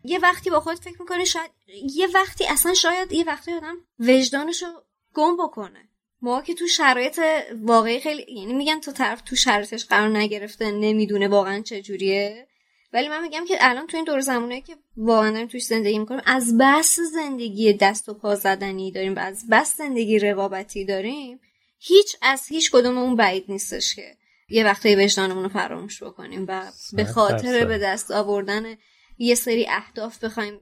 یه 0.03 0.19
وقتی 0.19 0.49
با 0.49 0.59
خود 0.59 0.79
فکر 0.79 1.01
می‌کنی 1.01 1.25
شاید 1.25 1.51
یه 1.95 2.07
وقتی 2.07 2.47
اصلا 2.47 2.73
شاید 2.73 3.11
یه 3.11 3.23
وقتی 3.23 3.53
آدم 3.53 3.77
وجدانشو 3.99 4.65
گم 5.13 5.37
بکنه. 5.37 5.89
ما 6.21 6.41
که 6.41 6.53
تو 6.53 6.67
شرایط 6.67 7.19
واقعی 7.61 7.99
خیلی 7.99 8.25
یعنی 8.33 8.53
میگن 8.53 8.79
تو 8.79 8.91
طرف 8.91 9.21
تو 9.21 9.35
شرایطش 9.35 9.85
قرار 9.85 10.17
نگرفته 10.17 10.71
نمی‌دونه 10.71 11.27
واقعا 11.27 11.61
چجوریه 11.61 12.47
ولی 12.93 13.09
من 13.09 13.21
میگم 13.21 13.45
که 13.45 13.57
الان 13.59 13.87
تو 13.87 13.97
این 13.97 14.05
دور 14.05 14.19
زمانه 14.19 14.61
که 14.61 14.75
واقعا 14.97 15.31
داریم 15.31 15.47
توش 15.47 15.63
زندگی 15.63 15.99
می‌کنیم 15.99 16.21
از 16.25 16.57
بس 16.57 16.99
زندگی 17.13 17.73
دست 17.73 18.09
و 18.09 18.13
پا 18.13 18.35
زدنی 18.35 18.91
داریم 18.91 19.15
و 19.15 19.19
از 19.19 19.47
بس 19.51 19.77
زندگی 19.77 20.19
رقابتی 20.19 20.85
داریم 20.85 21.39
هیچ 21.79 22.15
از 22.21 22.47
هیچ 22.47 22.71
کدوم 22.71 22.97
اون 22.97 23.15
بعید 23.15 23.45
نیستش 23.47 23.95
که 23.95 24.17
یه 24.49 24.63
وقتی 24.63 24.95
وجدانمون 24.95 25.43
رو 25.43 25.49
فراموش 25.49 26.03
بکنیم 26.03 26.45
و 26.47 26.71
به 26.93 27.05
خاطر 27.05 27.65
به 27.65 27.77
دست 27.77 28.11
آوردن 28.11 28.77
یه 29.17 29.35
سری 29.35 29.67
اهداف 29.69 30.23
بخوایم 30.23 30.59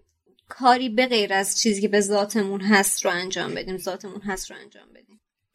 کاری 0.50 0.90
به 0.90 1.06
غیر 1.06 1.34
از 1.34 1.60
چیزی 1.60 1.82
که 1.82 1.88
به 1.88 2.02
ذاتمون 2.02 2.62
هست 2.62 3.06
رو 3.06 3.12
انجام 3.12 3.56
بدیم 3.56 3.78
ذاتمون 3.78 4.22
هست 4.22 4.52
رو 4.52 4.58
انجام 4.58 4.90
بدیم. 4.90 5.09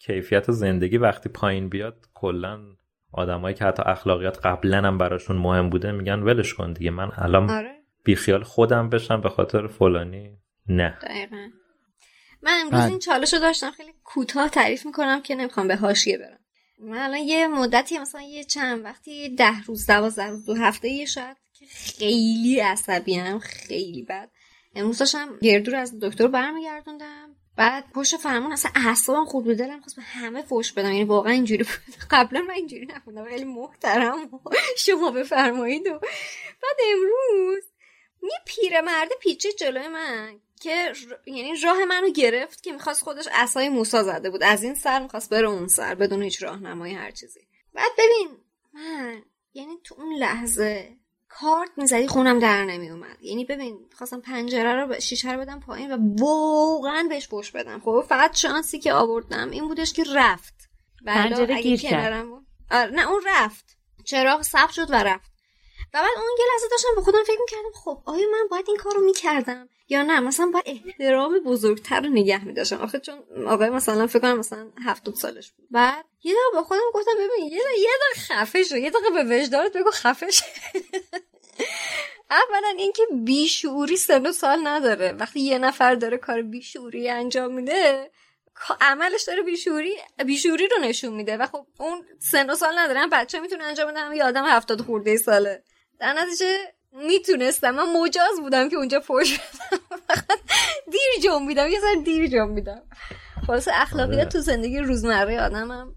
کیفیت 0.06 0.51
زندگی 0.51 0.98
وقتی 0.98 1.28
پایین 1.28 1.68
بیاد 1.68 2.06
کلا 2.14 2.60
آدمایی 3.12 3.55
که 3.55 3.64
حتی 3.64 3.82
اخلاقیات 3.86 4.47
قبلا 4.47 4.78
هم 4.78 4.98
براشون 4.98 5.36
مهم 5.36 5.70
بوده 5.70 5.93
میگن 5.93 6.18
ولش 6.18 6.55
کن 6.55 6.72
دیگه 6.72 6.90
من 6.90 7.10
الان 7.16 7.51
آره. 7.51 7.74
بیخیال 8.05 8.43
خودم 8.43 8.89
بشم 8.89 9.20
به 9.20 9.28
خاطر 9.28 9.66
فلانی. 9.66 10.39
نه. 10.68 10.98
دقیقا. 11.02 11.48
من 12.43 12.60
امروز 12.64 12.85
این 12.90 12.98
چالش 12.98 13.35
رو 13.35 13.40
داشتم 13.40 13.70
خیلی 13.70 13.93
کوتاه 14.05 14.48
تعریف 14.48 14.86
می‌کنم 14.86 15.22
که 15.22 15.35
نمی‌خوام 15.35 15.68
به 15.68 15.76
حاشیه 15.76 16.18
برم. 16.18 16.39
من 16.81 16.98
الان 16.98 17.18
یه 17.18 17.48
مدتی 17.48 17.98
مثلا 17.98 18.22
یه 18.22 18.44
چند 18.44 18.85
وقتی 18.85 19.36
ده 19.36 19.62
روز 19.66 19.86
دوازده 19.86 20.26
روز 20.26 20.47
دو 20.47 20.55
هفته 20.55 20.89
یه 20.89 21.06
شاید 21.06 21.36
که 21.52 21.66
خیلی 21.66 22.60
عصبی 22.60 23.14
هم 23.14 23.39
خیلی 23.39 24.02
بد. 24.02 24.31
امروز 24.74 24.98
داشتم 24.98 25.39
گردو 25.43 25.70
رو 25.70 25.78
از 25.78 25.98
دکتر 26.01 26.26
برمیگردوندم. 26.26 27.34
بعد 27.56 27.85
پشت 27.94 28.16
فرمون 28.16 28.52
اصلا 28.52 28.70
اعصابم 28.74 29.24
خود 29.24 29.44
به 29.44 29.55
دلم 29.55 29.81
خواست 29.81 29.97
به 29.97 30.02
همه 30.02 30.43
فوش 30.43 30.72
بدم. 30.72 30.93
یعنی 30.93 31.05
واقعا 31.05 31.32
اینجوری 31.32 31.64
بود. 31.64 31.97
قبلا 32.10 32.40
من 32.40 32.55
اینجوری 32.55 32.86
نبودم 32.86 33.24
خیلی 33.24 33.44
محترم 33.44 34.31
شما 34.86 35.10
بفرمایید 35.10 35.86
و 35.86 35.98
بعد 36.62 36.76
امروز 36.93 37.64
یه 38.22 38.39
پیرمرد 38.47 39.09
پیچه 39.20 39.52
جلوی 39.52 39.89
من 39.89 40.40
که 40.60 40.93
یعنی 41.26 41.60
راه 41.60 41.85
منو 41.85 42.10
گرفت 42.10 42.62
که 42.62 42.72
می‌خواست 42.72 43.02
خودش 43.02 43.28
اسای 43.32 43.68
موسا 43.68 44.02
زده 44.02 44.31
بود. 44.31 44.43
از 44.43 44.62
این 44.62 44.74
سر 44.74 45.02
می‌خواست 45.02 45.31
بره 45.31 45.48
اون 45.48 45.68
سر 45.68 45.94
بدون 45.94 46.22
هیچ 46.22 46.43
راهنمایی 46.43 46.94
هر 46.94 47.10
چیزی. 47.10 47.40
بعد 47.74 47.93
ببین 47.98 48.36
من 48.74 49.22
یعنی 49.55 49.78
تو 49.85 49.94
اون 49.98 50.14
لحظه 50.14 50.97
کارت 51.40 51.70
می‌زدی 51.77 52.09
خونم 52.09 52.39
در 52.39 52.65
نمی 52.65 52.90
اومد 52.90 53.23
یعنی 53.23 53.44
ببین 53.44 53.78
خواستم 53.98 54.20
پنجره 54.20 54.74
رو 54.74 55.01
شیشه 55.01 55.32
رو 55.32 55.40
بدم 55.40 55.61
پایین 55.61 55.93
و 55.93 55.98
واقعا 56.24 57.06
بهش 57.09 57.28
پشت 57.28 57.56
بدم. 57.56 57.81
خب 57.81 58.05
فقط 58.09 58.36
شانسی 58.36 58.78
که 58.78 58.93
آوردم 58.93 59.51
این 59.51 59.69
بودش 59.69 59.93
که 59.93 60.05
رفت. 60.15 60.55
پنجره 61.06 61.62
گیر 61.62 61.81
کرد. 61.81 62.27
نه 62.73 63.11
اون 63.11 63.23
رفت. 63.27 63.77
چراغ 64.05 64.43
ثبت 64.43 64.70
شد 64.70 64.90
و 64.90 64.94
رفت. 64.94 65.32
و 65.94 65.98
بعد 65.98 66.16
اون 66.16 66.36
یه 66.39 66.44
لحظه 66.55 66.69
داشتم 66.70 66.89
به 66.97 67.02
خودم 67.02 67.23
فکر 67.27 67.40
می‌کردم 67.40 67.73
خب 67.74 68.02
آیا 68.05 68.27
من 68.32 68.48
باید 68.51 68.65
این 68.69 68.77
کارو 68.77 69.01
می‌کردم 69.05 69.69
یا 69.89 70.02
نه؟ 70.02 70.20
مثلا 70.20 70.51
باید 70.52 70.65
احترام 70.66 71.39
بزرگتر 71.39 72.01
رو 72.01 72.09
نگه 72.09 72.44
میداشتم. 72.44 72.81
آخه 72.81 73.01
چون 73.01 73.19
آقای 73.47 73.70
مثلا 73.70 74.06
فکر 74.06 74.19
کنم 74.19 74.39
مثلا 74.39 74.70
هفتاد 74.85 75.15
سالش 75.15 75.52
بود. 75.52 75.66
بعد 75.70 76.05
یه 76.24 76.34
دقیقه 76.34 76.60
به 76.60 76.62
خودم 76.62 76.80
گفتم 76.94 77.12
ببین 77.14 77.52
یه 77.52 77.62
دقیقه 77.62 77.78
یه 77.78 77.88
دقیقه 78.01 78.34
خفه 78.34 78.62
شو 78.62 78.76
یه 78.76 78.90
دقیقه 78.90 79.24
به 79.24 79.36
وجدانت 79.36 79.72
بگو 79.72 79.90
خفه 79.90 80.30
شو. 80.30 80.44
اولا 82.30 82.68
اینکه 82.78 83.02
بیشعوری 83.24 83.96
سن 83.96 84.26
و 84.26 84.32
سال 84.32 84.68
نداره. 84.68 85.12
وقتی 85.12 85.40
یه 85.40 85.59
نفر 85.59 85.94
داره 85.94 86.16
کار 86.16 86.42
بیشعوری 86.42 87.10
انجام 87.10 87.55
میده 87.55 88.10
عملش 88.80 89.22
داره 89.22 89.42
بیشوری 89.42 89.96
بیشوری 90.26 90.66
رو 90.66 90.76
نشون 90.78 91.12
میده. 91.12 91.36
و 91.36 91.46
خب 91.46 91.66
اون 91.78 92.06
سن 92.18 92.51
و 92.51 92.55
سال 92.55 92.78
نداره 92.78 93.06
بچه 93.12 93.40
می‌تونه 93.40 93.64
انجام 93.64 93.90
بده 93.90 94.01
هم 94.01 94.12
یه 94.12 94.24
آدم 94.24 94.44
هفتاد 94.44 94.80
خورده 94.80 95.16
ساله. 95.16 95.62
در 96.01 96.12
نتیجه 96.12 96.56
می‌تونستم 96.92 97.70
من 97.70 97.92
مجاز 97.92 98.40
بودم 98.40 98.68
که 98.68 98.76
اونجا 98.76 99.01
پشت 99.01 99.40
فقط 100.09 100.40
دیر 100.90 101.22
جنبیدم 101.22 101.68
یه 101.68 101.80
سر 101.80 101.94
دیر 102.05 102.26
جنبیدم. 102.26 102.82
خلاص 103.46 103.68
اخلاقیات 103.72 104.28
تو 104.28 104.40
زندگی 104.40 104.78
روزمره 104.78 105.40
آدم 105.40 105.70
هم 105.70 105.94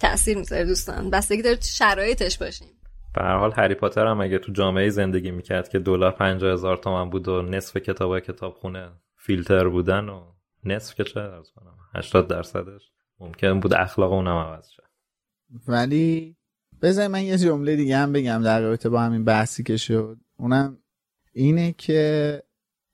تاثیر 0.00 0.38
می‌ذاره 0.38 0.64
دوستان. 0.64 1.10
بستگی 1.10 1.42
داره 1.42 1.58
شرایطش 1.60 2.38
باشیم. 2.38 2.68
به 3.14 3.22
هر 3.22 3.36
حال 3.36 3.52
هری 3.56 3.74
پاتر 3.74 4.06
هم 4.06 4.20
اگه 4.20 4.38
تو 4.38 4.52
جامعه 4.52 4.90
زندگی 4.90 5.30
می‌کرد 5.30 5.68
که 5.68 5.78
دلار 5.78 6.10
پنجاه 6.10 6.52
هزار 6.52 6.76
تومن 6.76 7.10
بود 7.10 7.28
و 7.28 7.42
نصف 7.42 7.76
کتاب 7.76 8.20
کتابخونه 8.20 8.92
فیلتر 9.16 9.68
بودن 9.68 10.08
و 10.08 10.32
نصف 10.64 10.94
که 10.94 11.04
چه 11.04 11.20
ارز 11.20 11.50
کنم 11.50 11.76
80 11.94 12.28
درصدش 12.28 12.90
ممکن 13.20 13.60
بود 13.60 13.74
اخلاق 13.74 14.12
اونم 14.12 14.36
عوض 14.36 14.68
شه. 14.70 14.82
ولی 15.68 16.36
بذار 16.82 17.08
من 17.08 17.22
یه 17.22 17.38
جمله 17.38 17.76
دیگه 17.76 17.96
هم 17.96 18.12
بگم 18.12 18.42
در 18.42 18.60
رابطه 18.60 18.88
با 18.88 19.00
همین 19.00 19.24
بحثی 19.24 19.62
که 19.62 19.76
شد. 19.76 20.18
اونم 20.36 20.78
اینه 21.32 21.72
که 21.72 22.42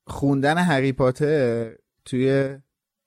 خوندن 0.07 0.59
هری 0.59 0.93
پاتر 0.93 1.71
توی 2.05 2.57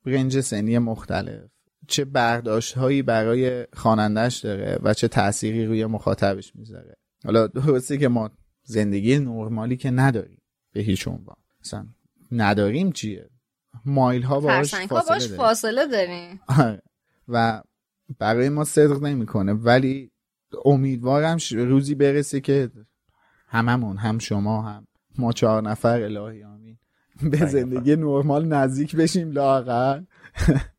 رنج 0.05 0.39
سنی 0.39 0.77
مختلف. 0.77 1.49
چه 1.87 2.05
برداشت 2.05 2.77
هایی 2.77 3.01
برای 3.01 3.67
خوانندش 3.73 4.37
داره 4.37 4.79
و 4.83 4.93
چه 4.93 5.07
تأثیری 5.07 5.65
روی 5.65 5.85
مخاطبش 5.85 6.55
می‌ذاره. 6.55 6.95
حالا 7.23 7.47
درسته 7.47 7.97
که 7.97 8.07
ما 8.07 8.29
زندگی 8.63 9.19
نرمالی 9.19 9.77
که 9.77 9.91
نداریم 9.91 10.41
به 10.73 10.81
هیچ 10.81 11.07
عنوان. 11.07 11.35
مثلا 11.61 11.85
نداریم 12.31 12.91
چیه؟ 12.91 13.29
مایل 13.85 14.21
ها 14.21 14.39
باش 14.39 14.75
فاصله, 14.75 15.09
باش 15.09 15.27
فاصله 15.27 15.87
داریم. 15.87 16.39
آره. 16.47 16.81
و 17.27 17.61
برای 18.19 18.49
ما 18.49 18.63
صدق 18.63 19.03
نمی‌کنه. 19.03 19.53
ولی 19.53 20.11
امیدوارم 20.65 21.37
روزی 21.51 21.95
برسه 21.95 22.41
که 22.41 22.71
هممون 23.47 23.97
هم 23.97 24.19
شما 24.19 24.61
هم 24.61 24.87
ما 25.17 25.31
چهار 25.31 25.61
نفر 25.61 26.01
الهی 26.01 26.43
آمین 26.43 26.77
به 27.31 27.45
زندگی 27.45 27.95
نرمال 27.95 28.45
نزدیک 28.45 28.95
بشیم 28.95 29.31
لاقل 29.31 30.03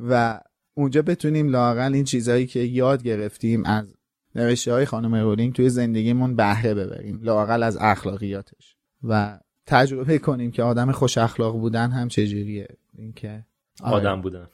و 0.00 0.40
اونجا 0.74 1.02
بتونیم 1.02 1.48
لاقل 1.48 1.94
این 1.94 2.04
چیزهایی 2.04 2.46
که 2.46 2.60
یاد 2.60 3.02
گرفتیم 3.02 3.64
از 3.64 3.94
نوشته 4.34 4.72
های 4.72 4.84
خانم 4.84 5.14
رولینگ 5.14 5.54
توی 5.54 5.68
زندگیمون 5.68 6.36
بهره 6.36 6.74
ببریم 6.74 7.20
لاقل 7.22 7.62
از 7.62 7.76
اخلاقیاتش 7.80 8.76
و 9.02 9.38
تجربه 9.66 10.18
کنیم 10.18 10.50
که 10.50 10.62
آدم 10.62 10.92
خوش 10.92 11.18
اخلاق 11.18 11.56
بودن 11.58 11.90
هم 11.90 12.08
چجوریه 12.08 12.68
اینکه 12.98 13.46
آره. 13.82 13.94
آدم 13.94 14.20
بودن 14.20 14.46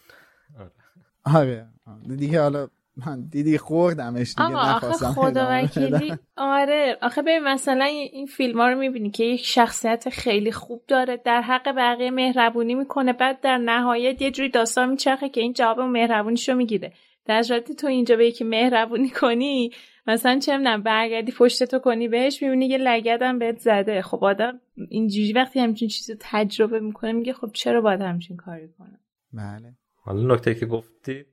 آره, 1.24 1.68
آره. 1.86 2.16
دیگه 2.16 2.40
حالا 2.40 2.68
من 2.96 3.26
دیدی 3.30 3.58
خوردمش 3.58 4.28
دیگه 4.28 4.44
آقا 4.44 4.58
آخه 4.58 4.92
خدا 4.92 5.48
وکیلی. 5.50 6.12
آره. 6.36 6.98
آخه 7.02 7.22
ببین 7.22 7.38
مثلا 7.38 7.84
این 7.84 8.26
فیلم 8.26 8.60
ها 8.60 8.68
رو 8.68 8.78
می‌بینی 8.78 9.10
که 9.10 9.24
یک 9.24 9.44
شخصیت 9.44 10.08
خیلی 10.08 10.52
خوب 10.52 10.82
داره 10.88 11.16
در 11.16 11.42
حق 11.42 11.74
بقیه 11.76 12.10
مهربونی 12.10 12.74
می‌کنه 12.74 13.12
بعد 13.12 13.40
در 13.40 13.58
نهایت 13.58 14.22
یه 14.22 14.30
جوری 14.30 14.48
داستان 14.48 14.90
میچرخه 14.90 15.28
که 15.28 15.40
این 15.40 15.52
جواب 15.52 15.80
مهربونیشو 15.80 16.54
می‌گیره. 16.54 16.92
در 17.26 17.42
صورتی 17.42 17.74
تو 17.74 17.86
اینجا 17.86 18.16
به 18.16 18.26
یکی 18.26 18.44
مهربونی 18.44 19.10
کنی 19.10 19.70
مثلا 20.06 20.38
چه 20.38 20.56
می‌دونم 20.56 20.82
برگردی 20.82 21.32
پشت 21.32 21.64
تو 21.64 21.78
کنی 21.78 22.08
بهش 22.08 22.42
می‌بینی 22.42 22.66
یه 22.66 22.78
لگدم 22.78 23.38
بهت 23.38 23.58
زده. 23.58 24.02
خب 24.02 24.24
آدم 24.24 24.60
اینجوری 24.88 25.32
وقتی 25.32 25.60
همچین 25.60 25.88
چیزی 25.88 26.16
تجربه 26.20 26.80
می‌کنه 26.80 27.12
میگه 27.12 27.32
خب 27.32 27.50
چرا 27.52 27.80
باید 27.80 28.00
همچین 28.00 28.36
کاری 28.36 28.68
کنه 28.78 29.00
بله. 29.32 29.74
حالا 30.02 30.34
نکته 30.34 30.54
که 30.54 30.66
گفتی 30.66 31.24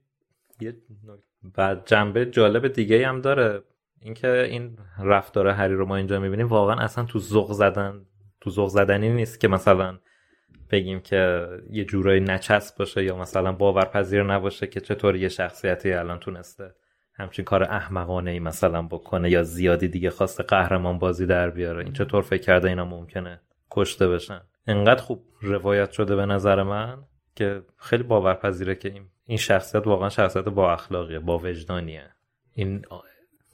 یه 0.61 0.75
بعد 1.43 1.85
جنبه 1.85 2.25
جالب 2.25 2.67
دیگه 2.67 3.07
هم 3.07 3.21
داره. 3.21 3.63
اینکه 4.01 4.43
این 4.43 4.77
رفتار 4.99 5.47
هری 5.47 5.73
رو 5.73 5.85
ما 5.85 5.95
اینجا 5.95 6.19
می‌بینیم 6.19 6.47
واقعا 6.47 6.75
اصلا 6.75 7.03
تو 7.03 7.19
ذوق 7.19 7.51
زدن 7.51 8.05
تو 8.41 8.49
ذوق 8.49 8.69
زدنی 8.69 9.09
نیست 9.09 9.39
که 9.39 9.47
مثلا 9.47 9.99
بگیم 10.71 10.99
که 10.99 11.47
یه 11.69 11.85
جورایی 11.85 12.19
نچسب 12.19 12.77
باشه 12.77 13.03
یا 13.03 13.17
مثلا 13.17 13.51
باورپذیر 13.51 14.23
نباشه 14.23 14.67
که 14.67 14.79
چطور 14.79 15.15
یه 15.15 15.29
شخصیتی 15.29 15.93
الان 15.93 16.19
تونسته 16.19 16.75
همچین 17.13 17.45
کار 17.45 17.63
احمقانه 17.63 18.31
ای 18.31 18.39
مثلا 18.39 18.81
بکنه 18.81 19.29
یا 19.29 19.43
زیادی 19.43 19.87
دیگه 19.87 20.09
خواسته 20.09 20.43
قهرمان 20.43 20.99
بازی 20.99 21.25
در 21.25 21.49
بیاره. 21.49 21.83
این 21.83 21.93
چطور 21.93 22.21
فکر 22.21 22.41
کرده 22.41 22.69
اینا 22.69 22.85
ممکنه 22.85 23.41
کشته 23.71 24.07
بشن؟ 24.07 24.41
انقدر 24.67 25.01
خوب 25.01 25.23
روایت 25.41 25.91
شده 25.91 26.15
به 26.15 26.25
نظر 26.25 26.63
من 26.63 27.03
که 27.35 27.61
خیلی 27.77 28.03
باورپذیره 28.03 28.75
که 28.75 28.89
این 28.89 29.03
این 29.31 29.37
شخصیت 29.37 29.87
واقعا 29.87 30.09
شخصیت 30.09 30.43
با 30.43 30.73
اخلاقیه 30.73 31.19
با 31.19 31.37
وجدانیه. 31.37 32.03
این 32.53 32.81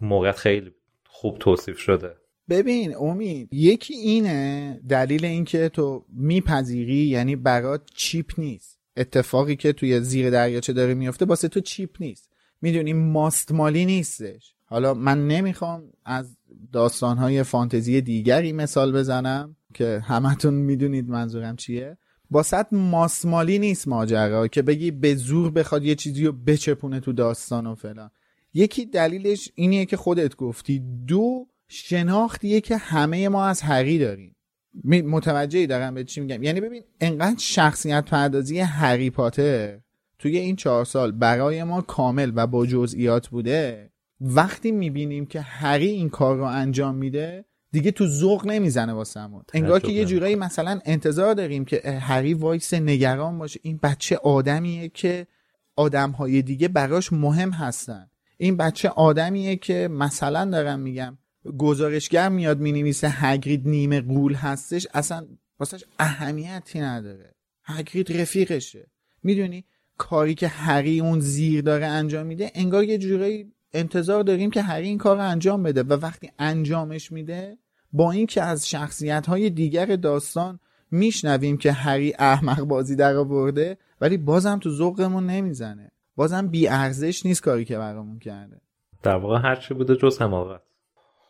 موقع 0.01 0.31
خیلی 0.31 0.71
خوب 1.07 1.37
توصیف 1.37 1.77
شده. 1.77 2.15
ببین 2.49 2.95
امید 2.95 3.49
یکی 3.51 3.93
اینه 3.93 4.79
دلیل 4.89 5.25
اینکه 5.25 5.69
تو 5.69 6.05
میپذیری 6.09 6.95
یعنی 6.95 7.35
برات 7.35 7.81
چیپ 7.95 8.31
نیست. 8.37 8.79
اتفاقی 8.97 9.55
که 9.55 9.73
توی 9.73 10.01
زیر 10.01 10.29
دریاچه 10.29 10.73
داره 10.73 10.93
میفته 10.93 11.25
واسه 11.25 11.47
تو 11.47 11.59
چیپ 11.59 11.89
نیست. 11.99 12.29
می‌دونی 12.61 12.93
ماستمالی 12.93 13.85
نیستش. 13.85 14.53
حالا 14.65 14.93
من 14.93 15.27
نمی‌خوام 15.27 15.83
از 16.05 16.37
داستانهای 16.71 17.43
فانتزی 17.43 18.01
دیگری 18.01 18.53
مثال 18.53 18.91
بزنم 18.91 19.55
که 19.73 19.99
همتون 20.05 20.53
می‌دونید 20.53 21.09
منظورم 21.09 21.55
چیه. 21.55 21.97
باست 22.31 22.73
ماسمالی 22.73 23.59
نیست 23.59 23.87
ماجرا 23.87 24.47
که 24.47 24.61
بگی 24.61 24.91
به 24.91 25.15
زور 25.15 25.51
بخواد 25.51 25.83
یه 25.83 25.95
چیزی 25.95 26.25
رو 26.25 26.31
بچپونه 26.31 26.99
تو 26.99 27.13
داستان 27.13 27.67
و 27.67 27.75
فلان. 27.75 28.11
یکی 28.53 28.85
دلیلش 28.85 29.51
اینیه 29.55 29.85
که 29.85 29.97
خودت 29.97 30.35
گفتی. 30.35 30.79
دو 31.07 31.47
شناختیه 31.67 32.61
که 32.61 32.77
همه 32.77 33.29
ما 33.29 33.45
از 33.45 33.61
هری 33.61 33.99
داریم. 33.99 34.35
متوجهی 34.83 35.67
دارم 35.67 35.93
به 35.93 36.03
چی 36.03 36.21
میگم؟ 36.21 36.43
یعنی 36.43 36.61
ببین 36.61 36.83
انقدر 37.01 37.39
شخصیت 37.39 38.05
پردازی 38.05 38.59
هری 38.59 39.09
پاتر 39.09 39.79
توی 40.19 40.37
این 40.37 40.55
چهار 40.55 40.85
سال 40.85 41.11
برای 41.11 41.63
ما 41.63 41.81
کامل 41.81 42.31
و 42.35 42.47
با 42.47 42.65
جزئیات 42.65 43.27
بوده 43.27 43.91
وقتی 44.21 44.71
می‌بینیم 44.71 45.25
که 45.25 45.41
هری 45.41 45.87
این 45.87 46.09
کار 46.09 46.37
رو 46.37 46.43
انجام 46.43 46.95
میده 46.95 47.45
دیگه 47.71 47.91
تو 47.91 48.07
ذوق 48.07 48.47
نمی‌زنه 48.47 48.93
واسمون 48.93 49.43
انگار 49.53 49.79
که 49.79 49.91
یه 49.91 50.05
جورایی 50.05 50.35
مثلا 50.35 50.79
انتظار 50.85 51.33
داریم 51.33 51.65
که 51.65 51.99
هری 52.01 52.33
وایس 52.33 52.73
نگران 52.73 53.37
باشه. 53.37 53.59
این 53.63 53.79
بچه 53.83 54.17
آدمیه 54.17 54.89
که 54.89 55.27
آدمهای 55.75 56.41
دیگه 56.41 56.67
براش 56.67 57.13
مهم 57.13 57.51
هستن. 57.51 58.09
این 58.37 58.57
بچه 58.57 58.89
آدمیه 58.89 59.55
که 59.55 59.87
مثلا 59.91 60.45
دارم 60.45 60.79
میگم 60.79 61.17
گزارشگر 61.57 62.29
میاد 62.29 62.59
می‌نویسه 62.59 63.09
هگرید 63.09 63.67
نیمه 63.67 64.01
قول 64.01 64.33
هستش. 64.33 64.87
اصلا 64.93 65.27
واسش 65.59 65.83
اهمیتی 65.99 66.79
نداره. 66.79 67.35
هگرید 67.63 68.21
رفیقشه. 68.21 68.87
می‌دونی؟ 69.23 69.65
کاری 69.97 70.35
که 70.35 70.47
هری 70.47 70.99
اون 70.99 71.19
زیر 71.19 71.61
داره 71.61 71.85
انجام 71.85 72.25
میده 72.25 72.51
انگار 72.55 72.83
یه 72.83 72.97
جورایی 72.97 73.53
انتظار 73.73 74.23
داریم 74.23 74.51
که 74.51 74.61
هری 74.61 74.87
این 74.87 74.97
کار 74.97 75.17
انجام 75.17 75.63
بده 75.63 75.83
و 75.83 75.93
وقتی 75.93 76.31
انجامش 76.39 77.11
میده 77.11 77.57
با 77.93 78.11
اینکه 78.11 78.41
از 78.41 78.69
شخصیت 78.69 79.27
های 79.27 79.49
دیگر 79.49 79.85
داستان 79.85 80.59
میشنویم 80.91 81.57
که 81.57 81.71
هری 81.71 82.13
احمق 82.19 82.61
بازی 82.61 82.95
در 82.95 83.15
آورده 83.15 83.77
ولی 84.01 84.17
بازم 84.17 84.59
تو 84.59 84.69
ذوقمون 84.69 85.25
نمی‌زنه. 85.25 85.91
بازم 86.15 86.47
بی 86.47 86.67
ارزش 86.67 87.25
نیست 87.25 87.43
کاری 87.43 87.65
که 87.65 87.77
برامون 87.77 88.19
کرده. 88.19 88.61
در 89.03 89.15
واقع 89.15 89.39
هرچی 89.41 89.73
بوده 89.73 89.95
جز 89.95 90.21
حماقت. 90.21 90.61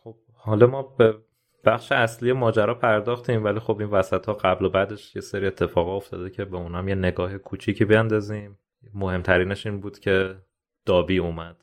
خب 0.04 0.16
حالا 0.34 0.66
ما 0.66 0.82
به 0.82 1.14
بخش 1.64 1.92
اصلی 1.92 2.32
ماجرا 2.32 2.74
پرداختیم 2.74 3.44
ولی 3.44 3.60
خب 3.60 3.80
این 3.80 3.88
وسط 3.88 4.26
ها 4.26 4.32
قبل 4.32 4.64
و 4.64 4.70
بعدش 4.70 5.16
یه 5.16 5.22
سری 5.22 5.46
اتفاقا 5.46 5.96
افتاده 5.96 6.30
که 6.30 6.44
به 6.44 6.56
اونم 6.56 6.88
یه 6.88 6.94
نگاه 6.94 7.38
کوچیکی 7.38 7.84
بیاندازیم. 7.84 8.58
مهمترینش 8.94 9.66
این 9.66 9.80
بود 9.80 9.98
که 9.98 10.36
دابی 10.86 11.18
اومد. 11.18 11.56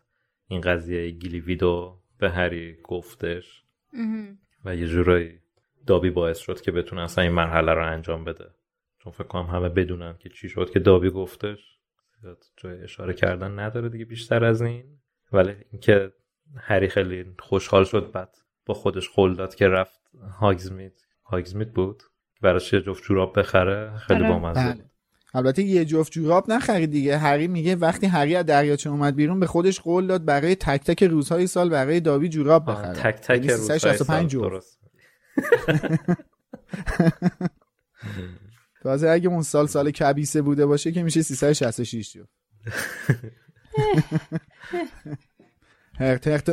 این 0.47 0.61
قضیه 0.61 1.09
گیلیویدو 1.09 1.99
به 2.17 2.30
هری 2.30 2.77
گفتش. 2.84 3.63
و 4.65 4.76
یه 4.76 4.88
جورایی 4.88 5.39
دابی 5.88 6.09
باعث 6.09 6.38
شد 6.38 6.61
که 6.61 6.72
بتونه 6.72 7.01
اصلا 7.01 7.23
این 7.23 7.34
مرحله 7.34 7.73
رو 7.73 7.91
انجام 7.91 8.23
بده. 8.23 8.45
چون 8.99 9.11
فکر 9.11 9.27
کنم 9.27 9.45
همه 9.45 9.69
بدونن 9.69 10.17
که 10.17 10.30
چی 10.30 10.49
شد 10.49 10.69
که 10.69 10.80
دابی 10.80 11.09
گفتش. 11.09 11.80
جای 12.57 12.84
اشاره 12.84 13.13
کردن 13.13 13.59
نداره 13.59 13.89
دیگه 13.89 14.05
بیشتر 14.05 14.43
از 14.43 14.61
این. 14.61 14.99
ولی 15.34 15.55
اینکه 15.72 16.13
هری 16.57 16.88
خیلی 16.88 17.35
خوشحال 17.39 17.84
شد 17.84 18.11
بعد 18.11 18.38
با 18.65 18.73
خودش 18.73 19.09
قول 19.09 19.35
داد 19.35 19.55
که 19.55 19.67
رفت 19.67 19.99
هاگزمیت 20.39 21.01
هاگزمیت 21.23 21.69
بود. 21.69 22.03
براش 22.41 22.73
یه 22.73 22.81
جفت 22.81 23.03
جوراب 23.03 23.39
بخره. 23.39 23.97
خیلی 23.97 24.23
آره. 24.23 24.30
بامزه 24.30 24.73
بود. 24.73 24.89
البته 25.36 25.64
یه 25.64 25.86
جفت 25.86 26.12
جوراب 26.12 26.52
نخرید 26.52 26.91
دیگه. 26.91 27.18
هری 27.18 27.48
میگه 27.48 27.76
وقتی 27.76 28.07
هری 28.07 28.36
از 28.36 28.45
دریاچه 28.45 28.90
اومد 28.90 29.16
بیرون 29.16 29.40
به 29.40 29.48
خودش 29.48 29.80
قول 29.80 30.07
داد 30.07 30.26
برای 30.26 30.56
تک 30.56 30.84
تک 30.84 31.03
روزهای 31.03 31.48
سال 31.48 31.70
برای 31.70 31.99
داوی 31.99 32.30
جوراب 32.30 32.72
بخره. 32.72 32.94
تک 32.94 33.16
تک 33.16 33.30
یعنی 33.30 33.48
روزهای 33.48 33.80
سال 33.80 34.28
درست. 34.28 34.80
تازه 38.84 39.10
اگه 39.10 39.30
اون 39.30 39.41
سال 39.41 39.68
سال 39.68 39.91
کبیسه 39.91 40.41
بوده 40.41 40.66
باشه 40.66 40.91
که 40.91 41.03
میشه 41.03 41.22
366 41.22 42.14
جو 42.14 42.24
هرت 45.99 46.28
هرت 46.28 46.49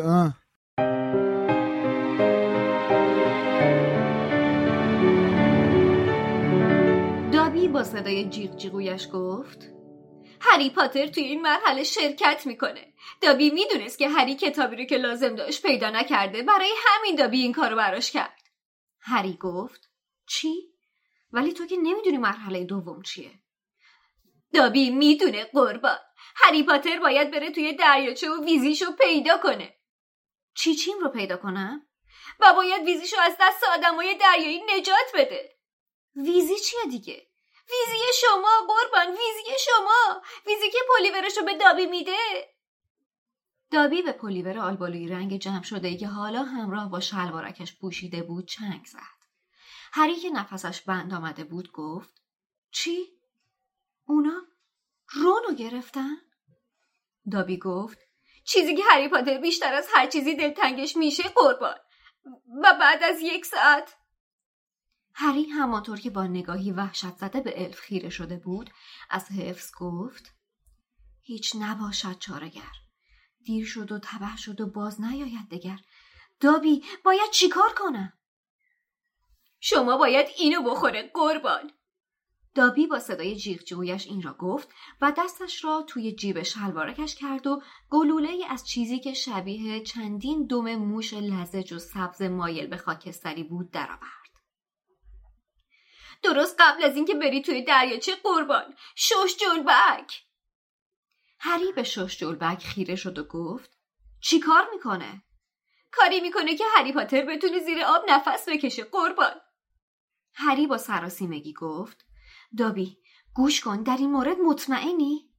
با 7.73 7.85
صدای 7.85 8.25
جیغ 8.25 8.57
جیغویش 8.57 9.09
گفت 9.13 9.59
هری 10.41 10.71
پاتر 10.71 11.07
توی 11.07 11.23
این 11.23 11.43
مرحله 11.43 11.85
شرکت 11.85 12.47
می‌کنه. 12.47 12.93
دابی 13.21 13.51
می‌دونست 13.51 13.99
که 13.99 14.09
هری 14.09 14.35
کتابی 14.35 14.77
رو 14.77 14.85
که 14.85 14.97
لازم 14.97 15.37
داشت 15.37 15.63
پیدا 15.63 15.91
نکرده 15.91 16.43
برای 16.43 16.71
همین 16.87 17.17
دابی 17.17 17.43
این 17.43 17.53
کارو 17.53 17.77
براش 17.77 18.11
کرد. 18.11 18.43
هری 19.01 19.37
گفت 19.41 19.91
چی؟ 20.29 20.55
ولی 21.33 21.53
تو 21.53 21.67
که 21.67 21.77
نمی‌دونی 21.77 22.19
مرحله 22.19 22.65
دوم 22.65 23.03
چیه. 23.03 23.31
دابی 24.55 24.91
می‌دونه 24.91 25.45
قربان. 25.45 25.99
هری 26.37 26.63
پاتر 26.63 27.01
باید 27.01 27.31
بره 27.31 27.51
توی 27.51 27.73
دریاچه 27.73 28.31
و 28.31 28.45
ویزیشو 28.45 28.93
پیدا 28.93 29.39
کنه. 29.39 29.75
چیچیم 30.55 30.99
رو 31.01 31.09
پیدا 31.09 31.37
کنم 31.37 31.87
و 32.41 32.53
باید 32.57 32.87
ویزیشو 32.87 33.17
از 33.21 33.37
دست 33.41 33.65
آدمای 33.65 34.15
دریایی 34.15 34.63
نجات 34.77 35.13
بده. 35.15 35.59
ویزی 36.17 36.57
چیه 36.57 36.81
دیگه؟ 36.91 37.32
ویزی 37.73 38.05
شما 38.21 38.67
قربان 38.69 39.07
ویزی 39.07 39.59
شما 39.65 40.23
ویزی 40.47 40.71
که 40.71 40.79
پلیورشو 40.89 41.45
به 41.45 41.55
دابی 41.55 41.87
میده 41.87 42.53
دابی 43.71 44.03
به 44.03 44.13
پلیور 44.13 44.59
آلبالوی 44.59 45.09
رنگ 45.09 45.37
جمع 45.37 45.63
شده 45.63 45.97
که 45.97 46.07
حالا 46.07 46.43
همراه 46.43 46.91
با 46.91 47.01
شلوارکش 47.01 47.77
پوشیده 47.77 48.23
بود 48.23 48.47
چنگ 48.47 48.85
زد 48.85 49.23
هری 49.93 50.17
که 50.17 50.31
نفسش 50.31 50.81
بند 50.83 51.15
آمده 51.15 51.45
بود 51.45 51.73
گفت 51.73 52.23
چی؟ 52.71 53.07
اونا 54.05 54.43
رونو 55.09 55.55
گرفتن؟ 55.59 56.17
دابی 57.33 57.59
گفت 57.59 57.99
چیزی 58.45 58.77
که 58.77 58.83
هری 58.91 59.09
پاتر 59.09 59.39
بیشتر 59.39 59.75
از 59.75 59.89
هر 59.95 60.07
چیزی 60.07 60.35
دلتنگش 60.35 60.97
میشه 60.97 61.23
قربان 61.23 61.77
و 62.63 62.75
بعد 62.81 63.03
از 63.03 63.21
یک 63.21 63.47
ساعت 63.47 63.97
هری 65.15 65.45
همانطور 65.45 66.01
که 66.01 66.11
با 66.11 66.27
نگاهی 66.27 66.73
وحشت 66.73 67.17
زده 67.17 67.41
به 67.41 67.65
الف 67.65 67.81
خیره 67.81 68.09
شده 68.09 68.37
بود 68.37 68.71
از 69.11 69.29
حفظ 69.31 69.73
گفت 69.79 70.35
هیچ 71.21 71.57
نباشد 71.61 72.19
چارگر 72.19 72.73
دیر 73.45 73.67
شد 73.67 73.93
و 73.93 73.99
تبه 73.99 74.37
شد 74.37 74.61
و 74.61 74.67
باز 74.67 75.01
نیاید 75.01 75.49
دگر. 75.51 75.79
دابی 76.41 76.85
باید 77.05 77.31
چیکار 77.31 77.75
کنم؟ 77.77 78.13
شما 79.61 79.97
باید 79.97 80.27
اینو 80.39 80.63
بخوره 80.63 81.11
قربان. 81.15 81.71
دابی 82.55 82.87
با 82.87 82.99
صدای 82.99 83.37
جیغ 83.37 83.65
جویش 83.65 84.07
این 84.07 84.23
را 84.23 84.35
گفت 84.35 84.69
و 85.01 85.13
دستش 85.19 85.65
را 85.65 85.83
توی 85.83 86.13
جیب 86.13 86.43
شلوارکش 86.43 87.15
کرد 87.15 87.47
و 87.47 87.63
گلوله 87.91 88.39
از 88.49 88.67
چیزی 88.67 89.01
که 89.01 89.15
شبیه 89.15 89.81
چندین 89.81 90.47
دم 90.47 90.75
موش 90.75 91.15
لزج 91.15 91.73
و 91.73 91.79
سبز 91.79 92.23
مایل 92.23 92.67
به 92.67 92.77
خاکستری 92.77 93.43
بود 93.43 93.71
درآورد. 93.71 94.22
درست 96.23 96.57
قبل 96.59 96.85
از 96.85 96.97
اینکه 96.97 97.15
بری 97.15 97.43
توی 97.43 97.63
دریاچه 97.63 98.13
قربان 98.15 98.75
شش 98.95 99.37
جلبک 99.41 100.25
هری 101.39 101.73
به 101.73 101.83
شش 101.83 102.19
جلبک 102.19 102.65
خیره 102.67 102.97
شد 102.97 103.19
و 103.19 103.25
گفت 103.25 103.71
چی 104.21 104.41
کار 104.41 104.69
می‌کنه؟ 104.73 105.23
کاری 105.91 106.21
می‌کنه 106.21 106.57
که 106.57 106.65
هری 106.77 106.93
پاتر 106.93 107.25
بتونه 107.25 107.59
زیر 107.59 107.85
آب 107.85 108.03
نفس 108.09 108.49
بکشه 108.49 108.85
قربان 108.85 109.35
هری 110.35 110.67
با 110.67 110.79
سراسیمگی 110.79 111.53
گفت 111.53 112.07
دابی 112.59 112.99
گوش 113.35 113.61
کن 113.61 113.83
در 113.83 113.97
این 113.97 114.11
مورد 114.11 114.39
مطمئنی؟ 114.39 115.33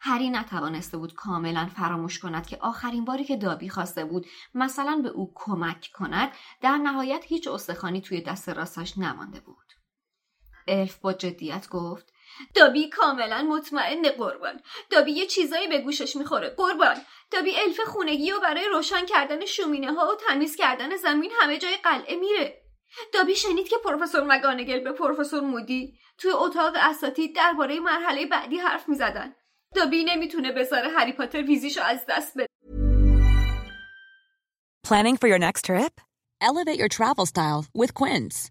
هری 0.00 0.30
نتوانسته 0.30 0.96
بود 0.96 1.14
کاملا 1.14 1.66
فراموش 1.76 2.18
کند 2.18 2.46
که 2.46 2.58
آخرین 2.60 3.04
باری 3.04 3.24
که 3.24 3.36
دابی 3.36 3.68
خواسته 3.68 4.04
بود 4.04 4.26
مثلا 4.54 5.00
به 5.02 5.08
او 5.08 5.32
کمک 5.34 5.90
کند 5.94 6.32
در 6.60 6.76
نهایت 6.78 7.24
هیچ 7.24 7.48
استخوانی 7.48 8.00
توی 8.00 8.20
دست 8.20 8.48
راستش 8.48 8.98
نمانده 8.98 9.40
بود. 9.40 9.81
الف 10.68 10.96
با 10.96 11.12
جدیت 11.12 11.68
گفت. 11.68 12.12
دابی 12.54 12.88
کاملا 12.88 13.42
مطمئن 13.42 14.02
قربان. 14.02 14.60
دابی 14.90 15.12
یه 15.12 15.26
چیزایی 15.26 15.68
به 15.68 15.78
گوشش 15.78 16.16
می‌خوره. 16.16 16.48
قربان. 16.48 16.96
دابی 17.30 17.56
الف 17.56 17.80
خونگی 17.80 18.32
و 18.32 18.40
برای 18.40 18.68
روشن 18.68 19.06
کردن 19.06 19.44
شومینه 19.46 19.92
ها 19.92 20.12
و 20.12 20.16
تمیز 20.28 20.56
کردن 20.56 20.96
زمین 20.96 21.30
همه 21.40 21.58
جای 21.58 21.76
قلعه 21.76 22.16
میره. 22.16 22.62
دابی 23.12 23.34
شنید 23.34 23.68
که 23.68 23.76
پروفسور 23.84 24.22
مگانگل 24.22 24.80
به 24.80 24.92
پروفسور 24.92 25.40
مودی 25.40 25.98
توی 26.18 26.30
اتاق 26.30 26.72
اساتید 26.76 27.36
درباره 27.36 27.80
مرحله 27.80 28.26
بعدی 28.26 28.58
حرف 28.58 28.88
می‌زدن. 28.88 29.34
دابی 29.74 30.04
نمی‌تونه 30.04 30.52
بذاره 30.52 30.88
هری 30.88 31.12
پاتر 31.12 31.42
ویزیشو 31.42 31.82
از 31.82 32.04
دست 32.08 32.38
بده. 32.38 32.46
Planning 34.86 35.16
for 35.16 35.28
your 35.28 35.38
next 35.38 35.64
trip? 35.64 35.94
Elevate 36.48 36.78
your 36.82 36.88
travel 36.98 37.26
style 37.34 37.62
with 37.80 37.94
Quince. 37.94 38.50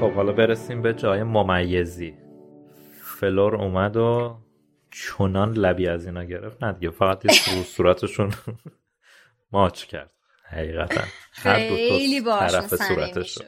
خب 0.00 0.12
حالا 0.12 0.32
برسیم 0.32 0.82
به 0.82 0.94
جای 0.94 1.22
ممیزی. 1.22 2.14
فلور 3.02 3.56
اومد 3.56 3.96
و 3.96 4.38
چنان 4.90 5.52
لبی 5.52 5.88
از 5.88 6.06
اینا 6.06 6.24
گرفت. 6.24 6.64
نه 6.64 6.72
دیگه 6.72 6.90
فقط 6.90 7.24
یه 7.24 7.62
صورتشون 7.62 8.32
ماچ 9.52 9.84
کرد. 9.84 10.10
حقیقتا 10.44 11.00
خیلی 11.30 12.24
طرف 12.24 12.74
صورتش 12.74 13.38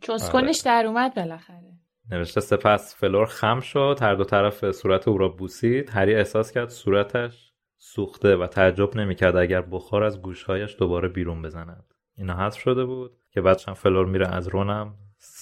چسکنش 0.00 0.58
در 0.58 0.86
اومد 0.86 1.14
بالاخره. 1.14 1.72
نوشته 2.10 2.40
سپس 2.40 2.96
فلور 2.96 3.26
خم 3.26 3.60
شد 3.60 3.98
هر 4.00 4.14
دو 4.14 4.24
طرف 4.24 4.70
صورت 4.70 5.08
او 5.08 5.18
را 5.18 5.28
بوسید. 5.28 5.90
هری 5.90 6.14
احساس 6.14 6.52
کرد 6.52 6.68
صورتش 6.68 7.52
سوخته 7.76 8.36
و 8.36 8.46
تعجب 8.46 8.96
نمی‌کرد 8.96 9.36
اگر 9.36 9.62
بخار 9.62 10.04
از 10.04 10.22
گوشهایش 10.22 10.76
دوباره 10.78 11.08
بیرون 11.08 11.42
بزند. 11.42 11.94
اینا 12.16 12.36
حذف 12.36 12.58
شده 12.58 12.84
بود 12.84 13.16
که 13.30 13.40
بعدش 13.40 13.68
فلور 13.68 14.06
میره 14.06 14.28
از 14.28 14.48
رونم. 14.48 14.94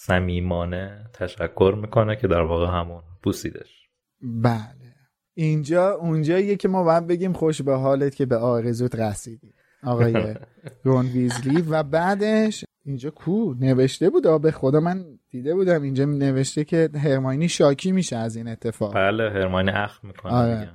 صمیمانه 0.08 1.10
تشکر 1.12 1.74
می‌کنه 1.82 2.16
که 2.16 2.28
در 2.28 2.40
واقع 2.40 2.66
همون 2.78 3.02
بوسیدش. 3.22 3.88
بله. 4.22 4.94
اینجا 5.34 5.90
اونجاییه 5.90 6.56
که 6.56 6.68
ما 6.68 6.84
باید 6.84 7.06
بگیم 7.06 7.32
خوش 7.32 7.62
به 7.62 7.74
حالت 7.74 8.14
که 8.14 8.26
به 8.26 8.36
آرزوت 8.36 8.94
رسیدی 8.94 9.54
آقای 9.82 10.34
رون 10.84 11.06
ویزلی. 11.06 11.62
و 11.62 11.82
بعدش 11.82 12.64
اینجا 12.84 13.10
کو؟ 13.10 13.54
نوشته 13.60 14.10
بود. 14.10 14.42
به 14.42 14.50
خدا 14.50 14.80
من 14.80 15.04
دیده 15.30 15.54
بودم. 15.54 15.82
اینجا 15.82 16.04
نوشته 16.04 16.64
که 16.64 16.90
هرماینی 16.94 17.48
شاکی 17.48 17.92
میشه 17.92 18.16
از 18.16 18.36
این 18.36 18.48
اتفاق. 18.48 18.94
بله 18.94 19.30
هرماینی 19.30 19.70
اخ 19.70 20.04
می‌کنه 20.04 20.32
آره. 20.32 20.70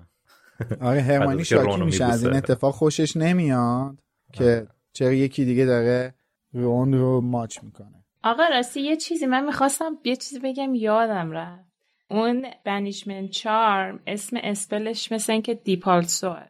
آره 0.81 1.01
هرماینی 1.01 1.45
شاکی 1.45 1.81
میشه 1.81 2.05
از 2.05 2.25
این 2.25 2.35
اتفاق. 2.35 2.73
خوشش 2.73 3.17
نمیاد 3.17 3.97
که 4.33 4.67
چرا 4.93 5.11
یکی 5.11 5.45
دیگه 5.45 5.65
داره 5.65 6.13
رون 6.53 6.93
رو 6.93 7.21
ماچ 7.21 7.63
می‌کنه. 7.63 8.02
آقا 8.23 8.43
راستی 8.51 8.81
یه 8.81 8.97
چیزی 8.97 9.25
من 9.25 9.45
می‌خواستم 9.45 9.97
یه 10.03 10.15
چیزی 10.15 10.39
بگم 10.39 10.75
یادم 10.75 11.31
رفت. 11.31 11.73
اون 12.09 12.45
بنیشمنت 12.65 13.29
چارم 13.29 13.99
اسم 14.07 14.37
اسپلش 14.43 15.11
مثل 15.11 15.33
اینکه 15.33 15.53
دیپالسوه 15.53 16.45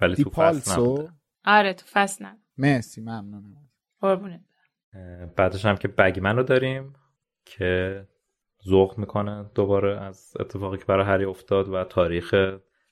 ولی 0.00 0.16
تو 0.16 0.30
فصل 0.30 0.72
نبوده. 0.72 1.12
آره 1.44 1.74
تو 1.74 1.86
فصل 1.92 2.26
مرسی 2.58 3.00
ممنونم. 3.00 3.70
قربونت. 4.00 4.40
بعدش 5.36 5.66
هم 5.66 5.76
که 5.76 5.88
بگمن 5.88 6.36
رو 6.36 6.42
داریم 6.42 6.92
که 7.44 8.06
ذوق 8.68 8.98
می‌کنه 8.98 9.50
دوباره 9.54 10.00
از 10.00 10.32
اتفاقی 10.40 10.78
که 10.78 10.84
برای 10.84 11.06
هری 11.06 11.24
افتاد 11.24 11.68
و 11.68 11.84
تاریخ 11.84 12.34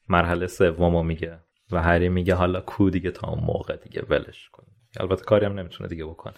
مرحله 0.09 0.47
سوم 0.47 0.97
رو 0.97 1.03
میگه. 1.03 1.41
و 1.73 1.83
هری 1.83 2.09
میگه 2.09 2.35
حالا 2.35 2.61
کو 2.61 2.91
دیگه 2.91 3.11
تا 3.11 3.29
اون 3.29 3.45
موقع 3.45 3.77
دیگه 3.77 4.03
ولش 4.09 4.49
کن 4.49 4.67
البته 5.01 5.25
کاری 5.25 5.47
هم 5.47 5.59
نمی‌تونه 5.59 5.89
دیگه 5.89 6.05
بکنه. 6.05 6.35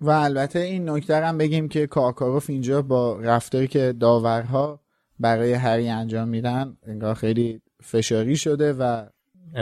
و 0.00 0.10
البته 0.10 0.58
این 0.58 0.90
نکته 0.90 1.26
هم 1.26 1.38
بگیم 1.38 1.68
که 1.68 1.86
کاکاروف 1.86 2.50
اینجا 2.50 2.82
با 2.82 3.20
رفتاری 3.20 3.68
که 3.68 3.94
داورها 4.00 4.80
برای 5.18 5.52
هری 5.52 5.88
انجام 5.88 6.28
میدن 6.28 6.76
انگار 6.82 7.14
خیلی 7.14 7.62
فشاری 7.82 8.36
شده 8.36 8.72
و 8.72 9.06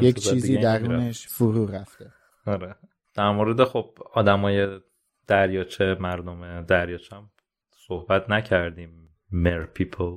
یک 0.02 0.18
چیزی 0.18 0.56
درونش 0.56 1.28
فرو 1.28 1.66
رفته. 1.66 2.12
آره. 2.46 2.74
در 3.14 3.30
مورد 3.30 3.64
خب 3.64 3.98
آدمای 4.12 4.80
دریاچه 5.26 5.96
مردم 6.00 6.62
دریاچه 6.62 7.16
هم 7.16 7.30
صحبت 7.88 8.30
نکردیم. 8.30 9.04
مر 9.32 9.64
پیپل 9.64 10.14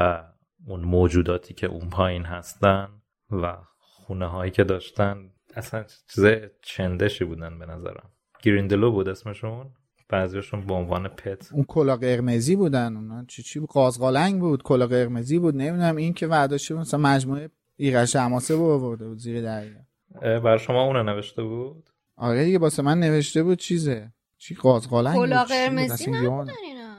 و 0.00 0.24
اون 0.66 0.80
موجوداتی 0.80 1.54
که 1.54 1.66
اون 1.66 1.90
پایین 1.90 2.24
هستن 2.24 2.88
و 3.30 3.56
خونه 3.78 4.26
هایی 4.26 4.50
که 4.50 4.64
داشتن 4.64 5.30
اصلا 5.54 5.84
چیز 6.08 6.24
چندشی 6.62 7.24
بودن 7.24 7.58
به 7.58 7.66
نظرم. 7.66 8.10
گریندلو 8.42 8.90
بود 8.90 9.08
اسمشون؟ 9.08 9.66
بعضیشون 10.08 10.60
به 10.60 10.74
عنوان 10.74 11.08
پت. 11.08 11.52
اون 11.52 11.64
کلا 11.64 11.96
قرمزی 11.96 12.56
بودن. 12.56 12.96
اونا 12.96 13.24
چی 13.28 13.42
چی 13.42 13.60
بود؟ 13.60 13.68
قازقالنگ 13.68 14.40
بود 14.40 14.62
کلا 14.62 14.86
قرمزی 14.86 15.38
بود. 15.38 15.56
نمی‌دونم 15.56 15.96
این 15.96 16.12
که 16.12 16.26
وعداشه 16.26 16.74
مثلا 16.74 17.00
مجموعه 17.00 17.50
ایرش 17.76 18.16
حماسه 18.16 18.56
بود 18.56 18.70
آورده 18.70 19.08
بود 19.08 19.18
زیر 19.18 19.42
دریا. 19.42 20.40
بر 20.40 20.58
شما 20.58 20.82
اونو 20.82 21.02
نوشته 21.02 21.42
بود؟ 21.42 21.90
آره 22.16 22.44
دیگه 22.44 22.58
واسه 22.58 22.82
من 22.82 23.00
نوشته 23.00 23.42
بود 23.42 23.58
چیزه. 23.58 24.12
چی؟ 24.38 24.54
قازقالنگ 24.54 25.16
کلا 25.16 25.44
قرمزی 25.44 26.10
نبودن 26.10 26.52
اینا. 26.64 26.96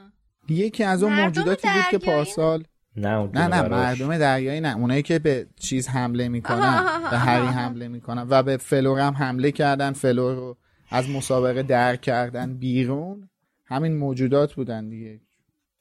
یکی 0.50 0.84
از 0.84 1.04
اون 1.04 1.14
موجوداتی 1.14 1.68
بود 1.68 1.86
که 1.92 1.98
پارسال 1.98 2.64
نه 2.96 3.30
نه 3.34 3.48
نه 3.48 3.62
مردم 3.62 4.18
دریایی 4.18 4.62
نه. 4.62 4.78
اونایی 4.78 5.02
که 5.02 5.20
به 5.20 5.48
چیز 5.60 5.88
حمله 5.88 6.28
می‌کنن 6.28 6.84
به 7.12 7.18
هری 7.18 7.48
حمله 7.48 7.88
می‌کنن 7.88 8.28
و 8.30 8.44
به 8.44 8.58
فلور 8.58 9.00
هم 9.00 9.14
حمله 9.14 9.52
کردن. 9.52 9.94
فلور 9.94 10.36
رو 10.36 10.58
از 10.90 11.10
مسابقه 11.10 11.64
در 11.64 11.96
کردن 11.96 12.58
بیرون 12.58 13.30
همین 13.66 13.98
موجودات 13.98 14.54
بودن 14.54 14.90
دیگه. 14.90 15.22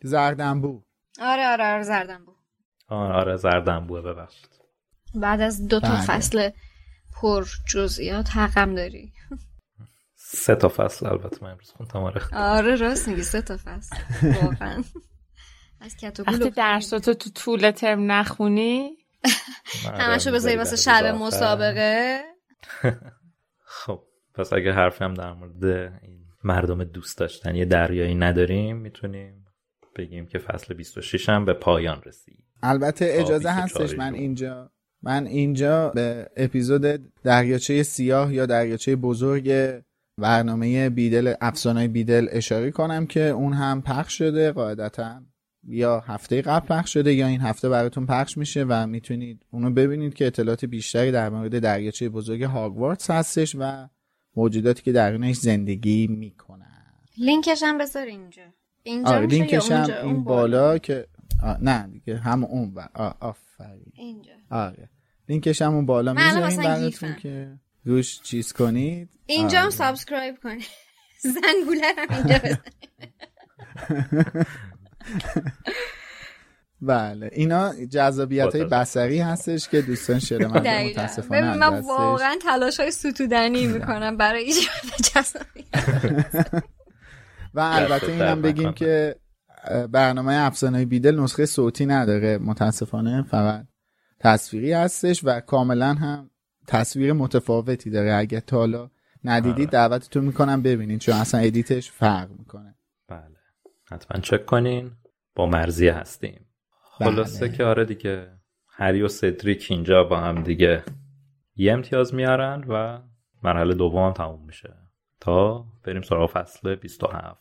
زردنبو. 0.03 0.83
آره 1.21 1.47
آره 1.47 1.65
آره 1.65 1.83
زردنبو. 1.83 2.33
آره 2.89 3.15
آره 3.15 3.37
زردنبوه 3.37 4.03
ببخشید. 4.03 4.51
بعد 5.15 5.41
از 5.41 5.69
دو 5.69 5.81
تا 5.81 5.89
بله. 5.89 6.03
فصل 6.03 6.51
پر 7.13 7.47
جزئیات 7.69 8.31
حقم 8.31 8.75
داری. 8.75 9.13
سه 10.15 10.55
تا 10.55 10.69
فصل 10.69 11.07
البته 11.07 11.39
من 11.43 11.51
امروز 11.51 11.71
خوندم 11.71 12.01
آره 12.01 12.21
آره 12.33 12.75
راست 12.75 13.09
میگی 13.09 13.23
سه 13.23 13.43
تا 13.43 13.57
فصل. 13.65 13.97
واقعا. 14.43 14.83
از 15.81 15.97
وقتی 16.27 16.51
درساتو 16.51 17.15
تو 17.15 17.31
طول 17.31 17.71
ترم 17.71 18.13
نخونی؟ 18.13 18.97
همشو 19.85 20.33
بذاری 20.33 20.57
واسه 20.57 20.77
شب 20.77 21.05
مسابقه. 21.05 22.21
پس 24.37 24.53
اگه 24.53 24.73
حرفی 24.73 25.05
هم 25.05 25.15
در 25.15 25.33
مورد 25.33 25.65
این 26.03 26.27
مردم 26.45 26.85
دوست 26.85 27.19
داشتنی 27.19 27.65
دریایی 27.65 28.15
نداریم 28.15 28.77
می‌تونیم 28.77 29.45
بگیم 29.97 30.27
که 30.27 30.39
فصل 30.39 30.75
26 30.75 31.29
هم 31.29 31.45
به 31.45 31.53
پایان 31.53 32.03
رسید 32.07 32.45
البته 32.63 33.07
اجازه 33.09 33.49
24 33.49 33.63
هستش 33.63 33.99
من. 33.99 34.15
اینجا 34.15 34.71
من 35.03 35.27
اینجا 35.27 35.89
به 35.89 36.31
اپیزود 36.37 37.13
دریاچه 37.23 37.83
سیاه 37.83 38.35
یا 38.35 38.47
دریاچه 38.47 38.97
بزرگ 38.97 39.81
برنامه 40.21 40.91
بیدل 40.91 41.35
افسانه 41.41 41.89
بیدل 41.89 42.29
اشاره 42.31 42.71
کنم 42.71 43.07
که 43.07 43.21
اون 43.21 43.53
هم 43.53 43.83
پخش 43.83 44.19
شده 44.19 44.53
قاعدتا 44.53 45.23
یا 45.69 46.01
هفته 46.01 46.43
قبل 46.43 46.67
پخش 46.67 46.93
شده 46.93 47.15
یا 47.15 47.27
این 47.27 47.41
هفته 47.41 47.69
براتون 47.69 48.07
پخش 48.07 48.39
میشه 48.39 48.65
و 48.69 48.87
می‌تونید 48.87 49.47
اونو 49.51 49.71
ببینید 49.71 50.15
که 50.15 50.27
اطلاعات 50.27 50.65
بیشتری 50.65 51.13
در 51.13 51.29
مورد 51.29 51.59
دریاچه 51.59 52.09
بزرگ 52.09 52.43
هاگوارتس 52.43 53.11
هستش 53.11 53.57
و 53.59 53.89
موجوداتی 54.37 54.83
که 54.83 54.93
درونش 54.93 55.37
زندگی 55.37 56.07
می‌کنن. 56.07 56.93
لینکش 57.19 57.63
هم 57.63 57.79
بذار 57.79 58.07
اینجا. 58.07 58.43
اینجا 58.83 59.11
آره 59.11 59.27
لینکش 59.27 59.71
هم 59.71 59.77
اونجا؟ 59.79 59.97
این 60.03 60.15
اون 60.15 60.25
بالا. 60.25 60.79
که 60.79 61.07
نه 61.61 61.87
دیگه 61.87 62.17
هم 62.17 62.45
اون 62.45 62.75
بر 62.75 62.89
آفرین. 63.21 63.93
اینجا. 63.95 64.33
آره. 64.51 64.91
لینکش 65.29 65.63
هم 65.63 65.75
اون 65.75 65.87
بالا 65.87 66.13
می‌ذاریم 66.13 66.57
براتون. 66.57 67.15
که 67.15 67.59
روش 67.85 68.21
چیز 68.23 68.53
کنید. 68.53 69.09
اینجا 69.27 69.59
هم 69.59 69.65
آره. 69.65 69.75
subscribe 69.75 70.37
کنی 70.43 70.65
زنگوله 71.35 71.87
هم 71.99 72.15
اینجا 72.17 72.39
بزن 72.45 72.59
بله 76.87 77.31
اینا 77.33 77.85
جذابیت 77.85 78.55
های 78.55 78.65
بصری 78.65 79.19
هستش 79.19 79.69
که 79.69 79.83
دوستان 79.83 80.19
شده 80.19 80.47
من. 80.47 80.85
متاسفانه 80.87 81.41
ببین 81.41 81.61
من. 81.61 81.81
واقعا 81.81 82.37
تلاش 82.43 82.81
های 82.81 82.91
ستودنی 82.91 83.67
می‌کنم 83.67 84.17
برای 84.17 84.43
ایجاد 84.43 84.67
جذابیت 85.15 86.65
و 87.55 87.61
البته 87.61 88.13
اینم 88.13 88.43
بگیم. 88.43 88.73
که 88.73 89.17
برنامه 89.91 90.35
افسانه 90.35 90.85
بیدل 90.85 91.21
نسخه 91.21 91.47
صوتی 91.47 91.87
نداره 91.87 92.39
متاسفانه 92.39 93.23
فقط 93.23 93.67
تصویری 94.21 94.73
هستش 94.73 95.21
و 95.25 95.41
کاملا 95.41 95.95
هم 95.95 96.31
تصویر 96.67 97.13
متفاوتی 97.13 97.91
داره 97.91 98.15
اگه 98.15 98.41
تا 98.41 98.57
حالا 98.57 98.91
ندیدید 99.25 99.75
آره. 99.77 99.89
دعوتتون 99.89 100.25
می‌کنم 100.25 100.63
ببینید 100.63 101.01
چون 101.01 101.15
اصلا 101.15 101.41
ادیتش 101.41 101.91
فرق 101.91 102.31
می‌کنه 102.39 102.75
بله 103.09 103.37
حتما 103.91 104.21
چک 104.21 104.47
کنین 104.47 104.91
با 105.35 105.47
مرزیه 105.47 105.93
هستیم. 105.95 106.46
خلاصه 106.99 107.49
که 107.49 107.65
آره 107.65 107.85
دیگه 107.85 108.29
هری 108.69 109.03
و 109.03 109.09
سدریک 109.09 109.67
اینجا 109.71 110.05
با 110.05 110.21
هم 110.21 110.43
دیگه 110.43 110.83
یه 111.57 111.73
امتیاز 111.73 112.15
میارن 112.15 112.65
و 112.69 112.99
مرحله 113.43 113.75
دوم 113.75 114.13
تموم 114.13 114.47
میشه. 114.47 114.75
تا 115.21 115.65
بریم 115.85 116.03
سراغ 116.03 116.31
فصل 116.31 116.75
27 116.75 117.41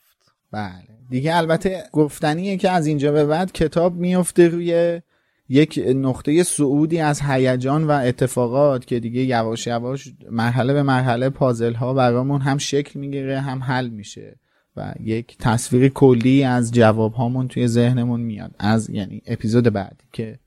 بله. 0.51 0.87
دیگه 1.09 1.35
البته 1.35 1.83
گفتنیه 1.91 2.57
که 2.57 2.71
از 2.71 2.87
اینجا 2.87 3.11
به 3.11 3.25
بعد 3.25 3.51
کتاب 3.51 3.95
میفته 3.95 4.47
روی 4.47 5.01
یک 5.49 5.83
نقطه 5.95 6.43
صعودی 6.43 6.99
از 6.99 7.21
هیجان 7.21 7.83
و 7.83 7.91
اتفاقات 7.91 8.85
که 8.85 8.99
دیگه 8.99 9.21
یواش 9.21 9.67
یواش 9.67 10.07
مرحله 10.31 10.73
به 10.73 10.83
مرحله 10.83 11.29
پازل 11.29 11.73
ها 11.73 11.93
برامون 11.93 12.41
هم 12.41 12.57
شکل 12.57 12.99
می‌گیره 12.99 13.39
هم 13.39 13.63
حل 13.63 13.89
میشه. 13.89 14.39
و 14.77 14.93
یک 14.99 15.37
تصویر 15.37 15.89
کلی 15.89 16.43
از 16.43 16.71
جواب 16.71 17.13
هامون 17.13 17.47
توی 17.47 17.67
ذهنمون 17.67 18.19
میاد. 18.19 18.55
از 18.59 18.89
یعنی 18.89 19.21
اپیزود 19.25 19.63
بعدی 19.63 20.05
که 20.11 20.39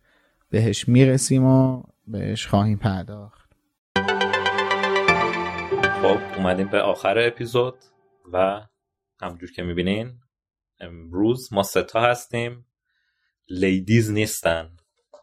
بهش 0.50 0.88
می‌رسیم 0.88 1.44
و 1.44 1.82
بهش 2.06 2.46
خواهیم 2.46 2.78
پرداخت. 2.78 3.50
خب 6.02 6.18
اومدیم 6.36 6.68
به 6.68 6.80
آخر 6.80 7.18
اپیزود 7.18 7.74
و 8.32 8.66
همجور 9.20 9.52
که 9.52 9.62
می‌بینین 9.62 10.20
امروز 10.80 11.52
ما 11.52 11.62
ستا 11.62 12.00
هستیم. 12.00 12.66
لیدیز 13.48 14.10
نیستن. 14.10 14.76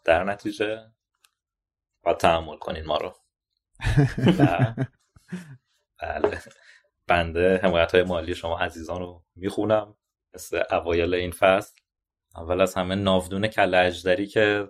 در 0.06 0.23
نتیجه 0.23 0.77
با 2.03 2.14
تحمل 2.14 2.57
کنین 2.57 2.86
ما 2.86 2.98
رو. 2.98 3.15
بله. 6.02 6.41
بنده 7.07 7.60
حمایت 7.64 7.91
های 7.91 8.03
مالی 8.03 8.36
شما 8.36 8.60
عزیزان 8.60 8.99
رو 8.99 9.23
می‌خونم. 9.36 9.95
مثل 10.34 10.64
اوایل 10.72 11.14
این 11.14 11.32
فصل. 11.32 11.76
اول 12.36 12.61
از 12.61 12.76
همه 12.76 12.95
ناودون 12.95 13.48
کله 13.48 13.76
اژدری 13.76 14.28
که 14.27 14.68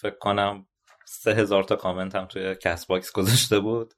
فکر 0.00 0.18
کنم 0.18 0.66
سه 1.06 1.34
هزار 1.34 1.64
تا 1.64 1.76
کامنت 1.76 2.16
هم 2.16 2.26
توی 2.26 2.54
کست 2.54 2.86
باکس 2.86 3.12
گذاشته 3.12 3.60
بود. 3.60 3.94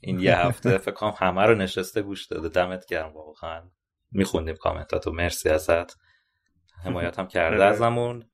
این 0.00 0.20
یه 0.20 0.36
هفته 0.36 0.78
فکر 0.78 0.94
کنم 0.94 1.14
همه 1.16 1.42
رو 1.42 1.54
نشسته 1.54 2.02
گوش 2.02 2.26
داده. 2.26 2.48
دمت 2.48 2.86
گرم 2.86 3.12
واقعا. 3.12 3.70
میخوندیم 4.10 4.56
کامنتاتو. 4.56 5.12
مرسی 5.12 5.48
ازت. 5.48 5.96
حمایت 6.84 7.18
هم 7.18 7.28
کرده 7.28 7.64
ازمون. 7.64 8.31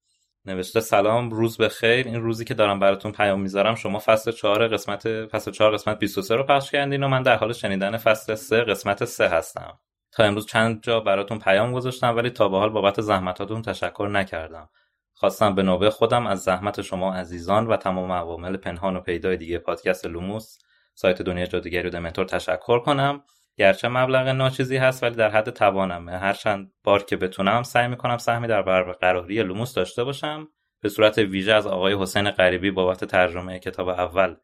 نوشته 0.49 0.81
سلام 0.81 1.31
روز 1.31 1.59
بخیر. 1.59 2.07
این 2.07 2.21
روزی 2.23 2.45
که 2.45 2.55
دارم 2.55 2.79
براتون 2.79 3.13
پیام 3.13 3.41
می‌ذارم 3.41 3.75
شما 3.75 3.99
فصل 3.99 4.33
4 4.33 4.69
قسمت 4.69 5.27
فصل 5.27 5.51
4 5.51 5.73
قسمت 5.75 5.99
23 5.99 6.37
رو 6.37 6.43
پخش 6.43 6.71
کردین 6.71 7.03
و 7.03 7.09
من 7.09 7.23
در 7.23 7.37
حال 7.37 7.53
شنیدن 7.53 7.97
فصل 7.97 8.35
3 8.35 8.61
قسمت 8.61 9.05
3 9.05 9.29
هستم. 9.29 9.79
تا 10.13 10.25
امروز 10.25 10.47
چند 10.47 10.83
جا 10.83 11.01
براتون 11.01 11.39
پیام 11.39 11.73
گذاشتم 11.73 12.17
ولی 12.17 12.31
تا 12.31 12.49
به 12.49 12.59
حال 12.59 12.71
بابت 12.71 13.01
زحمتاتون 13.01 13.63
تشکر 13.63 14.09
نکردم. 14.13 14.69
خواستم 15.13 15.55
به 15.55 15.63
نوبه 15.63 15.91
خودم 15.91 16.27
از 16.27 16.43
زحمت 16.43 16.83
شما 16.83 17.15
عزیزان 17.15 17.67
و 17.67 17.77
تمام 17.77 18.13
عوامل 18.13 18.57
پنهان 18.57 18.97
و 18.97 19.01
پیدای 19.01 19.37
دیگه 19.37 19.59
پادکست 19.59 20.07
لوموس 20.07 20.59
سایت 20.95 21.23
دنیا 21.23 21.47
جادوگری 21.47 21.89
و 21.89 21.91
دمنتور 21.91 22.25
تشکر 22.25 22.79
کنم. 22.79 23.23
گرچه 23.59 23.89
مبلغ 23.89 24.29
ناچیزی 24.29 24.77
هست 24.77 25.03
ولی 25.03 25.15
در 25.15 25.31
حد 25.31 25.51
توانمه. 25.51 26.19
هر 26.19 26.33
چند 26.33 26.73
بار 26.85 27.03
که 27.03 27.17
بتونم 27.17 27.63
سعی 27.63 27.89
می‌کنم 27.89 28.19
سهمی 28.19 28.47
در 28.47 28.63
برقراری 28.63 29.43
لوموس 29.43 29.75
داشته 29.75 30.05
باشم. 30.05 30.49
به 30.83 30.89
صورت 30.89 31.19
ویژه 31.19 31.53
از 31.53 31.67
آقای 31.67 31.95
حسین 31.95 32.31
غریبی 32.31 32.71
بابت 32.71 33.05
ترجمه 33.05 33.59
کتاب 33.59 33.89
اول 33.89 34.35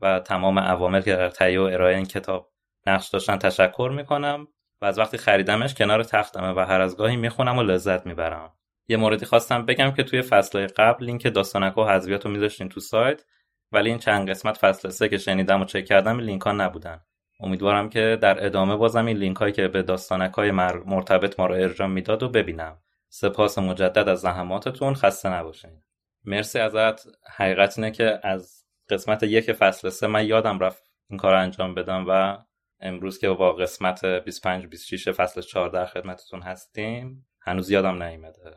و 0.00 0.20
تمام 0.20 0.58
عوامل 0.58 1.00
که 1.00 1.16
در 1.16 1.30
تهیه 1.30 1.60
و 1.60 1.62
ارائه 1.62 1.96
این 1.96 2.04
کتاب 2.04 2.52
نقش 2.86 3.08
داشتن 3.08 3.38
تشکر 3.38 3.92
می‌کنم 3.96 4.48
و 4.82 4.84
از 4.84 4.98
وقتی 4.98 5.18
خریدمش 5.18 5.74
کنار 5.74 6.02
تختمه 6.02 6.52
و 6.52 6.58
هر 6.58 6.80
از 6.80 6.96
گاهی 6.96 7.16
می‌خونم 7.16 7.58
و 7.58 7.62
لذت 7.62 8.06
می‌برم. 8.06 8.52
یه 8.88 8.96
موردی 8.96 9.26
خواستم 9.26 9.66
بگم 9.66 9.90
که 9.90 10.02
توی 10.02 10.22
فصلهای 10.22 10.66
قبل 10.66 11.04
لینک 11.04 11.34
داستانک 11.34 11.78
و 11.78 11.84
حذویات 11.84 12.24
رو 12.24 12.32
میذاشتین 12.32 12.68
تو 12.68 12.80
سایت 12.80 13.24
ولی 13.72 13.88
این 13.88 13.98
چند 13.98 14.30
قسمت 14.30 14.58
فصل 14.58 14.88
سه 14.88 15.08
که 15.08 15.18
شنیدم 15.18 15.60
و 15.60 15.64
چک 15.64 15.84
کردم 15.84 16.18
لینک 16.18 16.42
ها 16.42 16.52
نبودن. 16.52 17.00
امیدوارم 17.40 17.88
که 17.88 18.18
در 18.22 18.46
ادامه 18.46 18.76
بازم 18.76 19.06
این 19.06 19.16
لینک 19.16 19.36
هایی 19.36 19.52
که 19.52 19.68
به 19.68 19.82
داستانک 19.82 20.32
های 20.32 20.50
مرتبط 20.86 21.40
ما 21.40 21.46
رو 21.46 21.54
ارجام 21.54 21.90
می‌داد 21.90 22.22
و 22.22 22.28
ببینم. 22.28 22.78
سپاس 23.08 23.58
مجدد 23.58 24.08
از 24.08 24.20
زحماتتون. 24.20 24.94
خسته 24.94 25.28
نباشین. 25.28 25.82
مرسی 26.24 26.58
ازت. 26.58 27.06
حقیقت 27.36 27.78
اینه 27.78 27.90
که 27.90 28.20
از 28.22 28.64
قسمت 28.88 29.22
یک 29.22 29.52
فصل 29.52 29.88
سه 29.88 30.06
من 30.06 30.26
یادم 30.26 30.58
رفت 30.58 30.82
این 31.10 31.18
کار 31.18 31.34
انجام 31.34 31.74
بدم 31.74 32.04
و 32.08 32.38
امروز 32.80 33.18
که 33.18 33.30
با 33.30 33.52
قسمت 33.52 34.04
25 34.04 34.66
26 34.66 35.10
فصل 35.10 35.40
4 35.40 35.68
در 35.68 35.86
خدمتتون 35.86 36.42
هستیم 36.42 37.26
هنوز 37.40 37.70
یادم 37.70 38.02
نیومده. 38.02 38.56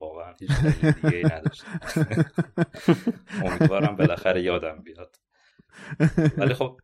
واقعا 0.00 0.34
هیچ 0.40 0.50
دیگه 1.02 1.16
ای 1.16 1.24
نداشتم. 1.24 1.80
امیدوارم 3.44 3.96
بالاخره 3.96 4.42
یادم 4.42 4.82
بیاد. 4.82 5.16
ولی 6.36 6.54
خب 6.54 6.80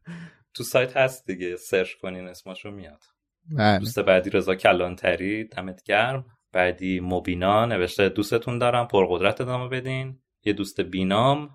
تو 0.55 0.65
سایت 0.65 0.97
هست 0.97 1.27
دیگه 1.27 1.57
سرچ 1.57 1.95
کنین 1.95 2.29
اسمشو 2.29 2.71
میاد. 2.71 3.01
بله. 3.57 3.79
دوست 3.79 3.99
بعدی 3.99 4.31
رضا 4.31 4.55
کلانتری 4.55 5.45
دمت 5.45 5.83
گرم. 5.83 6.25
بعدی 6.53 7.01
مبینا 7.01 7.67
نوشته 7.67 8.09
دوستتون 8.09 8.59
دارم 8.59 8.89
پرقدرت 8.89 9.41
ادامه 9.41 9.69
بدین. 9.69 10.19
یه 10.45 10.53
دوست 10.53 10.81
بینام. 10.81 11.51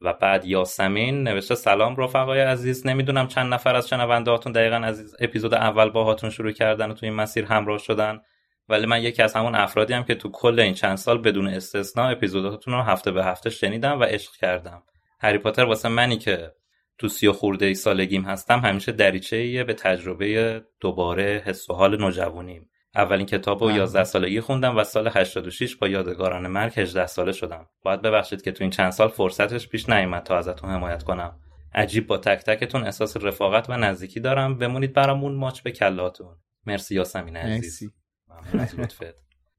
و 0.00 0.12
بعد 0.12 0.44
یاسمین 0.44 1.22
نوشته 1.22 1.54
سلام 1.54 1.96
رفقای 1.96 2.40
عزیز. 2.40 2.86
نمی‌دونم 2.86 3.26
چند 3.26 3.54
نفر 3.54 3.76
از 3.76 3.88
شنونده 3.88 4.30
هاتون 4.30 4.52
دقیقا 4.52 4.76
از 4.76 5.16
اپیزود 5.20 5.54
اول 5.54 5.90
با 5.90 6.04
هاتون 6.04 6.30
شروع 6.30 6.52
کردن 6.52 6.90
و 6.90 6.94
تو 6.94 7.06
این 7.06 7.14
مسیر 7.14 7.44
همراه 7.44 7.78
شدن. 7.78 8.20
ولی 8.68 8.86
من 8.86 9.02
یکی 9.02 9.22
از 9.22 9.34
همون 9.34 9.54
افرادی 9.54 9.92
هم 9.92 10.04
که 10.04 10.14
تو 10.14 10.30
کل 10.30 10.60
این 10.60 10.74
چند 10.74 10.96
سال 10.96 11.18
بدون 11.18 11.48
استثنا 11.48 12.08
اپیزوداتون 12.08 12.74
رو 12.74 12.82
هفته 12.82 13.10
به 13.10 13.24
هفته 13.24 13.50
شنیدم 13.50 14.00
و 14.00 14.04
عشق 14.04 14.32
کردم. 14.32 14.82
هری 15.20 15.38
پاتر 15.38 15.64
واسه 15.64 15.88
منی 15.88 16.18
که 16.18 16.52
تو 17.00 17.08
سی 17.08 17.26
و 17.26 17.32
خورده 17.32 17.66
ای 17.66 17.74
سالگیم 17.74 18.22
هستم 18.22 18.58
همیشه 18.58 18.92
دریچه 18.92 19.64
به 19.64 19.74
تجربه 19.74 20.62
دوباره 20.80 21.42
حس 21.46 21.70
و 21.70 21.74
حال 21.74 22.00
نوجوانیم. 22.00 22.70
اولین 22.94 23.26
کتاب 23.26 23.62
رو 23.62 23.70
11 23.70 24.04
سالگی 24.04 24.40
خوندم 24.40 24.76
و 24.76 24.84
سال 24.84 25.08
86 25.08 25.76
با 25.76 25.88
یادگاران 25.88 26.46
مرگ 26.46 26.72
18 26.76 27.06
ساله 27.06 27.32
شدم. 27.32 27.66
باید 27.82 28.02
ببخشید 28.02 28.42
که 28.42 28.52
تو 28.52 28.64
این 28.64 28.70
چند 28.70 28.90
سال 28.90 29.08
فرصتش 29.08 29.68
پیش 29.68 29.88
نیومد 29.88 30.22
تا 30.22 30.38
ازتون 30.38 30.70
حمایت 30.70 31.02
کنم. 31.02 31.40
عجیب 31.74 32.06
با 32.06 32.18
تک 32.18 32.38
تکتون 32.38 32.84
احساس 32.84 33.16
رفاقت 33.16 33.70
و 33.70 33.76
نزدیکی 33.76 34.20
دارم. 34.20 34.58
بمونید 34.58 34.92
برامون 34.92 35.34
ماچ 35.34 35.60
به 35.60 35.72
کلاتون. 35.72 36.36
مرسی 36.66 36.94
یاسمین 36.94 37.36
عزیز. 37.36 37.92
ممنون 38.28 38.60
از 38.60 38.80
لطفت. 38.80 39.14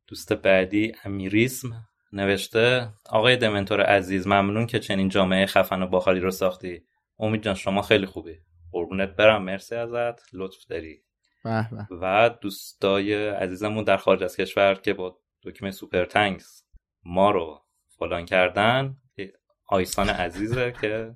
دوست 0.07 0.33
بعدی 0.33 0.91
امیریسم 1.05 1.69
نوشته 2.13 2.89
آقای 3.09 3.37
دمنتور 3.37 3.81
عزیز 3.81 4.27
ممنون 4.27 4.65
که 4.65 4.79
چنین 4.79 5.09
جامعه 5.09 5.45
خفن 5.45 5.81
و 5.81 5.87
باحالی 5.87 6.19
رو 6.19 6.31
ساختی. 6.31 6.83
امید 7.21 7.43
جان 7.43 7.55
شما 7.55 7.81
خیلی 7.81 8.05
خوبی. 8.05 8.37
قربونت 8.71 9.09
برم. 9.15 9.43
مرسی 9.43 9.75
ازت. 9.75 10.35
لطف 10.35 10.65
داری. 10.69 11.03
به 11.43 11.67
به. 11.71 11.87
و 12.01 12.29
دوستای 12.41 13.27
عزیزمون 13.29 13.83
در 13.83 13.97
خارج 13.97 14.23
از 14.23 14.37
کشور 14.37 14.73
که 14.73 14.93
با 14.93 15.17
دکمه 15.43 15.71
سوپر 15.71 16.05
تنکس 16.05 16.63
ما 17.03 17.31
رو 17.31 17.61
فلان 17.99 18.25
کردن 18.25 18.95
آیسان 19.67 20.09
عزیزه 20.09 20.73
که 20.81 21.15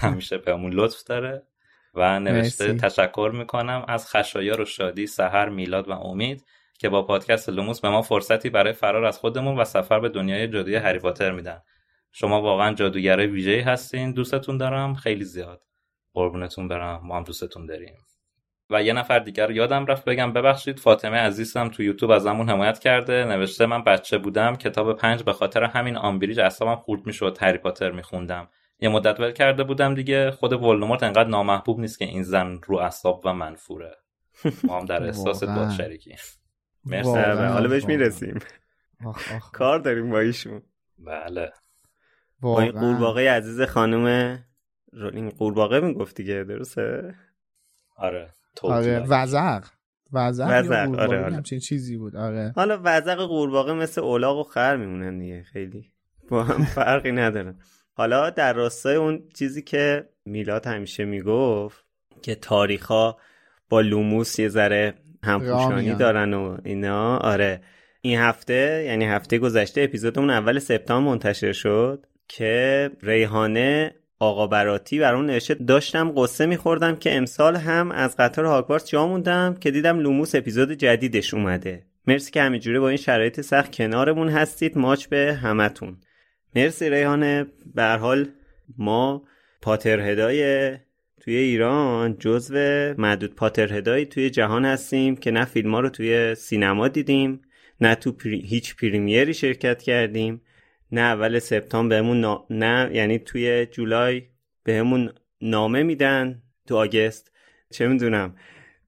همیشه 0.00 0.38
بهمون 0.38 0.72
لطف 0.72 1.04
داره 1.04 1.46
و 1.94 2.20
نوشته 2.20 2.66
مرسی. 2.66 2.78
تشکر 2.78 3.30
می‌کنم 3.34 3.84
از 3.88 4.08
خشایار 4.08 4.60
و 4.60 4.64
شادی 4.64 5.06
سحر 5.06 5.48
میلاد 5.48 5.88
و 5.88 5.92
امید 5.92 6.44
که 6.78 6.88
با 6.88 7.02
پادکست 7.02 7.48
لوموس 7.48 7.80
به 7.80 7.88
ما 7.88 8.02
فرصتی 8.02 8.50
برای 8.50 8.72
فرار 8.72 9.04
از 9.04 9.18
خودمون 9.18 9.58
و 9.58 9.64
سفر 9.64 10.00
به 10.00 10.08
دنیای 10.08 10.48
جادوی 10.48 10.76
هری 10.76 10.98
پاتر 10.98 11.30
میدن. 11.32 11.62
شما 12.12 12.42
واقعا 12.42 12.74
جادوگر 12.74 13.16
ویژه‌ای 13.16 13.60
هستین. 13.60 14.12
دوستتون 14.12 14.56
دارم. 14.56 14.94
خیلی 14.94 15.24
زیاد. 15.24 15.62
قربونتون 16.12 16.68
برم. 16.68 17.00
ما 17.04 17.16
هم 17.16 17.24
دوستتون 17.24 17.66
داریم. 17.66 17.94
و 18.70 18.82
یه 18.82 18.92
نفر 18.92 19.18
دیگر 19.18 19.46
رو 19.46 19.52
یادم 19.52 19.86
رفت 19.86 20.04
بگم. 20.04 20.32
ببخشید 20.32 20.78
فاطمه 20.78 21.16
عزیزم 21.16 21.68
تو 21.68 21.82
یوتیوب 21.82 22.10
ازمون 22.10 22.50
حمایت 22.50 22.78
کرده. 22.78 23.24
نوشته 23.24 23.66
من 23.66 23.84
بچه 23.84 24.18
بودم. 24.18 24.56
کتاب 24.56 24.96
پنج 24.96 25.22
به 25.22 25.32
خاطر 25.32 25.64
همین 25.64 25.96
آمبریج 25.96 26.40
اعصابم 26.40 26.76
خورد 26.76 27.06
می‌شد 27.06 27.38
هری 27.40 27.58
پاتر 27.58 27.90
میخوندم. 27.90 28.48
یه 28.80 28.88
مدت 28.88 29.20
ول 29.20 29.32
کرده 29.32 29.64
بودم 29.64 29.94
دیگه. 29.94 30.30
خود 30.30 30.52
ولدمورت 30.52 31.02
انقدر 31.02 31.28
نامحبوب 31.28 31.80
نیست 31.80 31.98
که 31.98 32.04
این 32.04 32.22
زن 32.22 32.60
رو 32.66 32.76
اعصاب 32.76 33.22
و 33.24 33.34
منفوره. 33.34 33.96
ما 34.64 34.78
هم 34.78 34.84
در 34.84 35.02
احساس. 35.02 35.44
با 35.44 35.70
شریکی 35.70 36.16
مرسی. 36.84 37.10
حالا 37.18 37.68
بهش. 37.68 37.84
می‌رسیم. 37.84 38.38
کار 39.52 39.78
داریم 39.78 40.10
با 40.10 40.20
ایشون. 40.20 40.62
بله. 40.98 41.52
با 42.40 42.60
این 42.60 42.70
واقعاً. 42.70 42.90
قورباغه 42.90 43.30
عزیز 43.30 43.62
خانم 43.62 44.38
رولینگ 44.92 45.32
قورباغه 45.32 45.80
می‌گفت 45.80 46.16
دیگه 46.16 46.44
درسته 46.44 47.14
آره 47.96 48.34
آره. 48.62 48.98
وزق 49.08 49.64
وزق 50.12 50.48
وزغ، 50.50 50.94
یا 50.94 51.02
آره، 51.02 51.24
آره. 51.24 51.34
همچین 51.34 51.58
چیزی 51.58 51.96
بود 51.96 52.16
آره 52.16 52.52
حالا 52.56 52.80
وزق 52.84 53.24
قورباغه 53.24 53.72
مثل 53.72 54.00
اولاغ 54.00 54.38
و 54.38 54.42
خر 54.42 54.76
میمونن 54.76 55.18
دیگه 55.18 55.42
خیلی 55.42 55.92
با 56.28 56.44
هم 56.44 56.64
فرقی 56.74 57.12
ندارن 57.12 57.58
حالا 57.92 58.30
در 58.30 58.52
راستای 58.52 58.96
اون 58.96 59.22
چیزی 59.34 59.62
که 59.62 60.08
میلاد 60.24 60.66
همیشه 60.66 61.04
می‌گفت 61.04 61.84
که 62.22 62.34
تاریخا 62.34 63.16
با 63.68 63.80
لوموس 63.80 64.38
یه 64.38 64.48
ذره 64.48 64.94
همپوشانی. 65.24 65.94
دارن 65.94 66.34
و 66.34 66.58
اینا 66.64 67.16
آره 67.16 67.60
این 68.00 68.18
هفته 68.18 68.84
یعنی 68.86 69.04
هفته 69.04 69.38
گذشته 69.38 69.80
اپیزودمون 69.80 70.30
اول 70.30 70.58
سپتامبر 70.58 71.10
منتشر 71.10 71.52
شد 71.52 72.06
که 72.32 72.90
ریحانه 73.02 73.94
آقا 74.18 74.46
براتی 74.46 74.98
برامون 74.98 75.26
نوشته 75.26 75.54
داشتم 75.54 76.12
غصه 76.16 76.46
میخوردم 76.46 76.96
که 76.96 77.16
امسال 77.16 77.56
هم 77.56 77.90
از 77.90 78.16
قطار 78.16 78.44
هاگوارتس 78.44 78.90
جا 78.90 79.06
موندم 79.06 79.56
که 79.60 79.70
دیدم 79.70 79.98
لوموس 79.98 80.34
اپیزود 80.34 80.72
جدیدش 80.72 81.34
اومده. 81.34 81.82
مرسی 82.06 82.30
که 82.30 82.42
همینجوری 82.42 82.78
با 82.78 82.88
این 82.88 82.96
شرایط 82.96 83.40
سخت 83.40 83.72
کنارمون 83.76 84.28
هستید. 84.28 84.78
ماچ 84.78 85.06
به 85.06 85.38
همتون. 85.42 85.96
مرسی 86.56 86.90
ریحانه. 86.90 87.46
به 87.74 87.84
حال 87.84 88.28
ما 88.78 89.22
پاترهدای 89.62 90.70
توی 91.20 91.36
ایران 91.36 92.16
جزو 92.18 92.54
معدود 92.98 93.34
پاترهدایی 93.34 94.06
توی 94.06 94.30
جهان 94.30 94.64
هستیم 94.64 95.16
که 95.16 95.30
نه 95.30 95.44
فیلم 95.44 95.74
ها 95.74 95.80
رو 95.80 95.88
توی 95.88 96.34
سینما 96.34 96.88
دیدیم 96.88 97.40
نه 97.80 97.94
تو 97.94 98.12
پری... 98.12 98.40
هیچ 98.40 98.76
پریمیری 98.76 99.34
شرکت 99.34 99.82
کردیم. 99.82 100.40
نه 100.92 101.00
اول 101.00 101.38
سپتامبر 101.38 101.96
بهمون 101.96 102.20
نا... 102.20 102.46
نه 102.50 102.90
یعنی 102.92 103.18
توی 103.18 103.66
جولای 103.66 104.22
بهمون 104.64 105.12
نامه 105.40 105.82
میدن 105.82 106.42
تو 106.66 106.76
آگست. 106.76 107.32
چه 107.70 107.88
می‌دونم. 107.88 108.36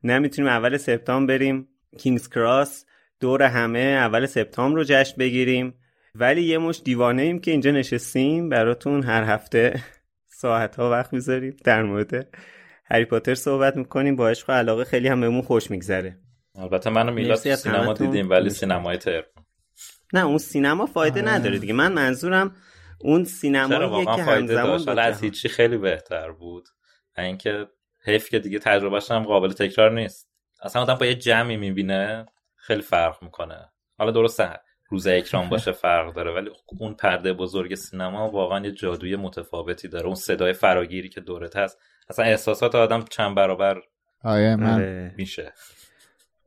نه 0.05 0.19
می‌تونیم 0.19 0.51
اول 0.51 0.77
سپتامبر 0.77 1.35
بریم. 1.35 1.69
کینگز 1.99 2.29
کراس 2.29 2.87
دور 3.20 3.43
همه 3.43 3.79
اول 3.79 4.27
سپتامبر 4.27 4.77
رو 4.79 4.85
جشن 4.85 5.15
بگیریم. 5.19 5.74
ولی 6.15 6.43
یه 6.43 6.59
مش 6.59 6.81
دیوانه 6.85 7.23
ایم 7.23 7.39
که 7.39 7.51
اینجا 7.51 7.70
نشستیم. 7.70 8.49
براتون 8.49 9.03
هر 9.03 9.24
هفته 9.24 9.83
ساعت 10.41 10.77
ها 10.77 10.91
وقت 10.91 11.12
می‌ذاریم 11.12 11.57
در 11.65 11.83
مورد 11.83 12.29
هری 12.85 13.05
پاتر 13.05 13.35
صحبت 13.35 13.77
می‌کنیم. 13.77 14.16
با 14.16 14.29
عشق 14.29 14.51
و 14.51 14.53
علاقه 14.53 14.85
خیلی 14.85 15.09
هم 15.09 15.20
بهمون 15.20 15.43
خوش 15.43 15.70
میگذره. 15.70 16.19
البته 16.59 16.91
من 16.91 17.09
و 17.09 17.12
میلاد 17.12 17.37
سینما. 17.37 17.93
دیدیم 17.93 18.31
ولی. 18.31 18.51
سینمای 18.51 18.97
تر 18.97 19.24
نه 20.12 20.24
اون 20.26 20.39
سینما 20.39 20.86
فایده 20.86 21.20
آره. 21.22 21.30
نداره 21.30 21.59
دیگه. 21.59 21.72
من 21.72 21.93
منظورم 21.93 22.56
اون 23.01 23.26
واقعا 23.44 24.16
که 24.16 24.22
فایده 24.22 24.59
همزمان 24.59 24.66
داشت 24.66 24.89
حالا 24.89 25.02
از 25.02 25.20
هیچی 25.20 25.48
خیلی 25.48 25.76
بهتر 25.78 26.30
بود. 26.30 26.68
و 27.18 27.20
اینکه 27.20 27.66
حیف 28.05 28.28
که 28.28 28.39
دیگه 28.39 28.59
تجربهش 28.59 29.10
هم 29.10 29.22
قابل 29.22 29.52
تکرار 29.52 29.90
نیست. 29.93 30.28
اصلا 30.62 30.82
آدم 30.82 30.94
با 30.94 31.06
یه 31.06 31.14
جمعی 31.14 31.56
می‌بینه 31.56 32.26
خیلی 32.56 32.82
فرق 32.82 33.22
می‌کنه. 33.22 33.72
حالا 33.98 34.10
درسته 34.10 34.60
روز 34.89 35.06
اکران 35.06 35.48
باشه 35.48 35.72
فرق 35.82 36.14
داره 36.14 36.30
ولی 36.34 36.51
اون 36.80 36.94
پرده 36.94 37.32
بزرگ 37.32 37.74
سینما 37.74 38.30
واقعا 38.30 38.64
یه 38.64 38.72
جادوی 38.72 39.16
متفاوتی 39.16 39.89
داره. 39.89 40.06
اون 40.06 40.14
صدای 40.14 40.52
فراگیری 40.52 41.09
که 41.09 41.20
دورت 41.20 41.56
هست 41.56 41.78
اصلا 42.10 42.24
احساسات 42.24 42.74
آدم 42.74 43.05
چند 43.10 43.36
برابر 43.36 43.80
آره 44.24 44.56
من. 44.56 45.12
میشه. 45.16 45.52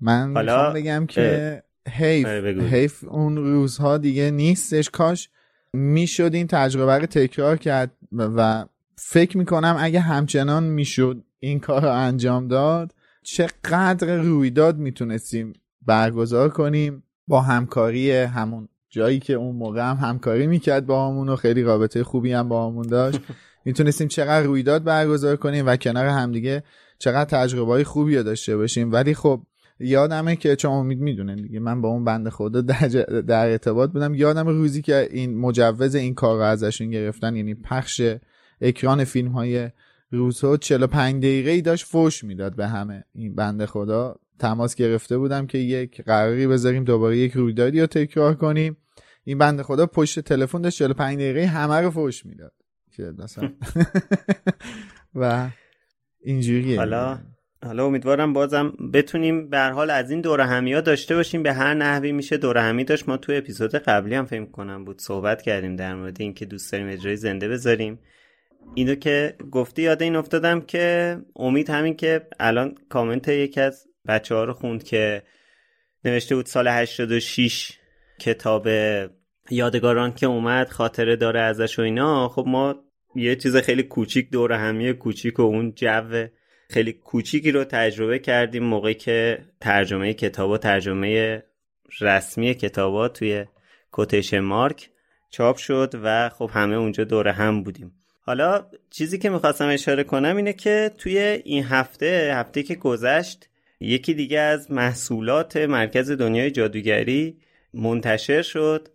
من 0.01 0.33
حالا- 0.33 0.55
می‌خوام 0.55 0.73
بگم 0.73 1.05
که 1.05 1.63
حیف. 1.90 2.26
حیف 2.62 3.03
اون 3.07 3.38
روزها 3.38 3.98
دیگه 3.98 4.32
نیستش. 4.32 4.90
کاش 4.90 5.30
می‌شد 5.74 6.34
این 6.34 6.48
تجربه 6.48 6.98
رو 6.98 7.06
تکرار 7.06 7.57
کرد 7.57 7.91
و- 8.12 8.24
و 8.24 8.66
فکر 8.95 9.38
می‌کنم 9.38 9.76
اگه 9.80 9.99
همچنان 9.99 10.64
می‌شد 10.64 11.24
این 11.40 11.60
کار 11.60 11.82
رو 11.82 11.91
انجام 11.91 12.48
داد 12.48 12.95
چقدر 13.24 14.18
رویداد 14.18 14.78
می‌تونستیم 14.78 15.53
برگزار 15.86 16.49
کنیم 16.49 17.03
با 17.28 17.41
همکاری 17.41 18.12
همون 18.12 18.70
جایی 18.90 19.20
که 19.20 19.34
اون 19.34 19.56
موقع 19.56 19.82
هم 19.82 19.98
همکاری 19.98 20.48
می‌کرد 20.48 20.86
با 20.86 21.07
همون 21.07 21.30
و 21.30 21.36
خیلی 21.36 21.64
رابطه 21.64 22.03
خوبی 22.03 22.32
هم 22.32 22.49
با 22.49 22.68
همون 22.68 22.88
داشت. 22.88 23.20
می‌تونستیم 23.66 24.07
چقدر 24.07 24.45
رویداد 24.45 24.84
برگزار 24.84 25.36
کنیم 25.36 25.68
و 25.68 25.76
کنار 25.76 26.06
همدیگه 26.06 26.64
چقدر 26.99 27.26
تجربه 27.26 27.72
های 27.72 27.84
خوبی 27.84 28.18
رو 28.18 28.24
داشته 28.24 28.57
باشیم. 28.57 28.91
ولی 28.91 29.14
خب 29.14 29.41
یادمه 29.80 30.35
که 30.35 30.56
چون 30.56 30.72
امید 30.72 30.99
می‌دونه 30.99 31.35
دیگه 31.35 31.60
من 31.60 31.81
با 31.81 31.89
اون 31.89 32.03
بنده 32.06 32.30
خدا 32.30 32.61
در, 32.61 32.89
ج- 32.89 33.11
در 33.27 33.49
ارتباط 33.49 33.91
بودم. 33.91 34.15
یادم 34.15 34.47
روزی 34.47 34.81
که 34.81 35.07
این 35.11 35.38
مجوز 35.38 35.95
این 35.95 36.14
کار 36.14 36.38
رو 36.38 36.43
ازشون 36.43 36.89
گرفتن 36.89 37.35
یعنی 37.35 37.56
پخش 37.56 38.02
اکران 38.61 39.03
فیلم 39.03 39.31
های 39.31 39.69
روزها 40.11 40.57
45 40.57 41.23
دقیقه 41.23 41.52
ای 41.52 41.61
داشت 41.61 41.85
فوش 41.85 42.23
می‌داد 42.23 42.56
به 42.56 42.68
همه. 42.68 43.03
این 43.14 43.35
بنده 43.35 43.65
خدا 43.65 44.15
تماس 44.39 44.76
گرفته 44.76 45.18
بودم 45.18 45.47
که 45.47 45.57
یک 45.57 46.02
قراری 46.02 46.47
بذاریم 46.47 46.84
دوباره 46.84 47.18
یک 47.18 47.31
رویدادی 47.34 47.81
رو 47.81 47.88
تکرار 47.88 48.35
کنیم. 48.35 48.77
این 49.23 49.38
بنده 49.38 49.64
خدا 49.64 49.85
پشت 49.85 50.19
تلفن 50.19 50.61
داشت 50.61 50.77
45 50.77 51.18
دقیقه 51.18 51.45
همه 51.45 51.76
رو 51.76 51.91
فوش 51.91 52.26
می‌داد. 52.26 52.53
و 55.15 55.49
اینجوریه. 56.22 56.77
حالا 56.77 57.19
حالا 57.65 57.85
امیدوارم 57.85 58.33
بازم 58.33 58.73
بتونیم 58.93 59.49
به 59.49 59.57
هر 59.57 59.71
حال 59.71 59.89
از 59.89 60.11
این 60.11 60.21
دوره 60.21 60.45
همی 60.45 60.81
داشته 60.81 61.15
باشیم. 61.15 61.43
به 61.43 61.53
هر 61.53 61.73
نحوی 61.73 62.11
میشه 62.11 62.37
دوره 62.37 62.61
همی 62.61 62.83
داشت. 62.83 63.09
ما 63.09 63.17
تو 63.17 63.31
اپیزود 63.35 63.75
قبلی 63.75 64.15
هم 64.15 64.25
فکر 64.25 64.45
کنم 64.45 64.85
بود 64.85 65.01
صحبت 65.01 65.41
کردیم 65.41 65.75
در 65.75 65.95
مورد 65.95 66.21
اینکه 66.21 66.45
دوست 66.45 66.71
داریم 66.71 66.89
اجرای 66.89 67.15
زنده 67.15 67.49
بذاریم. 67.49 67.99
اینو 68.73 68.95
که 68.95 69.35
گفتی 69.51 69.81
یاد 69.81 70.01
این 70.01 70.15
افتادم 70.15 70.61
که 70.61 71.17
امید 71.35 71.69
همین 71.69 71.95
که 71.95 72.27
الان 72.39 72.75
کامنت 72.89 73.27
یکی 73.27 73.61
از 73.61 73.87
بچه 74.07 74.35
ها 74.35 74.43
رو 74.43 74.53
خوند 74.53 74.83
که 74.83 75.23
نوشته 76.05 76.35
بود 76.35 76.45
سال 76.45 76.67
86 76.67 77.71
کتاب 78.19 78.67
یادگاران 79.49 80.13
که 80.13 80.25
اومد 80.25 80.69
خاطره 80.69 81.15
داره 81.15 81.39
ازش 81.39 81.79
و 81.79 81.81
اینا. 81.81 82.29
خب 82.29 82.43
ما 82.47 82.75
یه 83.15 83.35
چیز 83.35 83.57
خیلی 83.57 83.83
کوچیک 83.83 84.31
دور 84.31 84.51
همی 84.51 84.93
کوچیک 84.93 85.39
و 85.39 85.41
اون 85.41 85.73
جو 85.75 86.27
خیلی 86.69 86.93
کوچیکی 86.93 87.51
رو 87.51 87.63
تجربه 87.63 88.19
کردیم 88.19 88.63
موقعی 88.63 88.93
که 88.93 89.45
ترجمه 89.61 90.13
کتاب 90.13 90.49
و 90.49 90.57
ترجمه 90.57 91.43
رسمی 92.01 92.53
کتابا 92.53 93.07
توی 93.07 93.45
کوتیشن 93.91 94.39
مارک 94.39 94.89
چاپ 95.29 95.57
شد 95.57 95.93
و 96.03 96.29
خب 96.29 96.49
همه 96.53 96.75
اونجا 96.75 97.03
دور 97.03 97.27
هم 97.27 97.63
بودیم. 97.63 97.91
حالا 98.21 98.65
چیزی 98.89 99.17
که 99.17 99.29
می‌خواستم 99.29 99.67
اشاره 99.67 100.03
کنم 100.03 100.35
اینه 100.37 100.53
که 100.53 100.91
توی 100.97 101.17
این 101.17 101.63
هفته 101.63 102.33
هفته 102.35 102.63
که 102.63 102.75
گذشت 102.75 103.49
یکی 103.79 104.13
دیگه 104.13 104.39
از 104.39 104.71
محصولات 104.71 105.57
مرکز 105.57 106.11
دنیای 106.11 106.51
جادوگری 106.51 107.37
منتشر 107.73 108.41
شد 108.41 108.87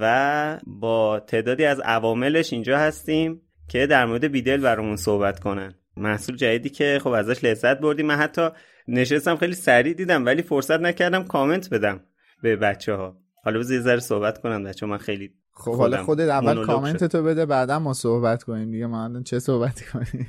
و 0.00 0.58
با 0.66 1.20
تعدادی 1.20 1.64
از 1.64 1.80
عواملش 1.80 2.52
اینجا 2.52 2.78
هستیم 2.78 3.40
که 3.68 3.86
در 3.86 4.06
مورد 4.06 4.24
بیدل 4.24 4.60
برامون 4.60 4.96
صحبت 4.96 5.40
کنن. 5.40 5.74
محصول 5.96 6.36
جدیدی 6.36 6.70
که 6.70 7.00
خب 7.02 7.10
ازش 7.10 7.44
لذت 7.44 7.78
بردیم. 7.78 8.06
من 8.06 8.16
حتی 8.16 8.48
نشستم 8.88 9.36
خیلی 9.36 9.54
سریع 9.54 9.94
دیدم 9.94 10.26
ولی 10.26 10.42
فرصت 10.42 10.80
نکردم 10.80 11.24
کامنت 11.24 11.70
بدم 11.70 12.00
به 12.42 12.56
بچه 12.56 12.94
ها 12.94 13.16
حالا 13.44 13.58
بذار 13.58 13.80
ذره 13.80 14.00
صحبت 14.00 14.40
کنم 14.40 14.64
بچه 14.64 14.86
من 14.86 14.98
خیلی 14.98 15.34
خب 15.52 15.74
حالا 15.74 16.02
خودت 16.02 16.28
اول 16.28 16.66
کامنت 16.66 17.04
تو 17.04 17.22
بده 17.22 17.46
بعدا 17.46 17.78
ما 17.78 17.92
صحبت 17.92 18.42
کنیم. 18.42 18.70
دیگه 18.70 18.86
ما 18.86 19.22
چه 19.22 19.38
صحبتی 19.38 19.84
کنیم؟ 19.84 20.28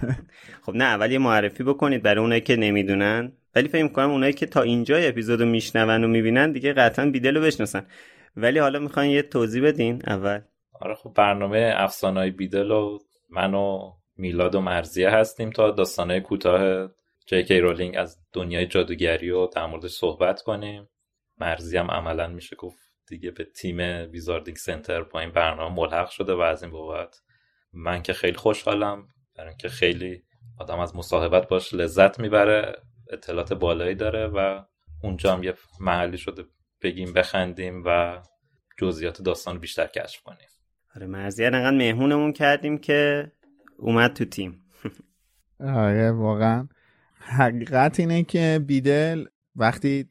خب 0.66 0.72
نه 0.74 0.84
اول 0.84 1.12
یه 1.12 1.18
معرفی 1.18 1.64
بکنید 1.64 2.02
برای 2.02 2.20
اونایی 2.20 2.40
که 2.40 2.56
نمی‌دونن. 2.56 3.32
ولی 3.54 3.68
فکر 3.68 3.88
کنم 3.88 4.10
اونایی 4.10 4.32
که 4.32 4.46
تا 4.46 4.62
اینجا 4.62 4.96
اپیزودو 4.96 5.46
میشنون 5.46 6.04
و 6.04 6.08
می‌بینن 6.08 6.52
دیگه 6.52 6.72
قطعا 6.72 7.10
بیدل 7.10 7.36
رو 7.36 7.42
بشناسن. 7.42 7.86
ولی 8.36 8.58
حالا 8.58 8.78
می‌خواین 8.78 9.10
یه 9.10 9.22
توضیح 9.22 9.62
بدین 9.62 10.02
اول. 10.06 10.40
آره 10.80 10.94
خب 10.94 11.12
برنامه 11.16 11.72
افسانه‌های 11.76 12.30
بیدل 12.30 12.70
و 12.70 12.98
من 13.30 13.54
و 13.54 13.92
میلاد 14.22 14.54
و 14.54 14.60
مرزیه 14.60 15.10
هستیم 15.10 15.50
تا 15.50 15.70
داستانهای 15.70 16.20
کوتاه 16.20 16.90
جی 17.26 17.42
کی 17.42 17.60
رولینگ 17.60 17.96
از 17.96 18.18
دنیای 18.32 18.66
جادوگری 18.66 19.30
و 19.30 19.46
در 19.46 19.66
موردش 19.66 19.90
صحبت 19.90 20.42
کنیم. 20.42 20.88
مرزی 21.38 21.76
هم 21.76 21.90
عملا 21.90 22.28
میشه 22.28 22.56
گفت 22.56 22.78
دیگه 23.08 23.30
به 23.30 23.44
تیم 23.44 23.78
ویزاردینگ 24.12 24.56
سنتر 24.56 25.02
با 25.02 25.20
این 25.20 25.30
برنامه 25.30 25.76
ملحق 25.76 26.10
شده 26.10 26.34
و 26.34 26.40
از 26.40 26.62
این 26.62 26.72
بابت 26.72 27.16
من 27.72 28.02
که 28.02 28.12
خیلی 28.12 28.36
خوشحالم 28.36 29.08
برای 29.36 29.48
اینکه 29.48 29.68
خیلی 29.68 30.22
آدم 30.58 30.78
از 30.78 30.96
مصاحبت 30.96 31.48
باش 31.48 31.74
لذت 31.74 32.20
می‌بره 32.20 32.76
اطلاعات 33.12 33.52
بالایی 33.52 33.94
داره 33.94 34.26
و 34.26 34.62
اونجا 35.02 35.32
هم 35.32 35.42
یه 35.42 35.54
محلی 35.80 36.18
شده 36.18 36.44
بگیم 36.82 37.12
بخندیم 37.12 37.82
و 37.86 38.22
جزئیات 38.78 39.22
داستان 39.22 39.58
بیشتر 39.58 39.86
کشف 39.86 40.22
کنیم. 40.22 40.48
آره 40.96 41.06
مرزیه 41.06 41.46
انقدر 41.46 41.76
مهمونمون 41.76 42.32
کردیم 42.32 42.78
که 42.78 43.32
اومد 43.82 44.12
تو 44.12 44.24
تیم. 44.24 44.60
آره 45.60 46.10
واقعا. 46.10 46.68
حقیقت 47.14 48.00
اینه 48.00 48.22
که 48.22 48.60
بیدل 48.66 49.24
وقتی 49.56 50.08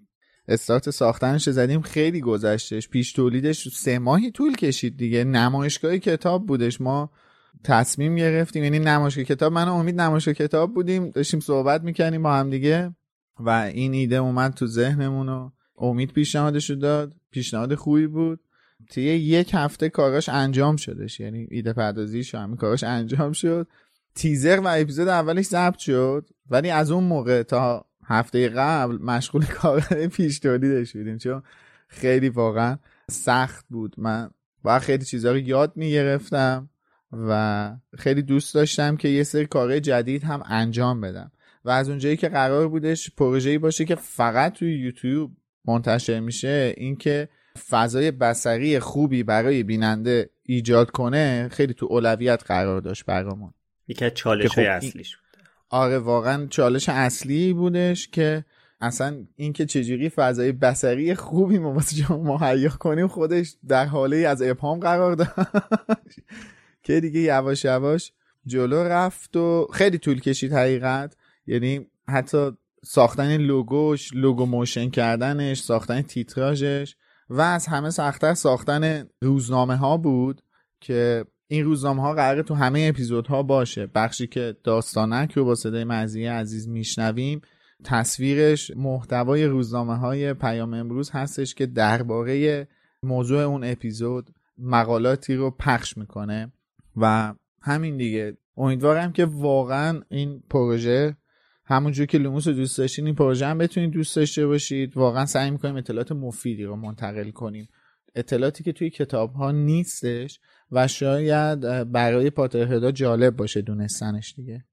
استارت 0.48 0.89
ساختنش 0.89 1.49
زدیم 1.49 1.81
خیلی 1.81 2.22
گذشتش. 2.22 2.89
پیش 2.89 3.14
تولیدش 3.14 3.68
سه 3.68 3.99
ماهی 3.99 4.31
طول 4.31 4.56
کشید 4.56 4.98
دیگه. 4.98 5.23
نمایشگاه 5.23 5.98
کتاب 5.98 6.48
بودش. 6.48 6.81
ما 6.81 7.11
تصمیم 7.64 8.15
گرفتیم 8.15 8.64
یعنی 8.64 8.80
نمایشگاه 8.80 9.23
کتاب 9.23 9.53
من 9.53 9.68
امید 9.68 10.02
نمایشگاه 10.02 10.34
کتاب 10.34 10.73
بودیم. 10.73 11.10
داشتیم 11.10 11.39
صحبت 11.39 11.81
می‌کنیم 11.84 12.23
با 12.23 12.34
هم 12.34 12.49
دیگه 12.49 12.95
و 13.39 13.49
این 13.49 13.93
ایده 13.93 14.15
اومد 14.15 14.53
تو 14.53 14.68
ذهنمون 14.68 15.30
و 15.30 15.49
امید 15.77 16.14
پیشنهادش 16.14 16.69
رو 16.69 16.76
داد. 16.76 17.14
پیشنهاد 17.31 17.76
خوبی 17.76 18.07
بود. 18.07 18.39
طی 18.90 19.02
یک 19.02 19.52
هفته 19.53 19.90
کاراش 19.90 20.30
انجام 20.30 20.76
شدش. 20.76 21.20
یعنی 21.20 21.48
ایده 21.52 21.74
پردازیش 21.74 22.36
همین 22.36 22.58
کاراش 22.58 22.84
انجام 22.84 23.32
شد. 23.32 23.68
تیزر 24.16 24.60
و 24.60 24.68
اپیزود 24.68 25.08
اولش 25.08 25.45
ضبط 25.45 25.78
شد. 25.78 26.30
ولی 26.49 26.70
از 26.70 26.91
اون 26.91 27.03
موقع 27.03 27.44
تا 27.44 27.86
هفته 28.06 28.49
قبل 28.49 28.95
مشغول 28.95 29.45
کار 29.45 29.80
پیش 30.08 30.40
تولیدش 30.40 30.95
بودیم 30.95 31.18
چون 31.18 31.44
خیلی 31.88 32.30
واقعا 32.30 32.78
سخت 33.12 33.66
بود. 33.70 33.95
من 33.98 34.30
و 34.66 34.80
خیلی 34.80 35.06
چیزها 35.06 35.32
رو 35.32 35.38
یاد 35.38 35.74
می‌گرفتم 35.76 36.70
و 37.12 37.72
خیلی 37.98 38.22
دوست 38.22 38.56
داشتم 38.56 38.98
که 38.98 39.08
یه 39.08 39.24
سری 39.24 39.45
کارهای 39.45 39.80
جدید 39.80 40.24
هم 40.24 40.44
انجام 40.45 41.02
بدم. 41.02 41.32
و 41.66 41.70
از 41.70 41.90
اونجایی 41.90 42.18
که 42.18 42.30
قرار 42.30 42.68
بودش 42.68 43.12
پروژه‌ای 43.12 43.58
باشه 43.58 43.86
که 43.86 43.95
فقط 43.95 44.53
توی 44.53 44.80
یوتیوب 44.80 45.32
منتشر 45.66 46.20
میشه 46.20 46.74
اینکه 46.78 47.30
فضای 47.69 48.11
بسری 48.11 48.80
خوبی 48.80 49.23
برای 49.23 49.64
بیننده 49.64 50.30
ایجاد 50.44 50.91
کنه 50.91 51.49
خیلی 51.52 51.73
تو 51.73 51.88
اولویت 51.90 52.44
قرار 52.45 52.82
داشت 52.82 53.06
برامون. 53.06 53.53
یکی 53.88 54.06
از 54.06 54.11
چالش 54.14 54.56
های 54.56 54.65
خب 54.65 54.72
اصلیش 54.72 55.15
بود. 55.15 55.44
آره 55.69 55.99
واقعا 55.99 56.48
چالش 56.49 56.90
اصلی 56.90 57.53
بودش 57.53 58.07
که 58.07 58.45
اصلا 58.82 59.26
اینکه 59.36 59.65
چجوری 59.65 60.10
فضای 60.10 60.52
بسری 60.52 61.15
خوبی 61.15 61.57
ما 61.57 61.73
واسه 61.73 62.14
مهیا 62.14 62.69
کنیم 62.69 63.07
خودش 63.07 63.56
در 63.68 63.86
حاله 63.86 64.18
از 64.18 64.41
ابهام 64.41 64.80
قرار 64.80 65.15
داشت. 65.15 66.19
که 66.84 66.99
دیگه 66.99 67.19
یواش 67.19 67.65
یواش 67.65 68.14
جلو 68.45 68.84
رفت 68.84 69.36
و 69.38 69.68
خیلی 69.73 69.98
طول 69.98 70.19
کشید 70.19 70.53
حقیقت. 70.53 71.15
یعنی 71.48 71.88
حتی 72.07 72.52
ساختن 72.86 73.38
لوگوش 73.38 74.14
لوگو 74.14 74.45
موشن 74.45 74.90
کردنش 74.90 75.61
ساختن 75.61 76.02
تیتراژش 76.02 76.95
و 77.32 77.41
از 77.41 77.68
همه 77.68 77.90
سختتر 77.90 78.34
ساختن 78.34 79.06
روزنامه 79.22 79.76
ها 79.76 79.98
بود 79.98 80.41
که 80.82 81.26
این 81.48 81.66
روزنامه 81.66 82.02
ها 82.02 82.14
قراره 82.14 82.44
تو 82.44 82.53
همه 82.53 82.86
اپیزودها 82.90 83.44
باشه. 83.44 83.88
بخشی 83.88 84.28
که 84.28 84.56
داستانک 84.64 85.32
رو 85.32 85.45
با 85.45 85.56
صدای 85.56 85.84
مزیه 85.84 86.32
عزیز 86.32 86.70
میشنویم 86.70 87.41
تصویرش 87.84 88.72
محتوای 88.76 89.45
روزنامه 89.45 89.95
های 89.98 90.34
پیام 90.34 90.74
امروز 90.74 91.10
هستش 91.12 91.56
که 91.56 91.66
درباره 91.66 92.68
موضوع 93.03 93.41
اون 93.41 93.64
اپیزود 93.64 94.30
مقالاتی 94.58 95.36
رو 95.36 95.52
پخش 95.52 95.98
می‌کنه. 95.98 96.52
و 96.95 97.34
همین 97.62 97.98
دیگه. 97.98 98.38
امیدوارم 98.58 99.12
که 99.12 99.26
واقعا 99.26 100.02
این 100.10 100.44
پروژه 100.49 101.18
همونجور 101.72 102.06
که 102.06 102.18
لوموس 102.18 102.48
رو 102.48 102.53
دوست 102.53 102.77
داشتین 102.77 103.06
این 103.06 103.15
پروژه 103.15 103.45
هم 103.45 103.57
بتونید 103.57 103.91
دوست 103.91 104.15
داشته 104.15 104.48
باشید. 104.48 104.98
واقعا 104.98 105.26
سعی 105.26 105.52
می‌کنیم 105.52 105.76
اطلاعات 105.76 106.11
مفیدی 106.11 106.64
رو 106.64 106.76
منتقل 106.76 107.30
کنیم. 107.30 107.69
اطلاعاتی 108.15 108.64
که 108.64 108.72
توی 108.72 108.89
کتاب 108.89 109.34
ها 109.34 109.52
نیستش 109.52 110.39
و 110.72 110.88
شاید 110.88 111.60
برای 111.91 112.30
پاترهدا 112.30 112.91
جالب 112.91 113.35
باشه 113.35 113.61
دونستنش 113.61 114.34
دیگه. 114.38 114.65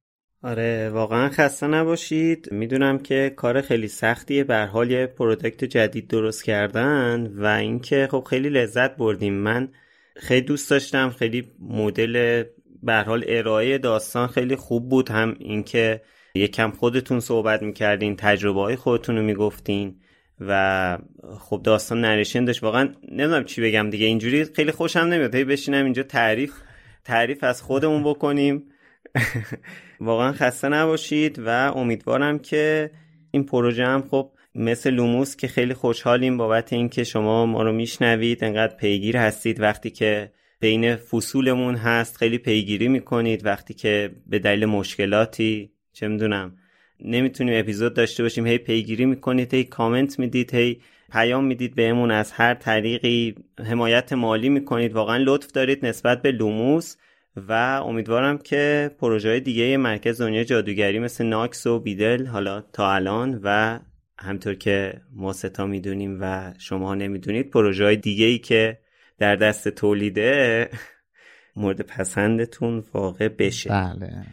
آره 0.42 0.90
واقعا 0.90 1.28
خسته 1.28 1.66
نباشید. 1.66 2.48
می‌دونم 2.52 2.98
که 2.98 3.32
کار 3.36 3.60
خیلی 3.60 3.88
سختیه. 3.88 4.44
به 4.44 4.56
حال 4.56 4.90
یه 4.90 5.06
پرودکت 5.06 5.64
جدید 5.64 6.08
درست 6.08 6.44
کردن 6.44 7.26
و 7.36 7.44
اینکه 7.44 8.08
خب 8.10 8.26
خیلی 8.30 8.48
لذت 8.48 8.96
بردیم. 8.96 9.34
من 9.34 9.68
خیلی 10.16 10.46
دوست 10.46 10.70
داشتم. 10.70 11.10
خیلی 11.10 11.52
مدل 11.60 12.44
به 12.82 12.94
حال 12.94 13.24
ارائه 13.28 13.78
داستان 13.78 14.26
خیلی 14.26 14.56
خوب 14.56 14.88
بود. 14.88 15.08
هم 15.08 15.36
اینکه 15.38 16.02
یکم 16.34 16.70
خودتون 16.70 17.20
صحبت 17.20 17.62
می‌کردین 17.62 18.16
تجربه 18.16 18.60
های 18.60 18.76
خودتون 18.76 19.16
رو 19.16 19.22
می‌گفتین 19.22 20.00
و 20.40 20.98
خب 21.38 21.60
داستان 21.64 22.00
نریشن 22.00 22.44
داشت. 22.44 22.62
واقعا 22.62 22.94
نمی‌دونم 23.12 23.44
چی 23.44 23.60
بگم 23.62 23.90
دیگه. 23.90 24.06
اینجوری 24.06 24.44
خیلی 24.44 24.72
خوشم 24.72 25.00
نمیاد. 25.00 25.34
هی 25.34 25.44
بشینم 25.44 25.84
اینجا 25.84 26.02
تعریف 26.02 26.52
تعریف 27.04 27.44
از 27.44 27.62
خودمون 27.62 28.04
بکنیم. 28.04 28.64
واقعا 30.00 30.32
خسته 30.32 30.68
نباشید 30.68 31.38
و 31.38 31.72
امیدوارم 31.76 32.38
که 32.38 32.90
این 33.30 33.44
پروژه 33.44 33.86
هم 33.86 34.02
خب 34.10 34.32
مثل 34.54 34.90
لوموس 34.90 35.36
که 35.36 35.48
خیلی 35.48 35.74
خوشحالیم 35.74 36.36
بابت 36.36 36.72
اینکه 36.72 37.04
شما 37.04 37.46
ما 37.46 37.62
رو 37.62 37.72
میشنوید 37.72 38.44
انقدر 38.44 38.76
پیگیر 38.76 39.16
هستید. 39.16 39.60
وقتی 39.60 39.90
که 39.90 40.32
بین 40.60 40.96
فصولمون 40.96 41.74
هست 41.74 42.16
خیلی 42.16 42.38
پیگیری 42.38 42.88
می‌کنید. 42.88 43.46
وقتی 43.46 43.74
که 43.74 44.10
به 44.26 44.38
دلیل 44.38 44.66
مشکلاتی 44.66 45.72
چه 45.98 46.08
می‌دونم 46.08 46.56
نمی‌تونیم 47.00 47.60
اپیزود 47.60 47.94
داشته 47.94 48.22
باشیم 48.22 48.46
هی 48.46 48.58
پیگیری 48.58 49.06
می‌کنید 49.06 49.54
هی 49.54 49.64
کامنت 49.64 50.18
می‌دید 50.18 50.54
هی 50.54 50.80
پیام 51.12 51.44
می‌دید 51.44 51.74
بهمون 51.74 52.10
از 52.10 52.32
هر 52.32 52.54
طریقی 52.54 53.34
حمایت 53.64 54.12
مالی 54.12 54.48
می‌کنید. 54.48 54.92
واقعا 54.92 55.16
لطف 55.16 55.52
دارید 55.52 55.86
نسبت 55.86 56.22
به 56.22 56.32
لوموس 56.32 56.96
و 57.36 57.52
امیدوارم 57.86 58.38
که 58.38 58.90
پروژه 59.00 59.40
دیگه 59.40 59.76
مرکز 59.76 60.20
دنیا 60.20 60.44
جادوگری 60.44 60.98
مثل 60.98 61.26
ناکس 61.26 61.66
و 61.66 61.80
بیدل 61.80 62.26
حالا 62.26 62.60
تا 62.60 62.92
الان 62.94 63.40
و 63.42 63.78
همطور 64.18 64.54
که 64.54 65.00
ما 65.12 65.32
ستا 65.32 65.66
می‌دونیم 65.66 66.18
و 66.20 66.54
شما 66.58 66.94
نمی‌دونید 66.94 67.50
پروژه 67.50 67.96
دیگه 67.96 68.26
ای 68.26 68.38
که 68.38 68.78
در 69.18 69.36
دست 69.36 69.68
تولیده 69.68 70.70
مورد 71.56 71.80
پسندتون 71.80 72.84
واقع 72.94 73.28
بشه. 73.28 73.70
بله. 73.70 74.26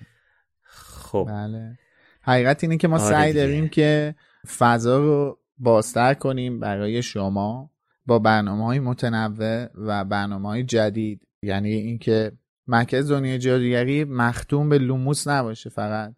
خب. 1.15 1.27
بله. 1.29 1.77
حقیقت 2.21 2.63
اینه 2.63 2.77
که 2.77 2.87
ما 2.87 2.95
آره 2.95 3.05
سعی 3.05 3.33
داریم 3.33 3.69
که 3.69 4.15
فضا 4.57 4.99
رو 4.99 5.39
بازتر 5.57 6.13
کنیم 6.13 6.59
برای 6.59 7.03
شما 7.03 7.71
با 8.05 8.19
برنامه 8.19 8.65
های 8.65 8.79
متنوع 8.79 9.67
و 9.75 10.05
برنامه 10.05 10.49
های 10.49 10.63
جدید. 10.63 11.27
یعنی 11.41 11.73
اینکه 11.73 12.31
مرکز 12.67 13.11
دنیای 13.11 13.39
جادوگری 13.39 14.03
مختوم 14.03 14.69
به 14.69 14.77
لوموس 14.77 15.27
نباشه 15.27 15.69
فقط. 15.69 16.15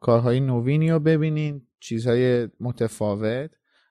کارهای 0.00 0.40
نوینی 0.40 0.90
رو 0.90 1.00
ببینین 1.00 1.62
چیزهای 1.80 2.48
متفاوت 2.60 3.50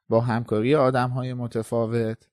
با 0.09 0.21
همکاری 0.21 0.75
آدم 0.75 1.09
های 1.09 1.33
متفاوت. 1.33 2.27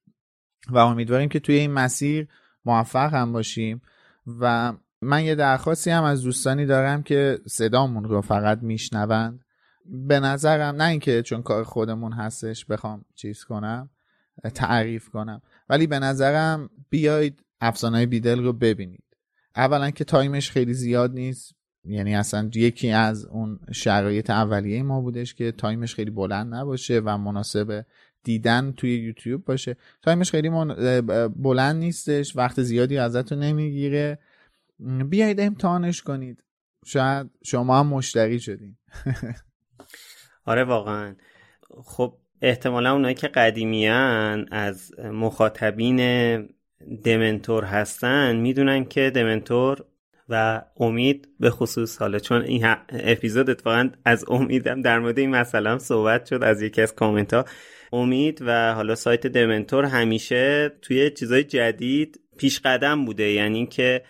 و 0.69 0.79
امیدواریم 0.79 1.29
که 1.29 1.41
توی 1.41 1.55
این 1.55 1.71
مسیر 1.71 2.29
موفق 2.65 3.15
هم 3.15 3.33
باشیم. 3.33 3.83
و 4.41 4.73
من 5.05 5.25
یه 5.25 5.35
درخواستی 5.35 5.91
هم 5.91 6.05
از 6.05 6.23
دوستانی 6.23 6.67
دارم 6.67 7.03
که 7.03 7.39
صدامون 7.47 8.05
رو 8.05 8.21
فقط 8.21 8.63
میشنوند. 8.63 9.45
به 9.87 10.21
نظرم 10.21 10.77
نه 10.77 10.85
اینکه 10.85 11.23
چون 11.23 11.43
کار 11.43 11.65
خودمون 11.65 12.13
هستش 12.13 12.65
بخوام 12.65 13.05
چیز 13.15 13.45
کنم 13.45 13.91
تعریف 14.55 15.09
کنم 15.09 15.43
ولی 15.69 15.87
به 15.87 15.99
نظرم 15.99 16.71
بیاید 16.91 17.41
افسانه 17.61 18.07
بیدل 18.07 18.43
رو 18.43 18.53
ببینید. 18.53 19.05
اولا 19.57 19.91
که 19.91 20.05
time 20.05 20.35
ش 20.35 20.51
خیلی 20.51 20.75
زیاد 20.75 21.13
نیست 21.13 21.55
یعنی 21.85 22.15
اصلا 22.15 22.51
یکی 22.55 22.91
از 22.91 23.25
اون 23.25 23.59
شرایط 23.73 24.31
اولیه 24.31 24.83
ما 24.83 25.01
بودش 25.01 25.35
که 25.35 25.53
time 25.53 25.81
ش 25.81 25.95
خیلی 25.95 26.11
بلند 26.11 26.55
نباشه 26.55 27.01
و 27.05 27.19
مناسب 27.19 27.85
دیدن 28.23 28.73
توی 28.77 28.97
یوتیوب 28.97 29.45
باشه. 29.45 29.77
time 30.03 30.21
ش 30.21 30.31
خیلی 30.31 30.51
بلند 31.37 31.77
نیستش 31.77 32.37
وقت 32.37 32.63
زیادی 32.63 32.99
ازتون 32.99 33.39
نمی‌گیره. 33.39 34.19
بیایید 34.79 35.41
امتحانش 35.41 36.03
کنید. 36.03 36.45
شاید 36.87 37.31
شما 37.45 37.81
هم 37.81 37.87
مشتری 37.87 38.41
شدین. 38.41 38.77
آره 40.47 40.65
واقعا. 40.65 41.17
خب 41.85 42.19
احتمالا 42.43 42.93
اونایی 42.93 43.15
که 43.15 43.29
قدیمیان 43.29 44.49
از 44.51 44.99
مخاطبین 44.99 45.99
دمنتور 47.05 47.65
هستن 47.65 48.37
می‌دونن 48.37 48.85
که 48.85 49.11
دمنتور 49.11 49.85
و 50.29 50.63
امید 50.77 51.29
به 51.41 51.51
خصوص 51.51 51.99
حالا 51.99 52.19
چون 52.19 52.43
این 52.43 52.67
اپیزود 52.89 53.51
اتفاقا 53.51 53.91
از 54.05 54.25
امیدم 54.29 54.83
در 54.83 54.99
مورد 54.99 55.19
این 55.19 55.31
مسئله 55.31 55.71
هم 55.71 55.79
صحبت 55.79 56.27
شد 56.27 56.43
از 56.43 56.63
یکی 56.63 56.83
از 56.83 56.95
کامنت 56.95 57.35
ها 57.35 57.45
امید 57.93 58.43
و 58.47 58.75
حالا 58.75 58.95
سایت 58.95 59.27
دمنتور 59.27 59.85
همیشه 59.85 60.73
توی 60.83 61.11
چیزای 61.11 61.45
جدید 61.45 62.21
پیش 62.39 62.61
قدم 62.61 63.05
بوده. 63.05 63.31
یعنی 63.31 63.57
اینکه 63.57 64.03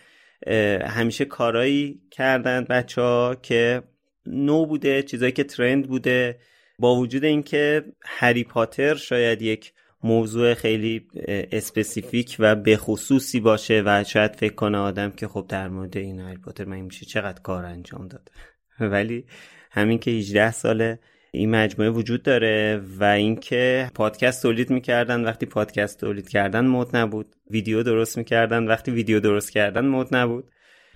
همیشه 0.87 1.25
کارایی 1.25 2.01
کردن 2.11 2.65
بچه 2.65 3.03
ها 3.03 3.35
که 3.43 3.83
نو 4.27 4.67
بوده 4.67 5.03
چیزایی 5.03 5.33
که 5.33 5.45
trend 5.45 5.89
بوده. 5.89 6.39
با 6.79 6.97
وجود 6.97 7.25
اینکه 7.25 7.85
هری 8.05 8.45
پاتر 8.45 8.95
شاید 8.95 9.43
یک 9.43 9.73
موضوع 10.03 10.55
خیلی 10.55 11.07
specific 11.53 12.37
و 12.39 12.55
به 12.55 12.77
خصوصی 12.77 13.41
باشه 13.41 13.83
و 13.87 14.05
شاید 14.05 14.37
فکر 14.37 14.55
کنه 14.55 14.79
آدم 14.79 15.11
که 15.11 15.29
خب 15.29 15.47
در 15.49 15.69
مورد 15.69 15.97
این 15.97 16.21
هری 16.21 16.37
پاتر 16.37 16.65
من 16.65 16.81
میشه 16.81 17.07
چقدر 17.07 17.43
کار 17.43 17.65
انجام 17.65 18.09
داده. 18.09 18.33
ولی 18.95 19.25
همین 19.71 19.99
که 19.99 20.11
18 20.11 20.51
ساله 20.51 20.99
این 21.35 21.51
مجموعه 21.51 21.91
وجود 21.91 22.23
داره 22.23 22.81
و 22.99 23.05
اینکه 23.05 23.91
پادکست 23.95 24.43
تولید 24.43 24.71
می‌کردن 24.71 25.25
وقتی 25.25 25.47
پادکست 25.47 26.01
تولید 26.01 26.29
کردن 26.29 26.67
مد 26.67 26.97
نبود. 26.97 27.37
ویدیو 27.51 27.83
درست 27.83 28.19
می‌کردن 28.19 28.67
وقتی 28.67 28.91
ویدیو 28.91 29.21
درست 29.21 29.53
کردن 29.53 29.85
مد 29.85 30.17
نبود. 30.17 30.45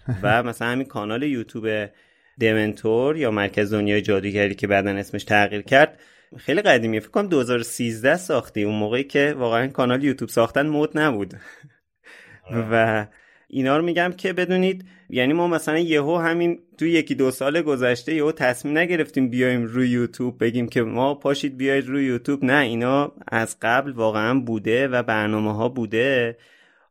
و 0.22 0.42
مثلا 0.42 0.68
همین 0.68 0.86
کانال 0.86 1.22
یوتیوب 1.22 1.88
دمنتور 2.40 3.16
یا 3.16 3.30
مرکز 3.30 3.72
دنیای 3.72 4.02
جادوگری 4.02 4.54
که 4.54 4.66
بعدا 4.66 4.90
اسمش 4.90 5.24
تغییر 5.24 5.62
کرد 5.62 6.00
خیلی 6.36 6.62
قدیمیه. 6.62 7.00
فکر 7.00 7.10
کنم 7.10 7.28
2013 7.28 8.16
ساختی. 8.16 8.62
اون 8.62 8.74
موقعی 8.74 9.04
که 9.04 9.34
واقعا 9.38 9.66
کانال 9.66 10.04
یوتیوب 10.04 10.30
ساختن 10.30 10.66
مد 10.66 10.98
نبود. 10.98 11.34
و 12.50 13.06
اینا 13.50 13.76
رو 13.76 13.84
میگم 13.84 14.12
که 14.16 14.32
بدونید 14.32 14.84
یعنی 15.10 15.32
ما 15.32 15.48
مثلا 15.48 15.78
یهو 15.78 16.16
همین 16.16 16.58
تو 16.78 16.86
یکی 16.86 17.14
دو 17.14 17.30
سال 17.30 17.62
گذشته 17.62 18.14
یهو 18.14 18.32
تصمیم 18.32 18.78
نگرفتیم 18.78 19.30
بیایم 19.30 19.64
روی 19.64 19.88
یوتیوب 19.88 20.44
بگیم 20.44 20.68
که 20.68 20.82
ما 20.82 21.14
پاشید 21.14 21.56
بیاید 21.56 21.86
روی 21.86 22.06
یوتیوب. 22.06 22.44
نه 22.44 22.58
اینا 22.58 23.12
از 23.28 23.56
قبل 23.62 23.92
واقعا 23.92 24.40
بوده 24.40 24.88
و 24.88 25.02
برنامه 25.02 25.54
ها 25.54 25.68
بوده. 25.68 26.36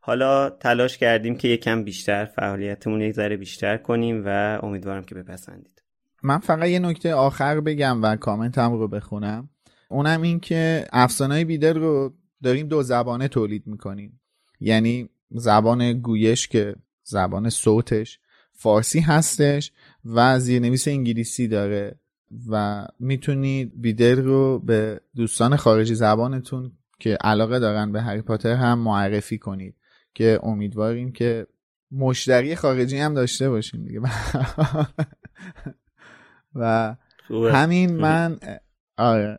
حالا 0.00 0.50
تلاش 0.50 0.98
کردیم 0.98 1.36
که 1.36 1.48
یکم 1.48 1.84
بیشتر 1.84 2.24
فعالیتمون 2.24 3.00
یک 3.00 3.12
ذره 3.12 3.36
بیشتر 3.36 3.76
کنیم 3.76 4.22
و 4.26 4.58
امیدوارم 4.62 5.04
که 5.04 5.14
بپسندید. 5.14 5.82
من 6.22 6.38
فقط 6.38 6.68
یه 6.68 6.78
نکته 6.78 7.14
آخر 7.14 7.60
بگم 7.60 8.02
و 8.02 8.16
کامنتم 8.16 8.72
رو 8.72 8.88
بخونم. 8.88 9.48
اونم 9.88 10.22
این 10.22 10.40
که 10.40 10.84
افسانه 10.92 11.44
بیدر 11.44 11.72
رو 11.72 12.14
داریم 12.42 12.68
دو 12.68 12.82
زبانه 12.82 13.28
تولید 13.28 13.66
می‌کنیم. 13.66 14.20
یعنی 14.60 15.08
زبان 15.30 15.92
گویش 15.92 16.48
که 16.48 16.76
زبان 17.02 17.50
صوتش 17.50 18.18
فارسی 18.52 19.00
هستش 19.00 19.72
و 20.04 20.38
زیرنویس 20.38 20.88
انگلیسی 20.88 21.48
داره 21.48 21.98
و 22.48 22.86
می‌تونید 23.00 23.72
بیدر 23.80 24.14
رو 24.14 24.58
به 24.58 25.00
دوستان 25.16 25.56
خارجی 25.56 25.94
زبانتون 25.94 26.72
که 26.98 27.18
علاقه 27.20 27.58
دارن 27.58 27.92
به 27.92 28.02
هری 28.02 28.22
پاتر 28.22 28.54
هم 28.54 28.78
معرفی 28.78 29.38
کنید 29.38 29.74
که 30.14 30.40
امیدواریم 30.42 31.12
که 31.12 31.46
مشتری 31.92 32.56
خارجی 32.56 32.98
هم 32.98 33.14
داشته 33.14 33.50
باشیم 33.50 33.84
دیگه. 33.84 34.00
و 36.54 36.96
همین 37.32 37.96
من 37.96 38.38
آره. 38.96 39.38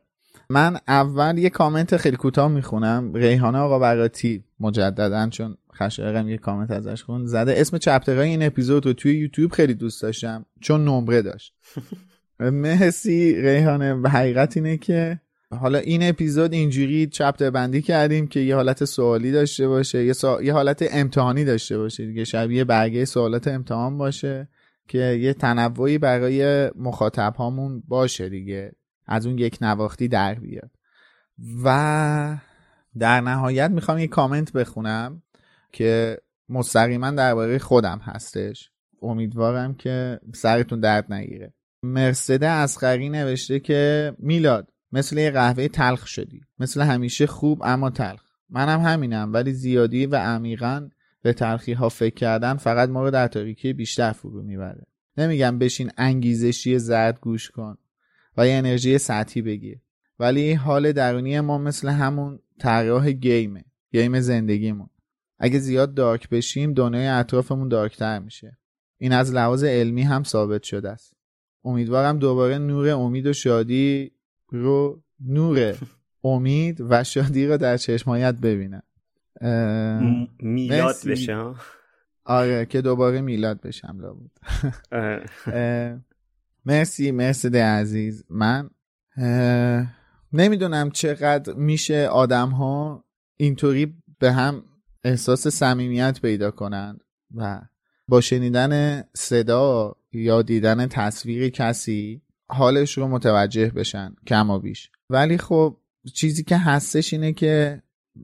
من 0.52 0.78
اول 0.88 1.38
یه 1.38 1.50
کامنت 1.50 1.98
خیلی 1.98 2.18
کوتاه 2.18 2.52
می‌خونم. 2.52 3.14
ریحانه 3.14 3.58
آقا 3.58 3.80
براتی 3.80 4.44
مجددا 4.60 5.30
چون 5.30 5.58
خشایقم 5.76 6.30
یه 6.30 6.38
کامنت 6.38 6.72
ازش 6.72 7.04
خون 7.04 7.26
زده 7.26 7.54
اسم 7.58 7.78
چپترهای 7.78 8.30
این 8.30 8.44
اپیزود 8.44 8.86
رو 8.86 8.94
توی 8.94 9.14
یوتیوب 9.14 9.52
خیلی 9.52 9.74
دوست 9.74 10.02
داشتم 10.02 10.46
چون 10.62 10.86
نمره 10.86 11.22
داشت. 11.22 11.54
مرسی 12.40 13.42
ریحانه 13.42 13.94
و 13.94 14.08
حقیقت 14.08 14.58
اینه 14.58 14.78
که 14.78 15.20
حالا 15.52 15.80
این 15.80 16.10
اپیزود 16.10 16.54
اینجوری 16.54 17.08
چپتر 17.08 17.50
بندی 17.50 17.82
کردیم 17.82 18.28
که 18.28 18.40
یه 18.40 18.56
حالت 18.56 18.86
سوالی 18.86 19.32
داشته 19.32 19.68
باشه 19.68 20.06
یه, 20.06 20.14
یه 20.44 20.54
حالت 20.54 20.86
امتحانی 20.92 21.46
داشته 21.46 21.78
باشه 21.78 22.06
دیگه 22.06 22.24
شبیه 22.24 22.64
برگه 22.64 23.06
سوالات 23.06 23.48
امتحان 23.48 23.98
باشه 23.98 24.48
که 24.88 24.98
یه 24.98 25.34
تنوعی 25.34 25.98
برای 25.98 26.70
مخاطب 26.76 27.34
هامون 27.38 27.84
باشه 27.88 28.30
دیگه. 28.30 28.72
از 29.10 29.26
اون 29.26 29.38
یک 29.38 29.58
نواختی 29.62 30.08
در 30.08 30.34
بیاد. 30.34 30.72
و 31.64 32.38
در 33.00 33.22
نهایت 33.22 33.72
می‌خوام 33.72 33.98
یه 33.98 34.08
کامنت 34.08 34.54
بخونم 34.54 35.22
که 35.72 36.18
مستقیما 36.50 37.12
درباره 37.12 37.60
خودم 37.60 38.00
هستش. 38.04 38.72
امیدوارم 39.02 39.74
که 39.74 40.20
سرتون 40.34 40.80
درد 40.80 41.14
نگیره. 41.14 41.54
مرسده 41.84 42.48
اسقری 42.48 43.10
نوشته 43.10 43.60
که 43.60 44.14
میلاد 44.20 44.72
مثل 44.92 45.18
یه 45.18 45.32
قهوه 45.32 45.68
تلخ 45.68 46.08
شدی. 46.08 46.42
مثل 46.60 46.82
همیشه 46.82 47.28
خوب 47.28 47.62
اما 47.64 47.90
تلخ. 47.90 48.22
منم 48.50 48.82
همینم 48.82 49.34
ولی 49.34 49.54
زیادی 49.54 50.06
و 50.06 50.16
عمیقا 50.16 50.90
به 51.22 51.34
تلخی 51.34 51.74
ها 51.74 51.90
فکر 51.90 52.16
کردن 52.16 52.58
فقط 52.58 52.90
ما 52.90 53.04
رو 53.04 53.12
در 53.12 53.28
تاریکی 53.28 53.74
بیشتر 53.74 54.12
فرو 54.12 54.44
می‌بره. 54.44 54.86
نمیگم 55.18 55.60
بشین 55.60 55.92
انگیزشی 55.98 56.80
زرد 56.80 57.20
گوش 57.20 57.52
کن. 57.52 57.78
و 58.38 58.48
یه 58.48 58.54
انرژی 58.54 58.98
سطحی 58.98 59.42
بگیر 59.42 59.80
ولی 60.20 60.54
حال 60.54 60.92
درونی 60.92 61.40
ما 61.40 61.58
مثل 61.58 61.90
همون 61.90 62.40
طراح 62.60 63.10
گیمه 63.10 63.64
گیم 63.92 64.20
زندگیمون. 64.20 64.90
اگه 65.40 65.60
زیاد 65.60 65.94
دارک 65.94 66.30
بشیم 66.30 66.74
دنیای 66.74 67.08
اطرافمون 67.08 67.68
دارکتر 67.68 68.20
میشه. 68.20 68.58
این 68.98 69.12
از 69.12 69.34
لحاظ 69.34 69.64
علمی 69.64 70.02
هم 70.02 70.24
ثابت 70.24 70.64
شده 70.64 70.90
است. 70.90 71.14
امیدوارم 71.64 72.20
دوباره 72.20 72.58
نور 72.58 72.90
امید 72.90 73.26
و 73.28 73.34
شادی 73.34 74.12
رو 74.50 75.04
نور 75.20 75.76
امید 76.24 76.82
و 76.90 77.04
شادی 77.04 77.48
رو 77.48 77.58
در 77.58 77.78
چشمایت 77.78 78.36
ببینم. 78.36 78.84
میلاد 80.40 80.96
بشه 81.08 81.54
آره 82.26 82.66
که 82.66 82.82
دوباره 82.82 83.22
میلاد 83.22 83.62
بشم 83.62 83.98
لابود 84.00 84.32
مرسی 86.66 87.12
مرسی 87.12 87.58
عزیز. 87.58 88.24
من 88.30 88.70
نمی‌دونم 90.34 90.92
چقدر 90.92 91.54
میشه 91.54 92.08
آدم 92.08 92.50
ها 92.50 93.06
اینطوری 93.38 93.94
به 94.20 94.32
هم 94.32 94.64
احساس 95.04 95.48
صمیمیت 95.48 96.20
پیدا 96.22 96.52
کنند 96.52 97.04
و 97.36 97.62
با 98.08 98.22
شنیدن 98.22 99.04
صدا 99.16 99.96
یا 100.12 100.42
دیدن 100.42 100.88
تصویر 100.88 101.50
کسی 101.50 102.22
حالش 102.50 102.98
رو 102.98 103.08
متوجه 103.08 103.70
بشن 103.70 104.16
کم 104.28 104.50
و 104.50 104.60
بیش. 104.60 104.92
ولی 105.10 105.38
خب 105.38 105.78
چیزی 106.14 106.44
که 106.44 106.58
هستش 106.58 107.14
اینه 107.14 107.34
که 107.34 107.84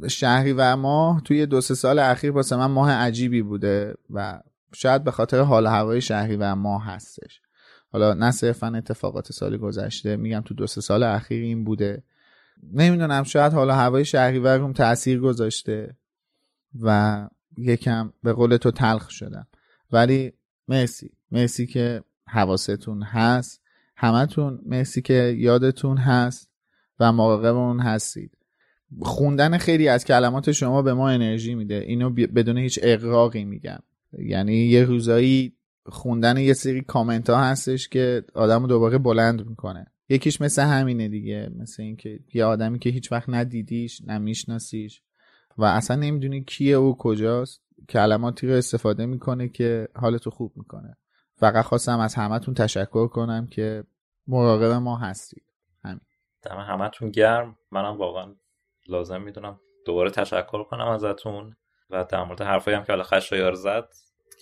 شهری 0.09 0.53
و 0.53 0.75
ماه 0.75 1.21
توی 1.21 1.45
دو 1.45 1.61
سه 1.61 1.75
سال 1.75 1.99
اخیر 1.99 2.31
واسه 2.31 2.55
من 2.55 2.65
ماه 2.65 2.91
عجیبی 2.91 3.41
بوده 3.41 3.93
و 4.09 4.41
شاید 4.73 5.03
به 5.03 5.11
خاطر 5.11 5.39
حال 5.39 5.67
هوای 5.67 6.01
شهری 6.01 6.35
و 6.35 6.55
ماه 6.55 6.85
هستش. 6.85 7.41
حالا 7.95 8.13
نه 8.13 8.31
صرفا 8.31 8.67
اتفاقات 8.67 9.31
سال 9.31 9.57
گذشته 9.57 10.15
میگم 10.15 10.41
تو 10.41 10.53
دو 10.53 10.67
سه 10.67 10.81
سال 10.81 11.03
اخیر 11.03 11.43
این 11.43 11.63
بوده. 11.63 12.03
نمی‌دونم 12.73 13.23
شاید 13.23 13.53
حالا 13.53 13.75
هوای 13.75 14.05
شهری 14.05 14.39
و 14.39 14.47
روم 14.47 14.73
تاثیر 14.73 15.19
گذاشته 15.19 15.95
و 16.81 17.27
یکم 17.57 18.13
به 18.23 18.33
قول 18.33 18.57
تو 18.57 18.71
تلخ 18.71 19.09
شدم. 19.09 19.47
ولی 19.91 20.33
مرسی 20.67 21.11
مرسی 21.31 21.67
که 21.67 22.03
حواستون 22.27 23.03
هست. 23.03 23.61
همتون 23.95 24.59
مرسی 24.65 25.01
که 25.01 25.35
یادتون 25.37 25.97
هست 25.97 26.49
و 26.99 27.11
مراقب 27.11 27.55
اون 27.55 27.79
هستید. 27.79 28.37
خوندن 29.01 29.57
خیلی 29.57 29.87
از 29.87 30.05
کلمات 30.05 30.51
شما 30.51 30.81
به 30.81 30.93
ما 30.93 31.09
انرژی 31.09 31.55
میده. 31.55 31.75
اینو 31.75 32.09
بدون 32.09 32.57
هیچ 32.57 32.79
اقراقی 32.83 33.43
میگم. 33.43 33.79
یعنی 34.19 34.55
یه 34.55 34.83
روزایی 34.83 35.54
خوندن 35.85 36.37
یه 36.37 36.53
سری 36.53 36.81
کامنت 36.81 37.29
ها 37.29 37.43
هستش 37.43 37.89
که 37.89 38.23
آدم 38.33 38.61
رو 38.61 38.67
دوباره 38.67 38.97
بلند 38.97 39.47
می‌کنه. 39.47 39.91
یکیش 40.09 40.41
مثل 40.41 40.61
همینه 40.61 41.07
دیگه 41.07 41.49
مثل 41.57 41.83
اینکه 41.83 42.19
یه 42.33 42.45
آدمی 42.45 42.79
که 42.79 42.89
هیچ 42.89 43.11
وقت 43.11 43.29
ندیدیش 43.29 44.01
نمیشناسیش 44.01 45.01
و 45.57 45.63
اصلا 45.63 45.95
نمی‌دونی 45.95 46.43
کیه 46.43 46.77
و 46.77 46.95
کجاست 46.97 47.61
کلماتی 47.89 48.47
رو 48.47 48.53
استفاده 48.53 49.05
می‌کنه 49.05 49.49
که 49.49 49.87
حالتو 49.95 50.29
خوب 50.29 50.53
می‌کنه. 50.55 50.97
فقط 51.35 51.65
خواستم 51.65 51.99
از 51.99 52.15
همتون 52.15 52.53
تشکر 52.53 53.07
کنم 53.07 53.47
که 53.47 53.83
مراقب 54.27 54.71
ما 54.71 54.97
هستید. 54.97 55.43
همین. 55.83 56.01
دم 56.41 56.57
همتون 56.57 57.09
گرم. 57.11 57.57
منم 57.71 57.97
واقعا 57.97 58.35
لازم 58.87 59.21
می‌دونم 59.21 59.59
دوباره 59.85 60.09
تشکر 60.09 60.63
کنم 60.63 60.87
ازتون 60.87 61.55
و 61.89 62.05
در 62.09 62.23
مورد 62.23 62.41
حرفایی 62.41 62.77
هم 62.77 62.83
که 62.83 62.91
حالا 62.91 63.03
خشایار 63.03 63.53
زد 63.53 63.89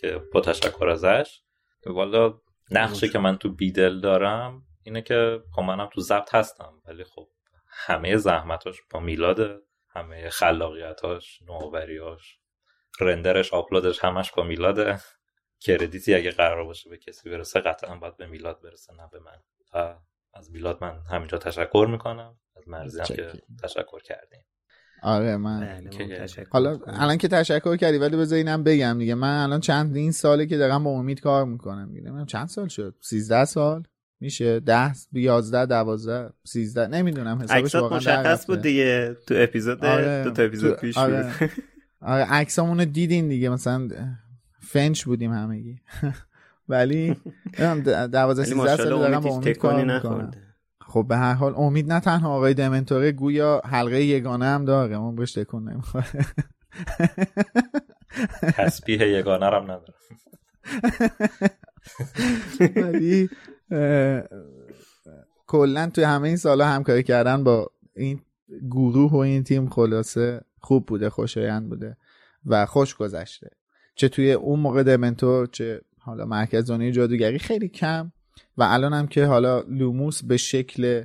که 0.03 0.21
با 0.34 0.41
تشکر 0.41 0.88
ازش. 0.88 1.41
والا 1.85 2.39
نقشی 2.71 3.09
که 3.09 3.19
من 3.19 3.38
تو 3.38 3.55
بیدل 3.55 3.99
دارم 3.99 4.63
اینه 4.84 5.01
که 5.01 5.43
خب 5.55 5.61
منم 5.61 5.89
تو 5.93 6.01
ضبط 6.01 6.35
هستم 6.35 6.81
ولی 6.85 7.03
خب 7.03 7.27
همه 7.67 8.17
زحمتاش 8.17 8.77
با 8.91 8.99
میلاده 8.99 9.59
همه 9.89 10.30
خلاقیتاش 10.30 11.41
نوآوریاش 11.41 12.39
رندرش 12.99 13.53
آپلودش 13.53 14.03
همش 14.03 14.31
با 14.31 14.43
میلاده. 14.43 14.99
کردیتی 15.59 16.15
اگه 16.15 16.31
قرار 16.31 16.63
باشه 16.63 16.89
به 16.89 16.97
کسی 16.97 17.30
برسه 17.30 17.59
قطعا 17.59 17.95
باید 17.95 18.17
به 18.17 18.25
میلاد 18.25 18.61
برسه 18.61 18.93
نه 18.93 19.09
به 19.11 19.19
من. 19.19 19.41
و 19.73 19.95
از 20.34 20.51
میلاد 20.51 20.84
من 20.84 20.99
همینجا 21.11 21.38
تشکر 21.38 21.88
می‌کنم. 21.89 22.39
از 22.55 22.67
مرزی 22.67 22.99
هم 22.99 23.05
که 23.05 23.31
تشکر 23.63 24.01
کردیم. 24.01 24.45
آره 25.03 25.38
من 25.38 25.59
بله، 25.59 26.27
حالا 26.49 26.80
الان 26.88 27.17
که 27.17 27.27
تشکر 27.27 27.75
کردی 27.75 27.97
ولی 27.97 28.17
بذار 28.17 28.38
اینم 28.38 28.63
بگم 28.63 28.95
دیگه. 28.99 29.15
من 29.15 29.43
الان 29.43 29.59
چند 29.59 29.95
این 29.95 30.11
ساله 30.11 30.45
که 30.45 30.57
دارم 30.57 30.84
با 30.84 30.89
امید 30.89 31.21
کار 31.21 31.45
می‌کنم 31.45 31.93
دیگه. 31.93 32.25
چند 32.27 32.47
سال 32.47 32.67
شد؟ 32.67 32.95
13 33.01 33.45
سال؟ 33.45 33.84
میشه؟ 34.19 34.59
10 34.59 34.93
11 35.13 35.65
12 35.65 36.30
13 36.43 36.88
نمی‌دونم 36.88 37.41
حسابش 37.41 37.75
واقعا 37.75 37.97
مشخص 37.97 38.47
بود 38.47 38.61
دیگه. 38.61 39.15
تو 39.27 39.34
اپیزود 39.38 39.85
آره. 39.85 40.23
دو 40.23 40.31
تا 40.31 40.43
اپیزود 40.43 40.75
پیش 40.80 40.97
آره. 40.97 41.31
آره 42.01 42.23
عکسامون 42.23 42.80
رو 42.80 42.85
دیدین 42.85 43.27
دیگه. 43.27 43.49
مثلا 43.49 43.88
فنچ 44.61 45.03
بودیم 45.03 45.31
همگی. 45.34 45.81
ولی 46.69 47.15
12 47.57 48.43
13 48.43 48.77
سال 48.77 48.89
دارم 48.89 49.19
با 49.19 49.30
امید 49.30 49.57
کار 49.57 49.84
می‌کنم. 49.84 50.31
خب 50.94 51.06
به 51.10 51.18
هر 51.18 51.34
حال 51.34 51.53
امید 51.57 51.94
نه 51.94 51.99
تنها 51.99 52.36
آقای 52.36 52.53
دمنتوره 52.53 53.11
گویا 53.11 53.61
حلقه 53.65 54.03
یگانه 54.03 54.45
هم 54.45 54.65
داره. 54.65 54.95
اون 54.95 55.15
بهش 55.15 55.34
تکون 55.34 55.70
نمی‌خوره 55.70 56.06
تسبیح 58.57 59.02
یگانه 59.02 59.45
هم 59.45 59.64
نداره 59.64 59.94
ولی 62.84 63.30
کلا 65.48 65.90
توی 65.90 66.03
همه 66.03 66.28
این 66.28 66.38
سالا 66.38 66.65
همکاری 66.65 67.03
کردن 67.03 67.44
با 67.44 67.72
این 67.95 68.22
گروه 68.72 69.11
و 69.11 69.15
این 69.15 69.44
تیم 69.44 69.70
خلاصه 69.70 70.41
خوب 70.60 70.86
بوده 70.86 71.10
خوشایند 71.10 71.70
بوده 71.70 71.98
و 72.45 72.65
خوش 72.65 72.95
گذشته. 72.95 73.49
چه 73.95 74.10
توی 74.10 74.32
اون 74.32 74.60
موقع 74.60 74.84
دمنتور 74.84 75.48
چه 75.48 75.82
حالا 75.99 76.26
مرکز 76.26 76.72
جادوگری 76.72 77.40
خیلی 77.40 77.68
کم. 77.68 78.11
و 78.57 78.64
الان 78.64 78.93
هم 78.93 79.07
که 79.07 79.26
حالا 79.26 79.61
لوموس 79.61 80.23
به 80.23 80.38
شکل 80.38 81.03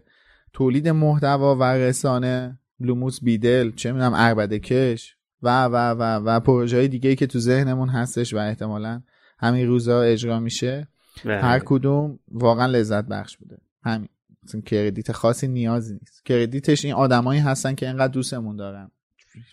تولید 0.52 0.88
محتوا 0.88 1.56
و 1.56 1.62
رسانه 1.62 2.58
لوموس 2.80 3.20
بیدل 3.22 3.70
چه 3.70 3.92
می‌دونم 3.92 4.12
عربده 4.14 4.58
کش 4.58 5.16
و 5.42 5.64
و 5.64 5.90
و 5.90 6.02
و 6.02 6.40
پروژه 6.40 6.76
های 6.76 6.88
دیگه 6.88 7.10
ای 7.10 7.16
که 7.16 7.26
تو 7.26 7.38
ذهنمون 7.38 7.88
هستش 7.88 8.34
و 8.34 8.36
احتمالا 8.36 9.02
همین 9.38 9.66
روزا 9.66 10.02
اجرا 10.02 10.40
میشه 10.40 10.88
بله. 11.24 11.40
هر 11.40 11.58
کدوم 11.58 12.18
واقعا 12.28 12.66
لذت 12.66 13.04
بخش 13.04 13.36
بوده. 13.36 13.58
همین. 13.82 14.08
مثلا 14.44 14.60
کردیت 14.60 15.12
خاصی 15.12 15.48
نیازی 15.48 15.94
نیست. 15.94 16.24
کردیتش 16.24 16.84
این 16.84 16.94
آدمایی 16.94 17.40
هستن 17.40 17.74
که 17.74 17.86
اینقدر 17.86 18.12
دوستمون 18.12 18.56
دارن. 18.56 18.90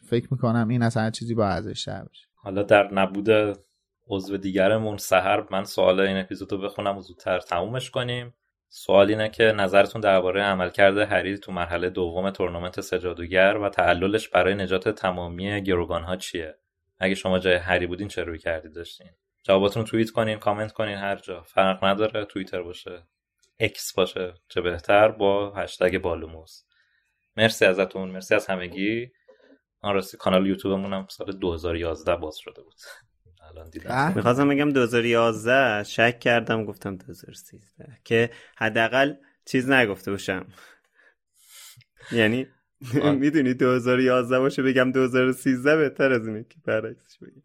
فکر 0.09 0.27
می‌کنم 0.31 0.67
این 0.67 0.81
از 0.81 0.97
هر 0.97 1.09
چیزی 1.09 1.33
با 1.33 1.47
ارزش 1.47 1.89
باشه. 1.89 2.27
حالا 2.35 2.63
در 2.63 2.93
نبود 2.93 3.29
عضو 4.07 4.37
دیگرمون. 4.37 4.97
سهر 4.97 5.43
من 5.51 5.63
سوال 5.63 5.99
این 5.99 6.17
اپیزود 6.17 6.51
رو 6.51 6.57
بخونم 6.57 6.97
و 6.97 7.01
زودتر 7.01 7.39
تمومش 7.39 7.91
کنیم. 7.91 8.33
سوال 8.69 9.09
اینه 9.09 9.29
که 9.29 9.43
نظرتون 9.43 10.01
درباره 10.01 10.41
عملکرد 10.43 10.97
هری 10.97 11.37
تو 11.37 11.51
مرحله 11.51 11.89
دوم 11.89 12.29
تورنمنت 12.29 12.81
سجادوگر 12.81 13.57
و 13.57 13.69
تعللش 13.69 14.29
برای 14.29 14.55
نجات 14.55 14.89
تمامی 14.89 15.63
گروگان 15.63 16.03
ها 16.03 16.15
چیه؟ 16.15 16.55
اگه 16.99 17.15
شما 17.15 17.39
جای 17.39 17.55
هری 17.55 17.87
بودین 17.87 18.07
چه 18.07 18.23
روی 18.23 18.39
کردی 18.39 18.69
داشتین؟ 18.69 19.09
جواباتون 19.43 19.83
توییت 19.83 20.09
کنین 20.09 20.39
کامنت 20.39 20.71
کنین 20.71 20.97
هر 20.97 21.15
جا. 21.15 21.41
فرق 21.41 21.83
نداره 21.83 22.25
توییتر 22.25 22.61
باشه 22.61 23.03
اکس 23.59 23.93
باشه 23.93 24.33
چه 24.49 24.61
بهتر 24.61 25.07
با 25.07 25.53
هشتگ 25.55 25.97
بالوموس. 25.97 26.63
مرسی 27.37 27.65
ازتون 27.65 28.09
مرسی 28.09 28.35
از 28.35 28.47
همگی. 28.47 29.11
آن 29.81 29.93
راستی 29.93 30.17
کانال 30.17 30.47
یوتیوبمون 30.47 30.93
هم 30.93 31.07
سال 31.09 31.31
2011 31.31 32.15
باز 32.15 32.37
شده 32.37 32.61
بود. 32.61 32.75
الان 33.49 33.69
دیدم. 33.69 34.13
می‌خواستم 34.15 34.49
بگم 34.49 34.69
2011 34.69 35.83
شک 35.83 36.19
کردم 36.19 36.65
گفتم 36.65 36.95
2013 36.95 37.59
که 38.03 38.29
حداقل 38.57 39.13
چیز 39.45 39.69
نگفته 39.69 40.11
باشم. 40.11 40.47
یعنی 42.11 42.47
می‌دونی 43.19 43.53
2011 43.53 44.39
باشه 44.39 44.63
بگم 44.63 44.91
2013 44.91 45.77
بهتر 45.77 46.11
از 46.11 46.27
اینه 46.27 46.43
که 46.43 46.55
برعکسش 46.65 47.17
بگم. 47.17 47.41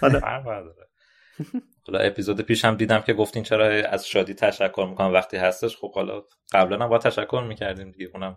حالا 0.00 0.20
حالا 1.86 1.98
اپیزود 1.98 2.40
پیش 2.40 2.64
هم 2.64 2.74
دیدم 2.74 3.00
که 3.00 3.12
گفتین 3.12 3.42
چرا 3.42 3.66
از 3.66 4.08
شادی 4.08 4.34
تشکر 4.34 4.86
می‌کنم 4.90 5.12
وقتی 5.12 5.36
هستش. 5.36 5.76
خب 5.76 5.94
حالا 5.94 6.22
قبلا 6.52 6.78
هم 6.78 6.88
با 6.88 6.98
تشکر 6.98 7.44
می‌کردیم 7.48 7.90
دیگه. 7.90 8.10
اونم 8.14 8.36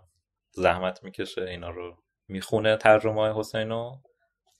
زحمت 0.52 1.04
می‌کشه 1.04 1.42
اینا 1.42 1.70
رو 1.70 2.02
می‌خونه 2.28 2.76
ترجمه 2.76 3.34
حسینو. 3.38 3.92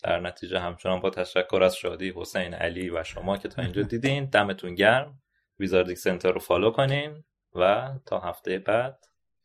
در 0.04 0.20
نتیجه 0.20 0.58
همچنان 0.58 1.00
با 1.00 1.10
تشکر 1.10 1.62
از 1.62 1.76
شادی 1.76 2.12
حسین 2.16 2.54
علی 2.54 2.90
و 2.90 3.04
شما 3.04 3.36
که 3.36 3.48
تا 3.48 3.62
اینجا 3.62 3.82
دیدین. 3.82 4.24
دمتون 4.24 4.74
گرم. 4.74 5.22
ویزاردیک 5.60 5.98
سنتر 5.98 6.32
رو 6.32 6.40
فالو 6.40 6.70
کنین 6.70 7.24
و 7.54 7.90
تا 8.06 8.20
هفته 8.20 8.58
بعد 8.58 8.98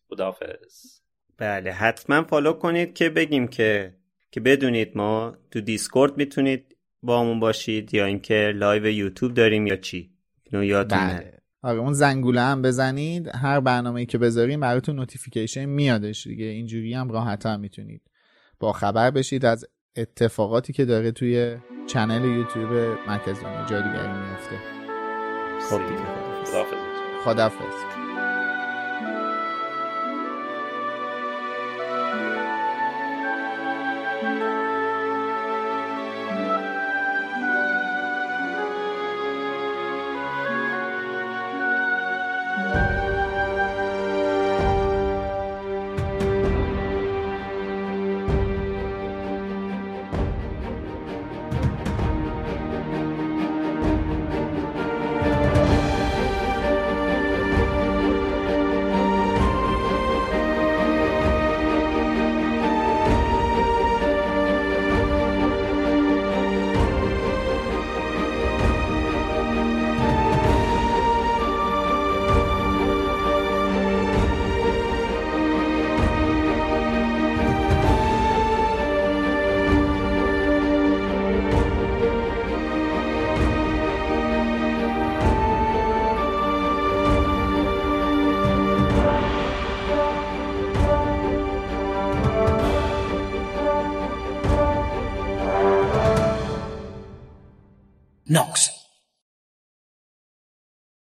خداحافظ. 0.08 1.00
بله 1.38 1.72
حتما 1.72 2.24
follow 2.24 2.54
کنید 2.54 2.94
که 2.94 3.10
بگیم 3.10 3.48
که 3.48 3.96
که 4.32 4.40
بدونید 4.40 4.98
ما 4.98 5.38
تو 5.52 5.62
دیسکورد 5.62 6.18
می‌تونید 6.18 6.78
با 7.02 7.20
همون 7.20 7.40
باشید 7.40 7.94
یا 7.94 8.06
اینکه 8.06 8.52
live 8.56 8.86
یوتیوب 8.86 9.34
داریم 9.34 9.68
یا 9.68 9.76
چی؟ 9.76 10.12
اینو 10.44 10.64
یادتون 10.64 11.08
بله. 11.08 11.40
آره 11.62 11.80
اون 11.80 11.94
زنگوله 11.94 12.42
هم 12.42 12.62
بزنید. 12.62 13.28
هر 13.36 13.60
برنامه‌ای 13.60 14.06
که 14.06 14.18
بذاریم 14.18 14.60
براتون 14.60 14.96
notification 14.96 15.66
میادش 15.66 16.28
دیگه. 16.28 16.46
اینجوری 16.46 16.94
هم 16.94 17.12
راحت‌تر 17.12 17.58
می‌تونید 17.58 18.02
با 18.60 18.74
خبر 18.74 19.12
بشید. 19.12 19.46
از 19.46 19.66
اتفاقاتی 20.00 20.74
که 20.74 20.86
داره 20.86 21.12
توی 21.12 21.58
channel 21.88 22.26
یوتیوب 22.26 22.98
مرکز 23.08 23.40
دنیا 23.40 23.66
جادوگری 23.66 24.08
میفته 24.08 24.56
خب 25.70 25.78
دیگه 25.78 26.02
خدافظ 26.46 26.78
خدافظ 27.26 27.99